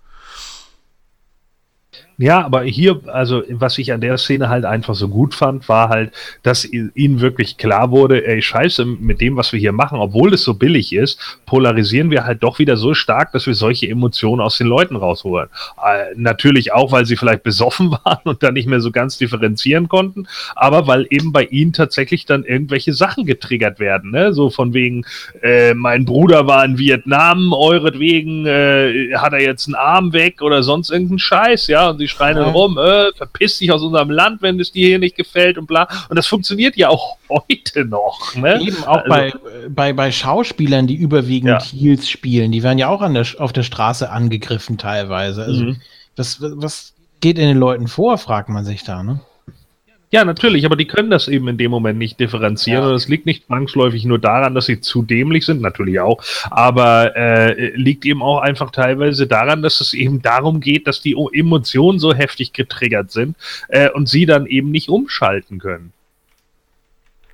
Ja, 2.22 2.44
aber 2.44 2.62
hier, 2.62 3.00
also 3.08 3.42
was 3.48 3.78
ich 3.78 3.92
an 3.92 4.00
der 4.00 4.16
Szene 4.16 4.48
halt 4.48 4.64
einfach 4.64 4.94
so 4.94 5.08
gut 5.08 5.34
fand, 5.34 5.68
war 5.68 5.88
halt, 5.88 6.12
dass 6.44 6.64
ihnen 6.64 7.20
wirklich 7.20 7.56
klar 7.56 7.90
wurde, 7.90 8.24
ey, 8.24 8.40
scheiße, 8.40 8.84
mit 8.84 9.20
dem, 9.20 9.36
was 9.36 9.52
wir 9.52 9.58
hier 9.58 9.72
machen, 9.72 9.98
obwohl 9.98 10.32
es 10.32 10.44
so 10.44 10.54
billig 10.54 10.92
ist, 10.92 11.18
polarisieren 11.46 12.12
wir 12.12 12.24
halt 12.24 12.44
doch 12.44 12.60
wieder 12.60 12.76
so 12.76 12.94
stark, 12.94 13.32
dass 13.32 13.48
wir 13.48 13.54
solche 13.54 13.88
Emotionen 13.88 14.40
aus 14.40 14.56
den 14.56 14.68
Leuten 14.68 14.94
rausholen. 14.94 15.48
Äh, 15.84 16.14
natürlich 16.14 16.72
auch, 16.72 16.92
weil 16.92 17.06
sie 17.06 17.16
vielleicht 17.16 17.42
besoffen 17.42 17.90
waren 18.04 18.20
und 18.22 18.40
dann 18.44 18.54
nicht 18.54 18.68
mehr 18.68 18.80
so 18.80 18.92
ganz 18.92 19.18
differenzieren 19.18 19.88
konnten, 19.88 20.28
aber 20.54 20.86
weil 20.86 21.08
eben 21.10 21.32
bei 21.32 21.46
ihnen 21.46 21.72
tatsächlich 21.72 22.24
dann 22.24 22.44
irgendwelche 22.44 22.92
Sachen 22.92 23.26
getriggert 23.26 23.80
werden, 23.80 24.12
ne? 24.12 24.32
So 24.32 24.48
von 24.48 24.74
wegen, 24.74 25.04
äh, 25.42 25.74
mein 25.74 26.04
Bruder 26.04 26.46
war 26.46 26.64
in 26.64 26.78
Vietnam, 26.78 27.52
euretwegen 27.52 28.46
äh, 28.46 29.16
hat 29.16 29.32
er 29.32 29.42
jetzt 29.42 29.66
einen 29.66 29.74
Arm 29.74 30.12
weg 30.12 30.40
oder 30.40 30.62
sonst 30.62 30.90
irgendeinen 30.90 31.18
Scheiß, 31.18 31.66
ja, 31.66 31.90
und 31.90 31.98
sie 31.98 32.11
schreien 32.12 32.36
ja. 32.36 32.44
rum, 32.44 32.78
äh, 32.78 33.12
verpiss 33.14 33.58
dich 33.58 33.72
aus 33.72 33.82
unserem 33.82 34.10
Land, 34.10 34.42
wenn 34.42 34.60
es 34.60 34.72
dir 34.72 34.86
hier 34.86 34.98
nicht 34.98 35.16
gefällt 35.16 35.58
und 35.58 35.66
bla. 35.66 35.88
Und 36.08 36.16
das 36.16 36.26
funktioniert 36.26 36.76
ja 36.76 36.88
auch 36.88 37.16
heute 37.28 37.84
noch. 37.84 38.34
Ne? 38.34 38.60
Eben 38.60 38.84
auch 38.84 39.04
also, 39.04 39.08
bei, 39.08 39.32
bei, 39.68 39.92
bei 39.92 40.12
Schauspielern, 40.12 40.86
die 40.86 40.96
überwiegend 40.96 41.50
ja. 41.50 41.62
Heels 41.62 42.08
spielen, 42.08 42.52
die 42.52 42.62
werden 42.62 42.78
ja 42.78 42.88
auch 42.88 43.02
an 43.02 43.14
der, 43.14 43.26
auf 43.38 43.52
der 43.52 43.62
Straße 43.62 44.10
angegriffen 44.10 44.78
teilweise. 44.78 45.44
Also, 45.44 45.64
mhm. 45.64 45.80
was, 46.16 46.40
was 46.40 46.94
geht 47.20 47.38
in 47.38 47.48
den 47.48 47.58
Leuten 47.58 47.88
vor, 47.88 48.18
fragt 48.18 48.48
man 48.48 48.64
sich 48.64 48.84
da, 48.84 49.02
ne? 49.02 49.20
Ja, 50.12 50.26
natürlich, 50.26 50.66
aber 50.66 50.76
die 50.76 50.84
können 50.84 51.08
das 51.08 51.26
eben 51.26 51.48
in 51.48 51.56
dem 51.56 51.70
Moment 51.70 51.98
nicht 51.98 52.20
differenzieren. 52.20 52.82
Ja. 52.82 52.90
Und 52.90 52.94
es 52.94 53.08
liegt 53.08 53.24
nicht 53.24 53.46
zwangsläufig 53.46 54.04
nur 54.04 54.18
daran, 54.18 54.54
dass 54.54 54.66
sie 54.66 54.78
zu 54.78 55.02
dämlich 55.02 55.46
sind, 55.46 55.62
natürlich 55.62 56.00
auch, 56.00 56.22
aber 56.50 57.16
äh, 57.16 57.74
liegt 57.76 58.04
eben 58.04 58.22
auch 58.22 58.40
einfach 58.40 58.72
teilweise 58.72 59.26
daran, 59.26 59.62
dass 59.62 59.80
es 59.80 59.94
eben 59.94 60.20
darum 60.20 60.60
geht, 60.60 60.86
dass 60.86 61.00
die 61.00 61.16
Emotionen 61.32 61.98
so 61.98 62.12
heftig 62.12 62.52
getriggert 62.52 63.10
sind 63.10 63.36
äh, 63.68 63.88
und 63.88 64.06
sie 64.06 64.26
dann 64.26 64.44
eben 64.44 64.70
nicht 64.70 64.90
umschalten 64.90 65.58
können. 65.58 65.94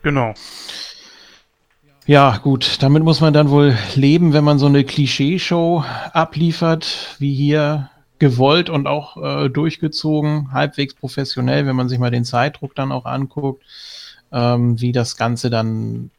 Genau. 0.05 0.35
Ja, 2.07 2.39
gut, 2.39 2.81
damit 2.81 3.03
muss 3.03 3.21
man 3.21 3.35
dann 3.35 3.51
wohl 3.51 3.77
leben, 3.97 4.33
wenn 4.33 4.45
man 4.45 4.61
so 4.61 4.67
eine 4.67 4.85
Klischeeshow 4.85 5.85
abliefert, 6.13 7.17
wie 7.19 7.35
hier 7.35 7.91
gewollt 8.19 8.71
und 8.71 8.87
auch 8.87 9.17
äh, 9.17 9.49
durchgezogen, 9.49 10.53
halbwegs 10.53 10.95
professionell, 10.95 11.67
wenn 11.67 11.77
man 11.77 11.89
sich 11.89 11.99
mal 11.99 12.11
den 12.11 12.25
Zeitdruck 12.25 12.75
dann 12.75 12.93
auch 12.93 13.05
anguckt, 13.05 13.63
ähm, 14.33 14.81
wie 14.81 14.93
das 14.93 15.17
Ganze 15.17 15.51
dann 15.51 16.11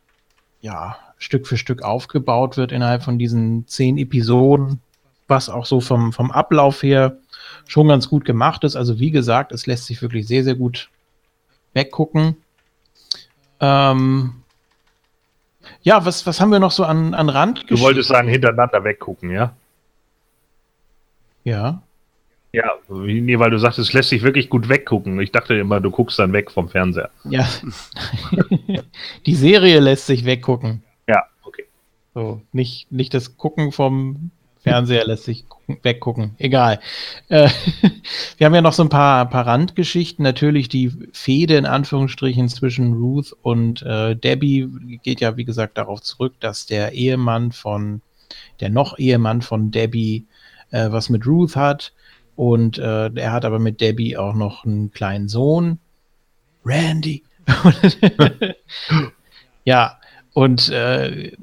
ja 0.62 0.98
Stück 1.18 1.48
für 1.48 1.58
Stück 1.58 1.84
aufgebaut 1.84 2.58
wird 2.58 2.72
innerhalb 2.72 3.04
von 3.04 3.20
diesen 3.20 3.68
zehn 3.68 3.98
Episoden, 3.98 4.82
was 5.28 5.50
auch 5.50 5.66
so 5.66 5.82
vom, 5.82 6.14
vom 6.14 6.32
Ablauf 6.32 6.82
her 6.82 7.18
schon 7.68 7.90
ganz 7.90 8.10
gut 8.10 8.26
gemacht 8.26 8.64
ist. 8.64 8.76
Also 8.76 9.00
wie 9.00 9.12
gesagt, 9.12 9.52
es 9.52 9.68
lässt 9.68 9.86
sich 9.86 10.02
wirklich 10.02 10.28
sehr, 10.28 10.44
sehr 10.44 10.56
gut 10.56 10.90
weggucken. 11.74 12.38
Ähm, 13.60 14.36
ja, 15.82 16.06
was, 16.06 16.26
was 16.26 16.40
haben 16.40 16.52
wir 16.52 16.60
noch 16.60 16.72
so 16.72 16.86
an, 16.86 17.14
an 17.14 17.30
Rand? 17.30 17.70
Du 17.70 17.80
wolltest 17.80 18.10
sagen, 18.10 18.30
hintereinander 18.30 18.84
weggucken, 18.84 19.30
ja? 19.30 19.54
Ja. 21.44 21.82
Ja, 22.52 22.72
nee, 22.90 23.38
weil 23.38 23.52
du 23.52 23.60
sagst, 23.60 23.78
es 23.78 23.94
lässt 23.94 24.10
sich 24.10 24.24
wirklich 24.24 24.50
gut 24.50 24.70
weggucken. 24.70 25.20
Ich 25.20 25.32
dachte 25.32 25.54
immer, 25.54 25.80
du 25.80 25.92
guckst 25.92 26.18
dann 26.18 26.34
weg 26.34 26.50
vom 26.50 26.68
Fernseher. 26.68 27.12
Ja. 27.26 27.48
Die 29.28 29.36
Serie 29.36 29.80
lässt 29.80 30.08
sich 30.08 30.26
weggucken. 30.26 30.82
Ja, 31.08 31.26
okay. 31.44 31.66
So, 32.16 32.42
nicht, 32.52 32.92
nicht 32.92 33.14
das 33.14 33.38
Gucken 33.38 33.72
vom 33.72 34.32
Fernseher 34.62 35.06
lässt 35.06 35.26
sich 35.26 35.48
gucken, 35.48 35.78
weggucken. 35.84 36.36
Egal. 36.40 36.80
Äh, 37.28 37.50
wir 38.38 38.46
haben 38.46 38.56
ja 38.56 38.62
noch 38.62 38.74
so 38.74 38.82
ein 38.82 38.90
paar, 38.90 39.30
paar 39.30 39.46
Randgeschichten. 39.46 40.24
Natürlich 40.24 40.70
die 40.70 40.92
Fehde 41.14 41.56
in 41.56 41.68
Anführungsstrichen 41.68 42.50
zwischen 42.50 42.94
Ruth 42.94 43.36
und 43.44 43.84
äh, 43.84 44.16
Debbie 44.16 45.00
geht 45.04 45.22
ja, 45.22 45.38
wie 45.38 45.46
gesagt, 45.46 45.78
darauf 45.78 46.02
zurück, 46.02 46.34
dass 46.40 46.66
der 46.66 46.94
Ehemann 46.94 47.52
von, 47.52 48.02
der 48.60 48.70
noch 48.70 48.98
Ehemann 48.98 49.44
von 49.44 49.70
Debbie 49.70 50.26
äh, 50.72 50.92
was 50.92 51.10
mit 51.10 51.28
Ruth 51.28 51.56
hat 51.56 51.94
und 52.40 52.78
äh, 52.78 53.12
er 53.14 53.34
hat 53.34 53.44
aber 53.44 53.60
mit 53.60 53.82
Debbie 53.82 54.16
auch 54.16 54.34
noch 54.34 54.64
einen 54.64 54.92
kleinen 54.92 55.28
Sohn. 55.28 55.78
Randy. 56.64 57.26
ja, 59.66 59.98
und 60.32 60.70
äh, 60.70 61.34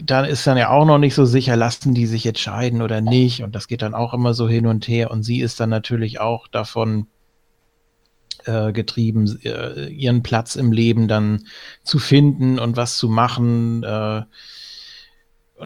da 0.00 0.24
ist 0.24 0.46
dann 0.46 0.56
ja 0.56 0.70
auch 0.70 0.84
noch 0.84 0.98
nicht 0.98 1.16
so 1.16 1.24
sicher, 1.24 1.56
lassen 1.56 1.92
die 1.92 2.06
sich 2.06 2.22
jetzt 2.22 2.38
scheiden 2.38 2.82
oder 2.82 3.00
nicht. 3.00 3.42
Und 3.42 3.56
das 3.56 3.66
geht 3.66 3.82
dann 3.82 3.96
auch 3.96 4.14
immer 4.14 4.32
so 4.32 4.48
hin 4.48 4.68
und 4.68 4.86
her. 4.86 5.10
Und 5.10 5.24
sie 5.24 5.40
ist 5.40 5.58
dann 5.58 5.70
natürlich 5.70 6.20
auch 6.20 6.46
davon 6.46 7.08
äh, 8.44 8.70
getrieben, 8.70 9.40
äh, 9.42 9.88
ihren 9.88 10.22
Platz 10.22 10.54
im 10.54 10.70
Leben 10.70 11.08
dann 11.08 11.48
zu 11.82 11.98
finden 11.98 12.60
und 12.60 12.76
was 12.76 12.96
zu 12.96 13.08
machen. 13.08 13.82
Äh, 13.82 14.22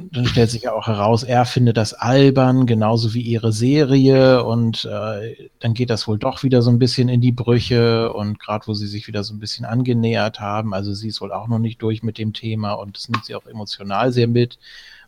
und 0.00 0.16
dann 0.16 0.26
stellt 0.26 0.50
sich 0.50 0.62
ja 0.62 0.72
auch 0.72 0.86
heraus, 0.86 1.22
er 1.22 1.44
findet 1.44 1.76
das 1.76 1.94
albern, 1.94 2.66
genauso 2.66 3.14
wie 3.14 3.20
ihre 3.20 3.52
Serie. 3.52 4.44
Und 4.44 4.84
äh, 4.84 5.48
dann 5.60 5.74
geht 5.74 5.90
das 5.90 6.08
wohl 6.08 6.18
doch 6.18 6.42
wieder 6.42 6.62
so 6.62 6.70
ein 6.70 6.78
bisschen 6.78 7.08
in 7.08 7.20
die 7.20 7.32
Brüche. 7.32 8.12
Und 8.12 8.38
gerade 8.38 8.66
wo 8.66 8.74
sie 8.74 8.86
sich 8.86 9.06
wieder 9.08 9.24
so 9.24 9.34
ein 9.34 9.38
bisschen 9.38 9.64
angenähert 9.64 10.40
haben, 10.40 10.74
also 10.74 10.94
sie 10.94 11.08
ist 11.08 11.20
wohl 11.20 11.32
auch 11.32 11.48
noch 11.48 11.58
nicht 11.58 11.82
durch 11.82 12.02
mit 12.02 12.18
dem 12.18 12.32
Thema 12.32 12.72
und 12.72 12.96
das 12.96 13.08
nimmt 13.08 13.24
sie 13.24 13.34
auch 13.34 13.46
emotional 13.46 14.12
sehr 14.12 14.28
mit. 14.28 14.58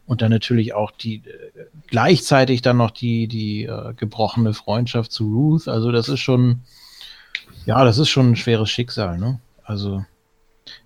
Und 0.06 0.22
dann 0.22 0.30
natürlich 0.30 0.74
auch 0.74 0.90
die 0.90 1.16
äh, 1.16 1.66
gleichzeitig 1.86 2.62
dann 2.62 2.78
noch 2.78 2.90
die, 2.90 3.28
die 3.28 3.64
äh, 3.64 3.94
gebrochene 3.94 4.54
Freundschaft 4.54 5.12
zu 5.12 5.32
Ruth. 5.32 5.68
Also 5.68 5.92
das 5.92 6.08
ist 6.08 6.20
schon, 6.20 6.60
ja, 7.64 7.84
das 7.84 7.98
ist 7.98 8.08
schon 8.08 8.32
ein 8.32 8.36
schweres 8.36 8.70
Schicksal, 8.70 9.18
ne? 9.18 9.40
Also. 9.64 10.04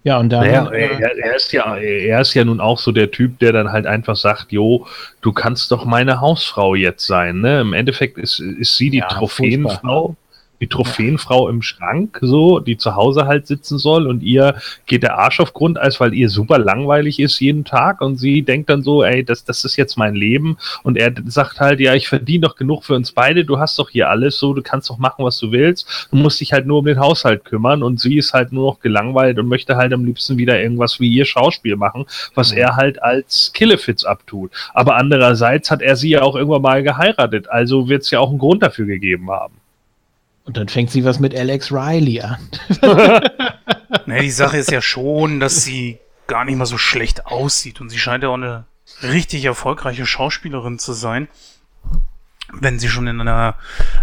Ja, 0.03 0.19
und 0.19 0.31
dann. 0.31 0.47
Naja, 0.47 0.71
äh, 0.71 1.01
er, 1.01 1.19
er, 1.19 1.37
ist 1.37 1.53
ja, 1.53 1.77
er 1.77 2.21
ist 2.21 2.35
ja 2.35 2.45
nun 2.45 2.61
auch 2.61 2.79
so 2.79 2.93
der 2.93 3.11
Typ, 3.11 3.39
der 3.39 3.53
dann 3.53 3.73
halt 3.73 3.87
einfach 3.87 4.17
sagt, 4.17 4.53
jo, 4.53 4.87
du 5.23 5.33
kannst 5.33 5.71
doch 5.71 5.85
meine 5.85 6.21
Hausfrau 6.21 6.75
jetzt 6.75 7.07
sein. 7.07 7.41
Ne? 7.41 7.61
Im 7.61 7.73
Endeffekt 7.73 8.19
ist, 8.19 8.39
ist 8.39 8.77
sie 8.77 8.91
die 8.91 8.99
ja, 8.99 9.09
Trophäenfrau. 9.09 10.17
Die 10.65 10.69
Trophäenfrau 10.71 11.51
im 11.51 11.61
Schrank, 11.61 12.19
so, 12.23 12.59
die 12.59 12.79
zu 12.79 12.97
Hause 12.97 13.27
halt 13.27 13.47
sitzen 13.47 13.77
soll 13.77 14.07
und 14.07 14.23
ihr 14.23 14.55
geht 14.87 15.03
der 15.03 15.19
Arsch 15.19 15.39
auf 15.41 15.53
Grundeis, 15.53 16.01
weil 16.01 16.15
ihr 16.15 16.31
super 16.31 16.57
langweilig 16.57 17.21
ist 17.21 17.39
jeden 17.39 17.67
Tag 17.67 18.01
und 18.01 18.17
sie 18.17 18.41
denkt 18.41 18.71
dann 18.71 18.83
so, 18.83 19.05
ey, 19.05 19.23
das, 19.23 19.45
das 19.45 19.67
ist 19.67 19.77
jetzt 19.77 19.99
mein 19.99 20.15
Leben. 20.15 20.57
Und 20.83 20.97
er 20.97 21.13
sagt 21.27 21.61
halt, 21.61 21.81
ja, 21.81 21.93
ich 21.93 22.09
verdiene 22.09 22.47
doch 22.47 22.57
genug 22.57 22.83
für 22.83 22.95
uns 22.95 23.13
beide, 23.13 23.45
du 23.45 23.59
hast 23.59 23.79
doch 23.79 23.91
hier 23.91 24.09
alles 24.09 24.39
so, 24.39 24.55
du 24.55 24.63
kannst 24.63 24.89
doch 24.89 24.97
machen, 24.97 25.23
was 25.23 25.39
du 25.39 25.53
willst, 25.53 26.09
du 26.11 26.17
musst 26.17 26.41
dich 26.41 26.55
halt 26.55 26.65
nur 26.65 26.79
um 26.79 26.87
den 26.87 26.99
Haushalt 26.99 27.45
kümmern 27.45 27.83
und 27.83 28.01
sie 28.01 28.17
ist 28.17 28.33
halt 28.33 28.51
nur 28.51 28.73
noch 28.73 28.81
gelangweilt 28.81 29.39
und 29.39 29.47
möchte 29.47 29.77
halt 29.77 29.93
am 29.93 30.07
liebsten 30.07 30.39
wieder 30.39 30.59
irgendwas 30.59 30.99
wie 30.99 31.13
ihr 31.13 31.27
Schauspiel 31.27 31.77
machen, 31.77 32.07
was 32.35 32.53
er 32.53 32.77
halt 32.77 33.03
als 33.03 33.53
Killefits 33.53 34.07
abtut. 34.07 34.51
Aber 34.73 34.97
andererseits 34.97 35.71
hat 35.71 35.83
er 35.83 35.97
sie 35.97 36.09
ja 36.09 36.23
auch 36.23 36.37
irgendwann 36.37 36.63
mal 36.63 36.83
geheiratet, 36.83 37.51
also 37.51 37.91
wird 37.91 38.01
es 38.01 38.11
ja 38.11 38.21
auch 38.21 38.31
einen 38.31 38.39
Grund 38.39 38.63
dafür 38.63 38.87
gegeben 38.87 39.31
haben. 39.31 39.64
Und 40.45 40.59
dann 40.59 40.69
fängt 40.69 40.91
sie 40.91 41.05
was 41.05 41.19
mit 41.21 41.35
Alex 41.35 41.73
Riley 41.73 42.21
an. 42.21 42.49
naja, 44.07 44.23
die 44.23 44.31
Sache 44.31 44.59
ist 44.59 44.71
ja 44.71 44.83
schon, 44.83 45.41
dass 45.41 45.63
sie 45.63 45.99
gar 46.27 46.45
nicht 46.45 46.57
mal 46.57 46.67
so 46.67 46.79
schlecht 46.79 47.27
aussieht. 47.27 47.81
Und 47.81 47.89
sie 47.89 47.99
scheint 47.99 48.23
ja 48.23 48.29
auch 48.29 48.35
eine 48.35 48.67
richtig 49.03 49.45
erfolgreiche 49.47 50.05
Schauspielerin 50.05 50.79
zu 50.79 50.93
sein. 50.93 51.29
Wenn 52.53 52.79
sie 52.79 52.89
schon 52.89 53.07
in 53.07 53.21
einer 53.21 53.57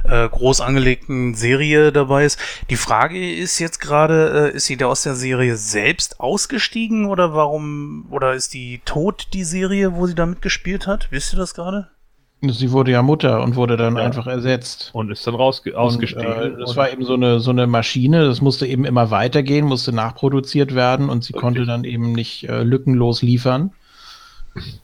äh, 0.04 0.28
groß 0.28 0.62
angelegten 0.62 1.36
Serie 1.36 1.92
dabei 1.92 2.26
ist. 2.26 2.40
Die 2.70 2.76
Frage 2.76 3.34
ist 3.34 3.60
jetzt 3.60 3.80
gerade, 3.80 4.52
äh, 4.52 4.56
ist 4.56 4.66
sie 4.66 4.78
da 4.78 4.88
aus 4.88 5.04
der 5.04 5.16
Serie 5.16 5.56
selbst 5.56 6.20
ausgestiegen 6.20 7.06
oder 7.06 7.34
warum, 7.34 8.08
oder 8.10 8.34
ist 8.34 8.54
die 8.54 8.82
tot, 8.84 9.28
die 9.34 9.44
Serie, 9.44 9.94
wo 9.94 10.08
sie 10.08 10.16
da 10.16 10.26
mitgespielt 10.26 10.88
hat? 10.88 11.08
Wisst 11.12 11.34
ihr 11.34 11.38
das 11.38 11.54
gerade? 11.54 11.92
Sie 12.44 12.72
wurde 12.72 12.92
ja 12.92 13.04
Mutter 13.04 13.44
und 13.44 13.56
wurde 13.56 13.78
dann 13.78 13.98
ja. 13.98 14.04
einfach 14.04 14.26
ersetzt. 14.26 14.90
Und 14.94 15.12
ist 15.12 15.28
dann 15.28 15.36
raus, 15.36 15.62
ausgestiegen. 15.76 16.26
Und, 16.26 16.54
äh, 16.56 16.58
das 16.60 16.76
war 16.76 16.92
eben 16.92 17.06
so 17.06 17.14
eine, 17.14 17.40
so 17.40 17.52
eine 17.52 17.68
Maschine, 17.68 18.26
das 18.26 18.42
musste 18.42 18.66
eben 18.66 18.84
immer 18.84 19.12
weitergehen, 19.12 19.66
musste 19.66 19.94
nachproduziert 19.94 20.74
werden 20.74 21.10
und 21.10 21.24
sie 21.24 21.34
okay. 21.34 21.42
konnte 21.42 21.66
dann 21.66 21.84
eben 21.84 22.14
nicht 22.14 22.50
äh, 22.50 22.64
lückenlos 22.64 23.22
liefern. 23.22 23.72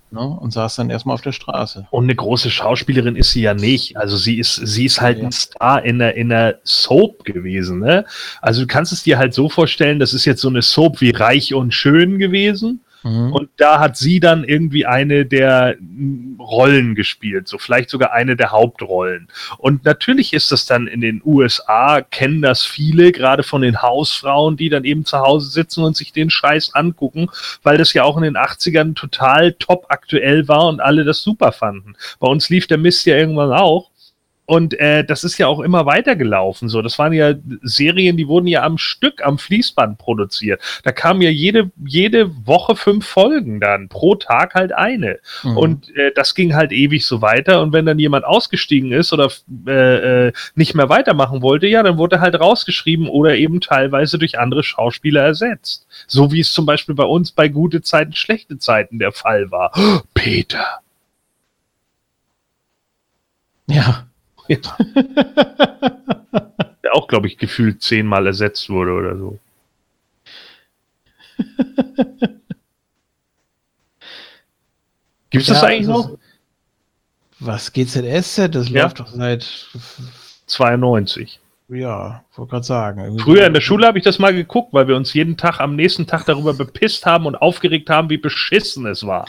Ne, 0.10 0.22
und 0.22 0.54
saß 0.54 0.78
dann 0.78 0.90
erstmal 0.90 1.16
auf 1.16 1.22
der 1.22 1.34
Straße. 1.34 1.88
Und 1.92 2.06
eine 2.06 2.16
große 2.16 2.50
Schauspielerin 2.50 3.18
ist 3.18 3.32
sie 3.32 3.42
ja 3.42 3.54
nicht. 3.54 3.98
Also 3.98 4.16
sie 4.16 4.40
ist, 4.40 4.56
sie 4.56 4.86
ist 4.86 5.02
halt 5.02 5.18
ja. 5.18 5.26
ein 5.26 5.34
Star 5.34 5.84
in 5.84 6.00
der, 6.00 6.16
in 6.16 6.30
der 6.30 6.60
Soap 6.64 7.26
gewesen. 7.26 7.80
Ne? 7.80 8.06
Also 8.42 8.62
du 8.62 8.68
kannst 8.68 8.94
es 8.94 9.04
dir 9.04 9.18
halt 9.18 9.34
so 9.34 9.50
vorstellen, 9.50 10.00
das 10.00 10.14
ist 10.14 10.24
jetzt 10.24 10.40
so 10.40 10.48
eine 10.48 10.62
Soap 10.62 11.02
wie 11.02 11.10
Reich 11.10 11.54
und 11.54 11.74
Schön 11.74 12.20
gewesen. 12.20 12.80
Mhm. 13.04 13.34
Und 13.34 13.50
da 13.58 13.80
hat 13.80 13.98
sie 13.98 14.20
dann 14.20 14.44
irgendwie 14.44 14.86
eine 14.86 15.26
der 15.26 15.76
Rollen 16.40 16.96
gespielt, 16.96 17.48
so 17.48 17.58
vielleicht 17.58 17.90
sogar 17.90 18.14
eine 18.14 18.36
der 18.36 18.52
Hauptrollen. 18.52 19.28
Und 19.58 19.86
natürlich 19.86 20.34
ist 20.34 20.52
das 20.52 20.66
dann 20.66 20.88
in 20.88 21.02
den 21.02 21.22
USA, 21.24 22.02
kennen 22.02 22.42
das 22.42 22.64
viele, 22.64 23.12
gerade 23.12 23.44
von 23.44 23.62
den 23.62 23.82
Hausfrauen, 23.82 24.58
die 24.58 24.70
dann 24.70 24.84
eben 24.84 25.06
zu 25.06 25.20
Hause 25.20 25.50
sitzen 25.50 25.84
und 25.84 25.96
sich 25.96 26.14
den 26.14 26.30
Scheiß 26.30 26.74
angucken, 26.74 27.30
weil 27.64 27.78
das 27.78 27.94
ja 27.94 28.04
auch 28.04 28.18
in 28.18 28.24
den 28.24 28.38
80ern 28.38 28.96
total 28.96 29.54
top 29.54 29.86
aktuell 29.90 30.48
war 30.48 30.68
und 30.68 30.80
alle 30.80 31.04
das 31.04 31.22
super 31.22 31.52
fanden. 31.52 31.96
Bei 32.20 32.28
uns 32.28 32.50
lief 32.50 32.68
der 32.68 32.78
Mist 32.78 33.06
ja 33.06 33.18
irgendwann 33.18 33.54
auch. 33.54 33.90
Und 34.48 34.80
äh, 34.80 35.04
das 35.04 35.26
ist 35.26 35.38
ja 35.38 35.48
auch 35.48 35.60
immer 35.60 35.86
weitergelaufen. 35.86 36.70
So, 36.70 36.82
das 36.82 36.98
waren 36.98 37.12
ja 37.12 37.34
Serien, 37.64 38.16
die 38.16 38.30
wurden 38.30 38.48
ja 38.48 38.64
am 38.64 38.78
Stück 38.78 39.22
am 39.22 39.38
Fließband 39.38 39.98
produziert. 39.98 40.62
Da 40.84 40.94
kamen 40.94 41.22
ja 41.22 41.30
jede 41.30 41.70
jede 41.86 42.32
Woche 42.48 42.78
fünf 42.78 43.06
Folgen 43.06 43.60
dann 43.60 43.90
pro 43.90 44.16
Tag 44.16 44.56
halt 44.56 44.72
eine. 44.72 45.20
Mhm. 45.44 45.58
Und 45.58 45.96
äh, 45.98 46.14
das 46.16 46.34
ging 46.34 46.56
halt 46.56 46.72
ewig 46.72 47.06
so 47.06 47.22
weiter. 47.22 47.62
Und 47.62 47.74
wenn 47.74 47.86
dann 47.86 48.00
jemand 48.00 48.24
ausgestiegen 48.24 48.94
ist 48.94 49.12
oder 49.12 49.30
äh, 49.68 50.28
äh, 50.28 50.34
nicht 50.56 50.76
mehr 50.76 50.88
weitermachen 50.88 51.42
wollte, 51.42 51.68
ja, 51.68 51.84
dann 51.84 51.98
wurde 51.98 52.16
er 52.16 52.22
halt 52.22 52.40
rausgeschrieben 52.40 53.10
oder 53.10 53.36
eben 53.36 53.60
teilweise 53.60 54.18
durch 54.18 54.40
andere 54.40 54.64
Schauspieler 54.64 55.24
ersetzt. 55.24 55.88
So 56.08 56.32
wie 56.32 56.40
es 56.40 56.54
zum 56.54 56.66
Beispiel 56.66 56.96
bei 56.96 57.04
uns 57.04 57.34
bei 57.34 57.50
gute 57.50 57.82
Zeiten, 57.82 58.14
schlechte 58.14 58.58
Zeiten 58.58 58.98
der 58.98 59.12
Fall 59.12 59.52
war. 59.52 59.74
Peter. 60.14 60.80
Ja. 63.68 64.08
Ja. 64.48 64.58
Der 66.84 66.94
auch, 66.94 67.08
glaube 67.08 67.28
ich, 67.28 67.38
gefühlt 67.38 67.82
zehnmal 67.82 68.28
ersetzt 68.28 68.70
wurde 68.70 68.94
oder 68.94 69.18
so. 69.18 69.40
Gibt 75.30 75.42
es 75.44 75.48
ja, 75.48 75.54
das 75.54 75.64
eigentlich 75.64 75.88
noch? 75.88 76.18
Was 77.40 77.72
GZSZ? 77.74 78.56
Das 78.56 78.70
ja. 78.70 78.84
läuft 78.84 79.00
doch 79.00 79.08
seit 79.08 79.68
92. 80.48 81.40
Ja, 81.70 82.24
wollte 82.36 82.52
gerade 82.52 82.66
sagen. 82.66 83.20
Früher 83.20 83.46
in 83.46 83.54
der 83.54 83.62
Schule 83.62 83.86
habe 83.86 83.98
ich 83.98 84.04
das 84.04 84.20
mal 84.20 84.34
geguckt, 84.34 84.74
weil 84.74 84.88
wir 84.88 84.96
uns 84.96 85.14
jeden 85.14 85.36
Tag 85.36 85.60
am 85.60 85.76
nächsten 85.76 86.08
Tag 86.08 86.26
darüber 86.26 86.54
bepisst 86.54 87.06
haben 87.06 87.26
und 87.26 87.36
aufgeregt 87.36 87.90
haben, 87.90 88.10
wie 88.10 88.18
beschissen 88.18 88.86
es 88.86 89.06
war. 89.06 89.28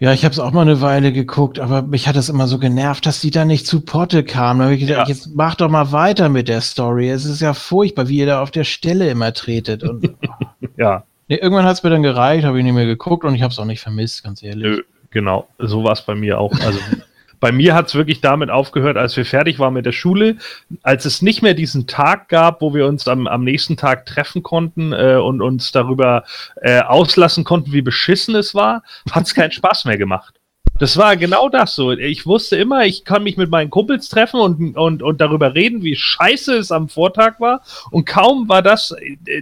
Ja, 0.00 0.14
ich 0.14 0.24
habe 0.24 0.32
es 0.32 0.38
auch 0.38 0.52
mal 0.52 0.62
eine 0.62 0.80
Weile 0.80 1.12
geguckt, 1.12 1.58
aber 1.58 1.82
mich 1.82 2.08
hat 2.08 2.16
es 2.16 2.30
immer 2.30 2.46
so 2.46 2.58
genervt, 2.58 3.04
dass 3.04 3.20
die 3.20 3.30
da 3.30 3.44
nicht 3.44 3.66
zu 3.66 3.82
Potte 3.82 4.24
kamen. 4.24 4.60
Da 4.60 4.64
habe 4.64 4.74
ich 4.74 4.80
gedacht, 4.80 5.08
ja. 5.08 5.14
jetzt 5.14 5.34
mach 5.34 5.56
doch 5.56 5.68
mal 5.68 5.92
weiter 5.92 6.30
mit 6.30 6.48
der 6.48 6.62
Story. 6.62 7.10
Es 7.10 7.26
ist 7.26 7.42
ja 7.42 7.52
furchtbar, 7.52 8.08
wie 8.08 8.16
ihr 8.16 8.26
da 8.26 8.40
auf 8.40 8.50
der 8.50 8.64
Stelle 8.64 9.10
immer 9.10 9.34
tretet. 9.34 9.82
Und, 9.82 10.10
ja. 10.78 11.04
Nee, 11.28 11.36
irgendwann 11.36 11.66
hat 11.66 11.76
es 11.76 11.82
mir 11.82 11.90
dann 11.90 12.02
gereicht, 12.02 12.46
habe 12.46 12.56
ich 12.56 12.64
nicht 12.64 12.72
mehr 12.72 12.86
geguckt 12.86 13.24
und 13.24 13.34
ich 13.34 13.42
habe 13.42 13.52
es 13.52 13.58
auch 13.58 13.66
nicht 13.66 13.82
vermisst, 13.82 14.24
ganz 14.24 14.42
ehrlich. 14.42 14.64
Nö, 14.64 14.82
genau, 15.10 15.48
so 15.58 15.84
war 15.84 15.92
es 15.92 16.00
bei 16.00 16.14
mir 16.14 16.40
auch. 16.40 16.52
Also 16.64 16.78
bei 17.40 17.52
mir 17.52 17.74
hat 17.74 17.88
es 17.88 17.94
wirklich 17.94 18.20
damit 18.20 18.50
aufgehört, 18.50 18.96
als 18.96 19.16
wir 19.16 19.24
fertig 19.24 19.58
waren 19.58 19.74
mit 19.74 19.86
der 19.86 19.92
Schule, 19.92 20.36
als 20.82 21.06
es 21.06 21.22
nicht 21.22 21.42
mehr 21.42 21.54
diesen 21.54 21.86
Tag 21.86 22.28
gab, 22.28 22.60
wo 22.60 22.74
wir 22.74 22.86
uns 22.86 23.08
am, 23.08 23.26
am 23.26 23.44
nächsten 23.44 23.76
Tag 23.76 24.06
treffen 24.06 24.42
konnten 24.42 24.92
äh, 24.92 25.16
und 25.16 25.40
uns 25.40 25.72
darüber 25.72 26.24
äh, 26.60 26.80
auslassen 26.80 27.44
konnten, 27.44 27.72
wie 27.72 27.82
beschissen 27.82 28.34
es 28.34 28.54
war, 28.54 28.82
hat 29.10 29.26
es 29.26 29.34
keinen 29.34 29.52
Spaß 29.60 29.86
mehr 29.86 29.98
gemacht. 29.98 30.39
Das 30.80 30.96
war 30.96 31.14
genau 31.18 31.50
das 31.50 31.74
so. 31.74 31.92
Ich 31.92 32.24
wusste 32.24 32.56
immer, 32.56 32.86
ich 32.86 33.04
kann 33.04 33.22
mich 33.22 33.36
mit 33.36 33.50
meinen 33.50 33.68
Kumpels 33.68 34.08
treffen 34.08 34.40
und, 34.40 34.78
und, 34.78 35.02
und 35.02 35.20
darüber 35.20 35.54
reden, 35.54 35.82
wie 35.82 35.94
scheiße 35.94 36.56
es 36.56 36.72
am 36.72 36.88
Vortag 36.88 37.38
war. 37.38 37.60
Und 37.90 38.06
kaum 38.06 38.48
war 38.48 38.62
das, 38.62 38.96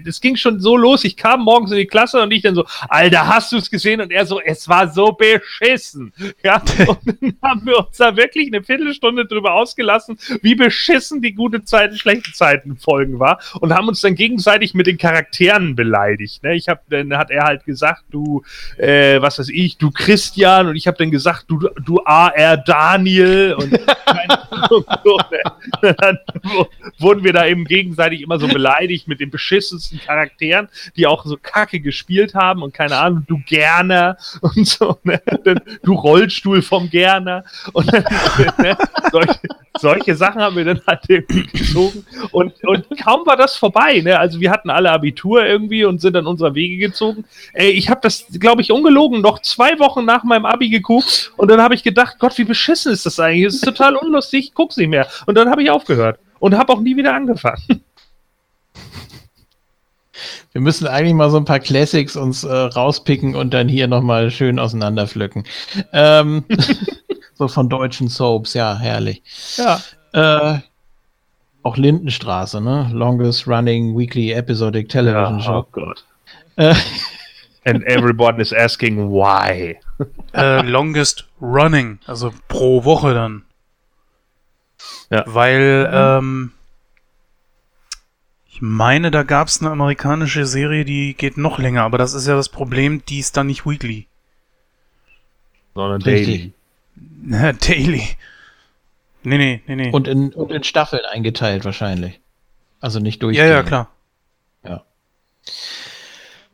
das 0.05 0.21
ging 0.21 0.35
schon 0.35 0.59
so 0.59 0.77
los. 0.77 1.05
Ich 1.05 1.17
kam 1.17 1.43
morgens 1.45 1.71
in 1.71 1.77
die 1.77 1.87
Klasse 1.87 2.21
und 2.21 2.33
ich 2.33 2.43
dann 2.43 2.57
so, 2.57 2.65
Alter, 2.89 3.29
hast 3.29 3.53
du 3.53 3.57
es 3.57 3.71
gesehen? 3.71 4.01
Und 4.01 4.11
er 4.11 4.27
so, 4.27 4.41
es 4.41 4.69
war 4.69 4.89
so 4.93 5.13
beschissen. 5.13 6.13
Ja, 6.43 6.63
und 6.87 6.99
dann 7.05 7.35
haben 7.43 7.67
wir 7.67 7.79
uns 7.79 7.97
da 7.97 8.17
wirklich 8.17 8.47
eine 8.49 8.63
Viertelstunde 8.63 9.27
drüber 9.27 9.55
ausgelassen, 9.55 10.19
wie 10.41 10.55
beschissen 10.55 11.21
die 11.21 11.33
gute 11.33 11.65
Zeiten, 11.65 11.97
schlechte 11.97 12.33
Zeiten 12.33 12.77
Folgen 12.77 13.19
war. 13.19 13.41
Und 13.61 13.75
haben 13.75 13.89
uns 13.89 14.01
dann 14.01 14.15
gegenseitig 14.15 14.73
mit 14.75 14.87
den 14.87 14.99
Charakteren 14.99 15.75
beleidigt. 15.75 16.43
Ne? 16.43 16.55
Ich 16.55 16.69
habe, 16.69 16.81
dann 16.91 17.17
hat 17.17 17.31
er 17.31 17.45
halt 17.45 17.65
gesagt, 17.65 18.05
du, 18.11 18.43
äh, 18.77 19.21
was 19.21 19.39
weiß 19.39 19.49
ich, 19.49 19.79
du 19.79 19.91
Christian. 19.91 20.69
Und 20.69 20.77
ich 20.77 20.87
habe 20.87 20.97
dann 20.97 21.11
gesagt, 21.11 21.28
gesagt, 21.29 21.45
du, 21.49 21.59
du 21.85 22.01
AR 22.05 22.57
Daniel 22.59 23.55
und 23.55 23.73
dann 25.83 26.19
wurden 26.99 27.25
wir 27.25 27.33
da 27.33 27.47
eben 27.47 27.65
gegenseitig 27.65 28.23
immer 28.23 28.39
so 28.39 28.49
beleidigt 28.49 29.09
mit 29.09 29.21
den 29.21 29.31
beschissensten 29.31 30.01
Charakteren, 30.01 30.69
die 30.97 31.07
auch 31.07 31.25
so 31.25 31.37
kacke 31.41 31.81
gespielt 31.81 32.35
haben 32.35 32.63
und 32.63 32.73
keine 32.73 32.97
Ahnung, 32.97 33.25
du 33.27 33.41
Gerner 33.47 34.17
und 34.41 34.67
so, 34.67 34.99
ne? 35.03 35.21
du 35.83 35.95
Rollstuhl 35.95 36.63
vom 36.63 36.89
Gerner 36.91 37.45
und 37.73 37.93
dann, 37.93 38.05
ne? 38.59 38.77
solche, 39.11 39.39
solche 39.79 40.15
Sachen 40.15 40.41
haben 40.41 40.57
wir 40.57 40.65
dann 40.65 40.81
halt 40.87 41.01
irgendwie 41.09 41.59
gezogen 41.59 42.05
und, 42.31 42.53
und 42.65 42.87
kaum 43.03 43.27
war 43.27 43.37
das 43.37 43.57
vorbei, 43.57 44.01
ne? 44.01 44.19
also 44.19 44.41
wir 44.41 44.51
hatten 44.51 44.71
alle 44.71 44.91
Abitur 44.91 45.45
irgendwie 45.45 45.85
und 45.85 46.01
sind 46.01 46.15
dann 46.15 46.27
unserer 46.27 46.55
Wege 46.55 46.77
gezogen. 46.77 47.25
Ey, 47.53 47.71
ich 47.71 47.89
habe 47.89 48.01
das, 48.03 48.27
glaube 48.39 48.63
ich, 48.63 48.73
ungelogen 48.73 49.21
noch 49.21 49.41
zwei 49.41 49.79
Wochen 49.79 50.05
nach 50.05 50.25
meinem 50.25 50.47
Abi 50.47 50.69
geguckt 50.69 51.33
und 51.37 51.51
dann 51.51 51.63
habe 51.63 51.75
ich 51.75 51.83
gedacht, 51.83 52.17
Gott, 52.19 52.37
wie 52.39 52.45
beschissen 52.45 52.93
ist 52.93 53.07
das 53.07 53.19
eigentlich? 53.21 53.47
Es 53.47 53.55
ist 53.57 53.65
total 53.65 53.97
unlustig, 53.97 54.47
ich 54.49 54.55
guck's 54.55 54.77
nicht 54.77 54.89
mehr. 54.89 55.07
Und 55.27 55.37
dann 55.37 55.51
habe 55.51 55.63
ich 55.63 55.71
aufgehört 55.71 56.19
und 56.39 56.57
habe 56.57 56.73
auch 56.73 56.81
nie 56.81 56.97
wieder 56.97 57.15
angefangen. 57.15 57.83
Wir 60.53 60.61
müssen 60.61 60.87
eigentlich 60.87 61.15
mal 61.15 61.31
so 61.31 61.37
ein 61.37 61.45
paar 61.45 61.61
Classics 61.61 62.17
uns 62.17 62.43
äh, 62.43 62.53
rauspicken 62.53 63.37
und 63.37 63.55
dann 63.55 63.69
hier 63.69 63.87
nochmal 63.87 64.31
schön 64.31 64.59
auseinanderpflücken. 64.59 65.45
Ähm, 65.93 66.45
so 67.39 67.49
von 67.49 67.69
deutschen 67.69 68.09
Soaps, 68.09 68.55
ja, 68.55 68.77
herrlich. 68.77 69.23
Ja. 69.57 69.81
Äh, 70.13 70.61
auch 71.63 71.77
Lindenstraße, 71.77 72.61
ne? 72.61 72.91
Longest 72.93 73.47
running 73.47 73.97
weekly 73.97 74.33
episodic 74.33 74.89
television 74.89 75.39
ja, 75.39 75.45
show. 75.45 75.59
Oh 75.59 75.69
Gott. 75.71 76.05
Äh, 76.57 76.75
And 77.65 77.85
everyone 77.85 78.41
is 78.41 78.53
asking 78.53 79.11
why. 79.11 79.79
Äh, 80.33 80.63
longest 80.63 81.27
running, 81.41 81.99
also 82.07 82.33
pro 82.49 82.85
Woche 82.85 83.15
dann. 83.15 83.45
Ja. 85.11 85.25
Weil, 85.27 85.91
ähm, 85.93 86.53
ich 88.49 88.63
meine, 88.63 89.11
da 89.11 89.23
gab 89.23 89.49
es 89.49 89.61
eine 89.61 89.71
amerikanische 89.71 90.47
Serie, 90.47 90.85
die 90.85 91.15
geht 91.15 91.37
noch 91.37 91.59
länger, 91.59 91.83
aber 91.83 91.99
das 91.99 92.15
ist 92.15 92.27
ja 92.27 92.37
das 92.37 92.49
Problem, 92.49 93.03
die 93.07 93.19
ist 93.19 93.37
dann 93.37 93.49
nicht 93.49 93.67
weekly. 93.67 94.07
Sondern 95.75 96.01
daily. 96.01 96.53
Ja, 97.31 97.53
daily. 97.53 98.03
Nee, 99.23 99.39
nee, 99.39 99.63
nee, 99.67 99.77
nee. 99.77 99.91
Und 99.91 100.09
in, 100.09 100.33
und 100.33 100.51
in 100.51 100.65
Staffeln 100.65 101.03
eingeteilt 101.11 101.65
wahrscheinlich. 101.65 102.21
Also 102.81 103.01
nicht 103.01 103.23
durch. 103.23 103.37
Ja, 103.37 103.47
ja, 103.47 103.63
klar. 103.63 103.91
Ja. 104.65 104.83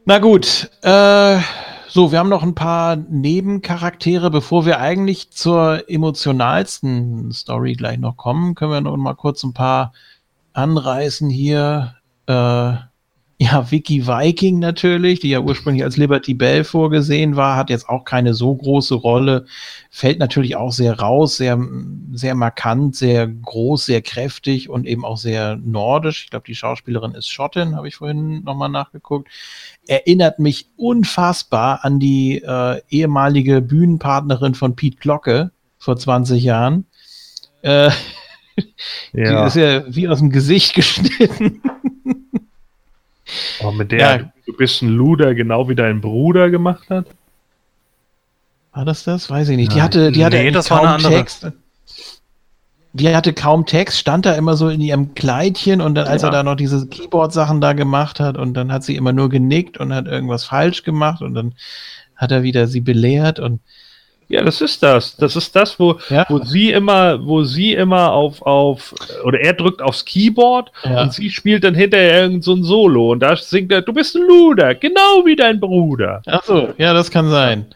Na 0.05 0.19
gut, 0.19 0.71
äh, 0.83 1.39
so, 1.89 2.11
wir 2.11 2.19
haben 2.19 2.29
noch 2.29 2.43
ein 2.43 2.55
paar 2.55 2.97
Nebencharaktere. 2.97 4.31
Bevor 4.31 4.67
wir 4.67 4.81
eigentlich 4.81 5.31
zur 5.31 5.89
emotionalsten 5.89 7.31
Story 7.33 7.75
gleich 7.75 7.99
noch 7.99 8.17
kommen, 8.17 8.55
können 8.55 8.73
wir 8.73 8.81
noch 8.81 8.97
mal 8.97 9.15
kurz 9.15 9.45
ein 9.45 9.53
paar 9.53 9.93
anreißen 10.55 11.31
hier. 11.31 11.95
Äh, 12.27 12.75
ja, 13.37 13.71
Vicky 13.71 14.07
Viking 14.07 14.61
natürlich, 14.61 15.19
die 15.19 15.31
ja 15.31 15.41
ursprünglich 15.41 15.83
als 15.83 15.97
Liberty 15.97 16.35
Bell 16.35 16.63
vorgesehen 16.63 17.35
war, 17.35 17.57
hat 17.57 17.69
jetzt 17.69 17.89
auch 17.89 18.05
keine 18.05 18.33
so 18.33 18.55
große 18.55 18.95
Rolle, 18.95 19.47
fällt 19.91 20.21
natürlich 20.21 20.55
auch 20.55 20.71
sehr 20.71 21.01
raus, 21.01 21.37
sehr, 21.37 21.59
sehr 22.13 22.37
markant, 22.37 22.95
sehr 22.95 23.27
groß, 23.27 23.87
sehr 23.87 24.03
kräftig 24.03 24.71
und 24.71 24.87
eben 24.87 25.05
auch 25.05 25.17
sehr 25.17 25.57
nordisch. 25.57 26.25
Ich 26.25 26.31
glaube, 26.31 26.47
die 26.47 26.55
Schauspielerin 26.55 27.15
ist 27.15 27.29
Schottin, 27.29 27.75
habe 27.75 27.89
ich 27.89 27.97
vorhin 27.97 28.45
nochmal 28.45 28.69
nachgeguckt. 28.69 29.29
Erinnert 29.89 30.39
mich 30.39 30.69
unfassbar 30.77 31.85
an 31.85 31.99
die 31.99 32.41
äh, 32.41 32.81
ehemalige 32.89 33.61
Bühnenpartnerin 33.61 34.55
von 34.55 34.77
Pete 34.77 34.99
Glocke 34.99 35.51
vor 35.79 35.97
20 35.97 36.43
Jahren. 36.43 36.87
Äh, 37.63 37.91
ja. 39.13 39.43
Die 39.43 39.47
ist 39.49 39.57
ja 39.57 39.83
wie 39.93 40.09
aus 40.09 40.21
dem 40.21 40.31
Gesicht 40.31 40.75
geschnitten. 40.75 41.61
Oh, 43.61 43.71
mit 43.73 43.93
der 43.93 43.99
ja. 43.99 44.33
du 44.47 44.53
bist 44.57 44.83
ein 44.83 44.89
Luder, 44.89 45.35
genau 45.35 45.69
wie 45.69 45.75
dein 45.75 46.01
Bruder 46.01 46.51
gemacht 46.51 46.89
hat? 46.91 47.07
War 48.73 48.85
das 48.85 49.05
das? 49.05 49.31
Weiß 49.31 49.49
ich 49.49 49.57
nicht. 49.57 49.73
Die 49.73 49.83
hatte, 49.83 50.11
die 50.11 50.25
hatte 50.25 50.37
nee, 50.37 50.51
das 50.51 50.69
kaum 50.69 50.81
war 50.81 50.99
eine 50.99 51.09
Text. 51.09 51.47
Die 52.93 53.15
hatte 53.15 53.33
kaum 53.33 53.67
Text, 53.67 53.99
stand 53.99 54.25
da 54.25 54.35
immer 54.35 54.57
so 54.57 54.69
in 54.69 54.81
ihrem 54.81 55.15
Kleidchen 55.15 55.81
und 55.81 55.97
dann, 55.97 56.07
als 56.07 56.23
ja. 56.23 56.29
er 56.29 56.33
da 56.33 56.43
noch 56.43 56.55
diese 56.55 56.87
Keyboard-Sachen 56.87 57.61
da 57.61 57.73
gemacht 57.73 58.21
hat 58.21 58.37
und 58.37 58.55
dann 58.55 58.73
hat 58.73 58.85
sie 58.85 58.95
immer 58.95 59.13
nur 59.13 59.29
genickt 59.29 59.79
und 59.79 59.93
hat 59.93 60.07
irgendwas 60.07 60.45
falsch 60.45 60.85
gemacht 60.85 61.21
und 61.21 61.35
dann 61.35 61.55
hat 62.15 62.31
er 62.31 62.45
wieder 62.45 62.69
sie 62.69 62.81
belehrt 62.81 63.41
und 63.41 63.61
ja, 64.29 64.43
das 64.43 64.61
ist 64.61 64.83
das. 64.83 65.17
Das 65.17 65.37
ist 65.37 65.55
das, 65.55 65.79
wo, 65.79 65.99
ja. 66.09 66.25
wo 66.29 66.39
sie 66.43 66.71
immer, 66.71 67.25
wo 67.25 67.45
sie 67.45 67.73
immer 67.75 68.13
auf, 68.13 68.43
auf, 68.43 68.95
oder 69.25 69.41
er 69.41 69.53
drückt 69.53 69.83
aufs 69.83 70.05
Keyboard 70.05 70.71
ja. 70.85 71.03
und 71.03 71.13
sie 71.13 71.31
spielt 71.31 71.65
dann 71.65 71.75
hinterher 71.75 72.23
irgend 72.23 72.45
so 72.45 72.55
ein 72.55 72.65
Solo 72.65 73.13
und 73.13 73.21
da 73.21 73.37
singt 73.37 73.71
er, 73.73 73.83
du 73.83 73.93
bist 73.93 74.17
ein 74.17 74.23
Luder, 74.23 74.75
genau 74.75 75.25
wie 75.25 75.37
dein 75.37 75.61
Bruder. 75.61 76.23
Ach 76.27 76.43
so, 76.45 76.73
ja, 76.79 76.95
das 76.95 77.11
kann 77.11 77.31
sein. 77.31 77.67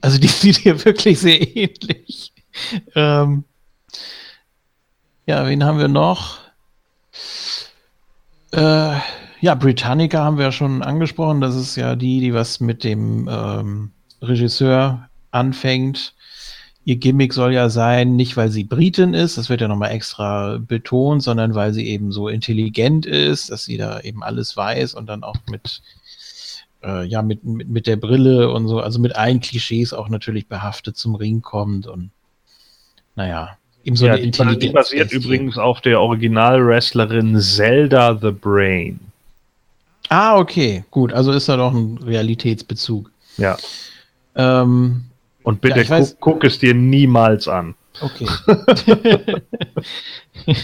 Also 0.00 0.18
die 0.18 0.28
sieht 0.28 0.56
hier 0.58 0.84
wirklich 0.84 1.18
sehr 1.18 1.40
ähnlich. 1.56 2.32
Ähm, 2.94 3.44
ja, 5.26 5.46
wen 5.46 5.64
haben 5.64 5.78
wir 5.78 5.88
noch? 5.88 6.38
Äh, 8.52 8.96
ja, 9.40 9.54
Britannica 9.54 10.24
haben 10.24 10.38
wir 10.38 10.46
ja 10.46 10.52
schon 10.52 10.82
angesprochen. 10.82 11.40
Das 11.40 11.54
ist 11.54 11.76
ja 11.76 11.96
die, 11.96 12.20
die 12.20 12.34
was 12.34 12.60
mit 12.60 12.84
dem 12.84 13.28
ähm, 13.30 13.92
Regisseur 14.22 15.09
anfängt. 15.30 16.14
Ihr 16.84 16.96
Gimmick 16.96 17.34
soll 17.34 17.52
ja 17.52 17.68
sein, 17.68 18.16
nicht 18.16 18.36
weil 18.36 18.50
sie 18.50 18.64
Britin 18.64 19.14
ist, 19.14 19.36
das 19.36 19.48
wird 19.50 19.60
ja 19.60 19.68
nochmal 19.68 19.90
extra 19.90 20.58
betont, 20.58 21.22
sondern 21.22 21.54
weil 21.54 21.74
sie 21.74 21.86
eben 21.86 22.10
so 22.10 22.28
intelligent 22.28 23.04
ist, 23.04 23.50
dass 23.50 23.64
sie 23.64 23.76
da 23.76 24.00
eben 24.00 24.22
alles 24.22 24.56
weiß 24.56 24.94
und 24.94 25.06
dann 25.06 25.22
auch 25.22 25.36
mit, 25.50 25.82
äh, 26.82 27.04
ja, 27.04 27.20
mit, 27.20 27.44
mit, 27.44 27.68
mit 27.68 27.86
der 27.86 27.96
Brille 27.96 28.50
und 28.50 28.66
so, 28.66 28.80
also 28.80 28.98
mit 28.98 29.14
allen 29.14 29.40
Klischees 29.40 29.92
auch 29.92 30.08
natürlich 30.08 30.46
behaftet 30.46 30.96
zum 30.96 31.14
Ring 31.14 31.42
kommt 31.42 31.86
und 31.86 32.10
naja, 33.14 33.58
eben 33.84 33.96
so 33.96 34.06
ja, 34.06 34.14
eine 34.14 34.22
Intelligenz. 34.22 34.60
Die 34.60 34.70
basiert 34.70 35.12
übrigens 35.12 35.58
auf 35.58 35.82
der 35.82 36.00
Original-Wrestlerin 36.00 37.38
Zelda 37.40 38.18
the 38.20 38.30
Brain. 38.30 38.98
Ah, 40.08 40.38
okay, 40.38 40.84
gut, 40.90 41.12
also 41.12 41.30
ist 41.30 41.48
da 41.48 41.56
doch 41.56 41.72
ein 41.72 41.98
Realitätsbezug. 41.98 43.10
Ja. 43.36 43.56
Ähm, 44.34 45.04
und 45.42 45.60
bitte 45.60 45.82
ja, 45.82 45.98
guck, 45.98 46.20
guck, 46.20 46.44
es 46.44 46.58
dir 46.58 46.74
niemals 46.74 47.48
an. 47.48 47.74
Okay. 48.00 48.26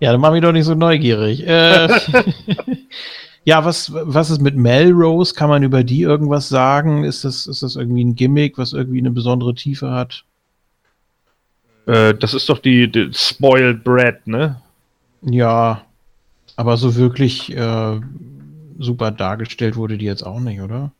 ja, 0.00 0.12
dann 0.12 0.20
mach 0.20 0.32
mich 0.32 0.42
doch 0.42 0.52
nicht 0.52 0.64
so 0.64 0.74
neugierig. 0.74 1.46
Äh, 1.46 1.88
ja, 3.44 3.64
was, 3.64 3.92
was 3.92 4.30
ist 4.30 4.40
mit 4.40 4.56
Melrose? 4.56 5.34
Kann 5.34 5.50
man 5.50 5.62
über 5.62 5.84
die 5.84 6.02
irgendwas 6.02 6.48
sagen? 6.48 7.04
Ist 7.04 7.24
das, 7.24 7.46
ist 7.46 7.62
das 7.62 7.76
irgendwie 7.76 8.04
ein 8.04 8.16
Gimmick, 8.16 8.58
was 8.58 8.72
irgendwie 8.72 8.98
eine 8.98 9.10
besondere 9.10 9.54
Tiefe 9.54 9.90
hat? 9.90 10.24
Äh, 11.86 12.14
das 12.14 12.34
ist 12.34 12.48
doch 12.48 12.58
die, 12.58 12.90
die 12.90 13.10
Spoiled 13.12 13.84
Bread, 13.84 14.26
ne? 14.26 14.60
Ja, 15.22 15.82
aber 16.56 16.76
so 16.76 16.94
wirklich 16.96 17.54
äh, 17.54 18.00
super 18.78 19.10
dargestellt 19.10 19.76
wurde 19.76 19.98
die 19.98 20.06
jetzt 20.06 20.22
auch 20.22 20.40
nicht, 20.40 20.60
oder? 20.60 20.92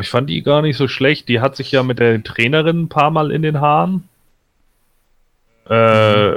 Ich 0.00 0.08
fand 0.08 0.30
die 0.30 0.42
gar 0.42 0.62
nicht 0.62 0.76
so 0.76 0.88
schlecht. 0.88 1.28
Die 1.28 1.40
hat 1.40 1.56
sich 1.56 1.70
ja 1.72 1.82
mit 1.82 1.98
der 1.98 2.22
Trainerin 2.22 2.84
ein 2.84 2.88
paar 2.88 3.10
Mal 3.10 3.30
in 3.30 3.42
den 3.42 3.60
Haaren. 3.60 4.08
Äh, 5.68 6.34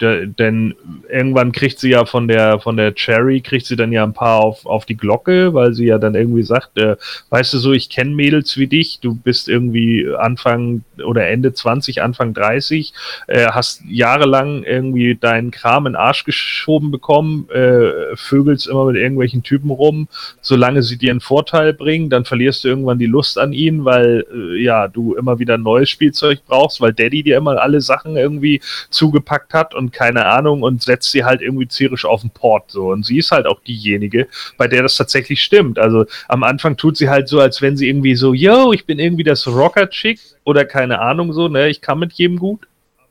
denn 0.00 0.74
irgendwann 1.08 1.52
kriegt 1.52 1.78
sie 1.78 1.90
ja 1.90 2.04
von 2.04 2.28
der 2.28 2.58
von 2.60 2.76
der 2.76 2.94
Cherry 2.94 3.40
kriegt 3.40 3.66
sie 3.66 3.76
dann 3.76 3.92
ja 3.92 4.02
ein 4.02 4.12
paar 4.12 4.40
auf, 4.40 4.66
auf 4.66 4.86
die 4.86 4.96
Glocke, 4.96 5.54
weil 5.54 5.74
sie 5.74 5.86
ja 5.86 5.98
dann 5.98 6.14
irgendwie 6.14 6.42
sagt, 6.42 6.78
äh, 6.78 6.96
weißt 7.30 7.54
du 7.54 7.58
so, 7.58 7.72
ich 7.72 7.88
kenne 7.88 8.14
Mädels 8.14 8.56
wie 8.56 8.66
dich, 8.66 9.00
du 9.00 9.14
bist 9.14 9.48
irgendwie 9.48 10.08
Anfang 10.16 10.82
oder 11.04 11.28
Ende 11.28 11.52
20, 11.52 12.02
Anfang 12.02 12.34
30, 12.34 12.92
äh, 13.28 13.46
hast 13.46 13.82
jahrelang 13.88 14.64
irgendwie 14.64 15.14
deinen 15.14 15.50
Kram 15.50 15.86
in 15.86 15.92
den 15.92 16.00
Arsch 16.00 16.24
geschoben 16.24 16.90
bekommen, 16.90 17.48
äh, 17.50 18.16
vögelst 18.16 18.66
immer 18.66 18.86
mit 18.86 18.96
irgendwelchen 18.96 19.42
Typen 19.42 19.70
rum, 19.70 20.08
solange 20.40 20.82
sie 20.82 20.98
dir 20.98 21.10
einen 21.10 21.20
Vorteil 21.20 21.72
bringen, 21.72 22.10
dann 22.10 22.24
verlierst 22.24 22.64
du 22.64 22.68
irgendwann 22.68 22.98
die 22.98 23.06
Lust 23.06 23.38
an 23.38 23.52
ihnen, 23.52 23.84
weil 23.84 24.26
äh, 24.32 24.62
ja, 24.62 24.88
du 24.88 25.14
immer 25.14 25.38
wieder 25.38 25.58
neues 25.58 25.90
Spielzeug 25.90 26.40
brauchst, 26.46 26.80
weil 26.80 26.92
Daddy 26.92 27.22
dir 27.22 27.36
immer 27.36 27.60
alle 27.60 27.80
Sachen 27.80 28.16
irgendwie 28.16 28.60
zugepackt 28.90 29.54
hat 29.54 29.67
und 29.74 29.92
keine 29.92 30.26
Ahnung 30.26 30.62
und 30.62 30.82
setzt 30.82 31.10
sie 31.10 31.24
halt 31.24 31.40
irgendwie 31.40 31.68
zierisch 31.68 32.04
auf 32.04 32.22
den 32.22 32.30
Port 32.30 32.70
so. 32.70 32.90
Und 32.90 33.04
sie 33.04 33.18
ist 33.18 33.30
halt 33.30 33.46
auch 33.46 33.60
diejenige, 33.60 34.28
bei 34.56 34.66
der 34.66 34.82
das 34.82 34.96
tatsächlich 34.96 35.42
stimmt. 35.42 35.78
Also 35.78 36.06
am 36.28 36.42
Anfang 36.42 36.76
tut 36.76 36.96
sie 36.96 37.08
halt 37.08 37.28
so, 37.28 37.40
als 37.40 37.62
wenn 37.62 37.76
sie 37.76 37.88
irgendwie 37.88 38.14
so, 38.14 38.34
yo, 38.34 38.72
ich 38.72 38.86
bin 38.86 38.98
irgendwie 38.98 39.24
das 39.24 39.46
Rocker-Chick 39.46 40.20
oder 40.44 40.64
keine 40.64 41.00
Ahnung 41.00 41.32
so, 41.32 41.48
ne, 41.48 41.68
ich 41.68 41.80
kann 41.80 41.98
mit 41.98 42.12
jedem 42.14 42.38
gut. 42.38 42.66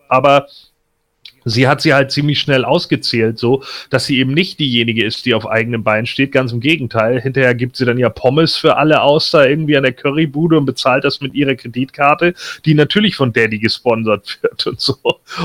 Aber 0.09 0.47
sie 1.47 1.67
hat 1.67 1.81
sie 1.81 1.93
halt 1.93 2.11
ziemlich 2.11 2.39
schnell 2.39 2.65
ausgezählt, 2.65 3.39
so, 3.39 3.63
dass 3.89 4.05
sie 4.05 4.19
eben 4.19 4.33
nicht 4.33 4.59
diejenige 4.59 5.03
ist, 5.03 5.25
die 5.25 5.33
auf 5.33 5.47
eigenem 5.47 5.83
Bein 5.83 6.05
steht. 6.05 6.31
Ganz 6.31 6.51
im 6.51 6.59
Gegenteil. 6.59 7.21
Hinterher 7.21 7.55
gibt 7.55 7.77
sie 7.77 7.85
dann 7.85 7.97
ja 7.97 8.09
Pommes 8.09 8.57
für 8.57 8.77
alle 8.77 9.01
aus, 9.01 9.31
da 9.31 9.45
irgendwie 9.45 9.77
an 9.77 9.83
der 9.83 9.93
Currybude 9.93 10.57
und 10.57 10.65
bezahlt 10.65 11.03
das 11.03 11.21
mit 11.21 11.33
ihrer 11.33 11.55
Kreditkarte, 11.55 12.33
die 12.65 12.73
natürlich 12.73 13.15
von 13.15 13.33
Daddy 13.33 13.59
gesponsert 13.59 14.39
wird 14.41 14.67
und 14.67 14.79
so. 14.79 14.97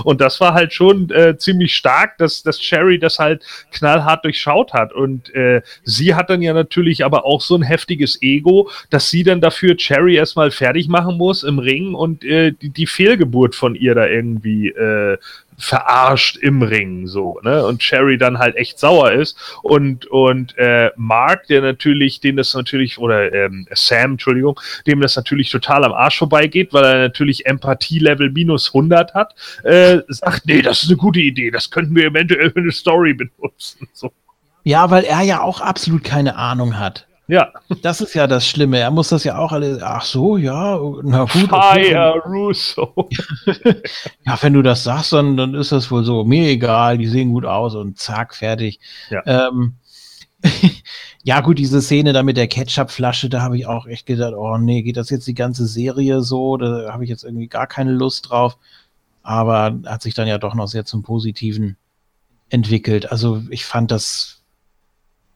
Und 0.04 0.20
das 0.20 0.40
war 0.40 0.54
halt 0.54 0.72
schon 0.72 1.10
äh, 1.10 1.36
ziemlich 1.36 1.74
stark, 1.74 2.18
dass, 2.18 2.42
dass 2.42 2.58
Cherry 2.58 2.98
das 2.98 3.18
halt 3.18 3.44
knallhart 3.70 4.24
durchschaut 4.24 4.72
hat. 4.72 4.92
Und 4.92 5.34
äh, 5.34 5.62
sie 5.84 6.14
hat 6.14 6.30
dann 6.30 6.42
ja 6.42 6.52
natürlich 6.52 7.04
aber 7.04 7.24
auch 7.24 7.40
so 7.40 7.54
ein 7.54 7.62
heftiges 7.62 8.20
Ego, 8.22 8.70
dass 8.90 9.10
sie 9.10 9.22
dann 9.22 9.40
dafür 9.40 9.76
Cherry 9.76 10.16
erstmal 10.16 10.50
fertig 10.50 10.88
machen 10.88 11.16
muss 11.16 11.42
im 11.42 11.58
Ring 11.58 11.94
und 11.94 12.24
äh, 12.24 12.52
die, 12.52 12.70
die 12.70 12.86
Fehlgeburt 12.86 13.54
von 13.54 13.74
ihr 13.74 13.94
da 13.94 14.06
irgendwie 14.06 14.68
äh, 14.68 15.18
verarscht 15.62 16.36
im 16.38 16.62
Ring 16.62 17.06
so, 17.06 17.38
ne? 17.42 17.64
Und 17.64 17.80
Cherry 17.80 18.18
dann 18.18 18.38
halt 18.38 18.56
echt 18.56 18.80
sauer 18.80 19.12
ist 19.12 19.38
und 19.62 20.06
und 20.06 20.58
äh, 20.58 20.90
Mark, 20.96 21.46
der 21.46 21.62
natürlich, 21.62 22.20
dem 22.20 22.36
das 22.36 22.52
natürlich 22.54 22.98
oder 22.98 23.32
ähm, 23.32 23.68
Sam, 23.72 24.12
Entschuldigung, 24.12 24.58
dem 24.86 25.00
das 25.00 25.14
natürlich 25.14 25.50
total 25.50 25.84
am 25.84 25.92
Arsch 25.92 26.18
vorbeigeht, 26.18 26.72
weil 26.72 26.84
er 26.84 26.98
natürlich 26.98 27.46
Empathie-Level 27.46 28.30
minus 28.30 28.68
100 28.74 29.14
hat, 29.14 29.34
äh, 29.62 29.98
sagt, 30.08 30.46
nee, 30.46 30.62
das 30.62 30.82
ist 30.82 30.88
eine 30.88 30.96
gute 30.96 31.20
Idee, 31.20 31.52
das 31.52 31.70
könnten 31.70 31.94
wir 31.94 32.06
eventuell 32.06 32.50
für 32.50 32.58
eine 32.58 32.72
Story 32.72 33.14
benutzen. 33.14 33.88
So. 33.92 34.12
Ja, 34.64 34.90
weil 34.90 35.04
er 35.04 35.22
ja 35.22 35.42
auch 35.42 35.60
absolut 35.60 36.02
keine 36.02 36.36
Ahnung 36.36 36.78
hat. 36.78 37.06
Ja. 37.32 37.50
Das 37.80 38.02
ist 38.02 38.12
ja 38.12 38.26
das 38.26 38.46
Schlimme. 38.46 38.78
Er 38.78 38.90
muss 38.90 39.08
das 39.08 39.24
ja 39.24 39.38
auch 39.38 39.52
alle. 39.52 39.80
Ach 39.82 40.04
so, 40.04 40.36
ja, 40.36 40.78
na 41.02 41.20
gut. 41.20 41.48
Fire 41.48 42.14
okay. 42.16 42.20
Russo. 42.26 43.08
ja, 44.26 44.36
wenn 44.42 44.52
du 44.52 44.60
das 44.60 44.84
sagst, 44.84 45.14
dann, 45.14 45.38
dann 45.38 45.54
ist 45.54 45.72
das 45.72 45.90
wohl 45.90 46.04
so. 46.04 46.24
Mir 46.24 46.46
egal, 46.50 46.98
die 46.98 47.06
sehen 47.06 47.30
gut 47.30 47.46
aus 47.46 47.74
und 47.74 47.98
zack, 47.98 48.34
fertig. 48.34 48.80
Ja. 49.08 49.22
Ähm, 49.24 49.76
ja, 51.22 51.40
gut, 51.40 51.58
diese 51.58 51.80
Szene 51.80 52.12
da 52.12 52.22
mit 52.22 52.36
der 52.36 52.48
Ketchupflasche, 52.48 53.30
da 53.30 53.40
habe 53.40 53.56
ich 53.56 53.66
auch 53.66 53.86
echt 53.86 54.04
gedacht, 54.04 54.34
oh 54.36 54.58
nee, 54.58 54.82
geht 54.82 54.98
das 54.98 55.08
jetzt 55.08 55.26
die 55.26 55.32
ganze 55.32 55.66
Serie 55.66 56.20
so? 56.20 56.58
Da 56.58 56.92
habe 56.92 57.04
ich 57.04 57.08
jetzt 57.08 57.24
irgendwie 57.24 57.48
gar 57.48 57.66
keine 57.66 57.92
Lust 57.92 58.28
drauf. 58.28 58.58
Aber 59.22 59.80
hat 59.86 60.02
sich 60.02 60.12
dann 60.12 60.28
ja 60.28 60.36
doch 60.36 60.54
noch 60.54 60.68
sehr 60.68 60.84
zum 60.84 61.02
Positiven 61.02 61.78
entwickelt. 62.50 63.10
Also 63.10 63.42
ich 63.48 63.64
fand 63.64 63.90
das 63.90 64.41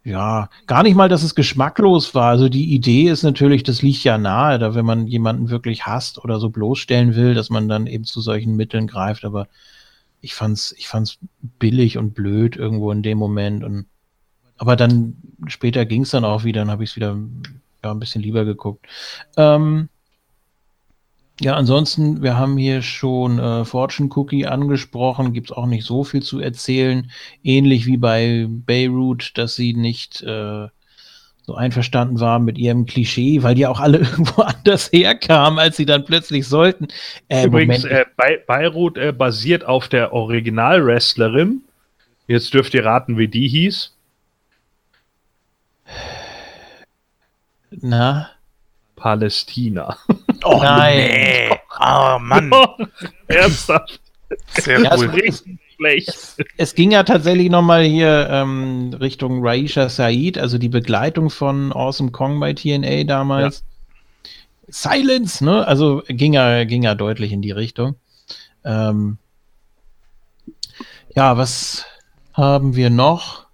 ja, 0.07 0.51
gar 0.69 0.85
nicht 0.85 0.95
mal, 0.95 1.09
dass 1.09 1.25
es 1.25 1.35
geschmacklos 1.35 2.15
war. 2.15 2.29
Also 2.29 2.49
die 2.49 2.73
Idee 2.73 3.09
ist 3.09 3.25
natürlich, 3.25 3.65
das 3.65 3.83
liegt 3.83 4.05
ja 4.05 4.19
nahe, 4.19 4.57
da 4.61 4.77
wenn 4.77 4.87
man 4.87 5.09
jemanden 5.09 5.51
wirklich 5.51 5.85
hasst 5.85 6.23
oder 6.23 6.39
so 6.39 6.49
bloßstellen 6.49 7.17
will, 7.17 7.35
dass 7.35 7.51
man 7.51 7.69
dann 7.69 7.89
eben 7.89 8.05
zu 8.05 8.21
solchen 8.21 8.55
Mitteln 8.55 8.87
greift. 8.87 9.25
Aber 9.25 9.49
ich 10.21 10.33
fand's, 10.33 10.73
ich 10.79 10.87
fand's 10.87 11.19
billig 11.59 11.99
und 11.99 12.15
blöd 12.15 12.55
irgendwo 12.55 12.93
in 12.93 13.03
dem 13.03 13.19
Moment. 13.19 13.65
Und 13.65 13.87
aber 14.59 14.77
dann 14.77 15.17
später 15.49 15.85
ging's 15.85 16.11
dann 16.11 16.25
auch 16.25 16.45
wieder, 16.45 16.61
dann 16.61 16.71
habe 16.71 16.85
ich 16.85 16.91
es 16.91 16.97
wieder 16.97 17.19
ja, 17.85 17.91
ein 17.91 17.99
bisschen 17.99 18.23
lieber 18.23 18.45
geguckt. 18.45 18.87
Ähm, 19.37 19.89
ja, 21.41 21.55
ansonsten, 21.55 22.23
wir 22.23 22.39
haben 22.39 22.57
hier 22.57 22.81
schon 22.81 23.39
äh, 23.39 23.65
Fortune 23.65 24.09
Cookie 24.15 24.47
angesprochen, 24.47 25.35
gibt 25.35 25.51
es 25.51 25.57
auch 25.57 25.67
nicht 25.67 25.85
so 25.85 26.03
viel 26.03 26.23
zu 26.23 26.41
erzählen. 26.41 27.11
Ähnlich 27.45 27.85
wie 27.87 27.99
bei 27.99 28.47
Beirut, 28.49 29.33
dass 29.37 29.55
sie 29.55 29.75
nicht 29.75 30.23
äh, 30.23 30.69
so 31.43 31.55
einverstanden 31.55 32.21
war 32.21 32.39
mit 32.39 32.57
ihrem 32.57 32.87
Klischee, 32.87 33.43
weil 33.43 33.55
die 33.55 33.67
auch 33.67 33.81
alle 33.81 33.99
irgendwo 34.11 34.43
anders 34.43 34.91
herkamen, 34.93 35.59
als 35.59 35.77
sie 35.77 35.85
dann 35.85 36.07
plötzlich 36.07 36.49
sollten. 36.49 36.89
Äh, 37.29 37.47
Übrigens, 37.47 37.85
äh, 37.85 38.07
Be 38.17 38.41
Beirut 38.47 38.97
äh, 38.97 39.13
basiert 39.13 39.65
auf 39.67 39.89
der 39.89 40.15
Original-Wrestlerin. 40.15 41.61
Jetzt 42.29 42.55
dürft 42.55 42.73
ihr 42.73 42.85
raten, 42.85 43.19
wie 43.19 43.29
die 43.29 43.47
hieß. 43.47 43.95
Na? 47.71 48.31
Palästina. 48.97 49.99
Oh 50.47 50.61
nein. 50.63 50.97
Nee. 50.97 51.51
Oh 51.81 52.19
Mann. 52.21 52.53
Ernsthaft. 53.27 54.01
Sehr 54.55 54.81
ja, 54.81 54.97
cool. 54.97 55.11
Schlecht. 55.77 56.09
Es, 56.09 56.37
es, 56.57 56.75
ging 56.75 56.91
ja 56.91 57.03
tatsächlich 57.03 57.51
nochmal 57.51 57.85
hier 57.85 58.29
ähm, 58.31 58.95
Richtung 58.99 59.47
Raisha 59.47 59.89
Said, 59.89 60.39
also 60.39 60.59
die 60.59 60.69
Begleitung 60.69 61.31
von 61.31 61.73
Awesome 61.73 62.13
Kong 62.13 62.41
bei 62.41 62.55
TNA 62.55 63.05
damals. 63.05 63.61
Ja. 63.61 63.67
Silence, 64.69 65.45
ne? 65.45 65.67
Also 65.67 66.03
ging 66.09 66.33
ja, 66.33 66.65
ging 66.65 66.83
ja 66.83 66.95
deutlich 66.95 67.33
in 67.33 67.43
die 67.43 67.53
Richtung. 67.53 67.97
Ähm, 68.65 69.19
ja, 71.15 71.37
was 71.37 71.85
haben 72.33 72.75
wir 72.75 72.91
noch? 72.91 73.47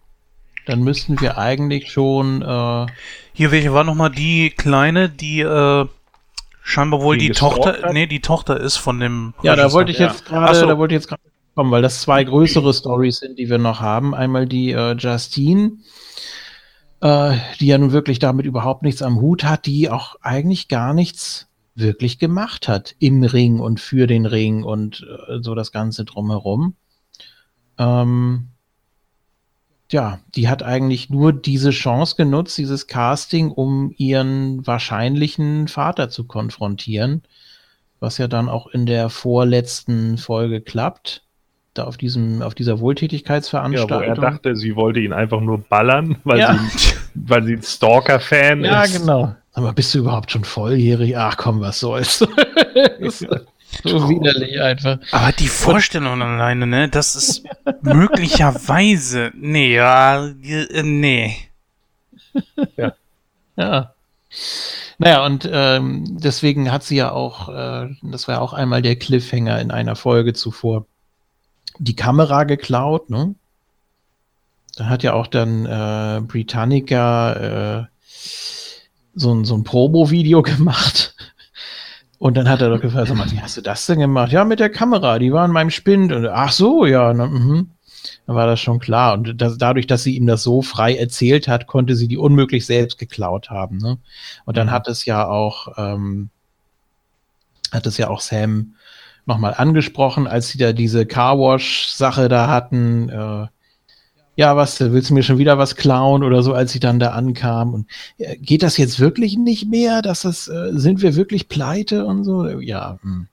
Dann 0.66 0.82
müssten 0.82 1.20
wir 1.20 1.39
eigentlich 1.39 1.90
schon. 1.90 2.43
Äh, 2.43 2.86
hier, 3.32 3.51
welche 3.51 3.73
war 3.73 3.85
nochmal 3.85 4.10
die 4.10 4.51
kleine, 4.51 5.09
die 5.09 5.40
äh, 5.40 5.86
scheinbar 6.62 7.02
wohl 7.02 7.18
die, 7.18 7.28
die 7.28 7.32
Tochter, 7.32 7.82
hat? 7.82 7.93
nee, 7.93 8.06
die 8.06 8.20
Tochter 8.20 8.59
ist 8.59 8.76
von 8.76 9.01
dem. 9.01 9.34
Ja, 9.43 9.56
da 9.56 9.72
wollte 9.72 9.93
ich 9.93 9.98
jetzt 9.98 10.24
gerade, 10.24 10.55
so. 10.55 10.66
da 10.66 10.78
wollte 10.78 10.94
ich 10.94 11.01
jetzt 11.01 11.09
gerade 11.09 11.22
kommen, 11.55 11.70
weil 11.70 11.82
das 11.82 12.01
zwei 12.01 12.24
größere 12.24 12.72
Stories 12.72 13.18
sind, 13.18 13.39
die 13.39 13.51
wir 13.51 13.59
noch 13.59 13.80
haben. 13.80 14.14
Einmal 14.14 14.47
die 14.47 14.72
äh, 14.72 14.94
Justine, 14.97 15.72
äh, 17.01 17.36
die 17.60 17.66
ja 17.66 17.78
nun 17.78 17.93
wirklich 17.93 18.18
damit 18.18 18.47
überhaupt 18.47 18.82
nichts 18.82 19.02
am 19.02 19.20
Hut 19.20 19.44
hat, 19.44 19.66
die 19.66 19.90
auch 19.90 20.16
eigentlich 20.22 20.68
gar 20.68 20.94
nichts 20.94 21.48
wirklich 21.74 22.18
gemacht 22.18 22.68
hat 22.68 22.94
im 22.98 23.22
Ring 23.22 23.60
und 23.60 23.80
für 23.80 24.06
den 24.06 24.26
Ring 24.26 24.62
und 24.62 25.06
äh, 25.28 25.39
so 25.40 25.55
das 25.55 25.72
Ganze 25.72 26.05
drumherum. 26.05 26.74
Ähm, 27.78 28.52
ja, 29.93 30.20
die 30.35 30.48
hat 30.48 30.62
eigentlich 30.62 31.10
nur 31.10 31.32
diese 31.32 31.70
Chance 31.70 32.16
genutzt, 32.16 32.56
dieses 32.59 32.86
Casting, 32.86 33.51
um 33.51 33.93
ihren 33.97 34.66
wahrscheinlichen 34.66 35.69
Vater 35.69 36.09
zu 36.09 36.24
konfrontieren, 36.24 37.23
was 38.01 38.19
ja 38.19 38.27
dann 38.27 38.48
auch 38.48 38.66
in 38.69 38.86
der 38.86 39.10
vorletzten 39.10 40.19
Folge 40.19 40.60
klappt. 40.60 41.23
Da 41.74 41.85
auf 41.85 41.97
diesem, 41.97 42.43
auf 42.43 42.55
dieser 42.55 42.81
Wohltätigkeitsveranstaltung. 42.81 44.02
Ja, 44.02 44.06
wo 44.06 44.10
er 44.10 44.14
dachte, 44.14 44.56
sie 44.56 44.77
wollte 44.77 45.01
ihn 45.01 45.14
einfach 45.14 45.40
nur 45.40 45.59
ballern, 45.59 46.16
weil 46.24 46.39
ja. 46.39 46.55
sie, 46.55 46.94
weil 47.14 47.44
sie 47.44 47.55
ein 47.55 47.62
Stalker-Fan 47.62 48.62
ja, 48.62 48.82
ist. 48.82 48.93
Ja, 48.93 48.98
genau. 48.98 49.35
Aber 49.55 49.73
bist 49.73 49.94
du 49.94 50.01
überhaupt 50.01 50.31
schon 50.31 50.44
volljährig? 50.44 51.16
Ach 51.16 51.36
komm, 51.39 51.60
was 51.60 51.81
soll's. 51.81 52.27
So 53.85 54.09
widerlich 54.09 54.61
einfach. 54.61 54.99
Aber 55.11 55.32
die 55.32 55.49
Vorstellung 55.49 56.15
Und, 56.15 56.23
alleine, 56.23 56.66
ne, 56.66 56.89
das 56.89 57.16
ist 57.16 57.44
möglicherweise, 57.81 59.32
nee, 59.35 59.74
ja, 59.74 60.27
äh, 60.27 60.82
nee. 60.82 61.36
Ja. 62.77 62.94
Ja. 63.57 63.94
Naja, 64.99 65.27
und 65.27 65.49
ähm, 65.51 66.05
deswegen 66.09 66.70
hat 66.70 66.85
sie 66.85 66.97
ja 66.97 67.12
auch, 67.12 67.49
äh, 67.49 67.89
das 68.03 68.28
war 68.28 68.36
ja 68.36 68.40
auch 68.40 68.53
einmal 68.53 68.82
der 68.82 68.97
Cliffhanger 68.97 69.61
in 69.61 69.70
einer 69.70 69.97
Folge 69.97 70.32
zuvor, 70.32 70.86
die 71.78 71.97
Kamera 71.97 72.44
geklaut, 72.44 73.11
ne? 73.11 73.35
Da 74.77 74.86
hat 74.86 75.03
ja 75.03 75.12
auch 75.12 75.27
dann 75.27 75.66
äh, 75.66 76.20
Britannica 76.23 77.32
äh, 77.32 77.86
so, 79.15 79.35
ein 79.35 79.44
so 79.44 79.55
ein 79.55 79.65
Promo-Video 79.65 80.43
gemacht 80.43 81.11
und 82.23 82.36
dann 82.36 82.49
hat 82.49 82.62
er 82.62 82.70
doch 82.70 82.81
gefragt, 82.81 83.12
mal, 83.16 83.28
wie 83.32 83.40
hast 83.40 83.57
du 83.57 83.62
das 83.62 83.85
denn 83.86 83.99
gemacht? 83.99 84.31
Ja, 84.31 84.44
mit 84.44 84.61
der 84.61 84.70
Kamera, 84.70 85.19
die 85.19 85.32
war 85.32 85.44
in 85.44 85.51
meinem 85.51 85.70
Spind. 85.70 86.12
Und, 86.12 86.24
ach 86.28 86.53
so, 86.53 86.86
ja. 86.86 87.12
Ne, 87.12 87.27
mhm. 87.27 87.70
dann 88.28 88.36
war 88.36 88.47
das 88.47 88.61
schon 88.61 88.78
klar. 88.78 89.15
Und 89.15 89.40
das, 89.40 89.59
dadurch, 89.59 89.89
dass 89.89 90.05
sie 90.05 90.15
ihm 90.15 90.28
das 90.28 90.44
so 90.44 90.62
frei 90.62 90.94
erzählt 90.94 91.49
hat, 91.49 91.66
konnte 91.66 91.97
sie 91.97 92.07
die 92.07 92.16
unmöglich 92.16 92.65
selbst 92.65 92.97
geklaut 92.97 93.51
haben. 93.51 93.78
Ne? 93.78 93.99
Und 94.44 94.57
dann 94.57 94.69
mhm. 94.69 94.70
hat 94.70 94.86
es 94.86 95.05
ja 95.05 95.27
auch, 95.27 95.77
ähm, 95.77 96.31
hat 97.73 97.89
es 97.89 97.99
ja 97.99 98.09
auch 98.09 98.20
Sam 98.20 98.77
nochmal 99.27 99.55
angesprochen, 99.55 100.28
als 100.28 100.51
sie 100.51 100.59
da 100.59 100.73
diese 100.73 101.07
Carwash-Sache 101.07 102.28
da 102.28 102.47
hatten. 102.47 103.09
Äh, 103.09 103.47
ja, 104.35 104.57
was, 104.57 104.81
willst 104.81 105.11
du 105.11 105.15
mir 105.15 105.23
schon 105.23 105.39
wieder 105.39 105.59
was 105.59 105.77
klauen 105.77 106.23
oder 106.23 106.43
so, 106.43 106.55
als 106.55 106.73
sie 106.73 106.81
dann 106.81 106.99
da 106.99 107.11
ankam? 107.11 107.75
Und 107.75 107.87
äh, 108.19 108.37
geht 108.37 108.63
das 108.63 108.77
jetzt 108.79 108.99
wirklich 108.99 109.37
nicht 109.37 109.69
mehr? 109.69 110.03
Dass 110.03 110.23
das, 110.23 110.49
äh, 110.49 110.71
sind 110.73 111.03
wir 111.03 111.17
wirklich 111.17 111.49
pleite 111.49 112.07
und 112.07 112.25
so? 112.25 112.49
Ja, 112.61 112.99
hm. 113.03 113.29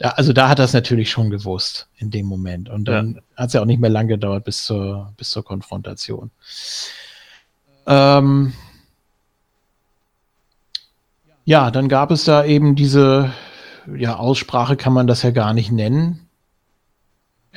Ja, 0.00 0.10
also 0.10 0.32
da 0.32 0.48
hat 0.48 0.60
er 0.60 0.64
es 0.64 0.72
natürlich 0.72 1.10
schon 1.10 1.28
gewusst 1.28 1.88
in 1.96 2.10
dem 2.10 2.26
Moment. 2.26 2.68
Und 2.68 2.84
dann 2.86 3.14
ja. 3.14 3.20
hat 3.36 3.48
es 3.48 3.52
ja 3.54 3.60
auch 3.62 3.66
nicht 3.66 3.80
mehr 3.80 3.90
lang 3.90 4.06
gedauert 4.06 4.44
bis 4.44 4.64
zur, 4.64 5.12
bis 5.16 5.30
zur 5.30 5.44
Konfrontation. 5.44 6.30
Ähm 7.86 8.52
ja, 11.44 11.70
dann 11.70 11.88
gab 11.88 12.10
es 12.12 12.24
da 12.24 12.44
eben 12.44 12.76
diese, 12.76 13.32
ja, 13.96 14.16
Aussprache 14.16 14.76
kann 14.76 14.92
man 14.92 15.08
das 15.08 15.22
ja 15.22 15.30
gar 15.30 15.52
nicht 15.52 15.72
nennen. 15.72 16.27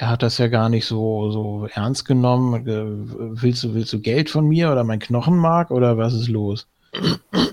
Er 0.02 0.10
hat 0.10 0.24
das 0.24 0.40
ja 0.40 0.48
gar 0.48 0.68
nicht 0.68 0.88
so, 0.88 1.30
so 1.30 1.68
ernst 1.72 2.06
genommen. 2.06 2.66
Willst 3.40 3.64
du, 3.64 3.76
willst 3.76 3.94
du 3.94 4.00
Geld 4.00 4.32
von 4.32 4.48
mir 4.48 4.72
oder 4.72 4.84
mein 4.84 4.98
Knochenmark 4.98 5.70
oder 5.70 5.96
was 5.96 6.16
ist 6.16 6.28
los? 6.28 6.66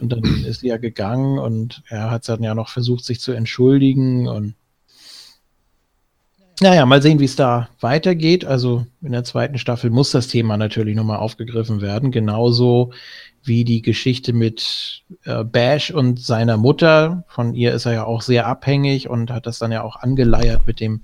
Und 0.01 0.11
dann 0.11 0.23
ist 0.47 0.61
sie 0.61 0.69
ja 0.69 0.79
gegangen 0.79 1.39
und 1.39 1.83
er 1.89 2.11
hat 2.11 2.27
dann 2.27 2.43
ja 2.43 2.55
noch 2.55 2.71
versucht, 2.71 3.05
sich 3.05 3.21
zu 3.21 3.33
entschuldigen 3.33 4.29
und 4.29 4.55
naja, 6.61 6.87
mal 6.87 7.03
sehen, 7.03 7.21
wie 7.21 7.27
es 7.27 7.37
da 7.37 7.69
weitergeht. 7.81 8.47
Also 8.47 8.87
in 9.03 9.13
der 9.13 9.25
zweiten 9.25 9.59
Staffel 9.59 9.91
muss 9.91 10.11
das 10.11 10.29
Thema 10.29 10.57
natürlich 10.57 10.97
nochmal 10.97 11.19
aufgegriffen 11.19 11.83
werden. 11.83 12.11
Genauso 12.13 12.93
wie 13.45 13.65
die 13.65 13.83
Geschichte 13.83 14.33
mit 14.33 15.05
äh, 15.25 15.45
Bash 15.45 15.91
und 15.91 16.19
seiner 16.19 16.57
Mutter. 16.57 17.25
Von 17.29 17.55
ihr 17.55 17.75
ist 17.75 17.85
er 17.85 17.93
ja 17.93 18.05
auch 18.05 18.23
sehr 18.23 18.47
abhängig 18.47 19.11
und 19.11 19.31
hat 19.31 19.47
das 19.47 19.59
dann 19.59 19.71
ja 19.71 19.83
auch 19.83 19.97
angeleiert 19.97 20.67
mit 20.67 20.81
dem 20.81 21.03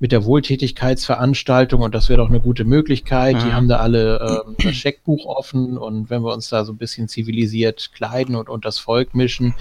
mit 0.00 0.12
der 0.12 0.24
Wohltätigkeitsveranstaltung 0.24 1.82
und 1.82 1.94
das 1.94 2.08
wäre 2.08 2.16
doch 2.16 2.30
eine 2.30 2.40
gute 2.40 2.64
Möglichkeit. 2.64 3.36
Mhm. 3.36 3.40
Die 3.40 3.52
haben 3.52 3.68
da 3.68 3.76
alle 3.76 4.44
äh, 4.58 4.64
das 4.64 4.74
Scheckbuch 4.74 5.26
offen 5.26 5.78
und 5.78 6.10
wenn 6.10 6.22
wir 6.22 6.32
uns 6.32 6.48
da 6.48 6.64
so 6.64 6.72
ein 6.72 6.78
bisschen 6.78 7.06
zivilisiert 7.06 7.92
kleiden 7.94 8.34
und 8.34 8.48
unter 8.48 8.68
das 8.68 8.78
Volk 8.78 9.14
mischen, 9.14 9.54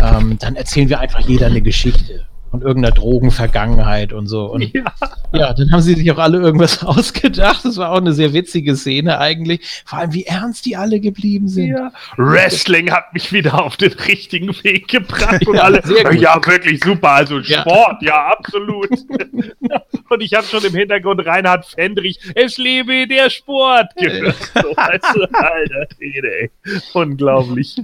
ähm, 0.00 0.36
dann 0.38 0.54
erzählen 0.54 0.88
wir 0.88 1.00
einfach 1.00 1.20
jeder 1.20 1.46
eine 1.46 1.62
Geschichte 1.62 2.26
von 2.50 2.62
irgendeiner 2.62 2.94
Drogenvergangenheit 2.94 4.12
und 4.12 4.26
so. 4.26 4.46
Und 4.46 4.62
ja. 4.74 4.92
ja. 5.32 5.52
dann 5.52 5.70
haben 5.70 5.82
sie 5.82 5.94
sich 5.94 6.10
auch 6.10 6.18
alle 6.18 6.38
irgendwas 6.38 6.82
ausgedacht. 6.84 7.64
Das 7.64 7.76
war 7.76 7.92
auch 7.92 7.98
eine 7.98 8.12
sehr 8.12 8.32
witzige 8.32 8.74
Szene 8.74 9.18
eigentlich. 9.18 9.82
Vor 9.84 10.00
allem, 10.00 10.12
wie 10.12 10.24
ernst 10.24 10.66
die 10.66 10.76
alle 10.76 11.00
geblieben 11.00 11.48
sind. 11.48 11.68
Ja. 11.68 11.92
Wrestling 12.16 12.90
hat 12.90 13.14
mich 13.14 13.32
wieder 13.32 13.62
auf 13.62 13.76
den 13.76 13.92
richtigen 13.92 14.48
Weg 14.64 14.88
gebracht 14.88 15.46
und 15.46 15.54
ja, 15.54 15.62
alle, 15.62 15.82
ja, 16.16 16.44
wirklich 16.44 16.82
super. 16.82 17.10
Also 17.10 17.42
Sport, 17.42 18.02
ja, 18.02 18.32
absolut. 18.36 18.90
und 20.10 20.20
ich 20.20 20.34
habe 20.34 20.46
schon 20.46 20.64
im 20.64 20.74
Hintergrund 20.74 21.24
Reinhard 21.24 21.66
Fendrich, 21.66 22.18
es 22.34 22.58
lebe 22.58 23.06
der 23.06 23.30
Sport 23.30 23.94
gehört. 23.96 24.36
So, 24.54 24.62
du, 24.62 25.28
Alter, 25.32 25.86
ey. 26.00 26.50
Unglaublich. 26.94 27.76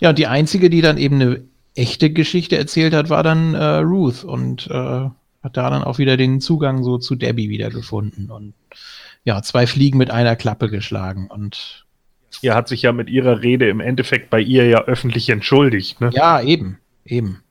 Ja, 0.00 0.10
und 0.10 0.18
die 0.18 0.26
einzige, 0.26 0.68
die 0.68 0.80
dann 0.80 0.98
eben 0.98 1.20
eine 1.20 1.44
echte 1.74 2.10
Geschichte 2.10 2.56
erzählt 2.56 2.94
hat, 2.94 3.10
war 3.10 3.22
dann 3.22 3.54
äh, 3.54 3.78
Ruth 3.78 4.24
und 4.24 4.68
äh, 4.68 5.08
hat 5.44 5.56
da 5.56 5.70
dann 5.70 5.84
auch 5.84 5.98
wieder 5.98 6.16
den 6.16 6.40
Zugang 6.40 6.82
so 6.82 6.98
zu 6.98 7.14
Debbie 7.14 7.48
wiedergefunden 7.48 8.30
und 8.30 8.54
ja, 9.24 9.42
zwei 9.42 9.66
Fliegen 9.66 9.98
mit 9.98 10.10
einer 10.10 10.36
Klappe 10.36 10.68
geschlagen 10.68 11.28
und 11.28 11.84
ja, 12.42 12.54
hat 12.54 12.68
sich 12.68 12.82
ja 12.82 12.92
mit 12.92 13.08
ihrer 13.08 13.42
Rede 13.42 13.68
im 13.68 13.80
Endeffekt 13.80 14.30
bei 14.30 14.40
ihr 14.40 14.66
ja 14.66 14.82
öffentlich 14.82 15.28
entschuldigt. 15.28 16.00
Ne? 16.00 16.10
Ja, 16.12 16.40
eben, 16.40 16.78
eben. 17.04 17.43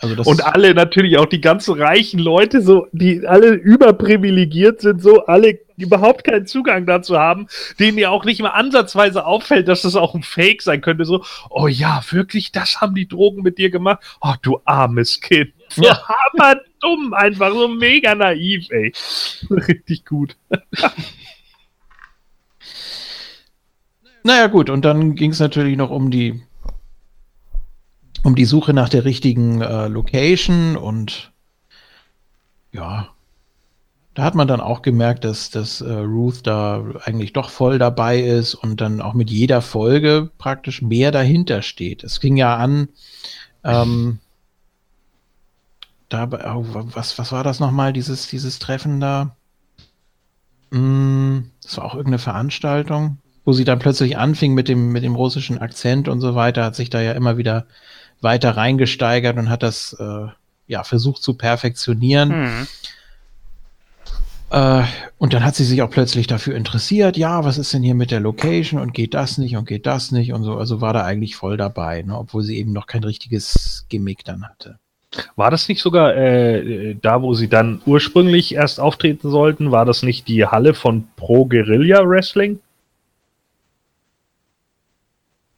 Also 0.00 0.22
und 0.30 0.44
alle 0.44 0.74
natürlich 0.74 1.18
auch 1.18 1.26
die 1.26 1.42
ganzen 1.42 1.80
reichen 1.80 2.18
Leute, 2.18 2.62
so, 2.62 2.86
die 2.92 3.26
alle 3.26 3.50
überprivilegiert 3.50 4.80
sind, 4.80 5.02
so 5.02 5.26
alle 5.26 5.58
überhaupt 5.76 6.24
keinen 6.24 6.46
Zugang 6.46 6.86
dazu 6.86 7.18
haben, 7.18 7.48
denen 7.78 7.98
ja 7.98 8.08
auch 8.08 8.24
nicht 8.24 8.40
mal 8.40 8.50
ansatzweise 8.50 9.26
auffällt, 9.26 9.68
dass 9.68 9.82
das 9.82 9.96
auch 9.96 10.14
ein 10.14 10.22
Fake 10.22 10.62
sein 10.62 10.80
könnte. 10.80 11.04
So, 11.04 11.22
oh 11.50 11.66
ja, 11.66 12.02
wirklich, 12.10 12.50
das 12.50 12.80
haben 12.80 12.94
die 12.94 13.08
Drogen 13.08 13.42
mit 13.42 13.58
dir 13.58 13.70
gemacht. 13.70 14.00
Oh, 14.22 14.34
du 14.40 14.60
armes 14.64 15.20
Kind. 15.20 15.52
So 15.68 15.82
ja. 15.82 16.00
hammer 16.02 16.60
dumm, 16.80 17.12
einfach 17.12 17.52
so 17.52 17.68
mega 17.68 18.14
naiv, 18.14 18.68
ey. 18.70 18.92
Richtig 19.50 20.06
gut. 20.06 20.36
naja, 24.22 24.46
gut, 24.46 24.70
und 24.70 24.84
dann 24.84 25.14
ging 25.14 25.30
es 25.32 25.40
natürlich 25.40 25.76
noch 25.76 25.90
um 25.90 26.10
die 26.10 26.42
um 28.22 28.34
die 28.34 28.44
Suche 28.44 28.72
nach 28.72 28.88
der 28.88 29.04
richtigen 29.04 29.60
äh, 29.60 29.88
Location 29.88 30.76
und 30.76 31.32
ja, 32.72 33.08
da 34.14 34.24
hat 34.24 34.34
man 34.34 34.48
dann 34.48 34.60
auch 34.60 34.82
gemerkt, 34.82 35.24
dass, 35.24 35.50
dass 35.50 35.80
äh, 35.80 35.92
Ruth 35.92 36.46
da 36.46 36.84
eigentlich 37.04 37.32
doch 37.32 37.50
voll 37.50 37.78
dabei 37.78 38.20
ist 38.20 38.54
und 38.54 38.80
dann 38.80 39.00
auch 39.00 39.14
mit 39.14 39.30
jeder 39.30 39.62
Folge 39.62 40.30
praktisch 40.36 40.82
mehr 40.82 41.12
dahinter 41.12 41.62
steht. 41.62 42.04
Es 42.04 42.20
ging 42.20 42.36
ja 42.36 42.56
an, 42.56 42.88
ähm, 43.64 44.18
da, 46.08 46.28
oh, 46.54 46.66
was, 46.92 47.18
was 47.18 47.32
war 47.32 47.44
das 47.44 47.60
nochmal, 47.60 47.92
dieses, 47.92 48.26
dieses 48.26 48.58
Treffen 48.58 49.00
da? 49.00 49.36
Mm, 50.70 51.42
das 51.62 51.76
war 51.76 51.84
auch 51.84 51.94
irgendeine 51.94 52.18
Veranstaltung, 52.18 53.18
wo 53.44 53.52
sie 53.52 53.64
dann 53.64 53.78
plötzlich 53.78 54.18
anfing 54.18 54.54
mit 54.54 54.68
dem, 54.68 54.90
mit 54.90 55.04
dem 55.04 55.14
russischen 55.14 55.58
Akzent 55.58 56.08
und 56.08 56.20
so 56.20 56.34
weiter, 56.34 56.64
hat 56.64 56.74
sich 56.74 56.90
da 56.90 57.00
ja 57.00 57.12
immer 57.12 57.36
wieder 57.36 57.66
weiter 58.20 58.56
reingesteigert 58.56 59.36
und 59.36 59.50
hat 59.50 59.62
das 59.62 59.96
äh, 59.98 60.26
ja 60.66 60.84
versucht 60.84 61.22
zu 61.22 61.34
perfektionieren. 61.34 62.28
Mhm. 62.28 62.66
Äh, 64.50 64.82
und 65.18 65.32
dann 65.32 65.44
hat 65.44 65.54
sie 65.54 65.64
sich 65.64 65.80
auch 65.82 65.90
plötzlich 65.90 66.26
dafür 66.26 66.56
interessiert, 66.56 67.16
ja, 67.16 67.44
was 67.44 67.56
ist 67.56 67.72
denn 67.72 67.82
hier 67.82 67.94
mit 67.94 68.10
der 68.10 68.20
Location 68.20 68.80
und 68.80 68.92
geht 68.92 69.14
das 69.14 69.38
nicht 69.38 69.56
und 69.56 69.66
geht 69.66 69.86
das 69.86 70.10
nicht 70.10 70.32
und 70.32 70.42
so. 70.42 70.56
Also 70.56 70.80
war 70.80 70.92
da 70.92 71.04
eigentlich 71.04 71.36
voll 71.36 71.56
dabei, 71.56 72.02
ne? 72.02 72.18
obwohl 72.18 72.42
sie 72.42 72.58
eben 72.58 72.72
noch 72.72 72.86
kein 72.86 73.04
richtiges 73.04 73.86
Gimmick 73.88 74.24
dann 74.24 74.44
hatte. 74.44 74.78
War 75.34 75.50
das 75.50 75.68
nicht 75.68 75.82
sogar 75.82 76.16
äh, 76.16 76.94
da, 76.94 77.22
wo 77.22 77.34
sie 77.34 77.48
dann 77.48 77.80
ursprünglich 77.84 78.54
erst 78.54 78.78
auftreten 78.78 79.30
sollten? 79.30 79.72
War 79.72 79.84
das 79.84 80.02
nicht 80.02 80.28
die 80.28 80.46
Halle 80.46 80.74
von 80.74 81.08
Pro 81.16 81.46
Guerilla 81.46 82.08
Wrestling? 82.08 82.60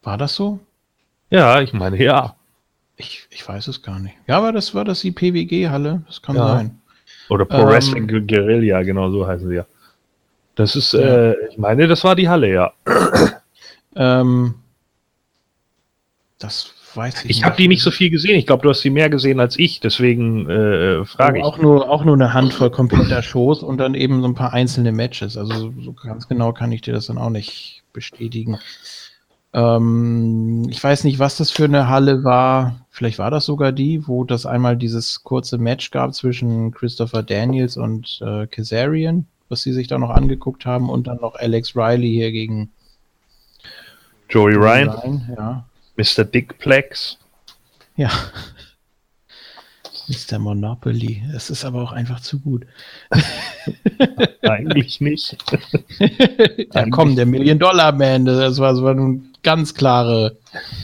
War 0.03 0.19
das 0.19 0.35
so? 0.35 0.59
Ja, 1.31 1.61
ich 1.61 1.73
meine 1.73 2.03
ja. 2.03 2.35
Ich, 2.97 3.27
ich 3.31 3.47
weiß 3.47 3.69
es 3.69 3.83
gar 3.83 3.99
nicht. 3.99 4.15
Ja, 4.27 4.39
aber 4.39 4.53
das 4.53 4.75
war 4.75 4.85
das 4.85 5.01
die 5.01 5.13
PWG-Halle. 5.13 6.03
Das 6.07 6.23
kann 6.23 6.37
ja. 6.37 6.47
sein. 6.49 6.79
Oder 7.29 7.45
Pro 7.45 7.59
ähm, 7.59 7.69
Wrestling 7.69 8.27
Guerilla, 8.27 8.83
genau 8.83 9.11
so 9.11 9.27
heißen 9.27 9.49
sie 9.49 9.57
ja. 9.57 9.67
Das 10.55 10.77
ist. 10.77 10.95
Äh, 10.95 11.35
ich 11.49 11.59
meine, 11.59 11.89
das 11.89 12.05
war 12.05 12.15
die 12.15 12.29
Halle, 12.29 12.53
ja. 12.53 12.73
ähm, 13.97 14.55
das 16.39 16.75
weiß 16.95 17.25
ich. 17.25 17.31
Ich 17.31 17.45
habe 17.45 17.57
die 17.57 17.69
nicht 17.69 17.83
so 17.83 17.91
viel 17.91 18.11
gesehen. 18.11 18.37
Ich 18.37 18.47
glaube, 18.47 18.63
du 18.63 18.71
hast 18.71 18.81
sie 18.81 18.91
mehr 18.91 19.09
gesehen 19.09 19.41
als 19.41 19.59
ich. 19.59 19.81
Deswegen 19.81 20.49
äh, 20.51 21.05
frage 21.05 21.39
ich. 21.39 21.45
Auch 21.45 21.59
nur, 21.59 21.89
auch 21.89 22.05
nur 22.05 22.15
eine 22.15 22.35
Handvoll 22.35 22.71
kompletter 22.71 23.23
Shows 23.23 23.63
und 23.63 23.79
dann 23.79 23.95
eben 23.95 24.21
so 24.21 24.29
ein 24.29 24.35
paar 24.35 24.53
einzelne 24.53 24.93
Matches. 24.93 25.37
Also 25.37 25.73
so 25.81 25.93
ganz 25.93 26.29
genau 26.29 26.53
kann 26.53 26.73
ich 26.73 26.83
dir 26.83 26.93
das 26.93 27.07
dann 27.07 27.19
auch 27.19 27.31
nicht 27.31 27.83
bestätigen. 27.93 28.59
Ähm, 29.55 30.67
ich 30.71 30.83
weiß 30.83 31.05
nicht, 31.05 31.19
was 31.19 31.37
das 31.37 31.51
für 31.51 31.65
eine 31.65 31.89
Halle 31.89 32.25
war. 32.25 32.87
Vielleicht 32.91 33.19
war 33.19 33.31
das 33.31 33.45
sogar 33.45 33.73
die, 33.73 34.07
wo 34.07 34.25
das 34.25 34.47
einmal 34.47 34.77
dieses 34.77 35.23
kurze 35.25 35.59
Match 35.59 35.91
gab 35.91 36.15
zwischen 36.15 36.73
Christopher 36.73 37.23
Daniels 37.23 37.77
und 37.77 38.21
äh, 38.25 38.47
Kazarian, 38.47 39.27
was 39.49 39.63
sie 39.63 39.73
sich 39.73 39.89
da 39.89 39.99
noch 39.99 40.11
angeguckt 40.11 40.65
haben 40.65 40.89
und 40.89 41.07
dann 41.07 41.19
noch 41.19 41.35
Alex 41.35 41.77
Riley 41.77 42.11
hier 42.11 42.33
gegen 42.33 42.71
Joey 44.31 44.55
Ryan. 44.55 44.89
Ryan 44.89 45.35
ja. 45.37 45.65
Mr. 45.97 46.25
Dick 46.25 46.59
Plex. 46.59 47.19
Ja. 47.97 48.11
Mr. 50.09 50.39
Monopoly. 50.39 51.23
Es 51.35 51.51
ist 51.51 51.65
aber 51.65 51.83
auch 51.83 51.93
einfach 51.93 52.21
zu 52.21 52.41
gut. 52.41 52.67
Eigentlich 54.43 55.01
nicht. 55.01 55.37
ja, 56.75 56.87
komm, 56.91 57.15
der 57.15 57.27
Million-Dollar-Man, 57.27 58.25
das 58.25 58.59
war 58.59 58.75
so 58.75 58.87
ein 58.89 59.32
ganz 59.43 59.75
klare. 59.75 60.37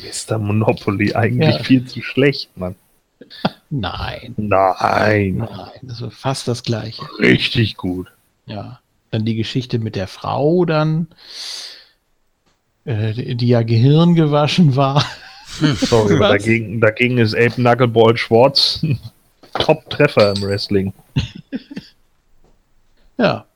Mr. 0.02 0.38
Monopoly 0.38 1.14
eigentlich 1.14 1.56
ja. 1.56 1.62
viel 1.62 1.84
zu 1.86 2.02
schlecht, 2.02 2.56
Mann. 2.56 2.74
Nein. 3.70 4.34
Nein. 4.36 5.36
Nein, 5.36 5.80
das 5.82 6.00
war 6.00 6.10
fast 6.10 6.48
das 6.48 6.62
gleiche. 6.62 7.02
Richtig 7.18 7.76
gut. 7.76 8.08
Ja. 8.46 8.80
Dann 9.10 9.24
die 9.24 9.36
Geschichte 9.36 9.78
mit 9.78 9.96
der 9.96 10.06
Frau 10.06 10.64
dann, 10.64 11.08
äh, 12.84 13.34
die 13.34 13.48
ja 13.48 13.62
Gehirn 13.62 14.14
gewaschen 14.14 14.76
war. 14.76 15.04
Sorry, 15.76 16.18
dagegen, 16.18 16.80
dagegen 16.80 17.18
ist 17.18 17.34
Abe 17.34 17.50
Knuckleball 17.50 18.16
Schwartz 18.16 18.84
Top-Treffer 19.54 20.34
im 20.36 20.42
Wrestling. 20.42 20.92
Ja. 23.16 23.46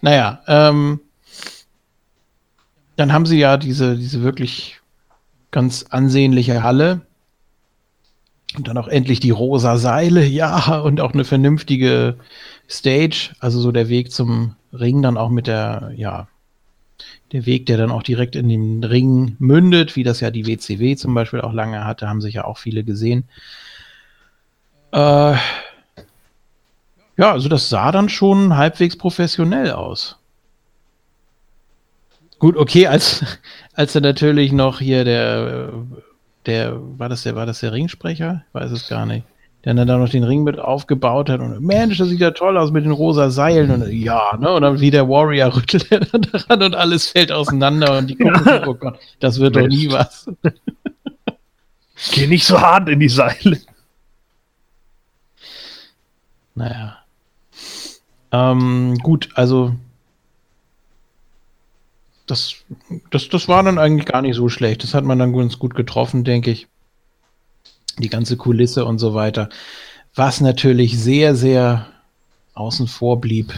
Naja, 0.00 0.42
ähm, 0.46 1.00
dann 2.98 3.12
haben 3.12 3.26
sie 3.26 3.38
ja 3.38 3.56
diese, 3.56 3.96
diese 3.96 4.22
wirklich 4.22 4.80
ganz 5.52 5.84
ansehnliche 5.88 6.64
Halle. 6.64 7.02
Und 8.56 8.66
dann 8.66 8.76
auch 8.76 8.88
endlich 8.88 9.20
die 9.20 9.30
rosa 9.30 9.76
Seile, 9.76 10.24
ja, 10.26 10.78
und 10.80 11.00
auch 11.00 11.12
eine 11.12 11.24
vernünftige 11.24 12.16
Stage, 12.68 13.30
also 13.38 13.60
so 13.60 13.70
der 13.70 13.88
Weg 13.88 14.10
zum 14.10 14.56
Ring 14.72 15.00
dann 15.00 15.16
auch 15.16 15.30
mit 15.30 15.46
der, 15.46 15.92
ja, 15.94 16.26
der 17.30 17.46
Weg, 17.46 17.66
der 17.66 17.76
dann 17.76 17.92
auch 17.92 18.02
direkt 18.02 18.34
in 18.34 18.48
den 18.48 18.82
Ring 18.82 19.36
mündet, 19.38 19.94
wie 19.94 20.02
das 20.02 20.18
ja 20.18 20.32
die 20.32 20.46
WCW 20.46 20.96
zum 20.96 21.14
Beispiel 21.14 21.40
auch 21.40 21.52
lange 21.52 21.84
hatte, 21.84 22.08
haben 22.08 22.20
sich 22.20 22.34
ja 22.34 22.44
auch 22.46 22.58
viele 22.58 22.82
gesehen. 22.82 23.28
Äh, 24.90 25.36
ja, 27.16 27.32
also 27.32 27.48
das 27.48 27.68
sah 27.68 27.92
dann 27.92 28.08
schon 28.08 28.56
halbwegs 28.56 28.96
professionell 28.96 29.70
aus. 29.70 30.17
Gut, 32.38 32.56
okay, 32.56 32.86
als, 32.86 33.24
als 33.74 33.94
er 33.94 34.00
natürlich 34.00 34.52
noch 34.52 34.80
hier 34.80 35.04
der, 35.04 35.72
der, 36.46 36.78
war 36.98 37.08
das 37.08 37.24
der, 37.24 37.34
war 37.34 37.46
das 37.46 37.60
der 37.60 37.72
Ringsprecher? 37.72 38.44
Ich 38.48 38.54
weiß 38.54 38.70
es 38.70 38.88
gar 38.88 39.06
nicht 39.06 39.24
der 39.64 39.74
dann 39.74 39.88
da 39.88 39.98
noch 39.98 40.08
den 40.08 40.24
Ring 40.24 40.44
mit 40.44 40.58
aufgebaut 40.58 41.28
hat 41.28 41.40
und 41.40 41.60
Mensch, 41.60 41.98
das 41.98 42.08
sieht 42.08 42.20
ja 42.20 42.30
toll 42.30 42.56
aus 42.56 42.70
mit 42.70 42.84
den 42.84 42.92
rosa 42.92 43.30
Seilen 43.30 43.70
und 43.70 43.90
ja, 43.90 44.36
ne, 44.38 44.50
und 44.52 44.62
dann 44.62 44.80
wie 44.80 44.90
der 44.90 45.08
Warrior 45.08 45.54
rüttelt 45.54 45.90
er 45.90 46.00
dann 46.00 46.22
daran 46.32 46.62
und 46.62 46.74
alles 46.74 47.08
fällt 47.08 47.32
auseinander 47.32 47.98
und 47.98 48.06
die 48.06 48.14
gucken, 48.16 48.42
ja. 48.46 48.66
oh 48.66 48.74
Gott, 48.74 48.98
das 49.20 49.38
wird 49.40 49.56
Mensch. 49.56 49.68
doch 49.68 49.76
nie 49.76 49.90
was. 49.90 50.30
Geh 52.12 52.28
nicht 52.28 52.46
so 52.46 52.60
hart 52.60 52.88
in 52.88 53.00
die 53.00 53.08
Seile. 53.08 53.60
Naja. 56.54 56.98
Ähm, 58.30 58.96
gut, 59.02 59.28
also 59.34 59.74
das, 62.30 62.56
das, 63.10 63.28
das 63.28 63.48
war 63.48 63.62
dann 63.62 63.78
eigentlich 63.78 64.06
gar 64.06 64.22
nicht 64.22 64.36
so 64.36 64.48
schlecht. 64.48 64.82
Das 64.82 64.94
hat 64.94 65.04
man 65.04 65.18
dann 65.18 65.32
ganz 65.32 65.58
gut 65.58 65.74
getroffen, 65.74 66.24
denke 66.24 66.50
ich 66.50 66.68
die 67.98 68.08
ganze 68.08 68.36
Kulisse 68.36 68.84
und 68.84 68.98
so 68.98 69.14
weiter. 69.14 69.48
Was 70.14 70.40
natürlich 70.40 70.98
sehr, 70.98 71.34
sehr 71.34 71.86
außen 72.54 72.86
vor 72.86 73.20
blieb, 73.20 73.52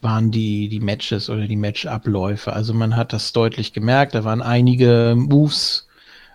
waren 0.00 0.30
die, 0.30 0.68
die 0.68 0.80
Matches 0.80 1.28
oder 1.28 1.46
die 1.46 1.56
Matchabläufe. 1.56 2.52
Also 2.52 2.72
man 2.72 2.96
hat 2.96 3.12
das 3.12 3.32
deutlich 3.32 3.72
gemerkt, 3.72 4.14
da 4.14 4.24
waren 4.24 4.40
einige 4.40 5.14
Moves 5.16 5.88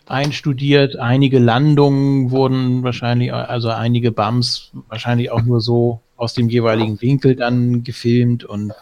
einstudiert, 0.05 0.97
einige 0.97 1.39
Landungen 1.39 2.29
wurden 2.29 2.83
wahrscheinlich, 2.83 3.33
also 3.33 3.69
einige 3.69 4.11
Bums 4.11 4.71
wahrscheinlich 4.87 5.31
auch 5.31 5.41
nur 5.41 5.61
so 5.61 6.01
aus 6.15 6.33
dem 6.33 6.49
jeweiligen 6.49 7.01
Winkel 7.01 7.35
dann 7.35 7.83
gefilmt 7.83 8.43
und 8.43 8.73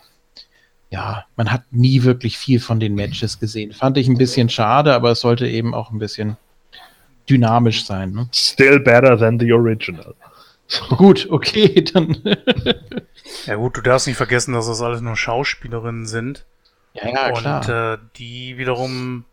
ja, 0.93 1.25
man 1.35 1.51
hat 1.51 1.63
nie 1.71 2.03
wirklich 2.03 2.37
viel 2.37 2.59
von 2.59 2.79
den 2.79 2.93
Matches 2.93 3.39
gesehen. 3.39 3.73
Fand 3.73 3.97
ich 3.97 4.07
ein 4.07 4.17
bisschen 4.19 4.47
schade, 4.47 4.93
aber 4.93 5.09
es 5.09 5.21
sollte 5.21 5.47
eben 5.47 5.73
auch 5.73 5.89
ein 5.89 5.97
bisschen 5.97 6.37
dynamisch 7.27 7.83
sein. 7.83 8.11
Ne? 8.11 8.29
Still 8.31 8.79
better 8.79 9.17
than 9.17 9.39
the 9.39 9.51
original. 9.53 10.13
Gut, 10.89 11.27
okay, 11.31 11.83
dann. 11.93 12.15
ja 13.45 13.55
gut, 13.55 13.75
du 13.77 13.81
darfst 13.81 14.05
nicht 14.05 14.17
vergessen, 14.17 14.53
dass 14.53 14.67
das 14.67 14.81
alles 14.81 15.01
nur 15.01 15.15
Schauspielerinnen 15.15 16.05
sind. 16.05 16.45
Ja, 16.93 17.09
ja, 17.09 17.27
und, 17.29 17.37
klar. 17.39 17.61
Und 17.61 17.69
äh, 17.69 17.97
die 18.17 18.57
wiederum. 18.59 19.25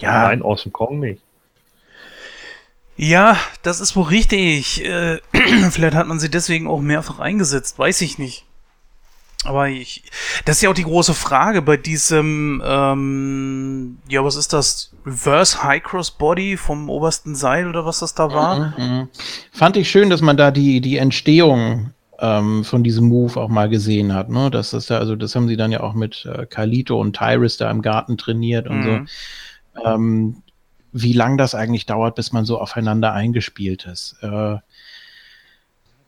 Ja. 0.00 0.24
Nein, 0.24 0.42
aus 0.42 0.64
dem 0.64 0.72
Kong 0.72 0.98
nicht. 0.98 1.22
Ja, 2.96 3.38
das 3.62 3.80
ist 3.80 3.94
wohl 3.94 4.04
richtig. 4.04 4.84
Äh, 4.84 5.20
vielleicht 5.70 5.94
hat 5.94 6.08
man 6.08 6.18
sie 6.18 6.30
deswegen 6.30 6.66
auch 6.66 6.80
mehrfach 6.80 7.20
eingesetzt, 7.20 7.78
weiß 7.78 8.00
ich 8.00 8.18
nicht. 8.18 8.43
Aber 9.44 9.68
ich, 9.68 10.02
das 10.44 10.56
ist 10.56 10.62
ja 10.62 10.70
auch 10.70 10.74
die 10.74 10.84
große 10.84 11.14
Frage 11.14 11.62
bei 11.62 11.76
diesem, 11.76 12.62
ähm, 12.64 13.98
ja, 14.08 14.24
was 14.24 14.36
ist 14.36 14.52
das? 14.52 14.90
Reverse 15.06 15.62
High 15.62 15.82
Cross 15.82 16.12
Body 16.12 16.56
vom 16.56 16.88
obersten 16.88 17.34
Seil 17.34 17.68
oder 17.68 17.84
was 17.84 18.00
das 18.00 18.14
da 18.14 18.32
war? 18.32 18.74
Mhm, 18.78 18.84
mhm. 18.84 19.08
Fand 19.52 19.76
ich 19.76 19.90
schön, 19.90 20.08
dass 20.08 20.22
man 20.22 20.36
da 20.36 20.50
die, 20.50 20.80
die 20.80 20.96
Entstehung 20.96 21.90
ähm, 22.18 22.64
von 22.64 22.82
diesem 22.82 23.08
Move 23.08 23.38
auch 23.38 23.50
mal 23.50 23.68
gesehen 23.68 24.14
hat. 24.14 24.30
Ne? 24.30 24.50
Das 24.50 24.72
ist 24.72 24.88
ja, 24.88 24.98
also 24.98 25.14
das 25.14 25.34
haben 25.34 25.48
sie 25.48 25.56
dann 25.56 25.72
ja 25.72 25.80
auch 25.80 25.94
mit 25.94 26.26
äh, 26.26 26.46
Kalito 26.46 26.98
und 26.98 27.14
Tyrus 27.16 27.58
da 27.58 27.70
im 27.70 27.82
Garten 27.82 28.16
trainiert 28.16 28.66
und 28.66 28.80
mhm. 28.80 29.06
so. 29.74 29.84
Ähm, 29.84 30.42
wie 30.96 31.12
lang 31.12 31.36
das 31.36 31.56
eigentlich 31.56 31.86
dauert, 31.86 32.14
bis 32.14 32.32
man 32.32 32.44
so 32.44 32.60
aufeinander 32.60 33.12
eingespielt 33.12 33.84
ist. 33.84 34.16
Äh, 34.22 34.58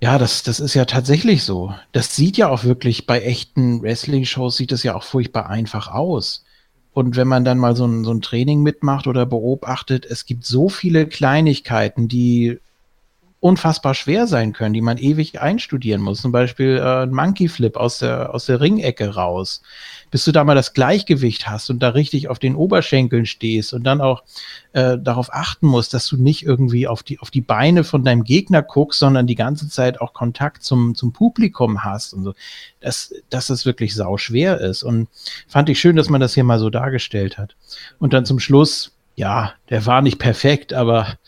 ja, 0.01 0.18
das, 0.18 0.43
das 0.43 0.60
ist 0.60 0.74
ja 0.74 0.85
tatsächlich 0.85 1.43
so. 1.43 1.74
Das 1.93 2.14
sieht 2.14 2.36
ja 2.36 2.48
auch 2.48 2.64
wirklich 2.64 3.06
bei 3.06 3.23
echten 3.23 3.82
Wrestling-Shows 3.82 4.56
sieht 4.56 4.73
das 4.73 4.82
ja 4.82 4.94
auch 4.94 5.02
furchtbar 5.02 5.48
einfach 5.48 5.89
aus. 5.89 6.44
Und 6.93 7.16
wenn 7.16 7.28
man 7.28 7.44
dann 7.44 7.59
mal 7.59 7.77
so 7.77 7.86
ein, 7.86 8.05
so 8.05 8.10
ein 8.12 8.23
Training 8.23 8.62
mitmacht 8.62 9.06
oder 9.06 9.27
beobachtet, 9.27 10.06
es 10.06 10.27
gibt 10.27 10.44
so 10.44 10.68
viele 10.68 11.06
Kleinigkeiten, 11.06 12.09
die 12.09 12.59
unfassbar 13.38 13.94
schwer 13.94 14.26
sein 14.26 14.52
können, 14.52 14.72
die 14.72 14.80
man 14.80 14.96
ewig 14.96 15.40
einstudieren 15.40 16.00
muss. 16.00 16.22
Zum 16.22 16.32
Beispiel 16.32 16.78
äh, 16.78 17.02
ein 17.02 17.12
Monkey 17.12 17.48
Flip 17.48 17.76
aus 17.76 17.98
der, 17.98 18.34
aus 18.34 18.46
der 18.46 18.60
Ringecke 18.60 19.14
raus. 19.14 19.60
Bis 20.10 20.24
du 20.24 20.32
da 20.32 20.42
mal 20.42 20.54
das 20.54 20.72
Gleichgewicht 20.72 21.48
hast 21.48 21.68
und 21.68 21.80
da 21.80 21.90
richtig 21.90 22.28
auf 22.28 22.38
den 22.38 22.56
Oberschenkeln 22.56 23.26
stehst 23.26 23.74
und 23.74 23.84
dann 23.84 24.00
auch 24.00 24.24
äh, 24.72 24.96
darauf 24.98 25.32
achten 25.32 25.66
musst, 25.66 25.92
dass 25.92 26.06
du 26.06 26.16
nicht 26.16 26.44
irgendwie 26.44 26.88
auf 26.88 27.02
die, 27.02 27.18
auf 27.18 27.30
die 27.30 27.42
Beine 27.42 27.84
von 27.84 28.04
deinem 28.04 28.24
Gegner 28.24 28.62
guckst, 28.62 29.00
sondern 29.00 29.26
die 29.26 29.34
ganze 29.34 29.68
Zeit 29.68 30.00
auch 30.00 30.14
Kontakt 30.14 30.62
zum, 30.62 30.94
zum 30.94 31.12
Publikum 31.12 31.84
hast 31.84 32.14
und 32.14 32.24
so. 32.24 32.32
Dass, 32.80 33.12
dass 33.28 33.48
das 33.48 33.66
wirklich 33.66 33.94
sau 33.94 34.16
schwer 34.16 34.60
ist. 34.60 34.82
Und 34.82 35.08
fand 35.46 35.68
ich 35.68 35.78
schön, 35.78 35.96
dass 35.96 36.08
man 36.08 36.20
das 36.20 36.34
hier 36.34 36.44
mal 36.44 36.58
so 36.58 36.70
dargestellt 36.70 37.36
hat. 37.36 37.54
Und 37.98 38.14
dann 38.14 38.24
zum 38.24 38.38
Schluss, 38.38 38.92
ja, 39.14 39.52
der 39.68 39.84
war 39.84 40.00
nicht 40.00 40.18
perfekt, 40.18 40.72
aber 40.72 41.18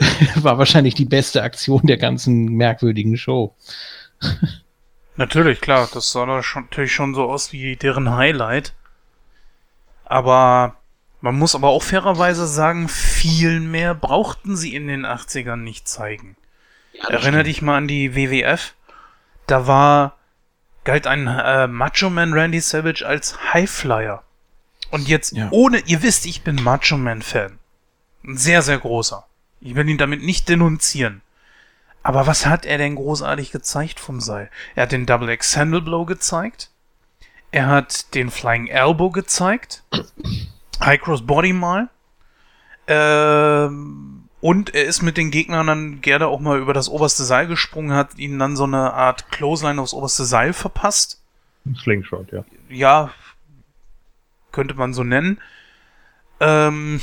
war 0.36 0.58
wahrscheinlich 0.58 0.94
die 0.94 1.04
beste 1.04 1.42
Aktion 1.42 1.82
der 1.84 1.98
ganzen 1.98 2.46
merkwürdigen 2.46 3.16
Show. 3.16 3.54
Natürlich, 5.16 5.60
klar, 5.60 5.88
das 5.92 6.12
sah 6.12 6.42
schon, 6.42 6.62
natürlich 6.64 6.94
schon 6.94 7.14
so 7.14 7.24
aus 7.24 7.52
wie 7.52 7.76
deren 7.76 8.16
Highlight. 8.16 8.72
Aber 10.06 10.76
man 11.20 11.38
muss 11.38 11.54
aber 11.54 11.68
auch 11.68 11.82
fairerweise 11.82 12.46
sagen, 12.46 12.88
viel 12.88 13.60
mehr 13.60 13.94
brauchten 13.94 14.56
sie 14.56 14.74
in 14.74 14.86
den 14.86 15.04
80ern 15.04 15.56
nicht 15.56 15.86
zeigen. 15.88 16.36
Ja, 16.94 17.10
Erinner 17.10 17.42
dich 17.42 17.60
mal 17.60 17.76
an 17.76 17.88
die 17.88 18.14
WWF. 18.16 18.74
Da 19.46 19.66
war, 19.66 20.16
galt 20.84 21.06
ein 21.06 21.26
äh, 21.26 21.66
Macho 21.66 22.08
Man 22.08 22.32
Randy 22.32 22.60
Savage 22.60 23.06
als 23.06 23.52
Highflyer. 23.52 24.22
Und 24.90 25.06
jetzt 25.06 25.32
ja. 25.32 25.48
ohne, 25.50 25.80
ihr 25.80 26.02
wisst, 26.02 26.24
ich 26.24 26.42
bin 26.42 26.56
Macho 26.62 26.96
Man 26.96 27.20
Fan. 27.20 27.58
Ein 28.24 28.38
sehr, 28.38 28.62
sehr 28.62 28.78
großer. 28.78 29.26
Ich 29.60 29.74
will 29.74 29.88
ihn 29.88 29.98
damit 29.98 30.22
nicht 30.22 30.48
denunzieren. 30.48 31.22
Aber 32.02 32.26
was 32.26 32.46
hat 32.46 32.64
er 32.64 32.78
denn 32.78 32.94
großartig 32.94 33.52
gezeigt 33.52 34.00
vom 34.00 34.20
Seil? 34.20 34.50
Er 34.74 34.84
hat 34.84 34.92
den 34.92 35.06
Double 35.06 35.28
X 35.28 35.56
Handle 35.56 35.82
Blow 35.82 36.06
gezeigt. 36.06 36.70
Er 37.52 37.66
hat 37.66 38.14
den 38.14 38.30
Flying 38.30 38.68
Elbow 38.68 39.10
gezeigt. 39.10 39.82
High 40.80 41.00
Cross 41.00 41.26
Body 41.26 41.52
mal. 41.52 41.90
Ähm, 42.86 44.28
und 44.40 44.74
er 44.74 44.84
ist 44.84 45.02
mit 45.02 45.16
den 45.16 45.30
Gegnern 45.30 45.66
dann 45.66 46.00
gerne 46.00 46.28
auch 46.28 46.40
mal 46.40 46.58
über 46.58 46.72
das 46.72 46.88
oberste 46.88 47.24
Seil 47.24 47.46
gesprungen, 47.46 47.92
hat 47.92 48.18
ihnen 48.18 48.38
dann 48.38 48.56
so 48.56 48.64
eine 48.64 48.94
Art 48.94 49.30
Clothesline 49.30 49.80
aufs 49.80 49.92
oberste 49.92 50.24
Seil 50.24 50.52
verpasst. 50.54 51.20
Slingshot, 51.82 52.32
ja. 52.32 52.44
Ja, 52.70 53.10
könnte 54.50 54.74
man 54.74 54.94
so 54.94 55.04
nennen. 55.04 55.40
Ähm, 56.40 57.00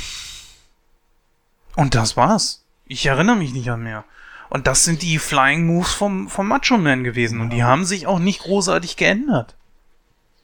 und 1.78 1.94
das 1.94 2.16
war's. 2.16 2.64
Ich 2.86 3.06
erinnere 3.06 3.36
mich 3.36 3.52
nicht 3.52 3.70
an 3.70 3.84
mehr. 3.84 4.04
Und 4.50 4.66
das 4.66 4.84
sind 4.84 5.00
die 5.02 5.20
Flying 5.20 5.64
Moves 5.64 5.92
vom, 5.92 6.28
vom 6.28 6.48
Macho 6.48 6.76
Man 6.76 7.04
gewesen. 7.04 7.40
Und 7.40 7.50
die 7.50 7.62
haben 7.62 7.84
sich 7.84 8.08
auch 8.08 8.18
nicht 8.18 8.40
großartig 8.40 8.96
geändert. 8.96 9.54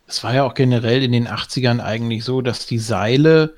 Es 0.07 0.23
war 0.23 0.33
ja 0.33 0.45
auch 0.45 0.55
generell 0.55 1.03
in 1.03 1.11
den 1.11 1.27
80ern 1.27 1.81
eigentlich 1.81 2.23
so, 2.23 2.41
dass 2.41 2.67
die 2.67 2.79
Seile 2.79 3.57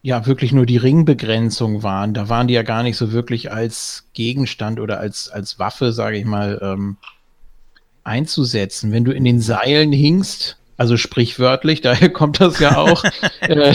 ja 0.00 0.24
wirklich 0.24 0.52
nur 0.52 0.64
die 0.64 0.78
Ringbegrenzung 0.78 1.82
waren. 1.82 2.14
Da 2.14 2.30
waren 2.30 2.48
die 2.48 2.54
ja 2.54 2.62
gar 2.62 2.82
nicht 2.82 2.96
so 2.96 3.12
wirklich 3.12 3.52
als 3.52 4.06
Gegenstand 4.14 4.80
oder 4.80 5.00
als, 5.00 5.28
als 5.28 5.58
Waffe, 5.58 5.92
sage 5.92 6.16
ich 6.16 6.24
mal, 6.24 6.58
ähm, 6.62 6.96
einzusetzen. 8.04 8.90
Wenn 8.90 9.04
du 9.04 9.12
in 9.12 9.24
den 9.24 9.42
Seilen 9.42 9.92
hingst, 9.92 10.56
also 10.80 10.96
sprichwörtlich, 10.96 11.80
daher 11.82 12.08
kommt 12.08 12.40
das 12.40 12.58
ja 12.58 12.78
auch, 12.78 13.04
äh, 13.40 13.74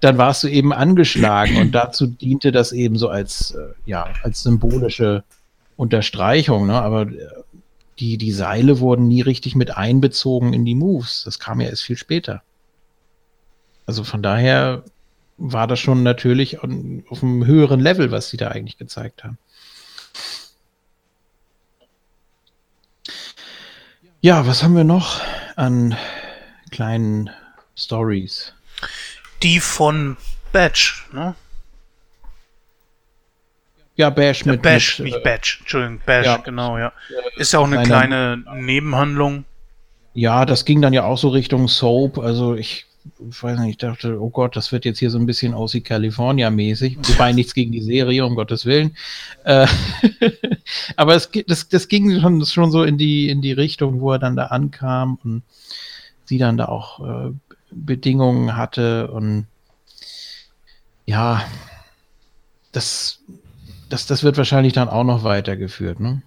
dann 0.00 0.16
warst 0.16 0.42
du 0.42 0.48
eben 0.48 0.72
angeschlagen 0.72 1.58
und 1.58 1.72
dazu 1.72 2.06
diente 2.06 2.50
das 2.50 2.72
eben 2.72 2.96
so 2.96 3.10
als, 3.10 3.50
äh, 3.50 3.74
ja, 3.84 4.08
als 4.22 4.42
symbolische 4.42 5.22
Unterstreichung, 5.76 6.66
ne? 6.66 6.80
aber 6.80 7.02
äh, 7.02 7.28
die, 7.98 8.16
die 8.16 8.32
Seile 8.32 8.80
wurden 8.80 9.06
nie 9.06 9.20
richtig 9.20 9.54
mit 9.54 9.76
einbezogen 9.76 10.54
in 10.54 10.64
die 10.64 10.76
Moves. 10.76 11.24
Das 11.24 11.38
kam 11.38 11.60
ja 11.60 11.68
erst 11.68 11.82
viel 11.82 11.98
später. 11.98 12.42
Also 13.84 14.02
von 14.02 14.22
daher 14.22 14.84
war 15.36 15.66
das 15.66 15.78
schon 15.78 16.04
natürlich 16.04 16.60
auf 16.62 17.22
einem 17.22 17.44
höheren 17.44 17.80
Level, 17.80 18.10
was 18.10 18.30
sie 18.30 18.38
da 18.38 18.48
eigentlich 18.48 18.78
gezeigt 18.78 19.24
haben. 19.24 19.36
Ja, 24.20 24.46
was 24.46 24.62
haben 24.62 24.74
wir 24.74 24.84
noch 24.84 25.20
an 25.58 25.96
kleinen 26.70 27.30
Stories? 27.76 28.54
Die 29.42 29.60
von 29.60 30.16
Badge, 30.52 30.94
ne? 31.12 31.34
Ja, 33.96 34.10
Bash 34.10 34.44
mit. 34.44 34.62
Bash, 34.62 35.00
mit, 35.00 35.06
nicht 35.06 35.24
Badge, 35.24 35.56
Entschuldigung, 35.60 36.00
Bash, 36.06 36.26
ja. 36.26 36.36
genau, 36.36 36.78
ja. 36.78 36.92
Ist 37.36 37.52
ja 37.52 37.58
auch 37.58 37.66
eine 37.66 37.82
kleine 37.82 38.44
Nebenhandlung. 38.54 39.44
Ja, 40.14 40.46
das 40.46 40.64
ging 40.64 40.80
dann 40.80 40.92
ja 40.92 41.04
auch 41.04 41.18
so 41.18 41.28
Richtung 41.28 41.66
Soap. 41.66 42.18
Also 42.18 42.54
ich, 42.54 42.86
ich 43.30 43.42
weiß 43.42 43.58
nicht, 43.60 43.70
ich 43.70 43.78
dachte, 43.78 44.20
oh 44.20 44.30
Gott, 44.30 44.56
das 44.56 44.72
wird 44.72 44.84
jetzt 44.84 44.98
hier 44.98 45.10
so 45.10 45.18
ein 45.18 45.26
bisschen 45.26 45.54
aus 45.54 45.74
wie 45.74 45.80
California-mäßig. 45.80 46.98
Wobei 47.02 47.32
nichts 47.32 47.54
gegen 47.54 47.72
die 47.72 47.82
Serie, 47.82 48.24
um 48.24 48.34
Gottes 48.34 48.66
Willen. 48.66 48.96
Äh, 49.44 49.66
aber 50.96 51.14
es, 51.14 51.30
das, 51.46 51.68
das 51.68 51.88
ging 51.88 52.20
schon, 52.20 52.44
schon 52.44 52.70
so 52.70 52.82
in 52.82 52.98
die, 52.98 53.28
in 53.28 53.42
die 53.42 53.52
Richtung, 53.52 54.00
wo 54.00 54.12
er 54.12 54.18
dann 54.18 54.36
da 54.36 54.46
ankam 54.46 55.18
und 55.24 55.42
sie 56.24 56.38
dann 56.38 56.56
da 56.56 56.66
auch 56.66 57.00
äh, 57.00 57.32
Bedingungen 57.70 58.56
hatte 58.56 59.10
und 59.10 59.46
ja, 61.06 61.42
das, 62.72 63.20
das, 63.88 64.06
das 64.06 64.22
wird 64.22 64.36
wahrscheinlich 64.36 64.74
dann 64.74 64.90
auch 64.90 65.04
noch 65.04 65.24
weitergeführt, 65.24 66.00
ne? 66.00 66.22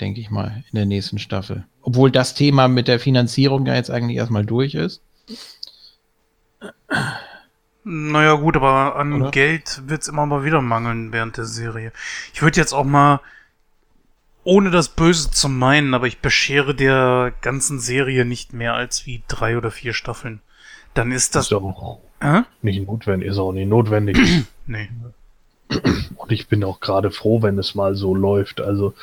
Denke 0.00 0.20
ich 0.20 0.30
mal, 0.30 0.64
in 0.70 0.76
der 0.76 0.84
nächsten 0.84 1.18
Staffel. 1.18 1.64
Obwohl 1.80 2.10
das 2.10 2.34
Thema 2.34 2.68
mit 2.68 2.88
der 2.88 3.00
Finanzierung 3.00 3.64
ja 3.66 3.74
jetzt 3.74 3.90
eigentlich 3.90 4.18
erstmal 4.18 4.44
durch 4.44 4.74
ist. 4.74 5.00
Naja, 7.84 8.34
gut, 8.34 8.56
aber 8.56 8.96
an 8.96 9.14
Oder? 9.14 9.30
Geld 9.30 9.82
wird 9.86 10.02
es 10.02 10.08
immer 10.08 10.26
mal 10.26 10.44
wieder 10.44 10.60
mangeln 10.60 11.12
während 11.12 11.38
der 11.38 11.46
Serie. 11.46 11.92
Ich 12.34 12.42
würde 12.42 12.60
jetzt 12.60 12.74
auch 12.74 12.84
mal, 12.84 13.20
ohne 14.44 14.70
das 14.70 14.90
Böse 14.90 15.30
zu 15.30 15.48
meinen, 15.48 15.94
aber 15.94 16.06
ich 16.06 16.18
beschere 16.18 16.74
der 16.74 17.32
ganzen 17.40 17.80
Serie 17.80 18.24
nicht 18.26 18.52
mehr 18.52 18.74
als 18.74 19.06
wie 19.06 19.22
drei 19.26 19.56
oder 19.56 19.70
vier 19.70 19.94
Staffeln. 19.94 20.40
Dann 20.92 21.12
ist 21.12 21.34
das. 21.34 21.46
Ist 21.46 21.52
auch 21.54 22.00
äh? 22.20 22.42
nicht 22.60 22.86
notwendig, 22.86 23.28
ist 23.28 23.38
auch 23.38 23.52
nicht 23.52 23.68
notwendig. 23.68 24.18
nee. 24.66 24.90
Und 26.16 26.32
ich 26.32 26.48
bin 26.48 26.64
auch 26.64 26.80
gerade 26.80 27.10
froh, 27.10 27.42
wenn 27.42 27.58
es 27.58 27.74
mal 27.74 27.94
so 27.94 28.14
läuft. 28.14 28.60
Also 28.60 28.94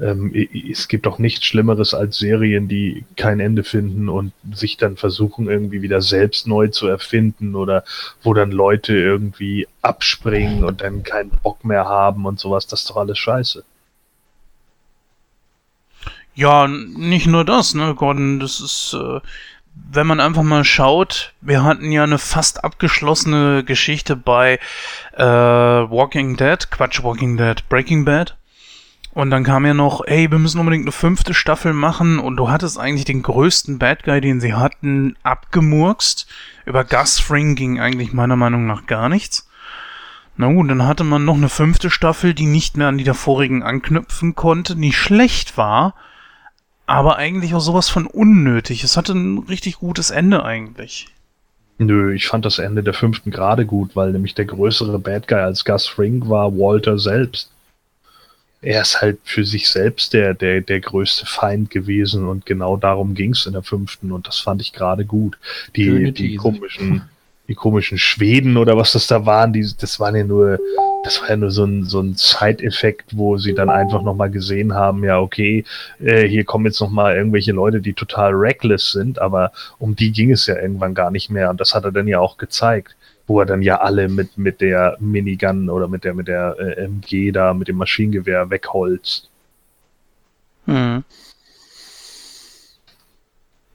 ähm, 0.00 0.32
es 0.34 0.88
gibt 0.88 1.06
auch 1.06 1.18
nichts 1.18 1.44
Schlimmeres 1.44 1.94
als 1.94 2.18
Serien, 2.18 2.68
die 2.68 3.04
kein 3.16 3.40
Ende 3.40 3.62
finden 3.62 4.08
und 4.08 4.32
sich 4.52 4.76
dann 4.76 4.96
versuchen, 4.96 5.48
irgendwie 5.48 5.82
wieder 5.82 6.00
selbst 6.00 6.46
neu 6.46 6.68
zu 6.68 6.86
erfinden 6.86 7.54
oder 7.54 7.84
wo 8.22 8.34
dann 8.34 8.50
Leute 8.50 8.94
irgendwie 8.94 9.68
abspringen 9.82 10.64
und 10.64 10.80
dann 10.80 11.02
keinen 11.02 11.30
Bock 11.42 11.64
mehr 11.64 11.84
haben 11.84 12.26
und 12.26 12.40
sowas. 12.40 12.66
Das 12.66 12.80
ist 12.80 12.90
doch 12.90 12.96
alles 12.96 13.18
scheiße. 13.18 13.64
Ja, 16.34 16.66
nicht 16.66 17.26
nur 17.26 17.44
das, 17.44 17.74
ne, 17.74 17.94
Gordon, 17.94 18.40
das 18.40 18.58
ist, 18.60 18.96
äh, 18.98 19.20
wenn 19.74 20.06
man 20.06 20.20
einfach 20.20 20.42
mal 20.42 20.64
schaut, 20.64 21.34
wir 21.40 21.62
hatten 21.62 21.90
ja 21.90 22.04
eine 22.04 22.18
fast 22.18 22.64
abgeschlossene 22.64 23.64
Geschichte 23.64 24.16
bei 24.16 24.58
äh, 25.16 25.24
Walking 25.24 26.36
Dead, 26.36 26.70
Quatsch, 26.70 27.02
Walking 27.02 27.36
Dead, 27.36 27.68
Breaking 27.68 28.04
Bad. 28.04 28.36
Und 29.12 29.30
dann 29.30 29.44
kam 29.44 29.64
ja 29.64 29.74
noch, 29.74 30.02
ey, 30.04 30.30
wir 30.30 30.40
müssen 30.40 30.58
unbedingt 30.58 30.84
eine 30.84 30.92
fünfte 30.92 31.34
Staffel 31.34 31.72
machen 31.72 32.18
und 32.18 32.36
du 32.36 32.50
hattest 32.50 32.78
eigentlich 32.78 33.04
den 33.04 33.22
größten 33.22 33.78
Bad 33.78 34.02
Guy, 34.02 34.20
den 34.20 34.40
sie 34.40 34.54
hatten, 34.54 35.16
abgemurkst. 35.22 36.26
Über 36.66 36.82
Gus 36.84 37.20
Fring 37.20 37.54
ging 37.54 37.78
eigentlich 37.78 38.12
meiner 38.12 38.34
Meinung 38.34 38.66
nach 38.66 38.86
gar 38.86 39.08
nichts. 39.08 39.48
Na 40.36 40.52
gut, 40.52 40.68
dann 40.68 40.84
hatte 40.84 41.04
man 41.04 41.24
noch 41.24 41.36
eine 41.36 41.48
fünfte 41.48 41.90
Staffel, 41.90 42.34
die 42.34 42.46
nicht 42.46 42.76
mehr 42.76 42.88
an 42.88 42.98
die 42.98 43.04
davorigen 43.04 43.62
anknüpfen 43.62 44.34
konnte, 44.34 44.74
nicht 44.74 44.96
schlecht 44.96 45.56
war, 45.56 45.94
aber 46.86 47.16
eigentlich 47.16 47.54
auch 47.54 47.60
sowas 47.60 47.88
von 47.88 48.06
unnötig. 48.06 48.84
Es 48.84 48.96
hatte 48.96 49.12
ein 49.12 49.38
richtig 49.38 49.76
gutes 49.76 50.10
Ende 50.10 50.44
eigentlich. 50.44 51.06
Nö, 51.78 52.14
ich 52.14 52.26
fand 52.26 52.44
das 52.44 52.58
Ende 52.58 52.82
der 52.82 52.94
fünften 52.94 53.30
gerade 53.30 53.66
gut, 53.66 53.96
weil 53.96 54.12
nämlich 54.12 54.34
der 54.34 54.44
größere 54.44 54.98
Bad 54.98 55.26
Guy 55.26 55.38
als 55.38 55.64
Gus 55.64 55.86
Fring 55.86 56.28
war 56.28 56.52
Walter 56.52 56.98
selbst. 56.98 57.50
Er 58.62 58.80
ist 58.80 59.02
halt 59.02 59.18
für 59.24 59.44
sich 59.44 59.68
selbst 59.68 60.12
der, 60.12 60.32
der, 60.34 60.60
der 60.60 60.80
größte 60.80 61.26
Feind 61.26 61.70
gewesen 61.70 62.26
und 62.26 62.46
genau 62.46 62.76
darum 62.76 63.14
ging 63.14 63.32
es 63.32 63.44
in 63.44 63.52
der 63.52 63.62
fünften 63.62 64.12
und 64.12 64.26
das 64.26 64.38
fand 64.38 64.62
ich 64.62 64.72
gerade 64.72 65.04
gut. 65.04 65.36
Die, 65.76 66.12
die 66.12 66.36
komischen, 66.36 67.02
die 67.48 67.54
komischen 67.54 67.98
Schweden 67.98 68.56
oder 68.56 68.76
was 68.76 68.92
das 68.92 69.06
da 69.06 69.26
waren, 69.26 69.52
die, 69.52 69.68
das 69.78 70.00
waren 70.00 70.16
ja 70.16 70.24
nur, 70.24 70.58
das 71.02 71.20
war 71.20 71.30
ja 71.30 71.36
nur 71.36 71.50
so 71.50 71.64
ein, 71.64 71.84
so 71.84 72.00
ein 72.00 72.16
Zeiteffekt, 72.16 73.16
wo 73.16 73.36
sie 73.36 73.54
dann 73.54 73.68
einfach 73.68 74.02
nochmal 74.02 74.30
gesehen 74.30 74.74
haben, 74.74 75.04
ja, 75.04 75.20
okay, 75.20 75.64
äh, 76.00 76.26
hier 76.26 76.44
kommen 76.44 76.64
jetzt 76.64 76.80
nochmal 76.80 77.16
irgendwelche 77.16 77.52
Leute, 77.52 77.80
die 77.80 77.92
total 77.92 78.32
reckless 78.32 78.92
sind, 78.92 79.18
aber 79.18 79.52
um 79.78 79.94
die 79.94 80.10
ging 80.10 80.30
es 80.30 80.46
ja 80.46 80.56
irgendwann 80.56 80.94
gar 80.94 81.10
nicht 81.10 81.28
mehr 81.30 81.50
und 81.50 81.60
das 81.60 81.74
hat 81.74 81.84
er 81.84 81.92
dann 81.92 82.08
ja 82.08 82.18
auch 82.18 82.38
gezeigt, 82.38 82.96
wo 83.26 83.40
er 83.40 83.46
dann 83.46 83.60
ja 83.60 83.80
alle 83.80 84.08
mit, 84.08 84.38
mit 84.38 84.62
der 84.62 84.96
Minigun 84.98 85.68
oder 85.68 85.88
mit 85.88 86.04
der, 86.04 86.14
mit 86.14 86.28
der 86.28 86.56
äh, 86.58 86.84
MG 86.84 87.30
da, 87.30 87.52
mit 87.52 87.68
dem 87.68 87.76
Maschinengewehr 87.76 88.48
wegholzt. 88.48 89.28
Hm. 90.66 91.04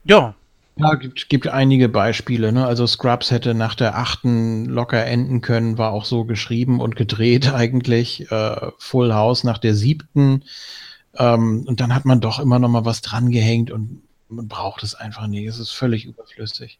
Ja, 0.02 0.34
ja, 0.80 0.94
gibt, 0.94 1.28
gibt 1.28 1.48
einige 1.48 1.88
Beispiele. 1.88 2.52
Ne? 2.52 2.66
Also 2.66 2.86
Scrubs 2.86 3.30
hätte 3.30 3.54
nach 3.54 3.74
der 3.74 3.96
achten 3.96 4.66
locker 4.66 5.04
enden 5.04 5.40
können, 5.40 5.78
war 5.78 5.92
auch 5.92 6.04
so 6.04 6.24
geschrieben 6.24 6.80
und 6.80 6.96
gedreht 6.96 7.52
eigentlich. 7.54 8.30
Äh, 8.30 8.70
Full 8.78 9.12
House 9.12 9.44
nach 9.44 9.58
der 9.58 9.74
siebten. 9.74 10.44
Ähm, 11.16 11.64
und 11.66 11.80
dann 11.80 11.94
hat 11.94 12.04
man 12.04 12.20
doch 12.20 12.40
immer 12.40 12.58
noch 12.58 12.68
mal 12.68 12.84
was 12.84 13.02
dran 13.02 13.30
gehängt 13.30 13.70
und 13.70 14.02
man 14.28 14.48
braucht 14.48 14.82
es 14.82 14.94
einfach 14.94 15.26
nicht. 15.26 15.46
Es 15.46 15.58
ist 15.58 15.72
völlig 15.72 16.06
überflüssig. 16.06 16.78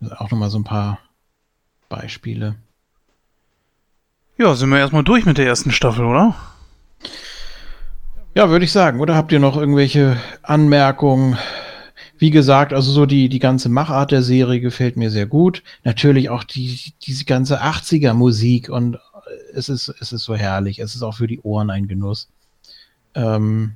Also 0.00 0.14
auch 0.16 0.30
noch 0.30 0.38
mal 0.38 0.50
so 0.50 0.58
ein 0.58 0.64
paar 0.64 0.98
Beispiele. 1.88 2.56
Ja, 4.36 4.54
sind 4.54 4.70
wir 4.70 4.78
erstmal 4.78 5.04
durch 5.04 5.24
mit 5.26 5.38
der 5.38 5.46
ersten 5.46 5.72
Staffel, 5.72 6.04
oder? 6.04 6.34
Ja, 8.34 8.50
würde 8.50 8.64
ich 8.64 8.72
sagen. 8.72 9.00
Oder 9.00 9.16
habt 9.16 9.32
ihr 9.32 9.40
noch 9.40 9.56
irgendwelche 9.56 10.16
Anmerkungen? 10.42 11.36
Wie 12.18 12.30
gesagt, 12.30 12.72
also 12.72 12.90
so 12.90 13.06
die, 13.06 13.28
die 13.28 13.38
ganze 13.38 13.68
Machart 13.68 14.10
der 14.10 14.22
Serie 14.22 14.60
gefällt 14.60 14.96
mir 14.96 15.10
sehr 15.10 15.26
gut. 15.26 15.62
Natürlich 15.84 16.30
auch 16.30 16.44
die, 16.44 16.92
diese 17.02 17.24
ganze 17.24 17.62
80er 17.62 18.12
Musik 18.12 18.68
und 18.68 18.98
es 19.54 19.68
ist, 19.68 19.88
es 20.00 20.12
ist 20.12 20.24
so 20.24 20.34
herrlich. 20.34 20.78
Es 20.78 20.94
ist 20.94 21.02
auch 21.02 21.14
für 21.14 21.26
die 21.26 21.40
Ohren 21.40 21.70
ein 21.70 21.88
Genuss. 21.88 22.28
Ähm, 23.14 23.74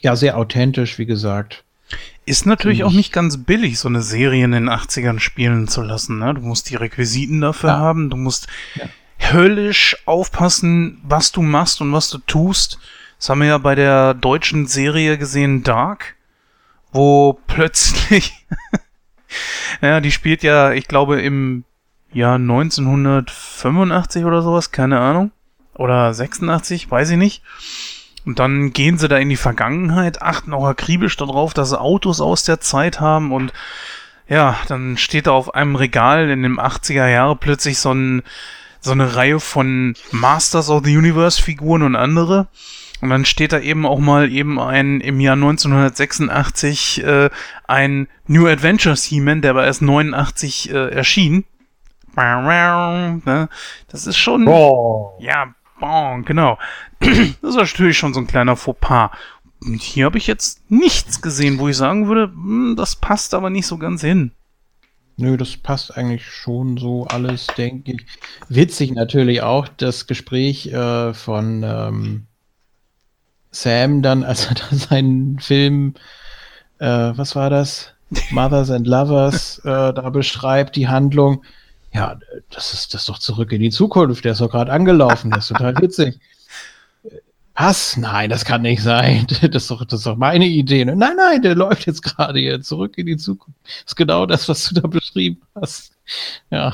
ja, 0.00 0.16
sehr 0.16 0.36
authentisch, 0.36 0.98
wie 0.98 1.06
gesagt. 1.06 1.64
Ist 2.26 2.46
natürlich 2.46 2.84
auch 2.84 2.92
nicht 2.92 3.12
ganz 3.12 3.44
billig, 3.44 3.78
so 3.78 3.88
eine 3.88 4.02
Serie 4.02 4.44
in 4.44 4.52
den 4.52 4.70
80ern 4.70 5.20
spielen 5.20 5.68
zu 5.68 5.82
lassen. 5.82 6.18
Ne? 6.18 6.34
Du 6.34 6.40
musst 6.40 6.70
die 6.70 6.76
Requisiten 6.76 7.40
dafür 7.40 7.70
ja. 7.70 7.78
haben, 7.78 8.10
du 8.10 8.16
musst 8.16 8.48
ja. 8.74 8.86
höllisch 9.32 9.96
aufpassen, 10.06 11.00
was 11.04 11.32
du 11.32 11.42
machst 11.42 11.80
und 11.80 11.92
was 11.92 12.08
du 12.10 12.18
tust. 12.18 12.78
Das 13.18 13.28
haben 13.28 13.40
wir 13.40 13.48
ja 13.48 13.58
bei 13.58 13.74
der 13.74 14.14
deutschen 14.14 14.66
Serie 14.66 15.18
gesehen, 15.18 15.62
Dark 15.62 16.14
wo 16.94 17.38
plötzlich, 17.46 18.46
ja, 19.82 20.00
die 20.00 20.12
spielt 20.12 20.42
ja, 20.42 20.72
ich 20.72 20.88
glaube, 20.88 21.20
im 21.20 21.64
Jahr 22.12 22.36
1985 22.36 24.24
oder 24.24 24.40
sowas, 24.40 24.70
keine 24.70 25.00
Ahnung. 25.00 25.32
Oder 25.74 26.14
86, 26.14 26.90
weiß 26.90 27.10
ich 27.10 27.18
nicht. 27.18 27.42
Und 28.24 28.38
dann 28.38 28.72
gehen 28.72 28.96
sie 28.96 29.08
da 29.08 29.18
in 29.18 29.28
die 29.28 29.36
Vergangenheit, 29.36 30.22
achten 30.22 30.54
auch 30.54 30.64
akribisch 30.64 31.16
darauf, 31.16 31.52
dass 31.52 31.70
sie 31.70 31.80
Autos 31.80 32.20
aus 32.20 32.44
der 32.44 32.60
Zeit 32.60 33.00
haben 33.00 33.32
und 33.32 33.52
ja, 34.26 34.56
dann 34.68 34.96
steht 34.96 35.26
da 35.26 35.32
auf 35.32 35.54
einem 35.54 35.76
Regal 35.76 36.30
in 36.30 36.42
den 36.42 36.58
80er 36.58 37.08
Jahre 37.08 37.36
plötzlich 37.36 37.78
so, 37.78 37.92
ein, 37.92 38.22
so 38.80 38.92
eine 38.92 39.16
Reihe 39.16 39.40
von 39.40 39.94
Masters 40.12 40.70
of 40.70 40.84
the 40.84 40.96
Universe 40.96 41.42
Figuren 41.42 41.82
und 41.82 41.96
andere. 41.96 42.46
Und 43.04 43.10
dann 43.10 43.26
steht 43.26 43.52
da 43.52 43.60
eben 43.60 43.84
auch 43.84 43.98
mal 43.98 44.32
eben 44.32 44.58
ein 44.58 45.02
im 45.02 45.20
Jahr 45.20 45.34
1986 45.34 47.04
äh, 47.04 47.28
ein 47.68 48.08
New 48.26 48.46
Adventures 48.46 49.04
He-Man, 49.04 49.42
der 49.42 49.50
aber 49.50 49.66
erst 49.66 49.82
89 49.82 50.72
äh, 50.72 50.88
erschien. 50.88 51.44
Ne? 52.16 53.50
Das 53.88 54.06
ist 54.06 54.16
schon. 54.16 54.48
Oh. 54.48 55.18
Ja, 55.20 55.54
bon, 55.78 56.24
genau. 56.24 56.56
Das 57.00 57.50
ist 57.50 57.56
natürlich 57.56 57.98
schon 57.98 58.14
so 58.14 58.20
ein 58.20 58.26
kleiner 58.26 58.56
Fauxpas. 58.56 59.10
Und 59.62 59.82
hier 59.82 60.06
habe 60.06 60.16
ich 60.16 60.26
jetzt 60.26 60.62
nichts 60.70 61.20
gesehen, 61.20 61.58
wo 61.58 61.68
ich 61.68 61.76
sagen 61.76 62.08
würde, 62.08 62.32
hm, 62.32 62.74
das 62.74 62.96
passt 62.96 63.34
aber 63.34 63.50
nicht 63.50 63.66
so 63.66 63.76
ganz 63.76 64.00
hin. 64.00 64.30
Nö, 65.18 65.36
das 65.36 65.58
passt 65.58 65.94
eigentlich 65.94 66.24
schon 66.24 66.78
so 66.78 67.06
alles, 67.08 67.48
denke 67.48 67.92
ich. 67.92 68.06
Witzig 68.48 68.92
natürlich 68.92 69.42
auch 69.42 69.68
das 69.68 70.06
Gespräch 70.06 70.68
äh, 70.68 71.12
von 71.12 71.62
ähm, 71.62 72.26
Sam 73.54 74.02
dann, 74.02 74.24
als 74.24 74.46
er 74.46 74.54
da 74.54 74.76
seinen 74.76 75.38
Film, 75.38 75.94
äh, 76.78 76.86
was 76.86 77.36
war 77.36 77.50
das? 77.50 77.92
Mothers 78.30 78.70
and 78.70 78.86
Lovers 78.86 79.58
äh, 79.60 79.92
da 79.92 80.10
beschreibt, 80.10 80.76
die 80.76 80.88
Handlung. 80.88 81.42
Ja, 81.92 82.18
das 82.50 82.74
ist 82.74 82.92
das 82.92 83.02
ist 83.02 83.08
doch 83.08 83.18
zurück 83.18 83.52
in 83.52 83.60
die 83.60 83.70
Zukunft. 83.70 84.24
Der 84.24 84.32
ist 84.32 84.40
doch 84.40 84.50
gerade 84.50 84.72
angelaufen. 84.72 85.30
Das 85.30 85.44
ist 85.44 85.56
total 85.56 85.76
witzig. 85.80 86.18
Was? 87.56 87.96
Nein, 87.96 88.30
das 88.30 88.44
kann 88.44 88.62
nicht 88.62 88.82
sein. 88.82 89.26
Das 89.40 89.62
ist 89.62 89.70
doch, 89.70 89.84
das 89.84 90.00
ist 90.00 90.06
doch 90.06 90.16
meine 90.16 90.46
Idee. 90.46 90.84
Nein, 90.84 91.16
nein, 91.16 91.42
der 91.42 91.54
läuft 91.54 91.86
jetzt 91.86 92.02
gerade 92.02 92.40
hier 92.40 92.60
zurück 92.60 92.98
in 92.98 93.06
die 93.06 93.16
Zukunft. 93.16 93.58
Das 93.62 93.92
ist 93.92 93.96
genau 93.96 94.26
das, 94.26 94.48
was 94.48 94.68
du 94.68 94.80
da 94.80 94.88
beschrieben 94.88 95.40
hast. 95.54 95.92
Ja. 96.50 96.72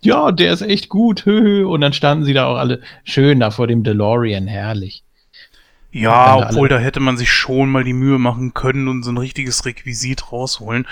Ja, 0.00 0.32
der 0.32 0.52
ist 0.52 0.62
echt 0.62 0.88
gut. 0.88 1.26
Und 1.26 1.80
dann 1.82 1.92
standen 1.92 2.24
sie 2.24 2.32
da 2.32 2.46
auch 2.46 2.56
alle 2.56 2.80
schön 3.04 3.40
da 3.40 3.50
vor 3.50 3.66
dem 3.66 3.84
DeLorean. 3.84 4.46
Herrlich. 4.46 5.04
Ja, 6.02 6.36
obwohl 6.36 6.68
da 6.68 6.78
hätte 6.78 7.00
man 7.00 7.16
sich 7.16 7.32
schon 7.32 7.70
mal 7.70 7.84
die 7.84 7.92
Mühe 7.92 8.18
machen 8.18 8.54
können 8.54 8.88
und 8.88 9.02
so 9.02 9.10
ein 9.10 9.18
richtiges 9.18 9.64
Requisit 9.64 10.32
rausholen. 10.32 10.86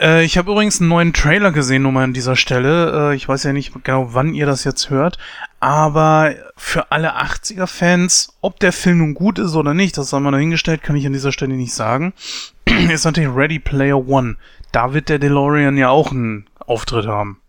Äh, 0.00 0.24
ich 0.24 0.38
habe 0.38 0.52
übrigens 0.52 0.80
einen 0.80 0.88
neuen 0.88 1.12
Trailer 1.12 1.52
gesehen, 1.52 1.82
nur 1.82 1.92
mal 1.92 2.04
an 2.04 2.12
dieser 2.12 2.36
Stelle. 2.36 3.10
Äh, 3.10 3.16
ich 3.16 3.28
weiß 3.28 3.44
ja 3.44 3.52
nicht 3.52 3.72
genau, 3.84 4.14
wann 4.14 4.34
ihr 4.34 4.46
das 4.46 4.64
jetzt 4.64 4.90
hört. 4.90 5.18
Aber 5.60 6.34
für 6.56 6.92
alle 6.92 7.16
80er-Fans, 7.16 8.36
ob 8.40 8.60
der 8.60 8.72
Film 8.72 8.98
nun 8.98 9.14
gut 9.14 9.38
ist 9.38 9.54
oder 9.54 9.74
nicht, 9.74 9.98
das 9.98 10.12
haben 10.12 10.22
wir 10.22 10.30
noch 10.30 10.38
hingestellt, 10.38 10.82
kann 10.82 10.96
ich 10.96 11.06
an 11.06 11.12
dieser 11.12 11.32
Stelle 11.32 11.54
nicht 11.54 11.74
sagen. 11.74 12.12
ist 12.88 13.04
natürlich 13.04 13.34
Ready 13.34 13.58
Player 13.58 14.06
One. 14.06 14.36
Da 14.72 14.92
wird 14.94 15.08
der 15.08 15.18
DeLorean 15.18 15.76
ja 15.76 15.88
auch 15.88 16.12
einen 16.12 16.46
Auftritt 16.58 17.06
haben. 17.06 17.40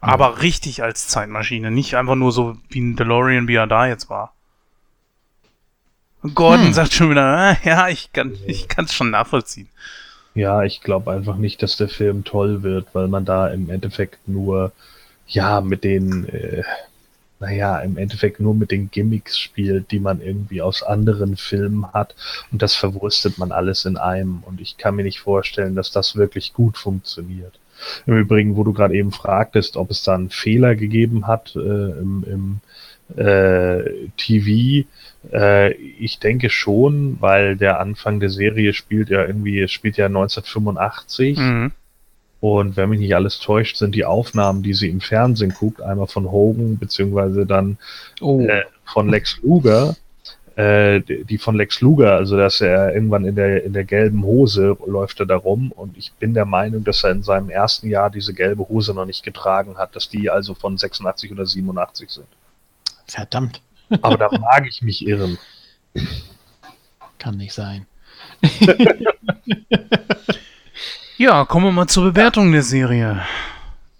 Aber 0.00 0.26
ja. 0.26 0.34
richtig 0.36 0.82
als 0.82 1.08
Zeitmaschine, 1.08 1.70
nicht 1.70 1.96
einfach 1.96 2.14
nur 2.14 2.30
so 2.30 2.56
wie 2.68 2.80
ein 2.80 2.96
DeLorean, 2.96 3.48
wie 3.48 3.56
er 3.56 3.66
da 3.66 3.86
jetzt 3.86 4.08
war. 4.08 4.34
Gordon 6.34 6.66
hm. 6.66 6.72
sagt 6.72 6.92
schon 6.92 7.10
wieder, 7.10 7.24
ah, 7.24 7.56
ja, 7.64 7.88
ich 7.88 8.12
kann 8.12 8.36
ich 8.46 8.66
es 8.76 8.92
schon 8.92 9.10
nachvollziehen. 9.10 9.68
Ja, 10.34 10.62
ich 10.62 10.82
glaube 10.82 11.10
einfach 11.10 11.36
nicht, 11.36 11.62
dass 11.62 11.76
der 11.76 11.88
Film 11.88 12.24
toll 12.24 12.62
wird, 12.62 12.88
weil 12.92 13.08
man 13.08 13.24
da 13.24 13.48
im 13.48 13.70
Endeffekt 13.70 14.28
nur, 14.28 14.72
ja, 15.26 15.60
mit 15.60 15.84
den, 15.84 16.28
äh, 16.28 16.62
naja, 17.40 17.78
im 17.80 17.96
Endeffekt 17.96 18.40
nur 18.40 18.54
mit 18.54 18.70
den 18.70 18.90
Gimmicks 18.90 19.38
spielt, 19.38 19.90
die 19.90 20.00
man 20.00 20.20
irgendwie 20.20 20.62
aus 20.62 20.82
anderen 20.82 21.36
Filmen 21.36 21.92
hat. 21.92 22.14
Und 22.50 22.62
das 22.62 22.74
verwurstet 22.74 23.38
man 23.38 23.52
alles 23.52 23.84
in 23.84 23.96
einem. 23.96 24.42
Und 24.44 24.60
ich 24.60 24.76
kann 24.76 24.96
mir 24.96 25.04
nicht 25.04 25.20
vorstellen, 25.20 25.76
dass 25.76 25.90
das 25.90 26.16
wirklich 26.16 26.52
gut 26.52 26.76
funktioniert. 26.78 27.58
Im 28.06 28.18
Übrigen, 28.18 28.56
wo 28.56 28.64
du 28.64 28.72
gerade 28.72 28.94
eben 28.94 29.12
fragtest, 29.12 29.76
ob 29.76 29.90
es 29.90 30.02
da 30.02 30.14
einen 30.14 30.30
Fehler 30.30 30.74
gegeben 30.74 31.26
hat 31.26 31.54
äh, 31.54 31.58
im, 31.58 32.24
im 32.26 32.60
äh, 33.16 34.08
TV. 34.16 34.86
Äh, 35.32 35.72
ich 35.72 36.18
denke 36.18 36.50
schon, 36.50 37.16
weil 37.20 37.56
der 37.56 37.80
Anfang 37.80 38.20
der 38.20 38.30
Serie 38.30 38.72
spielt 38.72 39.08
ja 39.08 39.24
irgendwie, 39.24 39.60
es 39.60 39.72
spielt 39.72 39.96
ja 39.96 40.06
1985. 40.06 41.38
Mhm. 41.38 41.72
Und 42.40 42.76
wenn 42.76 42.90
mich 42.90 43.00
nicht 43.00 43.16
alles 43.16 43.40
täuscht, 43.40 43.76
sind 43.76 43.94
die 43.94 44.04
Aufnahmen, 44.04 44.62
die 44.62 44.74
sie 44.74 44.88
im 44.88 45.00
Fernsehen 45.00 45.54
guckt, 45.58 45.82
einmal 45.82 46.06
von 46.06 46.30
Hogan, 46.30 46.78
beziehungsweise 46.78 47.46
dann 47.46 47.78
oh. 48.20 48.40
äh, 48.42 48.62
von 48.84 49.08
Lex 49.08 49.40
Luger, 49.42 49.96
äh, 50.54 51.00
die 51.00 51.38
von 51.38 51.56
Lex 51.56 51.80
Luger, 51.80 52.14
also 52.14 52.36
dass 52.36 52.60
er 52.60 52.94
irgendwann 52.94 53.24
in 53.24 53.34
der, 53.34 53.64
in 53.64 53.72
der 53.72 53.84
gelben 53.84 54.22
Hose 54.22 54.76
läuft 54.86 55.18
er 55.18 55.26
da 55.26 55.36
rum 55.36 55.72
und 55.72 55.98
ich 55.98 56.12
bin 56.12 56.32
der 56.32 56.44
Meinung, 56.44 56.84
dass 56.84 57.02
er 57.02 57.10
in 57.10 57.24
seinem 57.24 57.50
ersten 57.50 57.88
Jahr 57.88 58.08
diese 58.08 58.34
gelbe 58.34 58.68
Hose 58.68 58.94
noch 58.94 59.04
nicht 59.04 59.24
getragen 59.24 59.76
hat, 59.76 59.96
dass 59.96 60.08
die 60.08 60.30
also 60.30 60.54
von 60.54 60.78
86 60.78 61.32
oder 61.32 61.44
87 61.44 62.10
sind. 62.10 62.26
Verdammt. 63.08 63.62
Aber 64.02 64.16
da 64.16 64.28
mag 64.38 64.66
ich 64.68 64.82
mich 64.82 65.06
irren. 65.06 65.38
Kann 67.18 67.36
nicht 67.36 67.52
sein. 67.52 67.86
ja, 71.16 71.44
kommen 71.44 71.66
wir 71.66 71.72
mal 71.72 71.88
zur 71.88 72.12
Bewertung 72.12 72.52
der 72.52 72.62
Serie. 72.62 73.22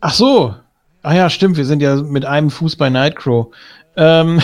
Ach 0.01 0.13
so. 0.13 0.55
Ah 1.03 1.15
ja, 1.15 1.31
stimmt. 1.31 1.57
Wir 1.57 1.65
sind 1.65 1.81
ja 1.81 1.97
mit 1.97 2.25
einem 2.25 2.51
Fuß 2.51 2.77
bei 2.77 2.91
Nightcrow. 2.91 3.55
Ähm 3.97 4.43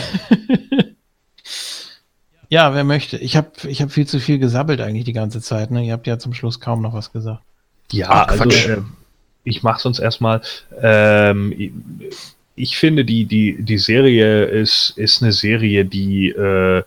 ja, 2.49 2.75
wer 2.75 2.85
möchte? 2.85 3.19
Ich 3.19 3.37
habe 3.37 3.51
ich 3.65 3.83
hab 3.83 3.93
viel 3.93 4.07
zu 4.07 4.19
viel 4.19 4.39
gesabbelt 4.39 4.81
eigentlich 4.81 5.05
die 5.05 5.13
ganze 5.13 5.41
Zeit. 5.41 5.71
Ne? 5.71 5.85
Ihr 5.85 5.93
habt 5.93 6.07
ja 6.07 6.19
zum 6.19 6.33
Schluss 6.35 6.61
kaum 6.61 6.81
noch 6.81 6.95
was 6.95 7.13
gesagt. 7.13 7.43
Ja, 7.93 8.09
Ach, 8.09 8.29
also 8.29 8.45
äh, 8.49 8.83
ich 9.45 9.63
mache 9.63 9.79
es 9.79 9.87
uns 9.87 9.99
erstmal. 9.99 10.41
Ähm, 10.81 11.71
ich 12.57 12.77
finde, 12.77 13.05
die, 13.05 13.25
die, 13.25 13.63
die 13.63 13.79
Serie 13.79 14.45
ist, 14.45 14.95
ist 14.97 15.23
eine 15.23 15.33
Serie, 15.33 15.85
die 15.85 16.29
äh, 16.29 16.83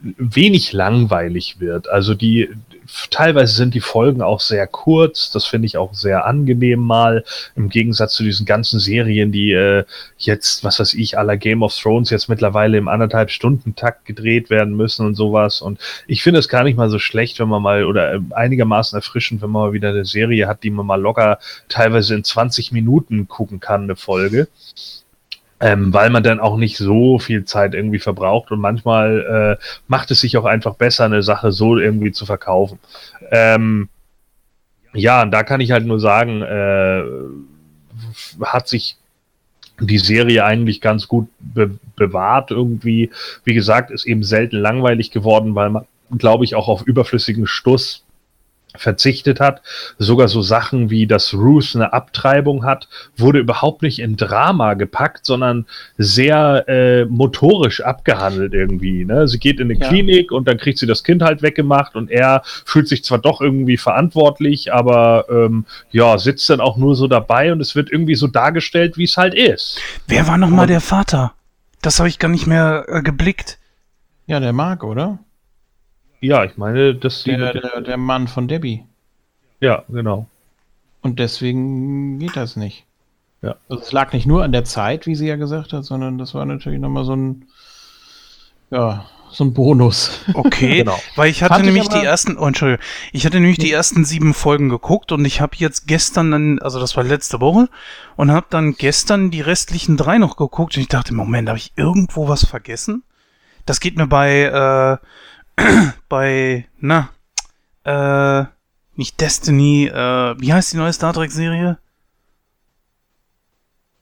wenig 0.00 0.72
langweilig 0.72 1.60
wird. 1.60 1.88
Also 1.88 2.14
die 2.14 2.48
teilweise 3.10 3.54
sind 3.54 3.74
die 3.74 3.80
Folgen 3.80 4.22
auch 4.22 4.40
sehr 4.40 4.66
kurz. 4.66 5.30
Das 5.30 5.44
finde 5.44 5.66
ich 5.66 5.76
auch 5.76 5.92
sehr 5.92 6.24
angenehm 6.24 6.80
mal. 6.80 7.24
Im 7.56 7.68
Gegensatz 7.68 8.14
zu 8.14 8.22
diesen 8.22 8.46
ganzen 8.46 8.80
Serien, 8.80 9.32
die 9.32 9.52
äh, 9.52 9.84
jetzt, 10.18 10.64
was 10.64 10.80
weiß 10.80 10.94
ich, 10.94 11.18
aller 11.18 11.36
Game 11.36 11.62
of 11.62 11.76
Thrones 11.76 12.10
jetzt 12.10 12.28
mittlerweile 12.28 12.78
im 12.78 12.88
anderthalb 12.88 13.30
Stunden 13.30 13.74
Takt 13.74 14.06
gedreht 14.06 14.48
werden 14.48 14.74
müssen 14.74 15.04
und 15.04 15.14
sowas. 15.14 15.60
Und 15.60 15.78
ich 16.06 16.22
finde 16.22 16.40
es 16.40 16.48
gar 16.48 16.64
nicht 16.64 16.76
mal 16.76 16.88
so 16.90 16.98
schlecht, 16.98 17.38
wenn 17.38 17.48
man 17.48 17.62
mal 17.62 17.84
oder 17.84 18.14
äh, 18.14 18.20
einigermaßen 18.30 18.96
erfrischend, 18.96 19.42
wenn 19.42 19.50
man 19.50 19.62
mal 19.62 19.72
wieder 19.72 19.90
eine 19.90 20.06
Serie 20.06 20.48
hat, 20.48 20.62
die 20.62 20.70
man 20.70 20.86
mal 20.86 21.00
locker 21.00 21.38
teilweise 21.68 22.14
in 22.14 22.24
20 22.24 22.72
Minuten 22.72 23.28
gucken 23.28 23.60
kann, 23.60 23.82
eine 23.82 23.96
Folge 23.96 24.48
ähm, 25.62 25.94
weil 25.94 26.10
man 26.10 26.24
dann 26.24 26.40
auch 26.40 26.56
nicht 26.56 26.76
so 26.76 27.20
viel 27.20 27.44
Zeit 27.44 27.72
irgendwie 27.72 28.00
verbraucht 28.00 28.50
und 28.50 28.58
manchmal 28.58 29.58
äh, 29.60 29.64
macht 29.86 30.10
es 30.10 30.20
sich 30.20 30.36
auch 30.36 30.44
einfach 30.44 30.74
besser, 30.74 31.04
eine 31.04 31.22
Sache 31.22 31.52
so 31.52 31.78
irgendwie 31.78 32.10
zu 32.10 32.26
verkaufen. 32.26 32.80
Ähm, 33.30 33.88
ja, 34.92 35.24
da 35.24 35.44
kann 35.44 35.60
ich 35.60 35.70
halt 35.70 35.86
nur 35.86 36.00
sagen, 36.00 36.42
äh, 36.42 37.04
hat 38.44 38.66
sich 38.66 38.96
die 39.78 39.98
Serie 39.98 40.44
eigentlich 40.44 40.80
ganz 40.80 41.06
gut 41.06 41.28
be 41.38 41.78
bewahrt 41.94 42.50
irgendwie. 42.50 43.10
Wie 43.44 43.54
gesagt, 43.54 43.92
ist 43.92 44.04
eben 44.04 44.24
selten 44.24 44.56
langweilig 44.56 45.12
geworden, 45.12 45.54
weil 45.54 45.70
man, 45.70 45.86
glaube 46.18 46.44
ich, 46.44 46.56
auch 46.56 46.66
auf 46.66 46.82
überflüssigen 46.82 47.46
Stuss 47.46 48.02
verzichtet 48.76 49.40
hat. 49.40 49.62
Sogar 49.98 50.28
so 50.28 50.42
Sachen 50.42 50.90
wie, 50.90 51.06
dass 51.06 51.34
Ruth 51.34 51.72
eine 51.74 51.92
Abtreibung 51.92 52.64
hat, 52.64 52.88
wurde 53.16 53.38
überhaupt 53.38 53.82
nicht 53.82 53.98
in 53.98 54.16
Drama 54.16 54.74
gepackt, 54.74 55.24
sondern 55.26 55.66
sehr 55.98 56.64
äh, 56.68 57.04
motorisch 57.04 57.80
abgehandelt 57.80 58.54
irgendwie. 58.54 59.04
Ne? 59.04 59.28
Sie 59.28 59.38
geht 59.38 59.60
in 59.60 59.70
eine 59.70 59.78
ja. 59.78 59.88
Klinik 59.88 60.32
und 60.32 60.48
dann 60.48 60.58
kriegt 60.58 60.78
sie 60.78 60.86
das 60.86 61.04
Kind 61.04 61.22
halt 61.22 61.42
weggemacht 61.42 61.94
und 61.96 62.10
er 62.10 62.42
fühlt 62.44 62.88
sich 62.88 63.04
zwar 63.04 63.18
doch 63.18 63.40
irgendwie 63.40 63.76
verantwortlich, 63.76 64.72
aber 64.72 65.26
ähm, 65.30 65.64
ja, 65.90 66.18
sitzt 66.18 66.48
dann 66.50 66.60
auch 66.60 66.76
nur 66.76 66.94
so 66.94 67.06
dabei 67.06 67.52
und 67.52 67.60
es 67.60 67.74
wird 67.74 67.90
irgendwie 67.90 68.14
so 68.14 68.26
dargestellt, 68.26 68.96
wie 68.96 69.04
es 69.04 69.16
halt 69.16 69.34
ist. 69.34 69.80
Wer 70.06 70.26
war 70.26 70.38
nochmal 70.38 70.66
der 70.66 70.80
Vater? 70.80 71.32
Das 71.82 71.98
habe 71.98 72.08
ich 72.08 72.18
gar 72.18 72.28
nicht 72.28 72.46
mehr 72.46 72.84
äh, 72.88 73.02
geblickt. 73.02 73.58
Ja, 74.26 74.40
der 74.40 74.52
Marc, 74.52 74.84
oder? 74.84 75.18
Ja, 76.22 76.44
ich 76.44 76.56
meine, 76.56 76.94
dass 76.94 77.24
der, 77.24 77.52
der, 77.52 77.80
der 77.80 77.96
Mann 77.96 78.28
von 78.28 78.46
Debbie. 78.46 78.84
Ja, 79.60 79.82
genau. 79.88 80.26
Und 81.00 81.18
deswegen 81.18 82.20
geht 82.20 82.36
das 82.36 82.54
nicht. 82.54 82.84
Ja. 83.42 83.56
Also 83.68 83.82
es 83.82 83.90
lag 83.90 84.12
nicht 84.12 84.24
nur 84.24 84.44
an 84.44 84.52
der 84.52 84.64
Zeit, 84.64 85.06
wie 85.06 85.16
sie 85.16 85.26
ja 85.26 85.34
gesagt 85.34 85.72
hat, 85.72 85.84
sondern 85.84 86.18
das 86.18 86.32
war 86.32 86.44
natürlich 86.44 86.78
nochmal 86.78 87.04
so 87.04 87.16
ein, 87.16 87.46
ja, 88.70 89.04
so 89.32 89.42
ein 89.42 89.52
Bonus. 89.52 90.20
Okay, 90.34 90.78
genau. 90.78 90.96
weil 91.16 91.28
ich 91.28 91.42
hatte 91.42 91.54
Fand 91.54 91.64
nämlich 91.66 91.84
ich 91.84 91.88
die 91.88 92.04
ersten, 92.06 92.38
oh, 92.38 92.46
Entschuldigung, 92.46 92.84
ich 93.10 93.26
hatte 93.26 93.40
nämlich 93.40 93.58
die 93.58 93.72
ersten 93.72 94.04
sieben 94.04 94.32
Folgen 94.32 94.68
geguckt 94.68 95.10
und 95.10 95.24
ich 95.24 95.40
habe 95.40 95.56
jetzt 95.56 95.88
gestern 95.88 96.30
dann, 96.30 96.58
also 96.60 96.78
das 96.78 96.96
war 96.96 97.02
letzte 97.02 97.40
Woche, 97.40 97.68
und 98.14 98.30
habe 98.30 98.46
dann 98.48 98.74
gestern 98.74 99.32
die 99.32 99.40
restlichen 99.40 99.96
drei 99.96 100.18
noch 100.18 100.36
geguckt 100.36 100.76
und 100.76 100.82
ich 100.82 100.88
dachte, 100.88 101.14
Moment, 101.14 101.48
habe 101.48 101.58
ich 101.58 101.72
irgendwo 101.74 102.28
was 102.28 102.46
vergessen? 102.46 103.02
Das 103.66 103.80
geht 103.80 103.96
mir 103.96 104.06
bei, 104.06 104.42
äh, 105.00 105.06
bei, 106.08 106.66
na, 106.78 107.10
äh, 107.84 108.44
nicht 108.94 109.20
Destiny, 109.20 109.86
äh, 109.86 110.34
wie 110.38 110.52
heißt 110.52 110.72
die 110.72 110.76
neue 110.76 110.92
Star 110.92 111.12
Trek-Serie? 111.12 111.78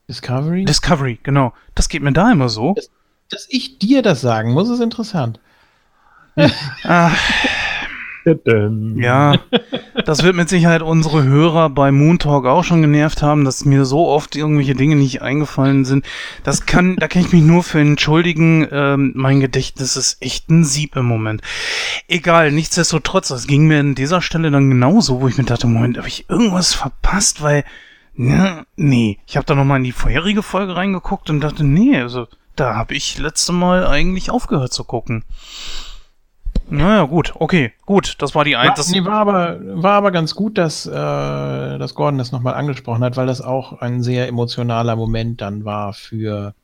Discovery? 0.08 0.64
Discovery, 0.64 1.20
genau. 1.22 1.52
Das 1.74 1.88
geht 1.88 2.02
mir 2.02 2.12
da 2.12 2.32
immer 2.32 2.48
so. 2.48 2.74
Dass, 2.74 2.90
dass 3.30 3.46
ich 3.48 3.78
dir 3.78 4.02
das 4.02 4.20
sagen 4.20 4.52
muss, 4.52 4.68
ist 4.68 4.80
interessant. 4.80 5.38
Ach, 6.84 7.16
ja, 8.24 9.34
das 10.04 10.22
wird 10.22 10.36
mit 10.36 10.48
Sicherheit 10.48 10.82
unsere 10.82 11.24
Hörer 11.24 11.70
bei 11.70 11.90
Moon 11.90 12.18
Talk 12.18 12.46
auch 12.46 12.64
schon 12.64 12.82
genervt 12.82 13.22
haben, 13.22 13.44
dass 13.44 13.64
mir 13.64 13.84
so 13.84 14.08
oft 14.08 14.36
irgendwelche 14.36 14.74
Dinge 14.74 14.96
nicht 14.96 15.22
eingefallen 15.22 15.84
sind. 15.84 16.04
Das 16.44 16.66
kann, 16.66 16.96
da 16.96 17.08
kann 17.08 17.22
ich 17.22 17.32
mich 17.32 17.42
nur 17.42 17.62
für 17.62 17.80
entschuldigen. 17.80 18.68
Ähm, 18.70 19.12
mein 19.14 19.40
Gedächtnis 19.40 19.96
ist 19.96 20.22
echt 20.22 20.50
ein 20.50 20.64
Sieb 20.64 20.96
im 20.96 21.06
Moment. 21.06 21.42
Egal, 22.08 22.52
nichtsdestotrotz, 22.52 23.28
das 23.28 23.46
ging 23.46 23.66
mir 23.66 23.80
an 23.80 23.94
dieser 23.94 24.20
Stelle 24.20 24.50
dann 24.50 24.68
genauso, 24.68 25.20
wo 25.20 25.28
ich 25.28 25.38
mir 25.38 25.44
dachte, 25.44 25.66
Moment, 25.66 25.96
habe 25.96 26.08
ich 26.08 26.28
irgendwas 26.28 26.74
verpasst, 26.74 27.42
weil, 27.42 27.64
ne, 28.14 28.66
nee, 28.76 29.18
ich 29.26 29.36
habe 29.36 29.46
da 29.46 29.54
nochmal 29.54 29.78
in 29.78 29.84
die 29.84 29.92
vorherige 29.92 30.42
Folge 30.42 30.76
reingeguckt 30.76 31.30
und 31.30 31.40
dachte, 31.40 31.64
nee, 31.64 31.98
also 31.98 32.26
da 32.56 32.74
habe 32.74 32.94
ich 32.94 33.18
letzte 33.18 33.52
Mal 33.52 33.86
eigentlich 33.86 34.30
aufgehört 34.30 34.72
zu 34.72 34.84
gucken. 34.84 35.24
Naja, 36.70 37.04
gut, 37.04 37.34
okay, 37.36 37.72
gut, 37.84 38.16
das 38.18 38.34
war 38.34 38.44
die 38.44 38.56
ein. 38.56 38.68
War, 38.68 38.84
nee, 38.90 39.04
war, 39.04 39.14
aber, 39.14 39.58
war 39.82 39.92
aber 39.92 40.10
ganz 40.10 40.34
gut, 40.34 40.56
dass, 40.56 40.86
äh, 40.86 40.90
dass 40.90 41.94
Gordon 41.94 42.18
das 42.18 42.32
nochmal 42.32 42.54
angesprochen 42.54 43.02
hat, 43.02 43.16
weil 43.16 43.26
das 43.26 43.40
auch 43.40 43.80
ein 43.80 44.02
sehr 44.02 44.28
emotionaler 44.28 44.96
Moment 44.96 45.40
dann 45.40 45.64
war 45.64 45.92
für 45.92 46.54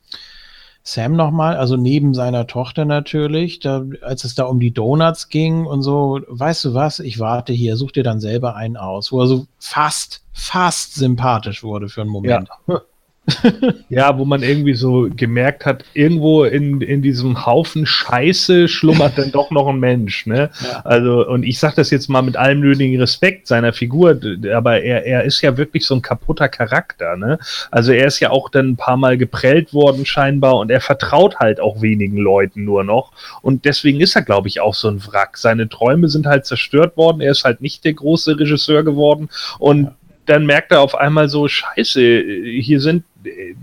Sam 0.83 1.17
nochmal, 1.17 1.57
also 1.57 1.75
neben 1.75 2.13
seiner 2.13 2.47
Tochter 2.47 2.85
natürlich, 2.85 3.59
da, 3.59 3.83
als 4.01 4.23
es 4.23 4.35
da 4.35 4.45
um 4.45 4.61
die 4.61 4.71
Donuts 4.71 5.27
ging 5.27 5.65
und 5.65 5.81
so, 5.81 6.21
weißt 6.27 6.63
du 6.63 6.73
was, 6.73 6.99
ich 6.99 7.19
warte 7.19 7.51
hier, 7.51 7.75
such 7.75 7.91
dir 7.91 8.03
dann 8.03 8.21
selber 8.21 8.55
einen 8.55 8.77
aus, 8.77 9.11
wo 9.11 9.19
er 9.19 9.27
so 9.27 9.47
fast, 9.59 10.23
fast 10.31 10.95
sympathisch 10.95 11.61
wurde 11.61 11.89
für 11.89 12.01
einen 12.01 12.09
Moment. 12.09 12.47
Ja. 12.67 12.81
ja, 13.89 14.17
wo 14.17 14.25
man 14.25 14.41
irgendwie 14.41 14.73
so 14.73 15.09
gemerkt 15.13 15.65
hat, 15.65 15.83
irgendwo 15.93 16.45
in, 16.45 16.81
in 16.81 17.01
diesem 17.01 17.45
Haufen 17.45 17.85
Scheiße 17.85 18.67
schlummert 18.67 19.17
dann 19.17 19.31
doch 19.31 19.51
noch 19.51 19.67
ein 19.67 19.79
Mensch. 19.79 20.25
Ne? 20.25 20.49
Ja. 20.63 20.81
Also, 20.85 21.27
und 21.27 21.43
ich 21.43 21.59
sage 21.59 21.75
das 21.75 21.91
jetzt 21.91 22.09
mal 22.09 22.21
mit 22.21 22.37
allem 22.37 22.61
nötigen 22.61 22.99
Respekt 22.99 23.47
seiner 23.47 23.73
Figur, 23.73 24.19
aber 24.53 24.81
er, 24.81 25.05
er 25.05 25.23
ist 25.23 25.41
ja 25.41 25.57
wirklich 25.57 25.85
so 25.85 25.95
ein 25.95 26.01
kaputter 26.01 26.47
Charakter. 26.47 27.17
Ne? 27.17 27.37
Also 27.69 27.91
er 27.91 28.07
ist 28.07 28.19
ja 28.19 28.29
auch 28.29 28.49
dann 28.49 28.69
ein 28.69 28.77
paar 28.77 28.97
Mal 28.97 29.17
geprellt 29.17 29.73
worden 29.73 30.05
scheinbar 30.05 30.57
und 30.57 30.71
er 30.71 30.81
vertraut 30.81 31.37
halt 31.37 31.59
auch 31.59 31.81
wenigen 31.81 32.17
Leuten 32.17 32.63
nur 32.63 32.83
noch. 32.83 33.11
Und 33.41 33.65
deswegen 33.65 33.99
ist 33.99 34.15
er, 34.15 34.21
glaube 34.21 34.47
ich, 34.47 34.61
auch 34.61 34.73
so 34.73 34.87
ein 34.87 35.05
Wrack. 35.05 35.37
Seine 35.37 35.67
Träume 35.67 36.07
sind 36.07 36.27
halt 36.27 36.45
zerstört 36.45 36.95
worden. 36.95 37.21
Er 37.21 37.31
ist 37.31 37.43
halt 37.43 37.61
nicht 37.61 37.83
der 37.83 37.93
große 37.93 38.39
Regisseur 38.39 38.83
geworden. 38.83 39.29
Und 39.59 39.83
ja 39.83 39.93
dann 40.27 40.45
merkt 40.45 40.71
er 40.71 40.81
auf 40.81 40.95
einmal 40.95 41.29
so, 41.29 41.47
scheiße, 41.47 42.23
hier 42.59 42.81
sind 42.81 43.05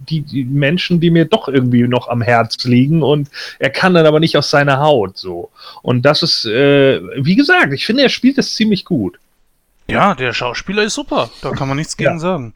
die, 0.09 0.21
die, 0.23 0.45
Menschen, 0.45 1.01
die 1.01 1.11
mir 1.11 1.25
doch 1.25 1.49
irgendwie 1.49 1.87
noch 1.89 2.09
am 2.09 2.23
Herz 2.23 2.65
liegen 2.65 3.03
und 3.03 3.29
er 3.59 3.71
kann 3.71 3.95
dann 3.95 4.07
aber 4.07 4.21
nicht 4.21 4.37
aus 4.37 4.51
seiner 4.51 4.79
Haut 4.79 5.17
so. 5.17 5.51
Und 5.83 6.03
das 6.03 6.23
ist, 6.23 6.45
äh, 6.47 7.01
wie 7.17 7.37
gesagt, 7.37 7.73
ich 7.73 7.87
finde, 7.87 8.03
er 8.03 8.09
spielt 8.09 8.39
das 8.39 8.55
ziemlich 8.55 8.85
gut. 8.85 9.19
Ja, 9.89 10.15
der 10.15 10.33
Schauspieler 10.33 10.85
ist 10.85 10.95
super, 10.95 11.31
da 11.43 11.51
kann 11.51 11.69
man 11.69 11.77
nichts 11.77 11.97
gegen 11.97 12.13
ja. 12.13 12.19
sagen. 12.19 12.55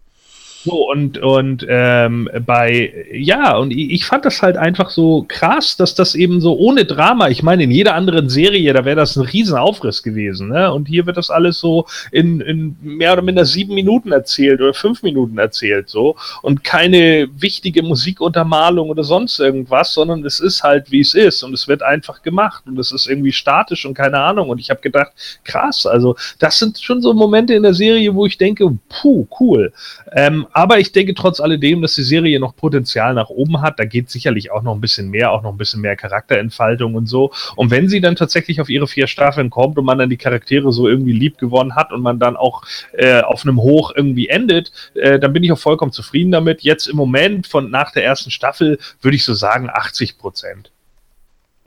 So, 0.68 0.90
und, 0.90 1.18
und 1.18 1.66
ähm, 1.68 2.28
bei, 2.44 3.06
ja, 3.10 3.56
und 3.56 3.70
ich, 3.70 4.04
fand 4.04 4.26
das 4.26 4.42
halt 4.42 4.58
einfach 4.58 4.90
so 4.90 5.24
krass, 5.26 5.76
dass 5.76 5.94
das 5.94 6.14
eben 6.14 6.42
so 6.42 6.58
ohne 6.58 6.84
Drama, 6.84 7.28
ich 7.28 7.42
meine, 7.42 7.62
in 7.62 7.70
jeder 7.70 7.94
anderen 7.94 8.28
Serie, 8.28 8.72
da 8.74 8.84
wäre 8.84 8.96
das 8.96 9.16
ein 9.16 9.24
Riesenaufriss 9.24 10.02
gewesen, 10.02 10.48
ne? 10.48 10.70
Und 10.72 10.86
hier 10.86 11.06
wird 11.06 11.16
das 11.16 11.30
alles 11.30 11.58
so 11.58 11.86
in, 12.12 12.40
in 12.42 12.76
mehr 12.82 13.14
oder 13.14 13.22
minder 13.22 13.46
sieben 13.46 13.74
Minuten 13.74 14.12
erzählt 14.12 14.60
oder 14.60 14.74
fünf 14.74 15.02
Minuten 15.02 15.38
erzählt, 15.38 15.88
so. 15.88 16.16
Und 16.42 16.64
keine 16.64 17.28
wichtige 17.38 17.82
Musikuntermalung 17.82 18.90
oder 18.90 19.04
sonst 19.04 19.40
irgendwas, 19.40 19.94
sondern 19.94 20.24
es 20.26 20.38
ist 20.38 20.62
halt, 20.62 20.90
wie 20.90 21.00
es 21.00 21.14
ist. 21.14 21.42
Und 21.42 21.54
es 21.54 21.66
wird 21.66 21.82
einfach 21.82 22.22
gemacht 22.22 22.64
und 22.66 22.78
es 22.78 22.92
ist 22.92 23.08
irgendwie 23.08 23.32
statisch 23.32 23.86
und 23.86 23.94
keine 23.94 24.18
Ahnung. 24.18 24.50
Und 24.50 24.58
ich 24.58 24.68
habe 24.68 24.80
gedacht, 24.80 25.12
krass, 25.44 25.86
also 25.86 26.16
das 26.38 26.58
sind 26.58 26.78
schon 26.78 27.00
so 27.00 27.14
Momente 27.14 27.54
in 27.54 27.62
der 27.62 27.74
Serie, 27.74 28.14
wo 28.14 28.26
ich 28.26 28.36
denke, 28.36 28.68
puh, 28.88 29.26
cool. 29.40 29.72
Ähm, 30.12 30.46
aber 30.58 30.80
ich 30.80 30.90
denke 30.90 31.14
trotz 31.14 31.38
alledem, 31.38 31.82
dass 31.82 31.94
die 31.94 32.02
Serie 32.02 32.40
noch 32.40 32.56
Potenzial 32.56 33.14
nach 33.14 33.28
oben 33.28 33.60
hat. 33.60 33.78
Da 33.78 33.84
geht 33.84 34.10
sicherlich 34.10 34.50
auch 34.50 34.62
noch 34.62 34.74
ein 34.74 34.80
bisschen 34.80 35.08
mehr, 35.08 35.30
auch 35.30 35.42
noch 35.42 35.52
ein 35.52 35.56
bisschen 35.56 35.80
mehr 35.80 35.94
Charakterentfaltung 35.94 36.96
und 36.96 37.06
so. 37.06 37.30
Und 37.54 37.70
wenn 37.70 37.88
sie 37.88 38.00
dann 38.00 38.16
tatsächlich 38.16 38.60
auf 38.60 38.68
ihre 38.68 38.88
vier 38.88 39.06
Staffeln 39.06 39.50
kommt 39.50 39.78
und 39.78 39.84
man 39.84 39.98
dann 39.98 40.10
die 40.10 40.16
Charaktere 40.16 40.72
so 40.72 40.88
irgendwie 40.88 41.12
lieb 41.12 41.38
gewonnen 41.38 41.76
hat 41.76 41.92
und 41.92 42.02
man 42.02 42.18
dann 42.18 42.36
auch 42.36 42.64
äh, 42.92 43.20
auf 43.20 43.44
einem 43.44 43.58
Hoch 43.58 43.92
irgendwie 43.94 44.26
endet, 44.26 44.72
äh, 44.94 45.20
dann 45.20 45.32
bin 45.32 45.44
ich 45.44 45.52
auch 45.52 45.60
vollkommen 45.60 45.92
zufrieden 45.92 46.32
damit. 46.32 46.62
Jetzt 46.62 46.88
im 46.88 46.96
Moment 46.96 47.46
von 47.46 47.70
nach 47.70 47.92
der 47.92 48.04
ersten 48.04 48.32
Staffel 48.32 48.80
würde 49.00 49.14
ich 49.14 49.22
so 49.22 49.34
sagen 49.34 49.70
80 49.72 50.18
Prozent. 50.18 50.72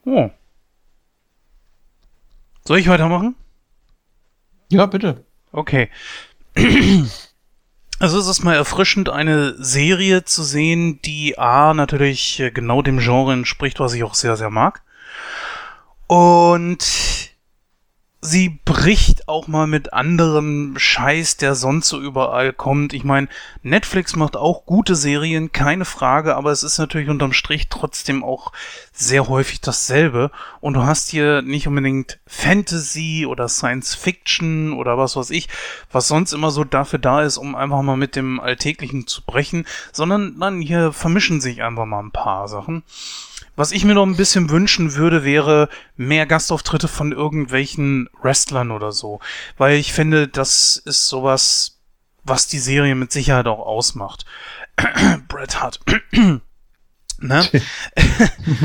Oh. 0.04 0.28
Soll 2.66 2.78
ich 2.78 2.88
weitermachen? 2.88 3.36
Ja, 4.70 4.84
bitte. 4.84 5.24
Okay. 5.50 5.88
Also 8.02 8.18
es 8.18 8.26
ist 8.26 8.42
mal 8.42 8.56
erfrischend, 8.56 9.08
eine 9.10 9.54
Serie 9.62 10.24
zu 10.24 10.42
sehen, 10.42 11.00
die 11.02 11.38
A 11.38 11.72
natürlich 11.72 12.40
äh, 12.40 12.50
genau 12.50 12.82
dem 12.82 12.98
Genre 12.98 13.32
entspricht, 13.32 13.78
was 13.78 13.92
ich 13.92 14.02
auch 14.02 14.14
sehr, 14.14 14.36
sehr 14.36 14.50
mag. 14.50 14.82
Und 16.08 17.31
sie 18.24 18.60
bricht 18.64 19.28
auch 19.28 19.48
mal 19.48 19.66
mit 19.66 19.92
anderem 19.92 20.74
Scheiß, 20.78 21.38
der 21.38 21.56
sonst 21.56 21.88
so 21.88 22.00
überall 22.00 22.52
kommt. 22.52 22.92
Ich 22.92 23.02
meine, 23.02 23.26
Netflix 23.62 24.14
macht 24.14 24.36
auch 24.36 24.64
gute 24.64 24.94
Serien, 24.94 25.50
keine 25.50 25.84
Frage, 25.84 26.36
aber 26.36 26.52
es 26.52 26.62
ist 26.62 26.78
natürlich 26.78 27.08
unterm 27.08 27.32
Strich 27.32 27.68
trotzdem 27.68 28.22
auch 28.22 28.52
sehr 28.92 29.28
häufig 29.28 29.60
dasselbe. 29.60 30.30
Und 30.60 30.74
du 30.74 30.84
hast 30.84 31.10
hier 31.10 31.42
nicht 31.42 31.66
unbedingt 31.66 32.20
Fantasy 32.28 33.26
oder 33.28 33.48
Science 33.48 33.96
Fiction 33.96 34.72
oder 34.72 34.96
was 34.96 35.16
weiß 35.16 35.30
ich, 35.30 35.48
was 35.90 36.06
sonst 36.06 36.32
immer 36.32 36.52
so 36.52 36.62
dafür 36.62 37.00
da 37.00 37.22
ist, 37.22 37.38
um 37.38 37.56
einfach 37.56 37.82
mal 37.82 37.96
mit 37.96 38.14
dem 38.14 38.38
Alltäglichen 38.38 39.08
zu 39.08 39.22
brechen, 39.22 39.66
sondern 39.92 40.38
dann 40.38 40.60
hier 40.60 40.92
vermischen 40.92 41.40
sich 41.40 41.62
einfach 41.64 41.86
mal 41.86 42.00
ein 42.00 42.12
paar 42.12 42.46
Sachen. 42.46 42.84
Was 43.54 43.72
ich 43.72 43.84
mir 43.84 43.94
noch 43.94 44.06
ein 44.06 44.16
bisschen 44.16 44.50
wünschen 44.50 44.94
würde, 44.94 45.24
wäre 45.24 45.68
mehr 45.96 46.26
Gastauftritte 46.26 46.88
von 46.88 47.12
irgendwelchen 47.12 48.08
Wrestlern 48.22 48.70
oder 48.70 48.92
so. 48.92 49.20
Weil 49.58 49.76
ich 49.76 49.92
finde, 49.92 50.28
das 50.28 50.76
ist 50.76 51.08
sowas, 51.08 51.80
was 52.24 52.46
die 52.46 52.58
Serie 52.58 52.94
mit 52.94 53.12
Sicherheit 53.12 53.46
auch 53.46 53.58
ausmacht. 53.58 54.24
Bret 55.28 55.60
Hart. 55.60 55.80
ne? 57.18 57.48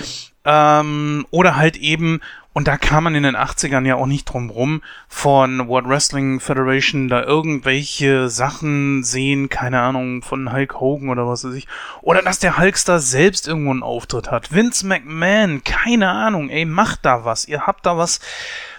ähm, 0.45 1.27
oder 1.31 1.57
halt 1.57 1.75
eben 1.75 2.21
und 2.57 2.67
da 2.67 2.75
kam 2.75 3.03
man 3.03 3.13
in 3.13 3.21
den 3.21 3.37
80ern 3.37 3.85
ja 3.85 3.97
auch 3.97 4.07
nicht 4.07 4.25
drum 4.25 4.49
rum, 4.49 4.81
von 5.07 5.67
World 5.67 5.87
Wrestling 5.87 6.39
Federation 6.39 7.07
da 7.07 7.21
irgendwelche 7.21 8.29
Sachen 8.29 9.03
sehen, 9.03 9.47
keine 9.47 9.79
Ahnung, 9.79 10.23
von 10.23 10.51
Hulk 10.51 10.79
Hogan 10.79 11.09
oder 11.09 11.27
was 11.27 11.43
weiß 11.43 11.53
ich. 11.53 11.67
Oder 12.01 12.23
dass 12.23 12.39
der 12.39 12.57
Hulkster 12.57 12.97
selbst 12.97 13.47
irgendwo 13.47 13.69
einen 13.69 13.83
Auftritt 13.83 14.31
hat. 14.31 14.51
Vince 14.51 14.87
McMahon, 14.87 15.63
keine 15.63 16.09
Ahnung, 16.09 16.49
ey, 16.49 16.65
macht 16.65 17.05
da 17.05 17.25
was. 17.25 17.45
Ihr 17.45 17.67
habt 17.67 17.85
da 17.85 17.95
was, 17.95 18.21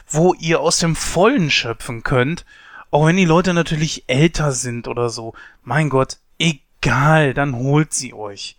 wo 0.08 0.34
ihr 0.34 0.58
aus 0.58 0.80
dem 0.80 0.96
Vollen 0.96 1.48
schöpfen 1.48 2.02
könnt. 2.02 2.44
Auch 2.90 3.06
wenn 3.06 3.16
die 3.16 3.26
Leute 3.26 3.54
natürlich 3.54 4.02
älter 4.08 4.50
sind 4.50 4.88
oder 4.88 5.08
so. 5.08 5.34
Mein 5.62 5.88
Gott, 5.88 6.18
egal, 6.40 7.32
dann 7.32 7.54
holt 7.54 7.94
sie 7.94 8.12
euch. 8.12 8.56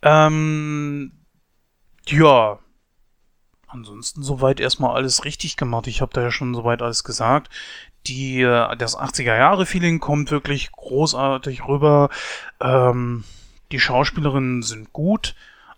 Ähm, 0.00 1.10
ja, 2.06 2.60
ansonsten 3.72 4.22
soweit 4.22 4.60
erstmal 4.60 4.94
alles 4.94 5.24
richtig 5.24 5.56
gemacht. 5.56 5.86
Ich 5.86 6.00
habe 6.00 6.12
da 6.12 6.22
ja 6.22 6.30
schon 6.30 6.54
soweit 6.54 6.82
alles 6.82 7.04
gesagt. 7.04 7.50
Die, 8.06 8.42
äh, 8.42 8.76
das 8.76 8.98
80er 8.98 9.36
Jahre 9.36 9.66
Feeling 9.66 10.00
kommt 10.00 10.30
wirklich 10.30 10.72
großartig 10.72 11.66
rüber. 11.66 12.10
Ähm, 12.60 13.24
die 13.70 13.80
Schauspielerinnen 13.80 14.62
sind 14.62 14.92
gut. 14.92 15.34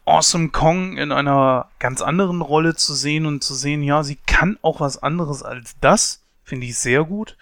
Awesome 0.07 0.51
Kong 0.51 0.97
in 0.97 1.13
einer 1.13 1.69
ganz 1.79 2.03
anderen 2.03 2.43
Rolle 2.43 2.75
zu 2.75 2.95
sehen 2.95 3.25
und 3.25 3.43
zu 3.43 3.55
sehen, 3.55 3.83
ja, 3.83 4.03
sie 4.03 4.19
kann 4.27 4.59
auch 4.61 4.81
was 4.81 5.03
anderes 5.03 5.43
als 5.43 5.77
das, 5.81 6.23
finde 6.43 6.67
ich 6.67 6.77
sehr 6.77 7.05
gut. 7.05 7.37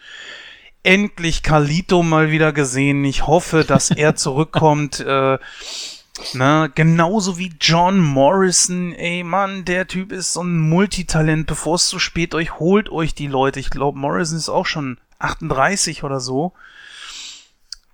Endlich 0.84 1.42
Carlito 1.42 2.02
mal 2.02 2.30
wieder 2.30 2.52
gesehen. 2.52 3.04
Ich 3.04 3.26
hoffe, 3.26 3.64
dass 3.64 3.90
er 3.90 4.14
zurückkommt. 4.16 5.00
äh, 5.00 5.38
na, 6.34 6.66
genauso 6.66 7.38
wie 7.38 7.54
John 7.60 7.98
Morrison, 7.98 8.92
ey 8.94 9.22
Mann, 9.22 9.64
der 9.64 9.86
Typ 9.86 10.12
ist 10.12 10.34
so 10.34 10.42
ein 10.42 10.58
Multitalent. 10.60 11.46
Bevor 11.46 11.76
es 11.76 11.88
zu 11.88 11.98
spät 11.98 12.34
euch 12.34 12.58
holt 12.58 12.90
euch 12.90 13.14
die 13.14 13.28
Leute. 13.28 13.60
Ich 13.60 13.70
glaube, 13.70 13.98
Morrison 13.98 14.36
ist 14.36 14.48
auch 14.48 14.66
schon 14.66 14.98
38 15.18 16.04
oder 16.04 16.20
so. 16.20 16.52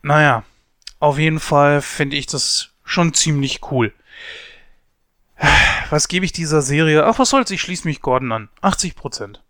Naja, 0.03 0.45
auf 0.99 1.19
jeden 1.19 1.41
Fall 1.41 1.81
finde 1.81 2.17
ich 2.17 2.27
das 2.27 2.71
schon 2.85 3.15
ziemlich 3.15 3.61
cool. 3.71 3.93
Was 5.91 6.09
gebe 6.09 6.25
ich 6.25 6.33
dieser 6.33 6.63
Serie? 6.63 7.07
Ach, 7.07 7.19
was 7.19 7.31
soll's, 7.31 7.51
ich 7.51 7.61
schließe 7.61 7.87
mich 7.87 8.01
Gordon 8.01 8.33
an. 8.33 8.49
80 8.61 8.97
Prozent. 8.97 9.43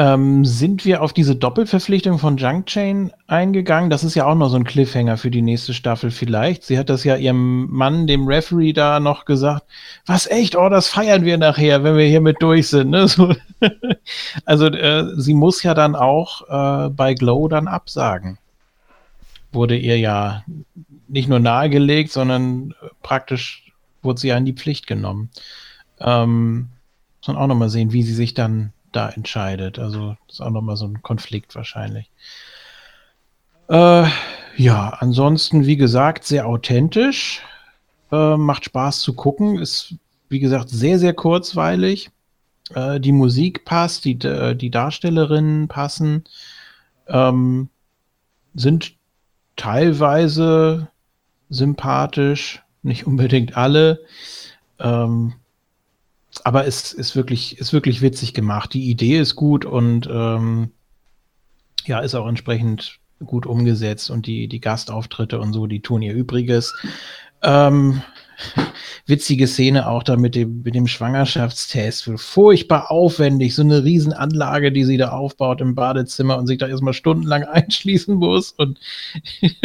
Ähm, 0.00 0.46
sind 0.46 0.86
wir 0.86 1.02
auf 1.02 1.12
diese 1.12 1.36
Doppelverpflichtung 1.36 2.18
von 2.18 2.38
Junk 2.38 2.64
Chain 2.64 3.12
eingegangen? 3.26 3.90
Das 3.90 4.02
ist 4.02 4.14
ja 4.14 4.24
auch 4.24 4.34
noch 4.34 4.48
so 4.48 4.56
ein 4.56 4.64
Cliffhanger 4.64 5.18
für 5.18 5.30
die 5.30 5.42
nächste 5.42 5.74
Staffel 5.74 6.10
vielleicht. 6.10 6.64
Sie 6.64 6.78
hat 6.78 6.88
das 6.88 7.04
ja 7.04 7.16
ihrem 7.16 7.66
Mann, 7.70 8.06
dem 8.06 8.26
Referee, 8.26 8.72
da 8.72 8.98
noch 8.98 9.26
gesagt. 9.26 9.66
Was 10.06 10.26
echt? 10.26 10.56
Oh, 10.56 10.70
das 10.70 10.88
feiern 10.88 11.26
wir 11.26 11.36
nachher, 11.36 11.84
wenn 11.84 11.98
wir 11.98 12.06
hiermit 12.06 12.38
durch 12.40 12.68
sind. 12.68 12.88
Ne? 12.88 13.08
So. 13.08 13.34
also 14.46 14.68
äh, 14.68 15.20
sie 15.20 15.34
muss 15.34 15.62
ja 15.62 15.74
dann 15.74 15.94
auch 15.94 16.48
äh, 16.48 16.88
bei 16.88 17.12
Glow 17.12 17.48
dann 17.48 17.68
absagen. 17.68 18.38
Wurde 19.52 19.76
ihr 19.76 19.98
ja 19.98 20.44
nicht 21.08 21.28
nur 21.28 21.40
nahegelegt, 21.40 22.10
sondern 22.10 22.72
praktisch 23.02 23.70
wurde 24.00 24.18
sie 24.18 24.28
ja 24.28 24.38
in 24.38 24.46
die 24.46 24.54
Pflicht 24.54 24.86
genommen. 24.86 25.28
Ähm, 26.00 26.70
muss 27.18 27.28
man 27.28 27.36
auch 27.36 27.48
noch 27.48 27.56
mal 27.56 27.68
sehen, 27.68 27.92
wie 27.92 28.02
sie 28.02 28.14
sich 28.14 28.32
dann 28.32 28.72
da 28.92 29.08
entscheidet. 29.08 29.78
Also 29.78 30.16
das 30.26 30.36
ist 30.36 30.40
auch 30.40 30.50
nochmal 30.50 30.76
so 30.76 30.86
ein 30.86 31.02
Konflikt 31.02 31.54
wahrscheinlich. 31.54 32.10
Äh, 33.68 34.06
ja, 34.56 34.88
ansonsten, 34.98 35.66
wie 35.66 35.76
gesagt, 35.76 36.24
sehr 36.24 36.46
authentisch. 36.46 37.42
Äh, 38.10 38.36
macht 38.36 38.64
Spaß 38.64 39.00
zu 39.00 39.14
gucken. 39.14 39.58
Ist, 39.58 39.94
wie 40.28 40.40
gesagt, 40.40 40.68
sehr, 40.68 40.98
sehr 40.98 41.14
kurzweilig. 41.14 42.10
Äh, 42.74 43.00
die 43.00 43.12
Musik 43.12 43.64
passt, 43.64 44.04
die, 44.04 44.18
äh, 44.22 44.54
die 44.54 44.70
Darstellerinnen 44.70 45.68
passen. 45.68 46.24
Ähm, 47.06 47.68
sind 48.54 48.94
teilweise 49.56 50.88
sympathisch. 51.48 52.62
nicht 52.82 53.06
unbedingt 53.06 53.56
alle. 53.56 54.00
Ähm, 54.78 55.34
aber 56.44 56.66
es 56.66 56.92
ist 56.92 57.16
wirklich, 57.16 57.58
ist 57.58 57.72
wirklich 57.72 58.02
witzig 58.02 58.34
gemacht. 58.34 58.74
Die 58.74 58.90
Idee 58.90 59.18
ist 59.18 59.36
gut 59.36 59.64
und 59.64 60.08
ähm, 60.10 60.70
ja, 61.86 62.00
ist 62.00 62.14
auch 62.14 62.28
entsprechend 62.28 62.98
gut 63.24 63.46
umgesetzt 63.46 64.10
und 64.10 64.26
die, 64.26 64.48
die 64.48 64.60
Gastauftritte 64.60 65.40
und 65.40 65.52
so, 65.52 65.66
die 65.66 65.82
tun 65.82 66.02
ihr 66.02 66.14
Übriges. 66.14 66.74
Ähm, 67.42 68.02
witzige 69.06 69.46
Szene 69.46 69.88
auch 69.88 70.02
da 70.02 70.16
mit 70.16 70.34
dem, 70.34 70.62
mit 70.62 70.74
dem 70.74 70.86
Schwangerschaftstest. 70.86 72.10
Furchtbar 72.16 72.90
aufwendig, 72.90 73.54
so 73.54 73.62
eine 73.62 73.84
Riesenanlage, 73.84 74.72
die 74.72 74.84
sie 74.84 74.96
da 74.96 75.10
aufbaut 75.10 75.60
im 75.60 75.74
Badezimmer 75.74 76.38
und 76.38 76.46
sich 76.46 76.58
da 76.58 76.68
erstmal 76.68 76.94
stundenlang 76.94 77.44
einschließen 77.44 78.14
muss. 78.14 78.52
Und 78.52 78.78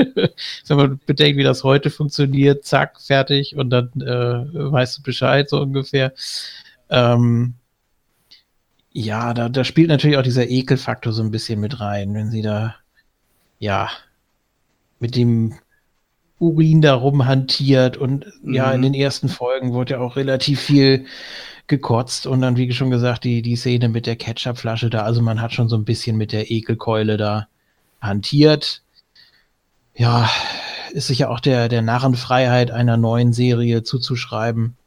wenn 0.67 0.77
man 0.77 0.99
bedenkt, 1.05 1.37
wie 1.37 1.43
das 1.43 1.63
heute 1.63 1.89
funktioniert, 1.89 2.65
zack, 2.65 3.01
fertig 3.01 3.55
und 3.55 3.69
dann 3.69 3.89
äh, 4.01 4.71
weißt 4.71 4.99
du 4.99 5.03
Bescheid, 5.03 5.49
so 5.49 5.61
ungefähr. 5.61 6.13
Ähm, 6.89 7.55
ja, 8.91 9.33
da, 9.33 9.49
da 9.49 9.63
spielt 9.63 9.89
natürlich 9.89 10.17
auch 10.17 10.23
dieser 10.23 10.49
Ekelfaktor 10.49 11.11
so 11.11 11.21
ein 11.21 11.31
bisschen 11.31 11.59
mit 11.59 11.79
rein, 11.79 12.13
wenn 12.13 12.31
sie 12.31 12.41
da, 12.41 12.75
ja, 13.59 13.89
mit 14.99 15.15
dem 15.15 15.55
Urin 16.39 16.81
da 16.81 16.93
rumhantiert 16.93 17.97
und 17.97 18.25
mhm. 18.41 18.53
ja, 18.53 18.71
in 18.71 18.79
mhm. 18.79 18.83
den 18.83 18.93
ersten 18.93 19.29
Folgen 19.29 19.73
wurde 19.73 19.93
ja 19.93 19.99
auch 19.99 20.15
relativ 20.15 20.61
viel 20.61 21.05
gekotzt 21.67 22.27
und 22.27 22.41
dann, 22.41 22.57
wie 22.57 22.71
schon 22.71 22.91
gesagt, 22.91 23.23
die, 23.23 23.41
die 23.41 23.55
Szene 23.55 23.89
mit 23.89 24.05
der 24.05 24.15
Ketchupflasche 24.15 24.89
da, 24.89 25.01
also 25.01 25.21
man 25.21 25.41
hat 25.41 25.53
schon 25.53 25.67
so 25.67 25.75
ein 25.75 25.85
bisschen 25.85 26.15
mit 26.15 26.31
der 26.31 26.51
Ekelkeule 26.51 27.17
da 27.17 27.47
hantiert. 28.01 28.81
Ja, 29.95 30.29
ist 30.91 31.07
sicher 31.07 31.29
auch 31.31 31.39
der, 31.39 31.67
der 31.69 31.81
Narrenfreiheit 31.81 32.71
einer 32.71 32.97
neuen 32.97 33.33
Serie 33.33 33.83
zuzuschreiben. 33.83 34.77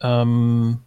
Ähm, 0.00 0.78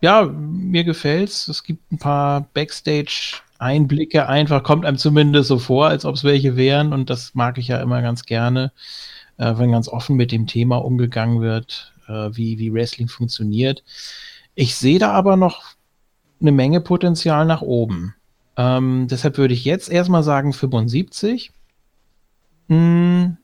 ja, 0.00 0.24
mir 0.24 0.84
gefällt's. 0.84 1.48
Es 1.48 1.62
gibt 1.62 1.90
ein 1.90 1.98
paar 1.98 2.42
Backstage 2.52 3.40
Einblicke 3.58 4.28
einfach, 4.28 4.62
kommt 4.62 4.84
einem 4.84 4.98
zumindest 4.98 5.48
so 5.48 5.58
vor, 5.58 5.86
als 5.86 6.04
ob 6.04 6.14
es 6.16 6.24
welche 6.24 6.56
wären. 6.56 6.92
Und 6.92 7.10
das 7.10 7.34
mag 7.34 7.58
ich 7.58 7.68
ja 7.68 7.80
immer 7.80 8.02
ganz 8.02 8.24
gerne, 8.24 8.72
äh, 9.38 9.54
wenn 9.56 9.72
ganz 9.72 9.88
offen 9.88 10.16
mit 10.16 10.32
dem 10.32 10.46
Thema 10.46 10.76
umgegangen 10.76 11.40
wird, 11.40 11.94
äh, 12.08 12.30
wie, 12.32 12.58
wie 12.58 12.72
Wrestling 12.72 13.08
funktioniert. 13.08 13.82
Ich 14.54 14.76
sehe 14.76 14.98
da 14.98 15.12
aber 15.12 15.36
noch 15.36 15.74
eine 16.40 16.52
Menge 16.52 16.80
Potenzial 16.80 17.46
nach 17.46 17.62
oben. 17.62 18.14
Ähm, 18.56 19.08
deshalb 19.10 19.38
würde 19.38 19.54
ich 19.54 19.64
jetzt 19.64 19.88
erstmal 19.90 20.22
sagen 20.22 20.52
75. 20.52 21.52
Hm, 22.68 23.36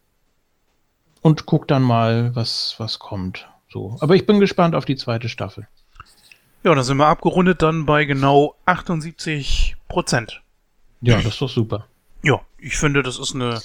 und 1.22 1.46
guck 1.46 1.68
dann 1.68 1.82
mal, 1.82 2.34
was, 2.34 2.74
was 2.78 2.98
kommt. 2.98 3.49
So. 3.72 3.96
Aber 4.00 4.16
ich 4.16 4.26
bin 4.26 4.40
gespannt 4.40 4.74
auf 4.74 4.84
die 4.84 4.96
zweite 4.96 5.28
Staffel. 5.28 5.68
Ja, 6.62 6.74
dann 6.74 6.84
sind 6.84 6.98
wir 6.98 7.06
abgerundet 7.06 7.62
dann 7.62 7.86
bei 7.86 8.04
genau 8.04 8.54
78 8.66 9.76
Prozent. 9.88 10.42
Ja, 11.00 11.16
das 11.16 11.34
ist 11.34 11.40
doch 11.40 11.48
super. 11.48 11.86
Ja, 12.22 12.40
ich 12.58 12.76
finde, 12.76 13.02
das 13.02 13.18
ist 13.18 13.34
eine 13.34 13.62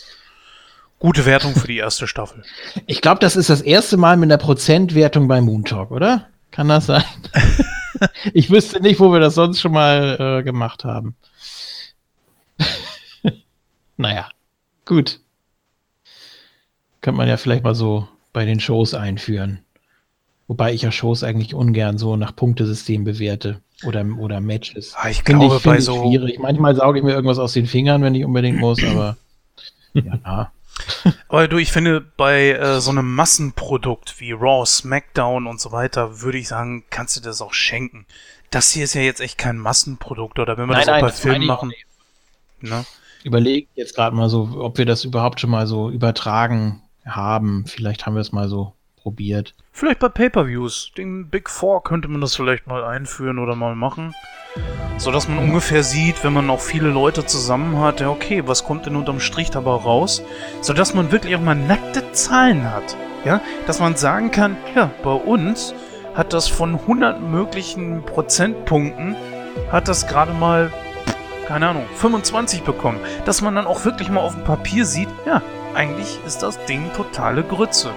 gute 0.99 1.25
Wertung 1.25 1.55
für 1.55 1.67
die 1.67 1.77
erste 1.77 2.07
Staffel. 2.07 2.43
Ich 2.87 3.01
glaube, 3.01 3.19
das 3.19 3.35
ist 3.35 3.49
das 3.49 3.61
erste 3.61 3.97
Mal 3.97 4.15
mit 4.15 4.27
einer 4.27 4.37
Prozentwertung 4.37 5.27
bei 5.27 5.41
Moon 5.41 5.65
Talk, 5.65 5.91
oder? 5.91 6.29
Kann 6.51 6.69
das 6.69 6.85
sein? 6.85 7.03
ich 8.33 8.49
wüsste 8.49 8.79
nicht, 8.79 8.99
wo 8.99 9.11
wir 9.11 9.19
das 9.19 9.35
sonst 9.35 9.59
schon 9.59 9.73
mal 9.73 10.39
äh, 10.39 10.43
gemacht 10.43 10.85
haben. 10.85 11.15
naja, 13.97 14.29
gut. 14.85 15.19
Könnte 17.01 17.17
man 17.17 17.27
ja 17.27 17.37
vielleicht 17.37 17.63
mal 17.63 17.75
so 17.75 18.07
bei 18.31 18.45
den 18.45 18.59
Shows 18.59 18.93
einführen. 18.93 19.64
Wobei 20.47 20.73
ich 20.73 20.83
ja 20.83 20.91
Shows 20.91 21.23
eigentlich 21.23 21.55
ungern 21.55 21.97
so 21.97 22.15
nach 22.17 22.35
Punktesystem 22.35 23.03
bewerte 23.03 23.61
oder, 23.83 24.05
oder 24.19 24.41
Matches. 24.41 24.93
Ah, 24.95 25.09
ich 25.09 25.23
finde 25.23 25.47
glaube, 25.47 25.57
ich, 25.57 25.63
bei 25.63 25.79
so. 25.79 26.03
Schwierig. 26.03 26.39
Manchmal 26.39 26.75
sauge 26.75 26.99
ich 26.99 27.03
mir 27.03 27.13
irgendwas 27.13 27.39
aus 27.39 27.53
den 27.53 27.65
Fingern, 27.65 28.01
wenn 28.03 28.15
ich 28.15 28.25
unbedingt 28.25 28.59
muss, 28.59 28.83
aber. 28.83 29.17
ja. 29.93 30.51
Aber 31.29 31.47
du, 31.47 31.57
ich 31.57 31.71
finde, 31.71 32.01
bei 32.01 32.51
äh, 32.51 32.81
so 32.81 32.91
einem 32.91 33.15
Massenprodukt 33.15 34.19
wie 34.19 34.33
Raw, 34.33 34.65
SmackDown 34.65 35.47
und 35.47 35.61
so 35.61 35.71
weiter, 35.71 36.21
würde 36.21 36.37
ich 36.37 36.49
sagen, 36.49 36.83
kannst 36.89 37.15
du 37.15 37.21
das 37.21 37.41
auch 37.41 37.53
schenken. 37.53 38.05
Das 38.51 38.71
hier 38.71 38.83
ist 38.83 38.93
ja 38.93 39.01
jetzt 39.01 39.21
echt 39.21 39.37
kein 39.37 39.57
Massenprodukt, 39.57 40.37
oder 40.37 40.57
wenn 40.57 40.67
wir 40.67 40.73
nein, 40.73 40.85
das 40.85 40.95
auch 40.95 41.01
bei 41.01 41.11
Filmen 41.11 41.45
machen. 41.45 41.71
Ne? 42.59 42.85
Überleg 43.23 43.69
jetzt 43.75 43.95
gerade 43.95 44.15
mal 44.15 44.29
so, 44.29 44.49
ob 44.59 44.77
wir 44.77 44.85
das 44.85 45.05
überhaupt 45.05 45.39
schon 45.39 45.49
mal 45.49 45.65
so 45.65 45.89
übertragen 45.89 46.81
haben. 47.05 47.65
Vielleicht 47.65 48.05
haben 48.05 48.15
wir 48.15 48.21
es 48.21 48.33
mal 48.33 48.49
so 48.49 48.74
probiert. 49.05 49.53
Vielleicht 49.71 49.99
bei 49.99 50.09
Pay-Per-Views. 50.09 50.93
Den 50.97 51.29
Big 51.29 51.47
Four 51.47 51.83
könnte 51.83 52.07
man 52.07 52.21
das 52.21 52.35
vielleicht 52.35 52.65
mal 52.65 52.83
einführen 52.83 53.37
oder 53.37 53.55
mal 53.55 53.75
machen. 53.75 54.15
So 54.97 55.11
dass 55.11 55.27
man 55.27 55.37
ungefähr 55.37 55.83
sieht, 55.83 56.23
wenn 56.23 56.33
man 56.33 56.49
auch 56.49 56.59
viele 56.59 56.89
Leute 56.89 57.23
zusammen 57.23 57.79
hat, 57.79 57.99
ja 57.99 58.09
okay, 58.09 58.47
was 58.47 58.63
kommt 58.63 58.87
denn 58.87 58.95
unterm 58.95 59.19
Strich 59.19 59.51
dabei 59.51 59.75
raus? 59.75 60.23
So 60.61 60.73
dass 60.73 60.95
man 60.95 61.11
wirklich 61.11 61.35
auch 61.35 61.41
mal 61.41 61.53
nackte 61.53 62.13
Zahlen 62.13 62.71
hat. 62.71 62.97
Ja, 63.23 63.41
dass 63.67 63.79
man 63.79 63.95
sagen 63.95 64.31
kann, 64.31 64.57
ja, 64.75 64.89
bei 65.03 65.13
uns 65.13 65.75
hat 66.15 66.33
das 66.33 66.47
von 66.47 66.73
100 66.73 67.21
möglichen 67.21 68.01
Prozentpunkten, 68.03 69.15
hat 69.71 69.87
das 69.87 70.07
gerade 70.07 70.33
mal, 70.33 70.73
keine 71.47 71.67
Ahnung, 71.67 71.85
25 71.93 72.63
bekommen. 72.63 72.99
Dass 73.25 73.43
man 73.43 73.53
dann 73.53 73.67
auch 73.67 73.85
wirklich 73.85 74.09
mal 74.09 74.21
auf 74.21 74.33
dem 74.33 74.45
Papier 74.45 74.87
sieht, 74.87 75.09
ja, 75.27 75.43
eigentlich 75.75 76.19
ist 76.25 76.41
das 76.41 76.63
Ding 76.65 76.91
totale 76.95 77.43
Grütze. 77.43 77.91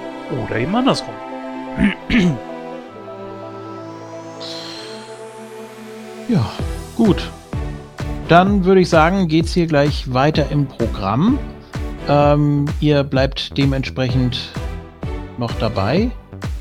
Oder 0.44 0.56
eben 0.56 0.74
andersrum. 0.74 1.14
Ja, 6.28 6.44
gut. 6.94 7.30
Dann 8.28 8.66
würde 8.66 8.82
ich 8.82 8.90
sagen, 8.90 9.28
geht 9.28 9.46
es 9.46 9.54
hier 9.54 9.66
gleich 9.66 10.12
weiter 10.12 10.50
im 10.50 10.66
Programm. 10.66 11.38
Ähm, 12.06 12.66
ihr 12.80 13.02
bleibt 13.02 13.56
dementsprechend 13.56 14.50
noch 15.38 15.52
dabei 15.54 16.10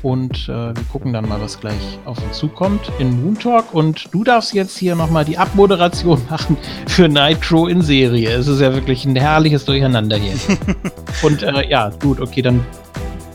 und 0.02 0.48
äh, 0.48 0.74
wir 0.74 0.84
gucken 0.92 1.12
dann 1.12 1.28
mal, 1.28 1.40
was 1.40 1.60
gleich 1.60 1.98
auf 2.04 2.18
uns 2.22 2.38
zukommt 2.38 2.92
in 2.98 3.22
Moon 3.22 3.38
Talk. 3.38 3.74
Und 3.74 4.08
du 4.12 4.24
darfst 4.24 4.54
jetzt 4.54 4.78
hier 4.78 4.94
nochmal 4.94 5.24
die 5.24 5.38
Abmoderation 5.38 6.20
machen 6.30 6.56
für 6.86 7.08
Nitro 7.08 7.66
in 7.66 7.82
Serie. 7.82 8.30
Es 8.30 8.46
ist 8.46 8.60
ja 8.60 8.72
wirklich 8.74 9.04
ein 9.04 9.16
herrliches 9.16 9.64
Durcheinander 9.64 10.16
hier. 10.16 10.34
und 11.22 11.42
äh, 11.42 11.68
ja, 11.68 11.90
gut, 12.02 12.20
okay, 12.20 12.42
dann 12.42 12.64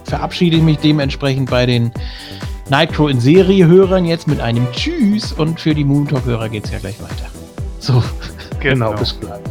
verabschiede 0.06 0.58
ich 0.58 0.64
mich 0.64 0.78
dementsprechend 0.78 1.50
bei 1.50 1.66
den 1.66 1.92
Nitro 2.70 3.08
in 3.08 3.20
Serie-Hörern 3.20 4.06
jetzt 4.06 4.28
mit 4.28 4.40
einem 4.40 4.72
Tschüss 4.72 5.34
und 5.34 5.60
für 5.60 5.76
die 5.76 5.84
Moon 5.84 6.08
Talk-Hörer 6.08 6.50
geht 6.50 6.66
es 6.66 6.72
ja 6.72 6.80
gleich 6.80 7.02
weiter. 7.02 7.30
So, 7.80 8.02
genau. 8.60 8.94
Bis 9.00 9.20
gleich. 9.20 9.42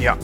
Ja. 0.00 0.16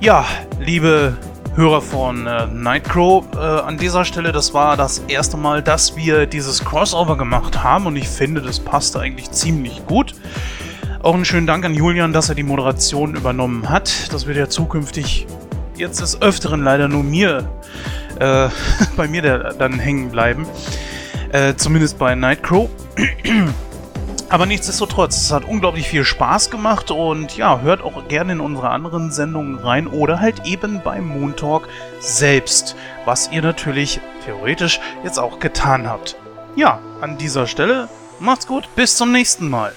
Ja, 0.00 0.24
liebe 0.60 1.16
Hörer 1.58 1.82
von 1.82 2.24
äh, 2.28 2.46
Nightcrow, 2.46 3.24
äh, 3.34 3.38
an 3.38 3.78
dieser 3.78 4.04
Stelle, 4.04 4.30
das 4.30 4.54
war 4.54 4.76
das 4.76 5.00
erste 5.08 5.36
Mal, 5.36 5.60
dass 5.60 5.96
wir 5.96 6.26
dieses 6.26 6.64
Crossover 6.64 7.16
gemacht 7.16 7.64
haben 7.64 7.86
und 7.86 7.96
ich 7.96 8.06
finde, 8.08 8.40
das 8.40 8.60
passte 8.60 9.00
eigentlich 9.00 9.32
ziemlich 9.32 9.84
gut. 9.84 10.14
Auch 11.02 11.14
einen 11.14 11.24
schönen 11.24 11.48
Dank 11.48 11.64
an 11.64 11.74
Julian, 11.74 12.12
dass 12.12 12.28
er 12.28 12.36
die 12.36 12.44
Moderation 12.44 13.16
übernommen 13.16 13.68
hat. 13.68 14.12
Das 14.12 14.28
wird 14.28 14.36
ja 14.36 14.48
zukünftig 14.48 15.26
jetzt 15.74 16.00
des 16.00 16.22
Öfteren 16.22 16.62
leider 16.62 16.86
nur 16.86 17.02
mir 17.02 17.50
äh, 18.20 18.48
bei 18.96 19.08
mir 19.08 19.22
der, 19.22 19.52
dann 19.54 19.80
hängen 19.80 20.12
bleiben. 20.12 20.46
Äh, 21.32 21.54
zumindest 21.56 21.98
bei 21.98 22.14
Nightcrow. 22.14 22.70
Aber 24.30 24.44
nichtsdestotrotz, 24.44 25.16
es 25.16 25.32
hat 25.32 25.44
unglaublich 25.44 25.88
viel 25.88 26.04
Spaß 26.04 26.50
gemacht 26.50 26.90
und 26.90 27.36
ja, 27.38 27.60
hört 27.60 27.82
auch 27.82 28.08
gerne 28.08 28.32
in 28.32 28.40
unsere 28.40 28.68
anderen 28.68 29.10
Sendungen 29.10 29.58
rein 29.58 29.86
oder 29.86 30.20
halt 30.20 30.46
eben 30.46 30.82
beim 30.82 31.08
Moon 31.08 31.34
Talk 31.34 31.68
selbst, 32.00 32.76
was 33.06 33.30
ihr 33.32 33.40
natürlich 33.40 34.00
theoretisch 34.26 34.80
jetzt 35.02 35.18
auch 35.18 35.38
getan 35.38 35.88
habt. 35.88 36.16
Ja, 36.56 36.80
an 37.00 37.16
dieser 37.16 37.46
Stelle 37.46 37.88
macht's 38.20 38.46
gut, 38.46 38.68
bis 38.76 38.96
zum 38.96 39.12
nächsten 39.12 39.48
Mal. 39.48 39.72